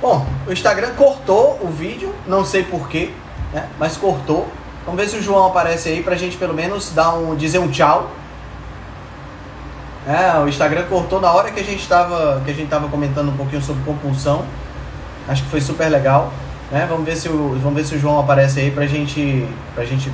Bom, 0.00 0.20
o 0.46 0.52
Instagram 0.52 0.94
cortou 0.96 1.62
o 1.62 1.68
vídeo, 1.68 2.12
não 2.26 2.44
sei 2.44 2.62
porquê, 2.64 3.06
né? 3.52 3.70
Mas 3.78 3.96
cortou. 3.96 4.46
Vamos 4.84 5.00
ver 5.00 5.08
se 5.08 5.16
o 5.16 5.22
João 5.22 5.46
aparece 5.46 5.88
aí 5.88 6.02
pra 6.02 6.14
gente 6.14 6.36
pelo 6.36 6.52
menos 6.52 6.92
dar 6.92 7.14
um, 7.14 7.34
dizer 7.34 7.58
um 7.58 7.68
tchau. 7.68 8.10
É, 10.06 10.38
o 10.38 10.46
Instagram 10.46 10.84
cortou 10.84 11.20
na 11.20 11.32
hora 11.32 11.50
que 11.50 11.58
a 11.58 11.64
gente 11.64 11.80
estava 11.80 12.42
que 12.44 12.50
a 12.50 12.54
gente 12.54 12.68
tava 12.68 12.88
comentando 12.88 13.30
um 13.30 13.36
pouquinho 13.36 13.62
sobre 13.62 13.82
compulsão. 13.84 14.44
Acho 15.26 15.42
que 15.42 15.48
foi 15.48 15.60
super 15.60 15.88
legal. 15.88 16.30
Né? 16.70 16.86
Vamos 16.88 17.06
ver 17.06 17.16
se 17.16 17.28
o 17.28 17.58
vamos 17.62 17.74
ver 17.74 17.84
se 17.84 17.94
o 17.94 17.98
João 17.98 18.20
aparece 18.20 18.60
aí 18.60 18.70
pra 18.70 18.86
gente 18.86 19.48
pra 19.74 19.84
gente 19.84 20.12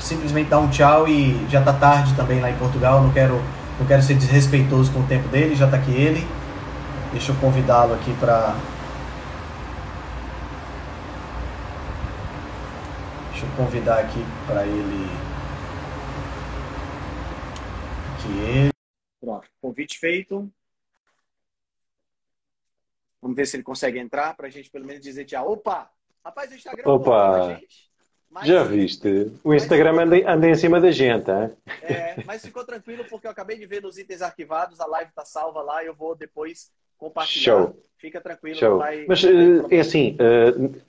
simplesmente 0.00 0.48
dar 0.48 0.58
um 0.58 0.68
tchau 0.68 1.06
e 1.06 1.46
já 1.48 1.60
tá 1.60 1.72
tarde 1.72 2.14
também 2.14 2.40
lá 2.40 2.50
em 2.50 2.54
Portugal. 2.54 3.00
Não 3.00 3.10
quero 3.10 3.40
não 3.78 3.86
quero 3.86 4.02
ser 4.02 4.14
desrespeitoso 4.14 4.90
com 4.90 5.00
o 5.00 5.04
tempo 5.04 5.28
dele. 5.28 5.54
Já 5.54 5.68
tá 5.68 5.76
aqui 5.76 5.92
ele. 5.92 6.26
Deixa 7.12 7.30
eu 7.30 7.36
convidá-lo 7.36 7.94
aqui 7.94 8.12
para 8.18 8.54
Deixa 13.38 13.52
eu 13.52 13.56
convidar 13.56 14.00
aqui 14.00 14.18
para 14.48 14.66
ele 14.66 15.04
aqui 18.16 18.38
ele 18.50 18.70
Pronto, 19.20 19.48
convite 19.60 19.96
feito. 19.96 20.50
Vamos 23.22 23.36
ver 23.36 23.46
se 23.46 23.54
ele 23.54 23.62
consegue 23.62 24.00
entrar 24.00 24.36
para 24.36 24.48
a 24.48 24.50
gente 24.50 24.68
pelo 24.68 24.84
menos 24.84 25.04
dizer 25.04 25.24
tchau. 25.24 25.52
Opa! 25.52 25.88
Rapaz, 26.24 26.50
o 26.50 26.56
Instagram 26.56 26.90
Opa! 26.90 27.54
Gente, 27.54 27.88
mas... 28.28 28.48
Já 28.48 28.64
viste? 28.64 29.30
O 29.44 29.54
Instagram 29.54 30.00
anda, 30.02 30.32
anda 30.32 30.48
em 30.48 30.56
cima 30.56 30.80
da 30.80 30.90
gente, 30.90 31.30
hein? 31.30 31.56
É, 31.82 32.20
mas 32.24 32.44
ficou 32.44 32.64
tranquilo 32.64 33.04
porque 33.08 33.28
eu 33.28 33.30
acabei 33.30 33.56
de 33.56 33.66
ver 33.66 33.80
nos 33.80 33.98
itens 33.98 34.20
arquivados, 34.20 34.80
a 34.80 34.86
live 34.86 35.12
tá 35.12 35.24
salva 35.24 35.62
lá, 35.62 35.84
eu 35.84 35.94
vou 35.94 36.16
depois 36.16 36.72
compartilhar. 36.96 37.44
Show. 37.44 37.84
Fica 37.98 38.20
tranquilo. 38.20 38.58
Show. 38.58 38.78
Vai... 38.78 39.06
Mas 39.06 39.22
uh, 39.22 39.68
é 39.70 39.78
assim, 39.78 40.16
uh, 40.16 40.87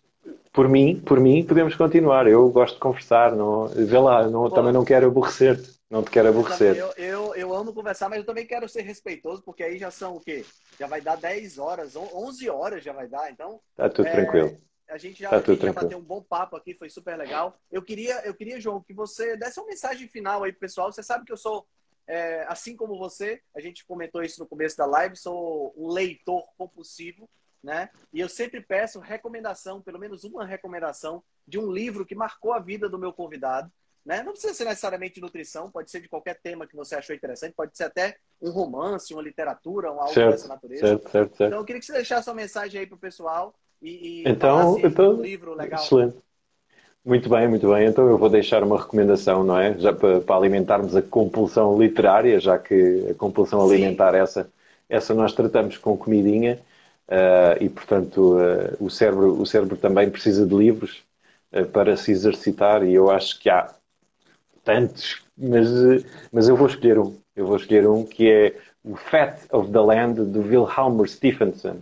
por 0.52 0.68
mim, 0.68 1.00
por 1.00 1.20
mim, 1.20 1.46
podemos 1.46 1.76
continuar. 1.76 2.28
Eu 2.28 2.50
gosto 2.50 2.76
de 2.76 2.82
conversar, 2.82 3.36
não, 3.36 3.68
vê 3.68 3.98
lá, 3.98 4.28
não, 4.28 4.50
também 4.50 4.74
não 4.74 4.86
quero 4.86 5.08
aborrecer-te. 5.08 5.80
Não 5.90 6.04
te 6.04 6.12
quero 6.12 6.30
aborrecer. 6.30 6.78
Eu, 6.78 6.94
eu, 6.98 7.36
eu, 7.36 7.54
amo 7.54 7.74
conversar, 7.74 8.10
mas 8.10 8.20
eu 8.20 8.26
também 8.26 8.46
quero 8.46 8.70
ser 8.70 8.84
respeitoso, 8.84 9.42
porque 9.42 9.64
aí 9.64 9.80
já 9.80 9.90
são 9.90 10.18
o 10.18 10.22
quê? 10.22 10.46
Já 10.80 10.86
vai 10.86 11.02
dar 11.02 11.18
10 11.18 11.58
horas, 11.58 11.96
11 11.96 12.48
horas 12.48 12.84
já 12.84 12.94
vai 12.94 13.08
dar, 13.08 13.32
então... 13.32 13.60
Tá 13.76 13.90
tudo 13.90 14.08
é, 14.08 14.12
tranquilo. 14.12 14.56
A 14.88 14.98
gente 15.00 15.20
já, 15.20 15.30
tá 15.30 15.38
a 15.38 15.42
gente 15.42 15.66
já 15.66 15.74
bateu 15.74 15.98
um 15.98 16.04
bom 16.04 16.22
papo 16.22 16.56
aqui, 16.56 16.76
foi 16.76 16.90
super 16.90 17.18
legal. 17.18 17.56
Eu 17.72 17.82
queria, 17.82 18.22
eu 18.24 18.36
queria, 18.36 18.62
João, 18.62 18.82
que 18.82 18.94
você 18.94 19.36
desse 19.36 19.60
uma 19.60 19.68
mensagem 19.68 20.08
final 20.08 20.44
aí 20.44 20.54
pessoal. 20.54 20.92
Você 20.92 21.02
sabe 21.02 21.26
que 21.26 21.32
eu 21.32 21.38
sou, 21.38 21.68
é, 22.08 22.46
assim 22.48 22.76
como 22.76 22.98
você, 22.98 23.42
a 23.56 23.60
gente 23.60 23.84
comentou 23.86 24.22
isso 24.22 24.40
no 24.40 24.48
começo 24.48 24.78
da 24.78 24.86
live, 24.86 25.16
sou 25.16 25.74
um 25.76 25.92
leitor 25.92 26.44
compulsivo, 26.56 27.28
né? 27.64 27.90
E 28.14 28.19
eu 28.19 28.30
sempre 28.30 28.61
peço 28.61 28.99
recomendação, 28.99 29.81
pelo 29.81 29.99
menos 29.99 30.23
uma 30.23 30.45
recomendação, 30.45 31.23
de 31.48 31.60
um 31.60 31.72
livro 31.72 32.06
que 32.06 32.15
marcou 32.15 32.53
a 32.53 32.60
vida 32.60 32.90
do 32.90 32.99
meu 32.99 33.11
convidado. 33.11 33.72
Né? 34.06 34.23
Não 34.23 34.31
precisa 34.31 34.53
ser 34.53 34.65
necessariamente 34.65 35.15
de 35.15 35.22
nutrição, 35.22 35.69
pode 35.69 35.91
ser 35.91 35.99
de 36.02 36.07
qualquer 36.07 36.40
tema 36.41 36.65
que 36.65 36.76
você 36.76 36.95
achou 36.95 37.15
interessante, 37.15 37.53
pode 37.53 37.76
ser 37.76 37.84
até 37.84 38.18
um 38.41 38.49
romance, 38.49 39.14
uma 39.14 39.22
literatura, 39.22 39.91
um 39.91 39.99
algo 39.99 40.14
certo, 40.14 40.31
dessa 40.31 40.48
natureza. 40.48 40.88
Certo, 40.88 41.10
certo, 41.10 41.38
certo. 41.38 41.44
Então, 41.44 41.60
eu 41.60 41.65
queria 41.65 41.80
que 41.80 41.86
você 41.86 41.94
deixasse 41.94 42.30
uma 42.30 42.36
mensagem 42.36 42.80
aí 42.80 42.88
para 42.88 42.95
o 42.95 42.99
pessoal 42.99 43.53
e, 43.81 44.23
e 44.23 44.30
então, 44.30 44.80
então, 44.80 45.15
um 45.15 45.22
livro 45.22 45.53
legal. 45.53 45.84
Excelente. 45.84 46.18
Muito 47.03 47.30
bem, 47.30 47.48
muito 47.48 47.72
bem. 47.72 47.88
Então 47.88 48.07
eu 48.10 48.18
vou 48.18 48.30
deixar 48.30 48.61
uma 48.61 48.77
recomendação, 48.77 49.44
não 49.44 49.57
é? 49.57 49.77
Já 49.80 49.94
para, 49.94 50.19
para 50.22 50.36
alimentarmos 50.36 50.95
a 50.95 51.02
compulsão 51.02 51.80
literária, 51.80 52.40
já 52.40 52.57
que 52.57 53.07
a 53.10 53.14
compulsão 53.14 53.65
Sim. 53.65 53.73
alimentar 53.73 54.14
essa, 54.14 54.49
essa 54.88 55.14
nós 55.14 55.34
tratamos 55.34 55.77
com 55.77 55.98
comidinha 55.98 56.60
e, 57.60 57.69
portanto, 57.69 58.38
uh, 58.38 58.84
o, 58.84 58.90
cérebro, 58.90 59.41
o 59.41 59.45
cérebro 59.45 59.76
também 59.76 60.10
precisa 60.10 60.45
de 60.45 60.56
livros 60.56 61.03
uh, 61.52 61.65
para 61.65 61.98
se 61.98 62.11
exercitar 62.11 62.84
e 62.84 62.94
eu 62.94 63.10
acho 63.10 63.40
que 63.40 63.49
há 63.49 63.73
tantos, 64.64 65.23
mas, 65.38 65.68
mas 66.31 66.48
eu 66.48 66.56
vou 66.56 66.68
escolher 66.68 66.99
um. 66.99 67.18
Eu 67.36 67.48
vou 67.48 67.56
escolher 67.56 67.88
um 67.88 68.06
que 68.06 68.30
é 68.30 68.56
o 68.84 68.95
Fat 68.95 69.40
of 69.52 69.72
the 69.72 69.80
Land, 69.80 70.22
do 70.26 70.41
Wilhelmer 70.41 71.10
Stephenson, 71.10 71.81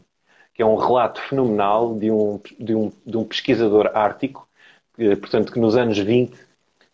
que 0.53 0.61
é 0.61 0.65
um 0.65 0.75
relato 0.75 1.21
fenomenal 1.21 1.97
de 1.97 2.09
um, 2.09 2.39
de 2.59 2.75
um, 2.75 2.91
de 3.05 3.17
um 3.17 3.23
pesquisador 3.23 3.91
ártico, 3.93 4.47
que, 4.95 5.15
portanto, 5.15 5.51
que 5.51 5.59
nos 5.59 5.75
anos 5.75 5.97
20 5.97 6.37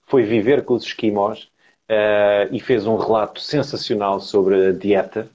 foi 0.08 0.24
viver 0.24 0.64
com 0.66 0.74
os 0.74 0.84
esquimós 0.84 1.44
uh, 1.90 2.52
e 2.52 2.60
fez 2.60 2.86
um 2.86 2.96
relato 2.96 3.40
sensacional 3.40 4.20
sobre 4.20 4.68
a 4.68 4.72
dieta 4.72 5.30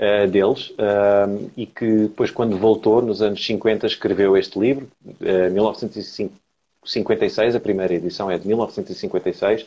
uh, 0.00 0.26
deles 0.28 0.70
uh, 0.70 1.50
e 1.56 1.66
que 1.66 2.08
depois, 2.08 2.30
quando 2.30 2.56
voltou, 2.56 3.02
nos 3.02 3.20
anos 3.20 3.44
50, 3.44 3.86
escreveu 3.86 4.36
este 4.36 4.58
livro, 4.58 4.88
uh, 5.04 5.52
1905, 5.52 6.34
56, 6.82 7.54
a 7.54 7.60
primeira 7.60 7.94
edição 7.94 8.30
é 8.30 8.38
de 8.38 8.46
1956, 8.48 9.66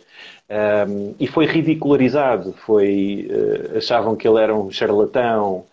um, 0.89 1.13
e 1.19 1.27
foi 1.27 1.45
ridicularizado, 1.45 2.53
foi, 2.53 3.29
uh, 3.29 3.77
achavam 3.77 4.15
que 4.15 4.27
ele 4.27 4.41
era 4.41 4.53
um 4.55 4.71
charlatão, 4.71 5.65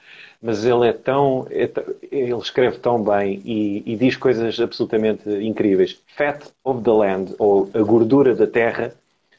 mas 0.43 0.65
ele 0.65 0.89
é 0.89 0.93
tão, 0.93 1.47
é, 1.51 1.71
ele 2.11 2.35
escreve 2.37 2.79
tão 2.79 3.03
bem 3.03 3.41
e, 3.45 3.83
e, 3.85 3.97
diz 3.97 4.17
coisas 4.17 4.59
absolutamente 4.59 5.29
incríveis. 5.29 6.01
Fat 6.17 6.51
of 6.65 6.83
the 6.83 6.91
Land, 6.91 7.35
ou 7.39 7.69
A 7.75 7.81
Gordura 7.81 8.35
da 8.35 8.47
Terra, 8.47 8.95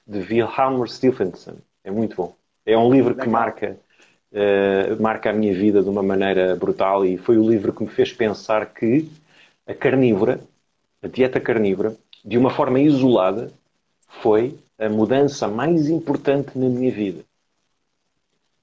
de 0.05 0.19
Wilhelm 0.19 0.85
Stephenson. 0.85 1.55
É 1.83 1.89
muito 1.89 2.15
bom. 2.15 2.35
É 2.65 2.77
um 2.77 2.91
livro 2.91 3.15
que 3.15 3.27
marca, 3.27 3.77
uh, 4.31 5.01
marca 5.01 5.29
a 5.29 5.33
minha 5.33 5.53
vida 5.53 5.81
de 5.81 5.89
uma 5.89 6.03
maneira 6.03 6.55
brutal 6.55 7.05
e 7.05 7.17
foi 7.17 7.37
o 7.37 7.49
livro 7.49 7.73
que 7.73 7.83
me 7.83 7.89
fez 7.89 8.11
pensar 8.13 8.73
que 8.73 9.09
a 9.67 9.73
carnívora 9.73 10.41
a 11.01 11.07
dieta 11.07 11.41
carnívora, 11.41 11.97
de 12.23 12.37
uma 12.37 12.51
forma 12.51 12.79
isolada, 12.79 13.51
foi 14.21 14.59
a 14.77 14.87
mudança 14.87 15.47
mais 15.47 15.89
importante 15.89 16.57
na 16.57 16.69
minha 16.69 16.91
vida. 16.91 17.25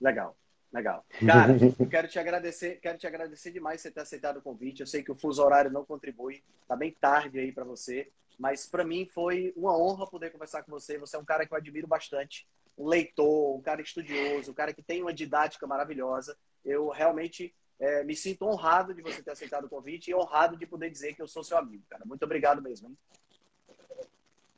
Legal, 0.00 0.36
legal. 0.72 1.04
Cara, 1.26 1.54
quero 1.90 2.06
te 2.06 2.18
agradecer, 2.18 2.78
quero 2.80 2.96
te 2.96 3.08
agradecer 3.08 3.50
demais 3.50 3.80
você 3.80 3.90
ter 3.90 4.00
aceitado 4.00 4.36
o 4.36 4.42
convite. 4.42 4.80
Eu 4.80 4.86
sei 4.86 5.02
que 5.02 5.10
o 5.10 5.16
fuso 5.16 5.42
horário 5.42 5.70
não 5.70 5.84
contribui, 5.84 6.44
tá 6.68 6.76
bem 6.76 6.92
tarde 6.92 7.40
aí 7.40 7.50
para 7.50 7.64
você, 7.64 8.08
mas 8.38 8.66
para 8.66 8.84
mim 8.84 9.04
foi 9.04 9.52
uma 9.56 9.76
honra 9.76 10.06
poder 10.06 10.30
conversar 10.30 10.62
com 10.62 10.70
você. 10.70 10.96
Você 10.98 11.16
é 11.16 11.18
um 11.18 11.24
cara 11.24 11.44
que 11.44 11.52
eu 11.52 11.58
admiro 11.58 11.88
bastante, 11.88 12.46
um 12.78 12.86
leitor, 12.86 13.56
um 13.56 13.60
cara 13.60 13.82
estudioso, 13.82 14.52
um 14.52 14.54
cara 14.54 14.72
que 14.72 14.82
tem 14.82 15.02
uma 15.02 15.12
didática 15.12 15.66
maravilhosa. 15.66 16.36
Eu 16.64 16.88
realmente 16.88 17.52
é, 17.80 18.04
me 18.04 18.14
sinto 18.14 18.46
honrado 18.46 18.94
de 18.94 19.02
você 19.02 19.22
ter 19.22 19.32
aceitado 19.32 19.64
o 19.64 19.68
convite 19.68 20.10
e 20.10 20.14
honrado 20.14 20.56
de 20.56 20.66
poder 20.66 20.88
dizer 20.90 21.14
que 21.14 21.22
eu 21.22 21.26
sou 21.26 21.42
seu 21.42 21.58
amigo, 21.58 21.82
cara. 21.88 22.04
Muito 22.06 22.22
obrigado 22.24 22.62
mesmo. 22.62 22.96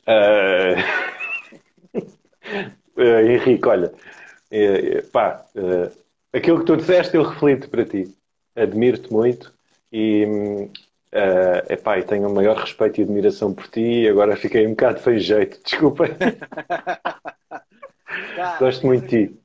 Uh... 0.06 0.76
uh, 2.96 3.20
Henrique, 3.26 3.66
olha, 3.66 3.92
uh, 3.92 5.06
pá, 5.10 5.44
aquilo 6.32 6.60
que 6.60 6.66
tu 6.66 6.76
disseste 6.76 7.16
eu 7.16 7.22
reflito 7.22 7.68
para 7.68 7.84
ti. 7.84 8.14
Admiro-te 8.54 9.12
muito 9.12 9.54
e, 9.92 10.24
uh, 10.26 11.72
epá, 11.72 11.98
e 11.98 12.02
tenho 12.02 12.28
o 12.28 12.34
maior 12.34 12.56
respeito 12.56 13.00
e 13.00 13.04
admiração 13.04 13.54
por 13.54 13.68
ti 13.68 14.02
e 14.02 14.08
agora 14.08 14.36
fiquei 14.36 14.66
um 14.66 14.70
bocado 14.70 15.00
feio 15.00 15.20
jeito, 15.20 15.60
desculpa. 15.64 16.04
Gosto 18.58 18.86
muito 18.86 19.06
de 19.06 19.28
ti. 19.28 19.40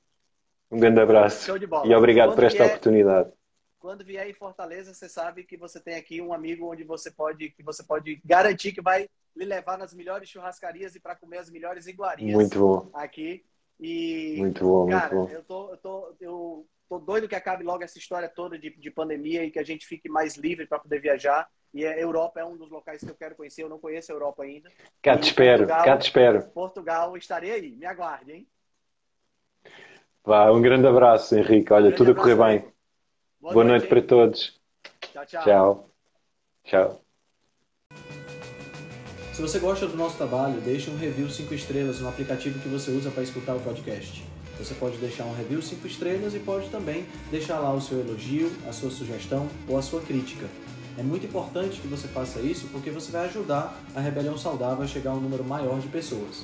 Um 0.71 0.79
grande 0.79 0.99
abraço 0.99 1.51
e 1.85 1.93
obrigado 1.93 2.29
Quando 2.29 2.35
por 2.35 2.43
esta 2.43 2.65
oportunidade 2.65 3.31
quando 3.85 4.03
vier 4.03 4.27
em 4.27 4.33
Fortaleza, 4.33 4.95
você 4.95 5.07
sabe 5.07 5.43
que 5.43 5.55
você 5.55 5.79
tem 5.79 5.93
aqui 5.93 6.19
um 6.19 6.33
amigo 6.33 6.71
onde 6.71 6.83
você 6.83 7.11
pode, 7.11 7.51
que 7.51 7.61
você 7.61 7.83
pode 7.83 8.19
garantir 8.25 8.71
que 8.71 8.81
vai 8.81 9.07
lhe 9.35 9.45
levar 9.45 9.77
nas 9.77 9.93
melhores 9.93 10.27
churrascarias 10.27 10.95
e 10.95 10.99
para 10.99 11.15
comer 11.15 11.37
as 11.37 11.51
melhores 11.51 11.85
iguarias. 11.85 12.33
Muito 12.33 12.57
bom. 12.57 12.89
Aqui. 12.91 13.45
E, 13.79 14.37
muito 14.39 14.65
bom, 14.65 14.89
cara, 14.89 15.13
muito 15.13 15.27
bom. 15.27 15.31
Eu 15.31 15.43
tô, 15.43 15.69
eu 15.69 15.77
tô, 15.77 16.15
eu 16.19 16.67
tô 16.89 16.97
doido 16.97 17.27
que 17.27 17.35
acabe 17.35 17.63
logo 17.63 17.83
essa 17.83 17.99
história 17.99 18.27
toda 18.27 18.57
de, 18.57 18.71
de 18.71 18.89
pandemia 18.89 19.43
e 19.43 19.51
que 19.51 19.59
a 19.59 19.63
gente 19.63 19.85
fique 19.85 20.09
mais 20.09 20.35
livre 20.35 20.65
para 20.65 20.79
poder 20.79 20.99
viajar. 20.99 21.47
E 21.71 21.85
a 21.85 21.95
Europa 21.95 22.39
é 22.39 22.45
um 22.45 22.57
dos 22.57 22.71
locais 22.71 23.03
que 23.03 23.11
eu 23.11 23.15
quero 23.15 23.35
conhecer. 23.35 23.61
Eu 23.61 23.69
não 23.69 23.77
conheço 23.77 24.11
a 24.11 24.15
Europa 24.15 24.41
ainda. 24.41 24.71
Cá 24.99 25.15
te 25.15 25.27
espero, 25.27 25.67
cá 25.67 25.95
te 25.95 26.05
espero. 26.05 26.41
Portugal, 26.49 27.15
estarei 27.17 27.51
aí. 27.51 27.71
Me 27.75 27.85
aguarde, 27.85 28.31
hein? 28.31 28.47
Vá, 30.25 30.51
um 30.51 30.61
grande 30.61 30.87
abraço, 30.87 31.35
Henrique. 31.35 31.71
Olha, 31.71 31.89
um 31.89 31.91
tudo 31.93 32.11
a 32.11 32.15
correr 32.15 32.35
bem. 32.35 32.65
Boa, 33.39 33.53
Boa 33.53 33.63
noite, 33.63 33.81
noite 33.81 33.87
para 33.87 34.01
todos. 34.01 34.59
Tchau, 35.13 35.25
tchau. 35.25 35.43
Tchau. 35.43 35.89
Tchau. 36.63 37.01
Se 39.31 39.41
você 39.41 39.59
gosta 39.59 39.85
do 39.85 39.95
nosso 39.95 40.17
trabalho, 40.17 40.59
deixe 40.61 40.89
um 40.89 40.97
review 40.97 41.29
5 41.29 41.53
estrelas 41.53 41.99
no 41.99 42.09
aplicativo 42.09 42.57
que 42.59 42.67
você 42.67 42.89
usa 42.89 43.11
para 43.11 43.21
escutar 43.21 43.53
o 43.53 43.59
podcast. 43.59 44.23
Você 44.57 44.73
pode 44.73 44.97
deixar 44.97 45.25
um 45.25 45.35
review 45.35 45.61
5 45.61 45.85
estrelas 45.85 46.33
e 46.33 46.39
pode 46.39 46.69
também 46.69 47.05
deixar 47.29 47.59
lá 47.59 47.71
o 47.71 47.81
seu 47.81 47.99
elogio, 47.99 48.51
a 48.67 48.71
sua 48.71 48.89
sugestão 48.89 49.47
ou 49.67 49.77
a 49.77 49.81
sua 49.81 50.01
crítica. 50.01 50.47
É 50.97 51.03
muito 51.03 51.25
importante 51.25 51.81
que 51.81 51.87
você 51.87 52.07
faça 52.07 52.39
isso 52.39 52.67
porque 52.71 52.89
você 52.89 53.11
vai 53.11 53.25
ajudar 53.25 53.77
a 53.93 53.99
Rebelião 53.99 54.37
Saudável 54.37 54.83
a 54.83 54.87
chegar 54.87 55.11
a 55.11 55.15
um 55.15 55.19
número 55.19 55.43
maior 55.43 55.79
de 55.79 55.89
pessoas. 55.89 56.43